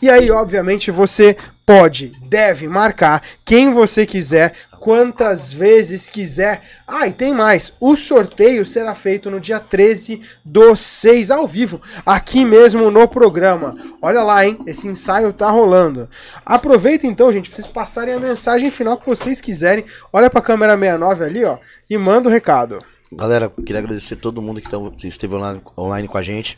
E 0.00 0.10
aí, 0.10 0.30
obviamente, 0.30 0.90
você 0.90 1.36
pode, 1.66 2.12
deve 2.28 2.68
marcar 2.68 3.22
quem 3.44 3.72
você 3.72 4.06
quiser, 4.06 4.54
quantas 4.86 5.52
vezes 5.52 6.08
quiser. 6.08 6.62
Ah, 6.86 7.08
e 7.08 7.12
tem 7.12 7.34
mais. 7.34 7.72
O 7.80 7.96
sorteio 7.96 8.64
será 8.64 8.94
feito 8.94 9.28
no 9.28 9.40
dia 9.40 9.58
13 9.58 10.20
do 10.44 10.76
6 10.76 11.32
ao 11.32 11.44
vivo, 11.44 11.82
aqui 12.06 12.44
mesmo 12.44 12.88
no 12.88 13.08
programa. 13.08 13.76
Olha 14.00 14.22
lá, 14.22 14.46
hein? 14.46 14.56
Esse 14.64 14.86
ensaio 14.86 15.32
tá 15.32 15.50
rolando. 15.50 16.08
Aproveita 16.44 17.04
então, 17.04 17.32
gente, 17.32 17.50
pra 17.50 17.56
vocês 17.56 17.66
passarem 17.66 18.14
a 18.14 18.20
mensagem 18.20 18.70
final 18.70 18.96
que 18.96 19.08
vocês 19.08 19.40
quiserem. 19.40 19.84
Olha 20.12 20.30
pra 20.30 20.40
câmera 20.40 20.78
69 20.78 21.24
ali, 21.24 21.44
ó, 21.44 21.58
e 21.90 21.98
manda 21.98 22.28
o 22.28 22.32
recado. 22.32 22.78
Galera, 23.10 23.48
queria 23.48 23.80
agradecer 23.80 24.14
todo 24.14 24.40
mundo 24.40 24.60
que 24.60 24.68
que 24.68 25.08
esteve 25.08 25.34
online 25.34 26.06
com 26.06 26.16
a 26.16 26.22
gente. 26.22 26.56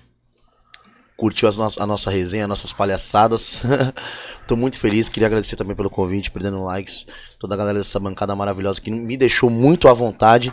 Curtiu 1.18 1.50
no- 1.50 1.82
a 1.82 1.86
nossa 1.86 2.10
resenha, 2.10 2.46
nossas 2.46 2.72
palhaçadas. 2.72 3.64
Tô 4.46 4.54
muito 4.54 4.78
feliz, 4.78 5.08
queria 5.08 5.26
agradecer 5.26 5.56
também 5.56 5.74
pelo 5.74 5.90
convite, 5.90 6.30
perdendo 6.30 6.62
likes. 6.62 7.04
Toda 7.40 7.54
a 7.54 7.58
galera 7.58 7.78
dessa 7.78 7.98
bancada 7.98 8.36
maravilhosa 8.36 8.80
que 8.80 8.88
me 8.88 9.16
deixou 9.16 9.50
muito 9.50 9.88
à 9.88 9.92
vontade. 9.92 10.52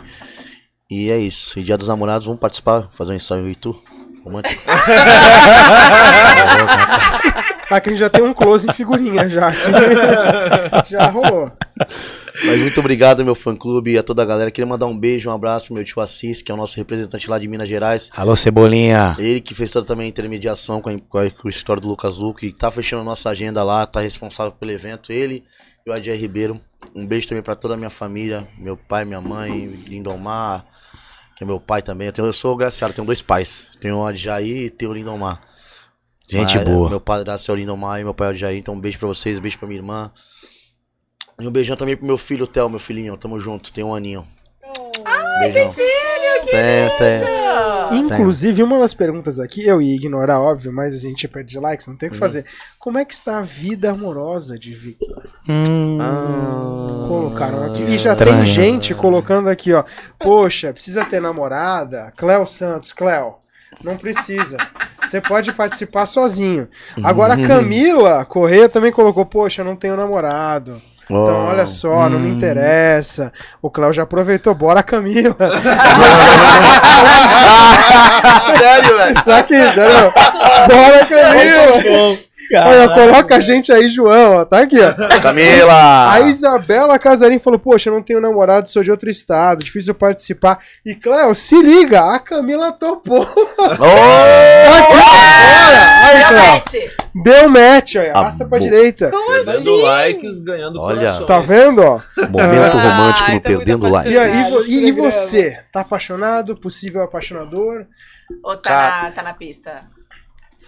E 0.90 1.08
é 1.08 1.18
isso. 1.18 1.56
E 1.60 1.62
dia 1.62 1.76
dos 1.76 1.86
namorados, 1.86 2.26
vamos 2.26 2.40
participar, 2.40 2.88
fazer 2.96 3.12
um 3.12 3.14
ensaio 3.14 3.48
e 3.48 3.54
tu? 3.54 3.80
Romântico. 4.24 4.60
Aqui 7.70 7.88
a 7.90 7.92
gente 7.92 8.00
já 8.00 8.10
tem 8.10 8.22
um 8.22 8.32
close 8.32 8.68
em 8.68 8.72
figurinha 8.72 9.28
já. 9.28 9.52
já 10.88 11.06
rolou. 11.10 11.50
Mas 12.44 12.60
muito 12.60 12.78
obrigado, 12.80 13.24
meu 13.24 13.34
fã 13.34 13.56
clube 13.56 13.92
e 13.92 13.98
a 13.98 14.02
toda 14.02 14.22
a 14.22 14.24
galera. 14.24 14.50
Queria 14.50 14.66
mandar 14.68 14.86
um 14.86 14.96
beijo, 14.96 15.28
um 15.30 15.32
abraço 15.32 15.66
pro 15.66 15.74
meu 15.74 15.84
tio 15.84 16.00
Assis, 16.02 16.42
que 16.42 16.50
é 16.52 16.54
o 16.54 16.56
nosso 16.56 16.76
representante 16.76 17.28
lá 17.28 17.38
de 17.38 17.48
Minas 17.48 17.68
Gerais. 17.68 18.10
Alô, 18.16 18.36
Cebolinha. 18.36 19.16
Ele 19.18 19.40
que 19.40 19.54
fez 19.54 19.70
toda 19.70 19.86
também 19.86 20.06
a 20.06 20.08
intermediação 20.08 20.80
com, 20.80 20.90
a- 20.90 20.98
com 21.08 21.18
a- 21.18 21.30
com 21.30 21.48
o 21.48 21.50
escritório 21.50 21.80
do 21.82 21.88
Lucas 21.88 22.18
Luco 22.18 22.44
e 22.44 22.52
tá 22.52 22.70
fechando 22.70 23.02
a 23.02 23.04
nossa 23.04 23.30
agenda 23.30 23.62
lá, 23.64 23.86
tá 23.86 24.00
responsável 24.00 24.52
pelo 24.52 24.70
evento. 24.70 25.10
Ele 25.12 25.44
e 25.86 25.90
o 25.90 25.92
Adier 25.92 26.16
Ribeiro. 26.18 26.60
Um 26.94 27.06
beijo 27.06 27.26
também 27.26 27.42
pra 27.42 27.54
toda 27.56 27.74
a 27.74 27.76
minha 27.76 27.90
família, 27.90 28.46
meu 28.58 28.76
pai, 28.76 29.04
minha 29.04 29.20
mãe, 29.20 29.66
Lindomar, 29.88 30.64
que 31.36 31.42
é 31.42 31.46
meu 31.46 31.58
pai 31.58 31.82
também. 31.82 32.06
Eu, 32.08 32.12
tenho, 32.12 32.28
eu 32.28 32.32
sou 32.32 32.54
graciado, 32.56 32.92
tenho 32.94 33.06
dois 33.06 33.20
pais. 33.22 33.68
Tenho 33.80 33.96
o 33.96 34.06
Adjaí 34.06 34.66
e 34.66 34.70
tenho 34.70 34.90
o 34.92 34.94
Lindomar. 34.94 35.40
Gente 36.28 36.56
Mas, 36.56 36.68
boa. 36.68 36.90
Meu 36.90 37.00
padrasto 37.00 37.50
é 37.50 37.54
o 37.54 37.56
Lindomar 37.56 38.00
e 38.00 38.04
meu 38.04 38.14
pai 38.14 38.28
é 38.28 38.30
o 38.30 38.32
Adjaí. 38.32 38.58
Então 38.58 38.74
um 38.74 38.80
beijo 38.80 38.98
pra 38.98 39.08
vocês, 39.08 39.38
um 39.38 39.42
beijo 39.42 39.58
pra 39.58 39.68
minha 39.68 39.78
irmã. 39.78 40.10
E 41.40 41.46
um 41.46 41.50
beijão 41.50 41.76
também 41.76 41.96
pro 41.96 42.06
meu 42.06 42.16
filho, 42.18 42.44
o 42.44 42.46
Theo, 42.46 42.68
meu 42.68 42.78
filhinho. 42.78 43.16
Tamo 43.16 43.38
junto, 43.38 43.72
tem 43.72 43.84
um 43.84 43.94
aninho. 43.94 44.26
Ai, 45.04 45.52
beijão. 45.52 45.72
tem 45.72 45.72
filho, 45.74 46.42
que 46.42 46.50
Tenho, 46.50 46.96
tenho. 46.96 47.46
Inclusive, 47.92 48.62
uma 48.62 48.78
das 48.78 48.94
perguntas 48.94 49.38
aqui, 49.38 49.64
eu 49.64 49.80
ia 49.80 49.94
ignorar, 49.94 50.40
óbvio, 50.40 50.72
mas 50.72 50.94
a 50.94 50.98
gente 50.98 51.28
perde 51.28 51.58
likes, 51.58 51.86
não 51.86 51.96
tem 51.96 52.08
o 52.08 52.12
que 52.12 52.18
fazer. 52.18 52.44
Como 52.78 52.98
é 52.98 53.04
que 53.04 53.14
está 53.14 53.38
a 53.38 53.42
vida 53.42 53.90
amorosa 53.90 54.58
de 54.58 54.72
Victor? 54.72 55.28
Hum, 55.48 55.98
Colocaram 57.06 57.64
aqui. 57.64 57.82
E 57.82 57.96
já 57.98 58.16
tem 58.16 58.44
gente 58.44 58.94
colocando 58.94 59.48
aqui, 59.48 59.72
ó. 59.72 59.84
Poxa, 60.18 60.72
precisa 60.72 61.04
ter 61.04 61.20
namorada? 61.20 62.12
Cléo 62.16 62.46
Santos, 62.46 62.92
Cléo. 62.92 63.36
Não 63.82 63.96
precisa. 63.96 64.56
Você 65.02 65.20
pode 65.20 65.52
participar 65.52 66.06
sozinho. 66.06 66.68
Agora 67.04 67.34
a 67.34 67.46
Camila 67.46 68.24
Corrêa 68.24 68.68
também 68.68 68.90
colocou, 68.90 69.24
poxa, 69.24 69.60
eu 69.62 69.64
não 69.66 69.76
tenho 69.76 69.96
namorado. 69.96 70.80
Então, 71.04 71.44
Oh. 71.46 71.50
olha 71.50 71.68
só, 71.68 72.08
não 72.08 72.18
me 72.18 72.28
interessa. 72.28 73.32
O 73.62 73.70
Cléo 73.70 73.92
já 73.92 74.02
aproveitou, 74.02 74.52
bora 74.54 74.82
Camila. 74.82 75.36
Sério, 78.58 78.96
velho? 78.96 79.18
Isso 79.18 79.30
aqui, 79.30 79.54
sério. 79.72 80.12
Bora 80.68 81.06
Camila. 81.06 82.16
Olha, 82.54 82.88
coloca 82.88 83.36
a 83.36 83.40
gente 83.40 83.72
aí, 83.72 83.88
João, 83.88 84.36
ó. 84.36 84.44
Tá 84.44 84.60
aqui, 84.60 84.76
ó. 84.80 85.20
Camila! 85.20 86.12
A 86.12 86.20
Isabela 86.20 86.98
Casarim 86.98 87.38
falou: 87.38 87.58
Poxa, 87.58 87.88
eu 87.90 87.94
não 87.94 88.02
tenho 88.02 88.20
namorado, 88.20 88.68
sou 88.68 88.82
de 88.82 88.90
outro 88.90 89.08
estado, 89.10 89.64
difícil 89.64 89.90
eu 89.92 89.94
participar. 89.98 90.58
E 90.84 90.94
Cléo, 90.94 91.34
se 91.34 91.60
liga, 91.60 92.14
a 92.14 92.18
Camila 92.18 92.72
topou. 92.72 93.22
Ô! 93.22 93.84
Aqui! 94.78 95.26
Aí, 96.04 96.18
Deu 96.18 96.28
Cléo. 96.28 96.52
match. 96.52 96.74
Deu 97.24 97.48
match, 97.48 97.94
olha. 97.96 98.12
Arrasta 98.12 98.46
pra 98.46 98.58
direita. 98.58 99.10
Dando 99.44 99.76
likes, 99.76 100.40
ganhando 100.40 100.80
Olha. 100.80 100.98
corações. 100.98 101.26
Tá 101.26 101.40
vendo, 101.40 101.80
ó? 101.82 102.00
Momento 102.30 102.76
Ai, 102.76 102.88
romântico 102.88 103.30
no 103.32 103.40
tá 103.40 103.50
muito 103.50 103.58
Perdendo 103.58 103.88
Like. 103.88 104.10
E, 104.10 104.18
aí, 104.18 104.50
vo- 104.50 104.64
e- 104.66 104.86
e 104.88 104.92
você? 104.92 105.58
Tá 105.72 105.80
apaixonado? 105.80 106.56
Possível 106.56 107.02
apaixonador? 107.02 107.86
Ou 108.44 108.56
tá, 108.56 109.02
na, 109.04 109.10
tá 109.12 109.22
na 109.22 109.34
pista? 109.34 109.82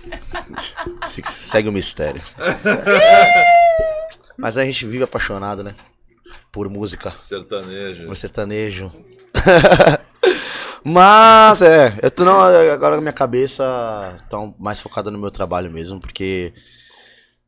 Se- 1.06 1.22
Segue 1.40 1.68
o 1.68 1.72
mistério. 1.72 2.22
Mas 4.36 4.56
a 4.56 4.64
gente 4.64 4.86
vive 4.86 5.02
apaixonado, 5.04 5.64
né? 5.64 5.74
Por 6.52 6.68
música, 6.68 7.10
Sertanejo. 7.12 8.06
por 8.06 8.16
sertanejo. 8.16 8.90
Mas 10.84 11.60
é, 11.60 11.98
eu 12.02 12.10
tô 12.10 12.24
não, 12.24 12.40
agora 12.40 13.00
minha 13.00 13.12
cabeça 13.12 14.16
tá 14.30 14.38
mais 14.58 14.80
focada 14.80 15.10
no 15.10 15.18
meu 15.18 15.30
trabalho 15.30 15.70
mesmo, 15.70 16.00
porque 16.00 16.52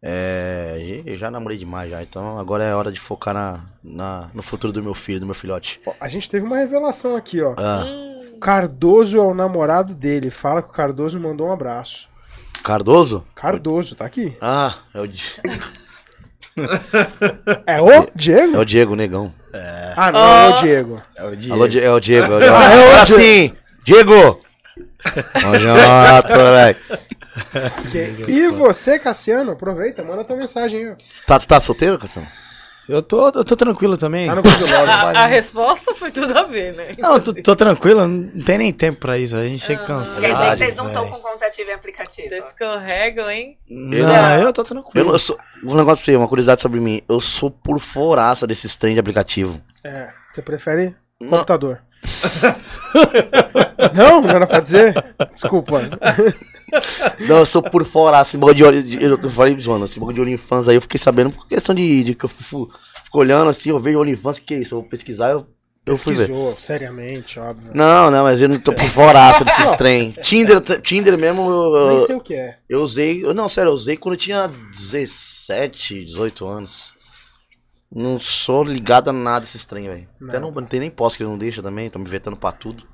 é, 0.03 1.03
eu 1.07 1.17
já 1.17 1.31
namorei 1.31 1.57
demais 1.57 1.91
já, 1.91 2.03
então 2.03 2.39
agora 2.39 2.65
é 2.65 2.75
hora 2.75 2.91
de 2.93 3.01
focar 3.01 3.33
na, 3.33 3.61
na- 3.83 4.31
no 4.35 4.43
futuro 4.43 4.73
do 4.73 4.83
meu 4.83 4.95
filho, 4.95 5.21
do 5.21 5.27
meu 5.27 5.35
filhote. 5.35 5.81
A 6.01 6.09
gente 6.09 6.29
teve 6.29 6.45
uma 6.45 6.59
revelação 6.59 7.17
aqui, 7.17 7.41
ó. 7.41 7.55
Ah, 7.57 7.85
Cardoso 8.41 9.17
é 9.17 9.21
o 9.23 9.35
namorado 9.35 9.95
dele. 9.95 10.29
Fala 10.31 10.61
que 10.63 10.71
o 10.71 10.73
Cardoso 10.73 11.19
mandou 11.21 11.49
um 11.49 11.53
abraço. 11.53 12.09
Cardoso? 12.63 13.25
Cardoso, 13.35 13.95
tá 13.95 14.05
aqui. 14.05 14.37
Ah, 14.41 14.75
é 14.95 15.01
o, 15.01 15.05
É 17.67 17.81
o 17.81 18.09
Diego? 18.15 18.57
é 18.57 18.59
o 18.59 18.65
Diego, 18.65 18.93
o 18.93 18.97
negão. 18.97 19.33
Ah, 19.97 20.13
não, 20.13 20.21
é 20.21 20.49
o 20.49 20.53
Diego. 20.61 21.03
É 21.17 21.25
o 21.27 21.37
dia. 21.37 21.53
Alô, 21.53 21.69
Di- 21.69 21.81
é 21.81 21.91
o 21.91 22.01
Diego. 22.01 22.33
É 22.33 22.37
o 22.37 22.39
Diego. 22.41 22.55
Ah, 22.55 22.65
é 22.73 22.77
o 22.79 22.83
Agora 22.83 23.05
Diego. 23.05 23.21
sim! 23.23 23.57
Diego! 23.85 24.41
Ó, 25.35 25.59
Jota, 25.59 26.53
velho. 26.53 26.77
E 28.29 28.49
você, 28.49 28.99
Cassiano, 28.99 29.53
aproveita, 29.53 30.05
manda 30.05 30.23
tua 30.25 30.37
mensagem 30.37 30.81
aí. 30.85 30.91
ó. 30.91 30.95
Tá, 31.27 31.39
tu 31.39 31.49
tá 31.49 31.59
solteiro, 31.61 31.99
Cassiano? 31.99 32.29
Eu 32.91 33.03
tô, 33.03 33.27
eu 33.29 33.45
tô 33.45 33.55
tranquilo 33.57 33.97
também. 33.97 34.27
Tá 34.27 34.35
A, 34.91 35.25
a 35.25 35.27
resposta 35.27 35.95
foi 35.95 36.11
tudo 36.11 36.37
a 36.37 36.43
ver, 36.43 36.73
né? 36.75 36.95
Não, 36.99 37.15
eu 37.15 37.21
tô, 37.23 37.35
tô 37.35 37.55
tranquilo, 37.57 38.07
não 38.09 38.43
tem 38.43 38.59
nem 38.59 38.73
tempo 38.73 38.99
pra 38.99 39.17
isso. 39.19 39.37
A 39.37 39.45
gente 39.45 39.65
chega 39.65 39.85
cansado. 39.85 40.21
Quer 40.21 40.35
dizer 40.35 40.57
vocês 40.57 40.75
não 40.77 40.87
estão 40.89 41.09
com 41.09 41.19
contativa 41.21 41.71
e 41.71 41.73
aplicativo. 41.73 42.29
Vocês 42.29 42.47
escorregam, 42.47 43.31
hein? 43.31 43.57
Não, 43.69 44.39
eu 44.41 44.53
tô 44.53 44.63
tranquilo. 44.65 44.93
Eu, 44.95 45.05
não- 45.05 45.13
eu 45.13 45.19
sou. 45.19 45.39
Um 45.63 45.75
negócio 45.77 46.05
pra 46.05 46.13
você, 46.13 46.17
uma 46.17 46.27
curiosidade 46.29 46.63
sobre 46.63 46.81
mim. 46.81 47.03
Eu 47.09 47.21
sou 47.21 47.51
por 47.51 47.79
foraça 47.79 48.47
desses 48.47 48.77
trem 48.77 48.95
de 48.95 49.01
aplicativo. 49.01 49.61
É, 49.85 50.09
você 50.31 50.41
prefere 50.43 50.95
computador? 51.29 51.81
não, 53.95 54.21
não 54.21 54.31
era 54.31 54.47
pra 54.47 54.61
dizer? 54.61 54.95
Desculpa. 55.33 55.81
Não, 57.29 57.39
eu 57.39 57.47
sou 57.47 57.63
por 57.63 57.85
foraça. 57.85 58.31
Esse 58.31 58.39
bagulho 58.39 58.55
de 58.57 58.65
olho. 58.99 59.19
Eu 59.23 59.31
falei, 59.31 59.57
mano, 59.67 59.85
esse 59.85 59.99
bagulho 59.99 60.15
de 60.17 60.21
OnlyFans 60.23 60.69
aí 60.69 60.77
eu 60.77 60.81
fiquei 60.81 60.99
sabendo 60.99 61.31
por 61.31 61.47
questão 61.47 61.75
de. 61.75 62.05
de 62.05 62.15
que 62.15 62.25
eu 62.25 62.29
fico, 62.29 62.71
fico 63.05 63.19
olhando 63.19 63.49
assim, 63.51 63.71
eu 63.71 63.79
vejo 63.81 63.99
OnlyFans, 64.01 64.39
que 64.39 64.55
é 64.55 64.59
isso? 64.59 64.75
Eu 64.75 64.81
vou 64.81 64.89
pesquisar, 64.89 65.31
eu, 65.31 65.47
eu. 65.87 65.95
Pesquisou, 65.95 66.57
seriamente, 66.59 67.41
óbvio. 67.41 67.73
Não, 67.75 68.11
não, 68.11 68.23
mas 68.23 68.41
eu 68.41 68.49
não 68.49 68.59
tô 68.59 68.73
por 68.73 68.85
foraça 68.89 69.45
desses 69.45 69.71
trem. 69.73 70.13
Tinder, 70.23 70.61
Tinder 70.81 71.19
mesmo, 71.19 71.43
eu, 71.51 71.89
Nem 71.89 72.07
sei 72.07 72.15
o 72.15 72.21
que 72.21 72.35
é. 72.35 72.57
eu 72.69 72.81
usei. 72.81 73.25
eu- 73.25 73.35
Não, 73.35 73.49
sério, 73.49 73.71
eu 73.71 73.75
usei 73.75 73.97
quando 73.97 74.15
eu 74.15 74.21
tinha 74.21 74.49
17, 74.73 76.05
18 76.05 76.47
anos. 76.47 76.95
Não 77.93 78.19
sou 78.19 78.63
ligado 78.63 79.09
a 79.09 79.13
nada 79.13 79.41
desses 79.41 79.65
trem, 79.65 79.89
velho. 79.89 80.09
Até 80.29 80.39
não, 80.39 80.51
não 80.53 80.65
tem 80.65 80.79
nem 80.81 80.91
posse 80.91 81.17
que 81.17 81.23
ele 81.25 81.31
não 81.31 81.39
deixa 81.39 81.61
também, 81.63 81.91
tô 81.91 81.99
me 81.99 82.09
vetando 82.09 82.37
pra 82.37 82.53
tudo. 82.53 82.85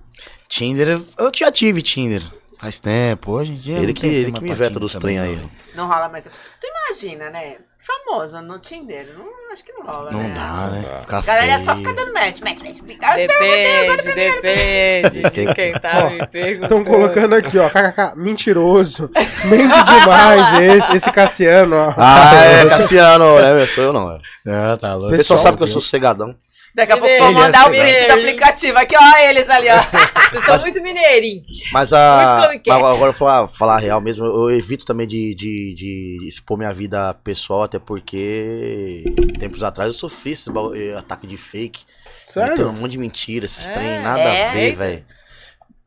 Tinder, 0.49 0.89
eu- 0.89 1.07
eu 1.19 1.31
já 1.35 1.51
tive 1.53 1.83
Tinder. 1.83 2.23
Faz 2.59 2.79
tempo, 2.79 3.33
hoje 3.33 3.53
em 3.53 3.57
dia. 3.57 3.79
Ele 3.79 3.93
que, 3.93 4.07
ele 4.07 4.33
que 4.33 4.43
me 4.43 4.55
veta 4.55 4.79
dos 4.81 4.95
trem 4.97 5.19
aí. 5.19 5.39
Não 5.75 5.87
rola 5.87 6.09
mais. 6.09 6.25
Tu 6.25 6.67
imagina, 6.67 7.29
né? 7.31 7.57
Famoso 7.79 8.41
no 8.41 8.59
Tinder. 8.59 9.07
Não, 9.17 9.53
acho 9.53 9.63
que 9.65 9.73
não 9.73 9.83
rola, 9.85 10.11
Não 10.11 10.21
né? 10.21 10.35
dá, 10.35 10.67
né? 10.71 11.01
Ficar 11.03 11.19
A 11.19 11.23
galera 11.23 11.59
só 11.63 11.75
feio. 11.75 11.87
fica 11.87 11.93
dando 11.95 12.13
match, 12.15 12.41
match, 12.41 12.61
match. 12.63 12.79
Fica... 12.85 13.15
Depende, 13.15 14.13
depende 14.13 15.23
de 15.31 15.55
quem 15.55 15.73
tá 15.75 16.11
me 16.11 16.27
perguntando. 16.27 16.65
Estão 16.65 16.85
colocando 16.85 17.35
aqui, 17.37 17.59
ó, 17.59 17.69
kkk, 17.69 18.17
mentiroso, 18.17 19.09
mente 19.45 19.85
demais 19.85 20.59
esse, 20.85 20.97
esse 20.97 21.13
Cassiano, 21.13 21.77
ó. 21.77 21.95
Ah, 21.97 22.35
é, 22.35 22.65
Cassiano, 22.69 23.39
é, 23.39 23.67
sou 23.69 23.85
eu 23.85 23.93
não. 23.93 24.11
É. 24.13 24.21
Ah, 24.49 24.77
tá 24.81 24.97
O 24.97 25.01
louco. 25.01 25.17
pessoal 25.17 25.37
sabe 25.37 25.57
que 25.57 25.63
eu 25.63 25.69
sou 25.69 25.81
cegadão. 25.81 26.35
Daqui 26.77 26.93
a 26.93 26.97
pouco 26.99 27.07
Mineiro, 27.11 27.33
vou 27.33 27.43
mandar 27.43 27.67
o 27.67 27.71
mineiro. 27.71 27.97
print 27.97 28.07
do 28.07 28.21
aplicativo. 28.21 28.79
Aqui, 28.79 28.95
ó, 28.97 29.17
eles 29.31 29.49
ali, 29.49 29.69
ó. 29.71 29.77
Vocês 30.31 30.43
estão 30.43 30.59
muito 30.61 30.83
mineirinhos. 30.83 31.47
Mas 31.73 31.91
Muito 31.91 32.03
a. 32.03 32.43
Comic 32.47 32.65
Cat. 32.65 32.77
Agora, 32.77 32.95
agora 32.95 33.09
eu 33.09 33.13
vou 33.13 33.19
falar, 33.19 33.49
falar 33.49 33.75
a 33.77 33.79
real 33.79 34.01
mesmo. 34.03 34.27
Eu 34.27 34.51
evito 34.51 34.85
também 34.85 35.07
de, 35.07 35.35
de, 35.35 35.75
de 35.75 36.29
expor 36.29 36.59
minha 36.59 36.73
vida 36.75 37.15
pessoal, 37.25 37.63
até 37.63 37.79
porque 37.79 39.05
tempos 39.39 39.63
atrás 39.63 39.87
eu 39.89 39.99
sofri 39.99 40.33
esse 40.33 40.51
bagulho- 40.51 40.77
eh, 40.79 40.95
ataque 40.99 41.27
de 41.27 41.39
fake. 41.39 41.81
Sério? 42.27 42.69
Um 42.69 42.73
monte 42.73 42.93
de 42.93 42.99
mentira, 42.99 43.47
esses 43.47 43.71
É, 43.71 43.73
trem, 43.73 44.03
nada 44.03 44.21
é, 44.21 44.49
a 44.49 44.53
ver, 44.53 44.59
eita. 44.61 44.77
velho. 44.79 45.05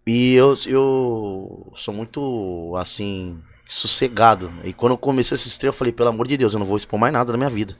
E 0.07 0.33
eu, 0.33 0.57
eu 0.65 1.71
sou 1.75 1.93
muito, 1.93 2.73
assim, 2.77 3.39
sossegado. 3.67 4.51
E 4.63 4.73
quando 4.73 4.93
eu 4.93 4.97
comecei 4.97 5.35
esse 5.35 5.59
trem, 5.59 5.67
eu 5.69 5.73
falei, 5.73 5.93
pelo 5.93 6.09
amor 6.09 6.27
de 6.27 6.35
Deus, 6.37 6.53
eu 6.53 6.59
não 6.59 6.65
vou 6.65 6.77
expor 6.77 6.99
mais 6.99 7.13
nada 7.13 7.31
na 7.31 7.37
minha 7.37 7.49
vida. 7.49 7.77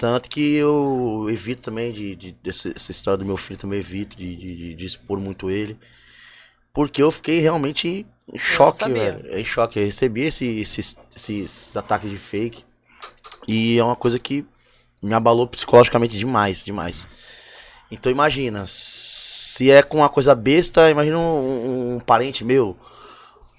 Tanto 0.00 0.30
que 0.30 0.54
eu 0.54 1.26
evito 1.28 1.60
também 1.60 1.92
de, 1.92 2.16
de 2.16 2.32
dessa, 2.42 2.72
essa 2.74 2.90
história 2.90 3.18
do 3.18 3.24
meu 3.26 3.36
filho 3.36 3.58
também 3.60 3.80
evito 3.80 4.16
de, 4.16 4.34
de, 4.34 4.74
de- 4.74 4.86
expor 4.86 5.20
muito 5.20 5.50
ele. 5.50 5.78
Porque 6.72 7.02
eu 7.02 7.10
fiquei 7.10 7.38
realmente 7.38 8.06
em 8.32 8.38
choque, 8.38 8.78
velho. 8.90 9.38
Em 9.38 9.44
choque. 9.44 9.78
Eu 9.78 9.84
recebi 9.84 10.22
esse, 10.22 10.46
esses, 10.58 10.96
esses 11.14 11.76
ataques 11.76 12.08
de 12.08 12.16
fake. 12.16 12.64
E 13.46 13.78
é 13.78 13.84
uma 13.84 13.94
coisa 13.94 14.18
que 14.18 14.46
me 15.02 15.12
abalou 15.12 15.46
psicologicamente 15.46 16.16
demais, 16.16 16.64
demais. 16.64 17.06
Então 17.90 18.10
imagina, 18.10 18.64
se 18.66 19.70
é 19.70 19.82
com 19.82 19.98
uma 19.98 20.08
coisa 20.08 20.34
besta, 20.34 20.88
imagina 20.88 21.18
um, 21.18 21.96
um 21.96 22.00
parente 22.00 22.42
meu, 22.42 22.74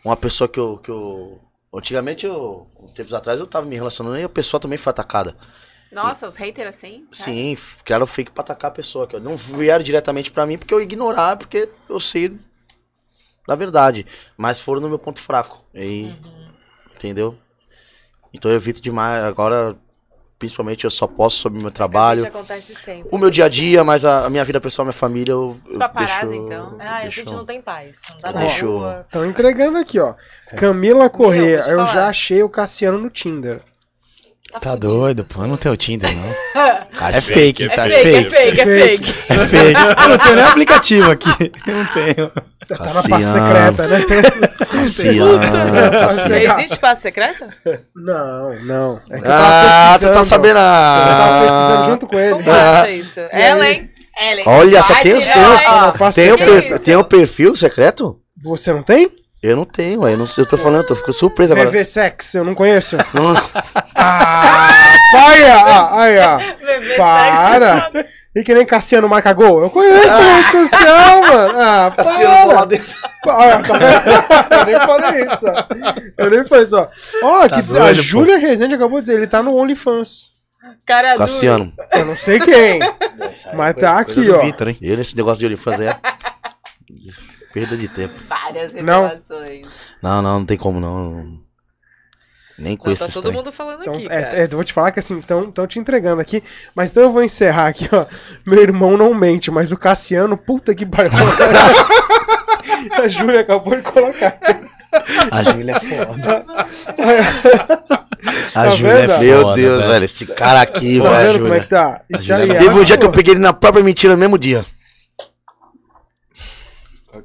uma 0.04 0.18
pessoa 0.18 0.48
que 0.48 0.60
eu, 0.60 0.80
que 0.80 0.90
eu. 0.90 1.40
Antigamente 1.72 2.26
eu. 2.26 2.68
Tempos 2.96 3.14
atrás 3.14 3.40
eu 3.40 3.46
tava 3.46 3.68
me 3.68 3.76
relacionando 3.76 4.18
e 4.18 4.24
a 4.24 4.30
pessoa 4.30 4.60
também 4.60 4.80
foi 4.80 4.90
atacada. 4.90 5.38
Nossa, 5.92 6.28
os 6.28 6.36
haters 6.36 6.70
assim? 6.70 7.06
sério? 7.12 7.34
Sim, 7.58 7.58
criaram 7.84 8.08
fake 8.08 8.32
pra 8.32 8.42
atacar 8.44 8.70
a 8.72 8.74
pessoa. 8.74 9.06
Que 9.08 9.20
não 9.20 9.36
vieram 9.36 9.84
diretamente 9.84 10.32
pra 10.32 10.46
mim 10.46 10.58
porque 10.58 10.74
eu 10.74 10.82
ignorar, 10.82 11.36
porque 11.38 11.68
eu 11.90 12.00
sei 12.00 12.38
da 13.48 13.56
verdade. 13.56 14.06
Mas 14.38 14.60
foram 14.60 14.80
no 14.82 14.90
meu 14.90 15.00
ponto 15.00 15.22
fraco. 15.22 15.64
E, 15.74 16.14
Entendeu? 16.96 17.38
Então 18.34 18.50
eu 18.52 18.56
evito 18.58 18.82
demais. 18.82 19.24
Agora, 19.24 19.76
principalmente, 20.40 20.86
eu 20.86 20.92
só 20.92 21.08
posto 21.08 21.38
sobre 21.40 21.60
o 21.60 21.62
meu 21.64 21.72
trabalho. 21.72 22.22
Gente, 22.22 22.30
acontece 22.30 22.76
sempre. 22.76 23.10
O 23.12 23.18
meu 23.18 23.30
dia 23.30 23.46
a 23.46 23.50
dia, 23.50 23.84
mas 23.84 24.06
a, 24.06 24.26
a 24.26 24.30
minha 24.30 24.46
vida 24.46 24.62
pessoal, 24.62 24.86
minha 24.86 24.94
família, 24.94 25.32
eu. 25.34 25.60
Os 25.66 25.74
eu 25.74 25.80
paparazzi, 25.80 26.28
deixo- 26.28 26.44
então. 26.46 26.78
Ah, 26.80 26.98
a 26.98 27.02
deixo- 27.02 27.16
gente 27.22 27.34
não 27.34 27.46
tem 27.46 27.62
paz. 27.62 28.02
Não 28.24 28.32
dá 28.32 28.58
eu-. 28.60 29.02
Estão 29.02 29.26
entregando 29.26 29.78
aqui, 29.80 30.00
ó. 30.00 30.16
Camila 30.58 31.10
Corrêa, 31.10 31.60
eu 31.68 31.80
eu 31.80 31.86
já 31.88 32.08
achei 32.08 32.42
o 32.44 32.50
Cassiano 32.50 32.98
no 33.00 33.10
Tinder. 33.10 33.62
Tá 34.60 34.76
doido, 34.76 35.24
pô. 35.24 35.44
Eu 35.44 35.48
não 35.48 35.58
tenho 35.58 35.76
Tinder, 35.78 36.10
não. 36.16 36.82
Cara, 36.98 37.18
É 37.18 37.22
fake, 37.22 37.64
É 37.64 37.70
tá? 37.70 37.84
fake, 37.84 37.96
é 37.96 38.26
fake, 38.26 38.62
é 38.62 38.66
fake. 38.66 39.10
É 39.30 39.46
fake. 39.46 39.80
Eu 40.04 40.10
não 40.10 40.18
tenho 40.18 40.36
nem 40.36 40.46
aplicativo 40.46 41.12
aqui. 41.12 41.52
Eu 41.68 41.74
não 41.76 41.86
tenho. 41.88 42.32
Tá 42.68 42.78
na 42.78 42.86
pasta 42.86 43.20
secreta, 43.20 43.88
né? 43.88 44.66
Cassiano, 44.72 45.40
Cassiano. 45.92 46.36
Existe 46.36 46.80
passe 46.80 47.02
secreta? 47.02 47.50
Não, 47.96 48.60
não. 48.64 49.00
É 49.10 49.18
que 49.20 49.26
eu 49.26 49.30
tava 49.30 49.94
Ah, 49.94 50.00
tu 50.00 50.12
tá 50.12 50.24
sabendo? 50.24 50.58
Eu 50.60 50.64
tava 50.64 51.40
pesquisando 51.42 51.84
Ah, 51.84 51.88
junto 51.90 52.08
com 52.08 52.20
ele. 52.20 52.32
Como 52.34 52.88
isso? 52.90 53.20
Ela, 53.32 53.70
hein? 53.70 53.90
Olha, 54.46 54.84
só 54.84 54.96
tem 54.96 55.14
os? 55.16 55.28
Ah, 55.30 55.94
per- 55.98 56.80
tem 56.80 56.96
o 56.96 57.04
perfil 57.04 57.56
secreto? 57.56 58.20
Você 58.44 58.72
não 58.72 58.84
tem? 58.84 59.10
Eu 59.42 59.56
não 59.56 59.66
tenho, 59.66 60.02
ué, 60.02 60.14
eu 60.14 60.18
não 60.18 60.28
sei, 60.28 60.44
eu 60.44 60.48
tô 60.48 60.56
falando, 60.56 60.82
eu 60.82 60.86
tô 60.86 60.96
ficando 60.96 61.14
surpreso 61.14 61.54
agora. 61.54 61.68
VV 61.68 61.84
Sex, 61.84 62.36
eu 62.36 62.46
não 62.46 62.54
conheço. 62.54 62.98
Ah, 64.04 64.96
vai, 65.14 65.44
ah, 65.44 65.90
aí, 66.00 66.18
ó. 66.18 66.38
Bebê 66.38 66.96
Para! 66.96 67.92
E 68.36 68.44
que 68.44 68.54
nem 68.54 68.66
Cassiano 68.66 69.08
marca 69.08 69.32
gol? 69.34 69.62
Eu 69.62 69.70
conheço 69.70 70.10
a 70.10 70.20
rede 70.20 70.52
social, 70.52 71.22
mano. 71.22 71.60
Ah, 71.60 71.94
Cassiano 71.96 72.24
tá 72.24 72.46
lá 72.46 72.54
para! 72.56 72.66
dentro. 72.66 72.96
Olha, 73.28 73.62
tá 73.62 73.78
vendo? 73.78 74.50
Eu 74.58 74.66
nem 74.66 74.80
falei 74.88 75.24
isso. 75.24 75.46
Eu 76.18 76.30
nem 76.32 76.46
falei 76.46 76.64
isso, 76.64 76.78
ó. 76.78 76.88
Ó, 77.22 77.48
Tá 77.48 77.62
que 77.62 77.78
a. 77.78 77.94
Júlia 77.94 78.40
Rezende 78.40 78.74
acabou 78.74 79.00
de 79.00 79.06
dizer, 79.06 79.18
ele 79.18 79.28
tá 79.28 79.44
no 79.44 79.56
OnlyFans. 79.56 80.32
Cara 80.86 81.10
dura. 81.10 81.20
Cassiano. 81.20 81.74
Eu 81.94 82.06
não 82.06 82.16
sei 82.16 82.40
quem, 82.40 82.80
mas 83.54 83.76
tá 83.76 84.00
aqui, 84.00 84.32
ó. 84.32 84.42
Vitor, 84.42 84.70
hein? 84.70 84.78
Eu 84.82 84.98
nesse 84.98 85.16
negócio 85.16 85.40
de 85.40 85.46
OnlyFans 85.46 85.80
aí 85.80 85.88
é. 85.88 86.00
Perda 87.54 87.76
de 87.78 87.88
tempo. 87.88 88.14
Várias 88.28 88.74
Não. 88.74 89.04
revelações. 89.04 89.68
Não, 90.02 90.22
não, 90.22 90.40
não 90.40 90.46
tem 90.46 90.58
como 90.58 90.80
não. 90.80 91.40
Nem 92.58 92.74
Não, 92.74 92.78
conheço 92.78 93.08
tá 93.08 93.12
todo 93.14 93.24
trem. 93.24 93.36
mundo 93.36 93.52
falando 93.52 93.82
Então, 93.82 93.94
aqui, 93.96 94.06
é, 94.06 94.22
cara. 94.22 94.38
é, 94.40 94.44
eu 94.44 94.50
vou 94.50 94.64
te 94.64 94.72
falar 94.74 94.92
que 94.92 95.00
assim, 95.00 95.18
estão 95.18 95.68
te 95.68 95.80
entregando 95.80 96.22
aqui. 96.22 96.44
Mas 96.76 96.92
então 96.92 97.04
eu 97.04 97.10
vou 97.10 97.24
encerrar 97.24 97.68
aqui, 97.68 97.90
ó. 97.92 98.06
Meu 98.46 98.62
irmão 98.62 98.96
não 98.98 99.14
mente, 99.14 99.50
mas 99.50 99.72
o 99.72 99.78
Cassiano, 99.78 100.38
puta 100.38 100.76
que 100.76 100.86
pariu. 100.86 101.12
A 103.04 103.08
Júlia 103.08 103.42
acabou 103.42 103.76
de 103.76 103.82
colocar. 103.82 104.38
A 105.32 105.44
Júlia 105.44 105.76
é 105.76 105.80
foda. 105.80 106.46
A 108.54 108.64
Tá 108.64 108.70
Júlia 108.76 108.96
vendo? 108.96 109.12
é 109.12 109.16
foda. 109.16 109.20
Meu 109.26 109.54
Deus, 109.56 109.86
velho, 109.86 110.06
esse 110.06 110.26
cara 110.28 110.62
aqui, 110.62 111.02
Tá 111.02 111.10
velho. 111.10 111.40
como 111.42 111.54
é 111.54 111.60
que 111.62 111.68
tá? 111.68 112.02
Isso 112.10 112.24
Júlia 112.26 112.44
aí 112.44 112.50
é 112.52 112.56
é. 112.56 112.60
Teve 112.60 112.80
um 112.80 112.84
dia 112.84 112.98
que 112.98 113.06
eu 113.06 113.12
peguei 113.12 113.34
ele 113.34 113.42
na 113.42 113.54
própria 113.54 113.84
mentira 113.84 114.14
no 114.14 114.20
mesmo 114.20 114.38
dia. 114.38 114.64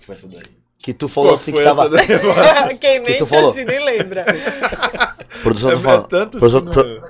Que 0.06 0.14
foi 0.14 0.14
essa 0.14 0.28
daí? 0.28 0.42
Que 0.78 0.94
tu 0.94 1.08
falou 1.08 1.34
assim 1.34 1.52
que 1.52 1.62
tava. 1.62 1.90
Quem 2.78 2.78
que 2.78 3.00
tu 3.00 3.02
mente 3.02 3.26
falou? 3.26 3.50
assim 3.50 3.64
nem 3.64 3.84
lembra. 3.84 4.24
Produção 5.42 5.70
tá 5.70 5.76
É 5.76 5.80
falando. 5.80 6.06
tanto 6.08 6.38
produção, 6.38 6.60
assim, 6.60 6.70
pro- 6.70 7.02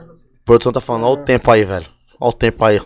produção 0.44 0.72
tá 0.72 0.80
falando, 0.80 1.04
olha 1.06 1.12
o 1.20 1.24
tempo 1.24 1.50
aí, 1.50 1.64
velho. 1.64 1.86
Olha 2.20 2.30
o 2.30 2.32
tempo 2.32 2.64
aí. 2.64 2.80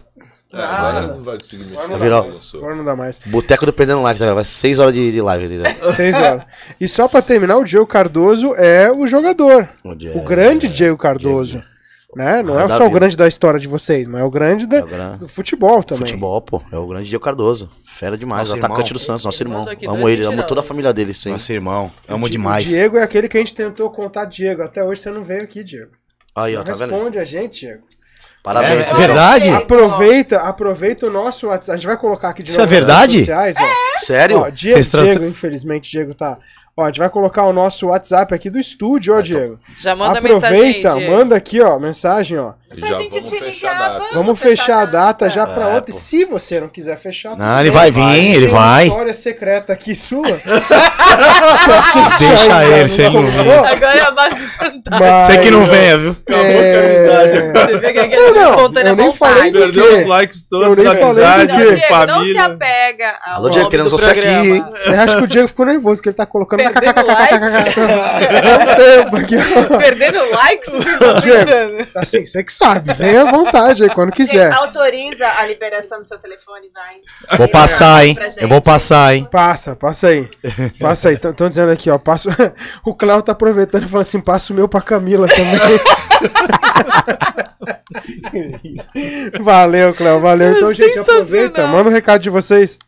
Agora 0.53 1.07
não 1.15 1.23
vai 1.23 1.39
conseguir 1.39 1.63
mexer. 1.65 1.77
Agora 1.77 1.89
não 1.93 1.99
Virou. 1.99 2.31
Agora 2.55 2.75
não 2.77 2.85
dá 2.85 2.97
mais. 2.97 3.21
Boteco 3.25 3.67
do 3.67 3.73
Perdendo 3.73 4.03
Likes 4.03 4.21
agora, 4.21 4.35
vai 4.37 4.45
6 4.45 4.79
horas 4.81 4.93
de, 4.95 5.13
de 5.13 5.21
live 5.23 5.45
ali, 5.45 5.59
né? 5.59 5.75
Seis 5.95 6.17
horas. 6.17 6.43
E 6.81 6.89
só 6.89 7.07
pra 7.07 7.23
terminar, 7.23 7.57
o 7.59 7.65
Diego 7.65 7.87
Cardoso 7.87 8.55
é 8.57 8.91
o 8.91 9.07
jogador. 9.07 9.69
O 9.85 9.93
é- 9.93 10.25
grande 10.25 10.69
Diego 10.69 10.97
Cardoso. 10.99 11.63
Né? 12.17 12.43
Não 12.43 12.59
Ah, 12.59 12.63
é 12.63 12.67
da 12.67 12.77
só 12.77 12.83
o 12.83 12.87
vida. 12.89 12.99
grande 12.99 13.17
da 13.17 13.29
história 13.29 13.61
de 13.61 13.69
vocês, 13.69 14.09
mas 14.09 14.21
é 14.21 14.25
o 14.25 14.31
grande 14.31 14.67
da- 14.67 14.79
É 14.79 14.83
o 14.83 14.87
gran- 14.87 15.17
do 15.17 15.29
futebol 15.29 15.81
também. 15.83 16.07
Futebol, 16.09 16.41
pô. 16.41 16.61
É 16.73 16.77
o 16.77 16.87
grande 16.87 17.09
Diego 17.09 17.23
Cardoso. 17.25 17.71
Fera 17.87 18.19
demais. 18.19 18.49
Nosso 18.49 18.59
atacante 18.59 18.89
irmão. 18.89 18.93
do 18.95 18.99
Santos, 18.99 19.25
nosso 19.25 19.43
irmão. 19.43 19.67
Amo 19.89 20.09
ele, 20.09 20.25
amo 20.25 20.43
toda 20.45 20.61
a 20.61 20.65
família 20.65 20.93
dele, 20.93 21.15
sim. 21.15 21.31
Nosso 21.31 21.53
irmão. 21.53 21.91
Amo 22.09 22.27
O 22.27 22.31
demais. 22.31 22.67
Diego 22.67 22.97
é 22.99 23.03
aquele 23.05 23.29
que 23.29 23.37
a 23.37 23.41
gente 23.41 23.55
tentou 23.55 23.89
contar 23.91 24.25
Diego. 24.25 24.63
Até 24.63 24.83
hoje 24.83 25.01
você 25.03 25.11
não 25.11 25.23
veio 25.23 25.43
aqui, 25.45 25.63
Diego. 25.63 25.93
Aí, 26.35 26.57
ó, 26.57 26.65
tá 26.65 26.73
vendo? 26.73 26.91
responde 26.91 27.19
a 27.19 27.25
gente, 27.25 27.61
Diego. 27.61 27.83
Parabéns. 28.43 28.89
É 28.89 28.93
irmão. 28.93 28.97
verdade? 29.07 29.49
Aproveita, 29.51 30.39
aproveita 30.39 31.07
o 31.07 31.11
nosso 31.11 31.47
WhatsApp. 31.49 31.73
A 31.73 31.77
gente 31.77 31.87
vai 31.87 31.97
colocar 31.99 32.31
aqui 32.31 32.43
de 32.43 32.51
Isso 32.51 32.59
novo 32.59 32.73
é 32.75 32.81
nas 32.81 32.87
redes 32.89 32.97
verdade? 32.97 33.19
sociais, 33.19 33.57
ó. 33.61 33.99
Sério? 34.05 34.39
Ó, 34.41 34.49
Diego, 34.49 34.81
Diego, 34.81 35.25
infelizmente, 35.27 35.91
Diego 35.91 36.15
tá. 36.15 36.39
Ó, 36.77 36.85
a 36.85 36.87
gente 36.87 36.99
vai 36.99 37.11
colocar 37.11 37.45
o 37.45 37.53
nosso 37.53 37.89
WhatsApp 37.89 38.35
aqui 38.35 38.49
do 38.49 38.59
estúdio, 38.59 39.15
ó, 39.15 39.21
Diego. 39.21 39.59
Já 39.79 39.95
manda 39.95 40.21
mensagem 40.21 40.59
Aproveita, 40.59 40.93
aí, 40.93 40.99
Diego. 40.99 41.13
manda 41.13 41.37
aqui, 41.37 41.61
ó, 41.61 41.79
mensagem, 41.79 42.39
ó. 42.39 42.55
Pra 42.79 42.89
já 42.89 42.97
gente 42.99 43.11
vamos 43.15 43.31
te 43.31 43.39
fechar 43.41 43.73
ligar, 43.73 43.75
a 43.75 43.89
data. 43.89 43.99
vamos. 43.99 44.15
Vamos 44.15 44.39
fechar 44.39 44.57
fechar 44.65 44.79
a 44.81 44.85
data 44.85 44.93
data. 45.25 45.31
já 45.31 45.45
pra 45.47 45.65
É, 45.71 45.77
ontem. 45.77 45.93
pô. 45.93 45.99
Se 45.99 46.25
você 46.25 46.61
não 46.61 46.69
quiser 46.69 46.97
fechar, 46.99 47.37
Não, 47.37 47.61
ele 47.61 47.71
vai 47.73 47.91
vir, 47.91 48.01
ele 48.17 48.47
tem 48.47 48.49
uma 48.49 48.61
vai. 48.61 48.87
história 48.87 49.13
secreta 49.15 49.73
aqui 49.73 49.93
sua. 49.95 50.23
Deixa 52.19 52.65
ele, 52.65 52.89
se 52.89 53.01
ele 53.03 53.11
não 53.11 53.27
vir. 53.31 53.51
Agora 53.51 53.99
é 53.99 54.03
a 54.03 54.11
base 54.13 54.37
de 54.41 54.47
jantar. 54.65 55.01
Mas- 55.01 55.27
Você 55.27 55.39
que 55.39 55.51
não 55.51 55.67
venha, 55.67 55.99
viu? 55.99 56.15
É... 56.29 57.53
Você 57.67 57.79
vê 57.79 57.93
que 57.93 57.99
aqui 57.99 58.17
Não, 58.17 58.29
é 58.29 58.31
não, 58.33 58.51
espontânea 58.55 58.91
eu 58.91 58.97
nem 58.97 59.13
falei 59.15 59.35
vontade. 59.35 59.53
de 59.53 59.59
Perdeu 59.59 59.99
os 59.99 60.07
likes 60.07 60.39
Eu 60.41 60.47
todos, 60.49 60.79
nem 60.79 60.87
falei 60.87 61.03
amizade, 61.03 61.47
de 61.47 61.65
Não, 61.65 61.71
se 61.73 61.81
família. 61.89 62.45
apega 62.45 63.15
ao 63.27 63.35
Alô, 63.37 63.51
Diego, 63.51 63.69
queremos 63.69 63.91
você 63.93 64.11
aqui. 64.11 64.21
Eu 64.87 65.01
acho 65.01 65.17
que 65.19 65.25
o 65.25 65.27
Diego 65.27 65.49
ficou 65.49 65.67
nervoso, 65.67 66.01
que 66.03 66.09
ele 66.09 66.17
tá 66.17 66.25
colocando 66.27 66.63
na 66.63 66.71
Perdendo 66.71 66.95
kkkkkk. 66.95 67.81
Perdendo 69.79 70.31
likes? 70.31 70.71
Tá 71.01 71.21
pensando? 71.23 71.87
Assim, 71.97 72.25
você 72.27 72.45
que 72.45 72.53
sabe, 72.61 72.93
venha 72.93 73.23
à 73.23 73.31
vontade 73.31 73.83
aí, 73.83 73.89
quando 73.91 74.13
quiser. 74.13 74.53
Autoriza 74.53 75.27
a 75.27 75.47
liberação 75.47 75.99
do 75.99 76.05
seu 76.05 76.19
telefone, 76.19 76.71
vai. 76.73 77.01
Vou 77.39 77.49
passar, 77.49 78.07
hein? 78.07 78.15
Gente. 78.21 78.43
Eu 78.43 78.49
vou 78.49 78.61
passar, 78.61 79.15
hein? 79.15 79.27
Passa, 79.31 79.75
passa 79.75 80.09
aí. 80.09 80.29
Passa 80.79 81.09
aí. 81.09 81.15
Estão 81.15 81.49
dizendo 81.49 81.73
aqui, 81.73 81.91
ó. 81.91 81.99
Passo... 81.99 82.29
O 82.85 82.95
Cléo 82.95 83.23
tá 83.23 83.33
aproveitando 83.33 83.85
e 83.85 83.87
falando 83.87 84.03
assim: 84.03 84.21
passa 84.21 84.53
o 84.53 84.57
meu 84.57 84.69
pra 84.69 84.81
Camila 84.83 85.27
também. 85.27 85.81
valeu, 89.41 89.95
Cléo, 89.95 90.21
valeu. 90.21 90.57
Então, 90.57 90.73
gente, 90.73 90.93
Sensacional. 90.95 91.23
aproveita. 91.23 91.67
Manda 91.67 91.89
um 91.91 91.93
recado 91.93 92.21
de 92.21 92.31
vocês. 92.31 92.79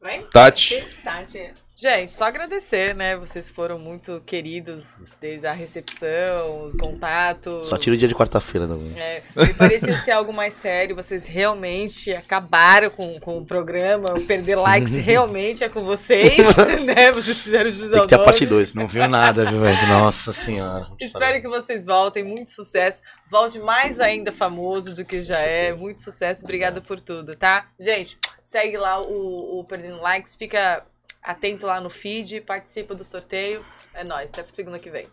Vai? 0.00 0.20
Tati, 0.32 0.86
Tati. 1.02 1.54
Gente, 1.76 2.12
só 2.12 2.26
agradecer, 2.26 2.94
né? 2.94 3.16
Vocês 3.16 3.50
foram 3.50 3.80
muito 3.80 4.22
queridos 4.24 4.94
desde 5.20 5.44
a 5.44 5.52
recepção, 5.52 6.68
o 6.68 6.78
contato. 6.78 7.64
Só 7.64 7.76
tira 7.76 7.96
o 7.96 7.98
dia 7.98 8.06
de 8.06 8.14
quarta-feira. 8.14 8.64
Né? 8.68 8.92
É, 8.96 9.22
me 9.44 9.54
parecia 9.54 10.00
ser 10.02 10.12
algo 10.12 10.32
mais 10.32 10.54
sério. 10.54 10.94
Vocês 10.94 11.26
realmente 11.26 12.14
acabaram 12.14 12.90
com, 12.90 13.18
com 13.18 13.38
o 13.38 13.44
programa. 13.44 14.14
O 14.14 14.24
Perder 14.24 14.56
likes 14.56 14.94
realmente 14.94 15.64
é 15.64 15.68
com 15.68 15.82
vocês, 15.82 16.36
né? 16.86 17.10
Vocês 17.10 17.40
fizeram 17.40 17.68
jus 17.72 17.90
Tem 17.90 17.98
ao 17.98 18.06
que 18.06 18.14
ter 18.14 18.20
a 18.20 18.24
parte 18.24 18.46
2. 18.46 18.74
Não 18.74 18.86
viu 18.86 19.08
nada, 19.08 19.50
viu, 19.50 19.60
velho? 19.60 19.88
Nossa 19.88 20.32
senhora. 20.32 20.86
Espero 21.00 21.40
que 21.40 21.48
vocês 21.48 21.84
voltem, 21.84 22.22
muito 22.22 22.50
sucesso. 22.50 23.02
Volte 23.28 23.58
mais 23.58 23.98
ainda 23.98 24.30
famoso 24.30 24.94
do 24.94 25.04
que 25.04 25.20
já 25.20 25.38
é. 25.38 25.72
Muito 25.72 26.00
sucesso, 26.00 26.44
obrigada 26.44 26.80
por 26.80 27.00
tudo, 27.00 27.34
tá? 27.34 27.66
Gente, 27.80 28.16
segue 28.44 28.76
lá 28.76 29.02
o, 29.02 29.58
o 29.58 29.64
Perdendo 29.64 30.00
Likes, 30.00 30.36
fica 30.36 30.84
atento 31.24 31.66
lá 31.66 31.80
no 31.80 31.88
feed, 31.88 32.42
participa 32.42 32.94
do 32.94 33.02
sorteio. 33.02 33.64
É 33.94 34.04
nóis, 34.04 34.28
até 34.30 34.42
pra 34.42 34.52
segunda 34.52 34.78
que 34.78 34.90
vem. 34.90 35.08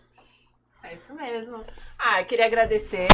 É 0.83 0.93
isso 0.93 1.13
mesmo. 1.13 1.65
Ah, 1.97 2.19
eu 2.21 2.25
queria 2.25 2.45
agradecer. 2.45 3.07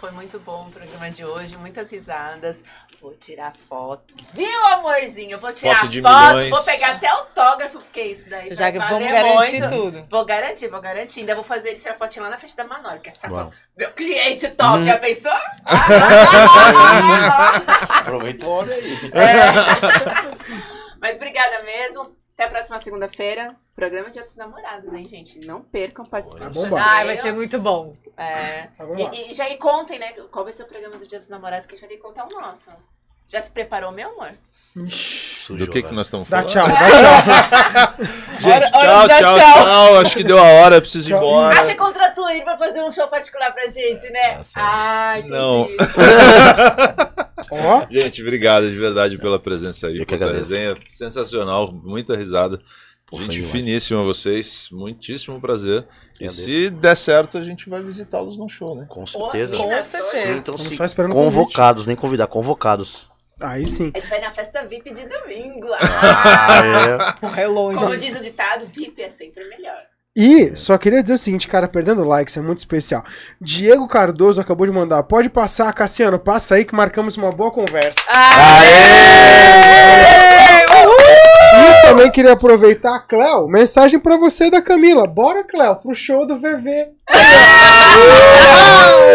Foi 0.00 0.12
muito 0.12 0.38
bom 0.38 0.68
o 0.68 0.70
programa 0.70 1.10
de 1.10 1.24
hoje, 1.24 1.56
muitas 1.56 1.90
risadas. 1.90 2.60
Vou 3.00 3.14
tirar 3.14 3.52
foto. 3.68 4.14
Viu, 4.32 4.66
amorzinho? 4.68 5.32
Eu 5.32 5.38
vou 5.40 5.52
tirar 5.52 5.80
Foto 5.80 6.02
foto, 6.02 6.50
vou 6.50 6.64
pegar 6.64 6.92
até 6.92 7.08
autógrafo, 7.08 7.80
porque 7.80 8.02
isso 8.02 8.30
daí 8.30 8.52
Já 8.54 8.70
vai 8.70 8.72
que 8.72 8.78
vamos 8.78 9.10
garantir 9.10 9.60
muito. 9.60 9.74
tudo. 9.74 10.06
Vou 10.08 10.24
garantir, 10.24 10.68
vou 10.68 10.80
garantir. 10.80 11.20
Ainda 11.20 11.34
vou 11.34 11.42
fazer 11.44 11.70
ele 11.70 11.78
tirar 11.80 11.96
fotinho 11.96 12.24
lá 12.24 12.30
na 12.30 12.38
frente 12.38 12.56
da 12.56 12.64
Manoli, 12.64 13.00
que 13.00 13.08
essa 13.08 13.28
Uau. 13.28 13.46
foto. 13.46 13.56
Meu 13.76 13.92
cliente 13.92 14.48
top, 14.50 14.84
já 14.84 14.98
pensou? 14.98 15.32
Aproveita 17.88 18.46
o 18.46 18.50
homem 18.50 18.74
aí. 18.74 19.10
É. 19.14 20.68
Mas 21.00 21.16
obrigada 21.16 21.62
mesmo. 21.64 22.16
Até 22.38 22.44
a 22.46 22.50
próxima 22.50 22.78
segunda-feira. 22.78 23.56
Programa 23.74 24.10
Dia 24.10 24.22
dos 24.22 24.36
Namorados, 24.36 24.92
hein, 24.92 25.04
gente? 25.04 25.44
Não 25.44 25.60
percam 25.60 26.06
participação. 26.06 26.70
Tá. 26.70 26.84
Ai, 26.84 27.06
vai 27.06 27.16
ser 27.16 27.32
muito 27.32 27.60
bom. 27.60 27.92
É. 28.16 28.68
Tá. 28.68 28.84
E, 29.12 29.32
e 29.32 29.34
já 29.34 29.42
aí 29.42 29.56
contem, 29.56 29.98
né? 29.98 30.12
Qual 30.30 30.44
vai 30.44 30.52
ser 30.52 30.62
o 30.62 30.66
programa 30.66 30.96
do 30.96 31.04
Dia 31.04 31.18
dos 31.18 31.28
Namorados 31.28 31.66
que 31.66 31.74
a 31.74 31.76
gente 31.76 31.80
vai 31.80 31.88
ter 31.88 31.96
que 31.96 32.02
contar 32.02 32.26
o 32.26 32.40
nosso. 32.40 32.70
Já 33.28 33.42
se 33.42 33.50
preparou, 33.50 33.90
meu 33.92 34.08
amor? 34.10 34.30
Sujou, 34.90 35.66
Do 35.66 35.72
que, 35.72 35.82
que 35.82 35.92
nós 35.92 36.06
estamos 36.06 36.28
Dá 36.28 36.42
falando? 36.42 36.52
tchau, 36.52 36.68
dá 36.68 36.74
tchau. 36.76 38.06
Gente, 38.38 38.46
Hora- 38.46 38.70
hora 38.74 38.78
tchau, 38.86 39.02
de 39.02 39.08
dar 39.08 39.18
tchau, 39.18 39.38
tchau. 39.38 39.64
tchau. 39.64 40.00
Acho 40.00 40.16
que 40.16 40.22
deu 40.24 40.38
a 40.38 40.42
hora, 40.42 40.80
preciso 40.80 41.10
ir 41.10 41.14
Tchau. 41.14 41.18
embora. 41.24 41.58
Ah, 41.60 41.64
você 41.64 41.74
contratou 41.74 42.30
ele 42.30 42.42
pra 42.42 42.56
fazer 42.56 42.82
um 42.84 42.92
show 42.92 43.08
particular 43.08 43.52
pra 43.52 43.66
gente, 43.66 44.08
né? 44.10 44.36
Nossa. 44.36 44.52
Ah, 44.56 45.18
entendi. 45.18 45.32
Não. 45.32 45.68
Gente, 47.90 48.22
obrigado 48.22 48.68
de 48.70 48.76
verdade 48.76 49.18
pela 49.18 49.38
presença 49.38 49.86
aí, 49.86 49.98
Eu 49.98 50.06
pela 50.06 50.32
resenha. 50.32 50.76
Sensacional, 50.88 51.70
muita 51.72 52.16
risada. 52.16 52.60
Pô, 53.06 53.18
Gente 53.22 53.42
finíssima 53.46 54.02
vocês, 54.04 54.68
muitíssimo 54.70 55.40
prazer. 55.40 55.86
E 56.20 56.24
Agradeço. 56.26 56.48
se 56.48 56.68
der 56.70 56.96
certo, 56.96 57.38
a 57.38 57.40
gente 57.40 57.68
vai 57.70 57.82
visitá-los 57.82 58.36
no 58.38 58.48
show, 58.48 58.74
né? 58.76 58.84
Com 58.88 59.06
certeza. 59.06 59.56
Ô, 59.56 59.62
Com 59.62 59.68
certeza. 59.82 59.98
Estamos 59.98 60.36
Sintam-se 60.60 60.76
só 60.76 60.84
esperando 60.84 61.12
o 61.12 61.14
convocados, 61.14 61.86
nem 61.86 61.96
convidar, 61.96 62.26
convocados. 62.26 63.08
Aí 63.40 63.64
sim. 63.66 63.92
A 63.94 63.98
gente 63.98 64.10
vai 64.10 64.20
na 64.20 64.30
festa 64.30 64.64
VIP 64.64 64.92
de 64.92 65.06
domingo. 65.06 65.68
Ah, 65.80 66.62
é. 66.64 67.20
Porra, 67.20 67.40
é 67.40 67.46
longe. 67.46 67.78
Como 67.78 67.96
diz 67.96 68.18
o 68.18 68.22
ditado, 68.22 68.66
VIP 68.66 69.02
é 69.02 69.08
sempre 69.08 69.44
melhor. 69.48 69.76
E 70.14 70.56
só 70.56 70.76
queria 70.76 71.00
dizer 71.02 71.14
o 71.14 71.18
seguinte, 71.18 71.46
cara, 71.46 71.68
perdendo 71.68 72.02
likes 72.02 72.36
é 72.36 72.40
muito 72.40 72.58
especial. 72.58 73.04
Diego 73.40 73.86
Cardoso 73.86 74.40
acabou 74.40 74.66
de 74.66 74.72
mandar. 74.72 75.02
Pode 75.04 75.30
passar, 75.30 75.72
Cassiano, 75.72 76.18
passa 76.18 76.56
aí 76.56 76.64
que 76.64 76.74
marcamos 76.74 77.16
uma 77.16 77.30
boa 77.30 77.52
conversa. 77.52 78.00
E 80.44 80.47
também 81.88 82.10
queria 82.10 82.32
aproveitar, 82.32 82.98
Cléo, 83.00 83.48
mensagem 83.48 83.98
pra 83.98 84.16
você 84.16 84.50
da 84.50 84.60
Camila. 84.60 85.06
Bora, 85.06 85.42
Cléo, 85.44 85.76
pro 85.76 85.94
show 85.94 86.26
do 86.26 86.36
VV. 86.36 86.88
Ai, 87.10 87.16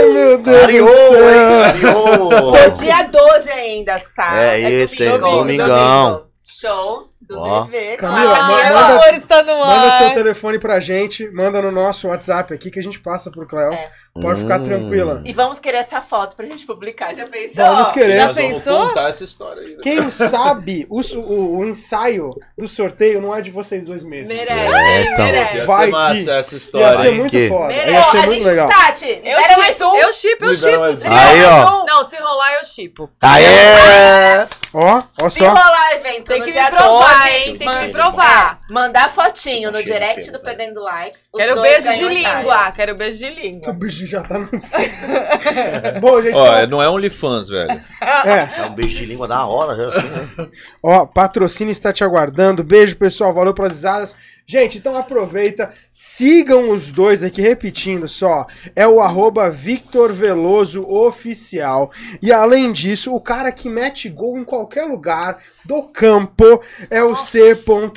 meu 0.10 0.38
Deus 0.40 0.58
Clareou, 0.58 0.88
do 0.88 1.30
hein? 1.30 1.82
céu. 1.82 2.30
Tô 2.52 2.70
dia 2.72 3.04
12 3.04 3.52
ainda, 3.52 4.00
sabe? 4.00 4.40
É 4.40 4.72
esse, 4.72 5.06
domingo, 5.06 5.28
domingão. 5.38 6.12
domingo. 6.12 6.28
Show 6.44 7.04
do 7.28 7.40
Ó. 7.40 7.66
Camila, 7.98 7.98
claro. 7.98 8.16
Meu 8.16 8.74
manda- 8.74 8.86
amor 8.96 9.14
está 9.14 9.44
no 9.44 9.58
Manda 9.60 9.86
ar. 9.88 9.92
seu 9.98 10.14
telefone 10.14 10.60
pra 10.60 10.80
gente, 10.80 11.30
manda 11.32 11.62
no 11.62 11.72
nosso 11.72 12.08
WhatsApp 12.08 12.54
aqui 12.54 12.70
que 12.72 12.80
a 12.80 12.84
gente 12.84 13.00
passa 13.00 13.32
pro 13.32 13.46
Cléo. 13.48 13.74
É. 13.74 13.92
Pode 14.22 14.42
ficar 14.42 14.60
Hum. 14.60 14.64
tranquila. 14.64 15.22
E 15.26 15.34
vamos 15.34 15.60
querer 15.60 15.78
essa 15.78 16.00
foto 16.00 16.36
pra 16.36 16.46
gente 16.46 16.68
publicar, 16.68 17.16
já 17.16 17.26
pensou? 17.26 17.66
Vamos 17.66 17.92
querer. 17.92 18.16
Já 18.16 18.28
Nós 18.28 18.36
vamos 18.36 18.52
pensou? 18.58 18.88
contar 18.90 19.10
essa 19.10 19.24
história 19.24 19.62
aí. 19.64 19.70
né? 19.72 19.78
Quem 19.82 20.12
sabe 20.12 20.86
o, 20.88 21.02
o- 21.18 21.58
o 21.58 21.66
ensaio 21.66 22.30
do 22.56 22.68
sorteio 22.68 23.20
não 23.20 23.36
é 23.36 23.42
de 23.42 23.50
vocês 23.50 23.88
dois 23.88 24.04
mesmos. 24.04 24.28
Merece, 24.38 24.76
É, 24.76 25.02
então. 25.02 25.26
merece. 25.26 25.58
Ia 25.58 25.66
Vai 25.66 25.86
ser 25.86 25.92
massa 25.92 26.14
que- 26.14 26.30
essa 26.30 26.54
Ia 26.54 26.58
história. 26.58 26.94
ser 26.94 27.08
hein? 27.10 27.16
muito 27.18 27.32
Que? 27.32 27.50
foda. 27.50 27.68
Merece. 27.70 27.92
Ia 27.92 28.04
ser 28.04 28.18
a 28.18 28.22
muito 28.22 28.34
gente, 28.34 28.46
legal. 28.46 28.68
Tati, 28.70 29.22
Eu 29.24 29.44
chipo, 29.44 29.86
um. 29.86 29.96
eu 29.96 30.14
chipo, 30.14 30.46
eu 30.46 30.56
chipo. 30.56 30.84
Aí, 31.10 31.44
ó. 31.46 31.84
Não, 31.86 32.08
se 32.08 32.16
rolar, 32.18 32.54
eu 32.60 32.66
chipo. 32.66 33.10
Aê! 33.20 34.48
Ó, 34.74 35.04
ó 35.22 35.30
Se 35.30 35.40
só. 35.40 35.50
rolar 35.50 35.92
evento 35.96 36.26
Tem 36.26 36.40
no 36.40 36.46
que 36.46 36.52
dia 36.52 36.64
me 36.64 36.72
provar, 36.72 37.16
12, 37.24 37.30
hein? 37.30 37.58
Tem 37.58 37.70
que 37.70 37.80
me 37.88 37.92
provar. 37.94 38.60
é, 38.68 38.74
mandar 38.74 39.12
fotinho 39.12 39.72
no 39.72 39.84
direct 39.84 40.32
do? 40.32 40.40
Perdendo 40.40 40.82
Likes. 40.82 41.30
os 41.32 41.40
Quero 41.40 41.56
dois 41.56 41.84
beijo 41.84 41.94
de 41.94 42.06
ganham 42.06 42.12
ensaio. 42.20 42.38
língua. 42.40 42.72
Quero 42.72 42.96
beijo 42.96 43.18
de 43.20 43.26
O 43.26 43.30
língua. 43.36 43.74
bicho 43.74 44.08
já 44.08 44.22
tá 44.24 44.40
no 44.40 44.50
Bom, 46.02 46.22
gente, 46.22 46.36
Ó, 46.36 46.46
tá- 46.46 46.68
não 46.68 46.82
é 46.82 46.90
OnlyFans, 46.90 47.50
velho. 47.50 47.72
é. 48.02 48.62
É 48.62 48.66
um 48.66 48.74
beijo 48.74 48.96
de 48.98 49.06
língua 49.06 49.28
da 49.28 49.46
hora, 49.46 49.76
já 49.76 49.90
assim, 49.90 50.08
né? 50.10 50.48
Ó, 50.82 51.06
patrocínio 51.06 51.72
está 51.72 51.94
te 51.94 52.04
aguardando. 52.04 52.64
Beijo, 52.64 52.96
pessoal. 52.96 53.32
Valeu 53.34 53.54
pelas 53.54 53.74
risadas. 53.74 54.16
Gente, 54.46 54.78
então 54.78 54.98
aproveita, 54.98 55.74
sigam 55.90 56.70
os 56.70 56.92
dois 56.92 57.24
aqui, 57.24 57.42
repetindo 57.42 58.10
só. 58.10 58.46
É 58.76 58.86
o 58.86 59.00
arroba 59.00 59.50
Victor 59.50 60.12
Veloso 60.12 60.84
Oficial. 60.86 61.92
E 62.22 62.30
além 62.32 62.74
disso, 62.74 63.16
o 63.16 63.22
cara 63.22 63.54
que 63.54 63.70
mete 63.70 64.10
gol 64.10 64.38
em 64.38 64.44
qualquer 64.44 64.84
lugar 64.84 65.40
do 65.64 65.84
campo 65.84 66.62
é 66.90 67.02
o 67.02 67.16
C. 67.16 67.54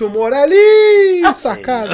Morelli. 0.09 1.35
Sacada. 1.35 1.91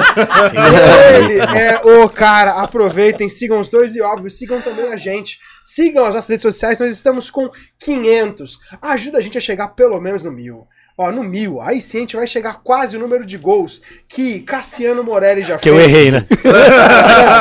Ele 1.17 1.39
é 1.39 1.81
o 1.83 2.07
cara. 2.07 2.61
Aproveitem, 2.61 3.27
sigam 3.29 3.59
os 3.59 3.69
dois 3.69 3.95
e, 3.95 4.01
óbvio, 4.01 4.29
sigam 4.29 4.61
também 4.61 4.93
a 4.93 4.97
gente. 4.97 5.39
Sigam 5.63 6.05
as 6.05 6.13
nossas 6.13 6.29
redes 6.29 6.43
sociais, 6.43 6.77
nós 6.77 6.91
estamos 6.91 7.31
com 7.31 7.49
500. 7.79 8.59
Ajuda 8.81 9.17
a 9.17 9.21
gente 9.21 9.37
a 9.37 9.41
chegar 9.41 9.69
pelo 9.69 9.99
menos 9.99 10.23
no 10.23 10.31
mil. 10.31 10.67
Ó, 10.97 11.11
no 11.11 11.23
mil. 11.23 11.59
Aí 11.59 11.81
sim 11.81 11.97
a 11.97 12.01
gente 12.01 12.15
vai 12.15 12.27
chegar 12.27 12.61
quase 12.63 12.95
o 12.95 12.99
número 12.99 13.25
de 13.25 13.37
gols 13.37 13.81
que 14.07 14.41
Cassiano 14.41 15.03
Morelli 15.03 15.41
já 15.41 15.57
Que 15.57 15.69
eu 15.69 15.77
fez. 15.77 15.87
errei, 15.89 16.11
né? 16.11 16.27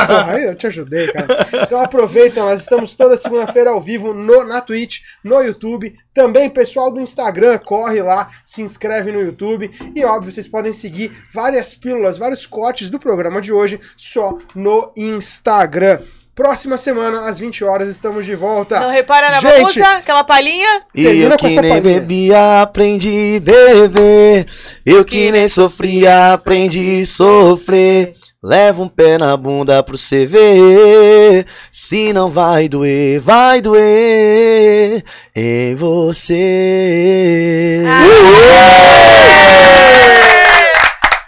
Porra, 0.07 0.33
aí 0.33 0.45
eu 0.45 0.55
te 0.55 0.67
ajudei, 0.67 1.09
cara. 1.13 1.47
Então 1.63 1.79
aproveitem, 1.81 2.43
nós 2.43 2.61
estamos 2.61 2.97
toda 2.97 3.17
segunda-feira 3.17 3.71
ao 3.71 3.81
vivo 3.81 4.15
no, 4.15 4.43
na 4.45 4.61
Twitch, 4.61 5.01
no 5.23 5.41
YouTube. 5.43 5.95
Também, 6.15 6.49
pessoal 6.49 6.91
do 6.91 7.01
Instagram, 7.01 7.59
corre 7.59 8.03
lá, 8.03 8.31
se 8.45 8.63
inscreve 8.63 9.13
no 9.13 9.21
YouTube. 9.21 9.71
E 9.95 10.05
óbvio, 10.05 10.33
vocês 10.33 10.49
podem 10.49 10.73
seguir 10.73 11.13
várias 11.33 11.75
pílulas, 11.75 12.17
vários 12.19 12.47
cortes 12.47 12.89
do 12.89 12.99
programa 12.99 13.41
de 13.41 13.53
hoje 13.53 13.79
só 13.97 14.39
no 14.55 14.93
Instagram. 14.97 16.01
Próxima 16.35 16.79
semana, 16.79 17.29
às 17.29 17.39
20 17.39 17.63
horas, 17.63 17.91
estamos 17.91 18.25
de 18.25 18.35
volta. 18.35 18.81
Não 18.81 18.89
repara 18.89 19.31
na 19.31 19.39
Gente, 19.39 19.53
bagunça? 19.53 19.87
Aquela 19.99 20.25
palhinha? 20.25 20.81
E 20.95 21.05
eu 21.05 21.37
que 21.37 21.47
nem 21.47 21.57
palhinha. 21.57 21.81
bebia, 21.83 22.63
aprendi 22.63 23.37
a 23.37 23.41
beber. 23.41 24.47
Eu 24.85 25.05
que 25.05 25.31
nem 25.31 25.47
sofria, 25.47 26.33
aprendi 26.33 27.03
a 27.03 27.05
sofrer. 27.05 28.15
Leva 28.43 28.83
um 28.83 28.89
pé 28.89 29.19
na 29.19 29.37
bunda 29.37 29.83
pro 29.83 29.99
cê 29.99 30.25
ver. 30.25 31.45
Se 31.71 32.15
não 32.15 32.31
vai 32.31 32.67
doer, 32.67 33.21
vai 33.21 33.61
doer 33.61 35.05
em 35.37 35.75
você. 35.75 37.85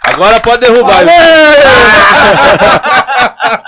Agora 0.01 0.39
pode 0.39 0.61
derrubar. 0.61 1.05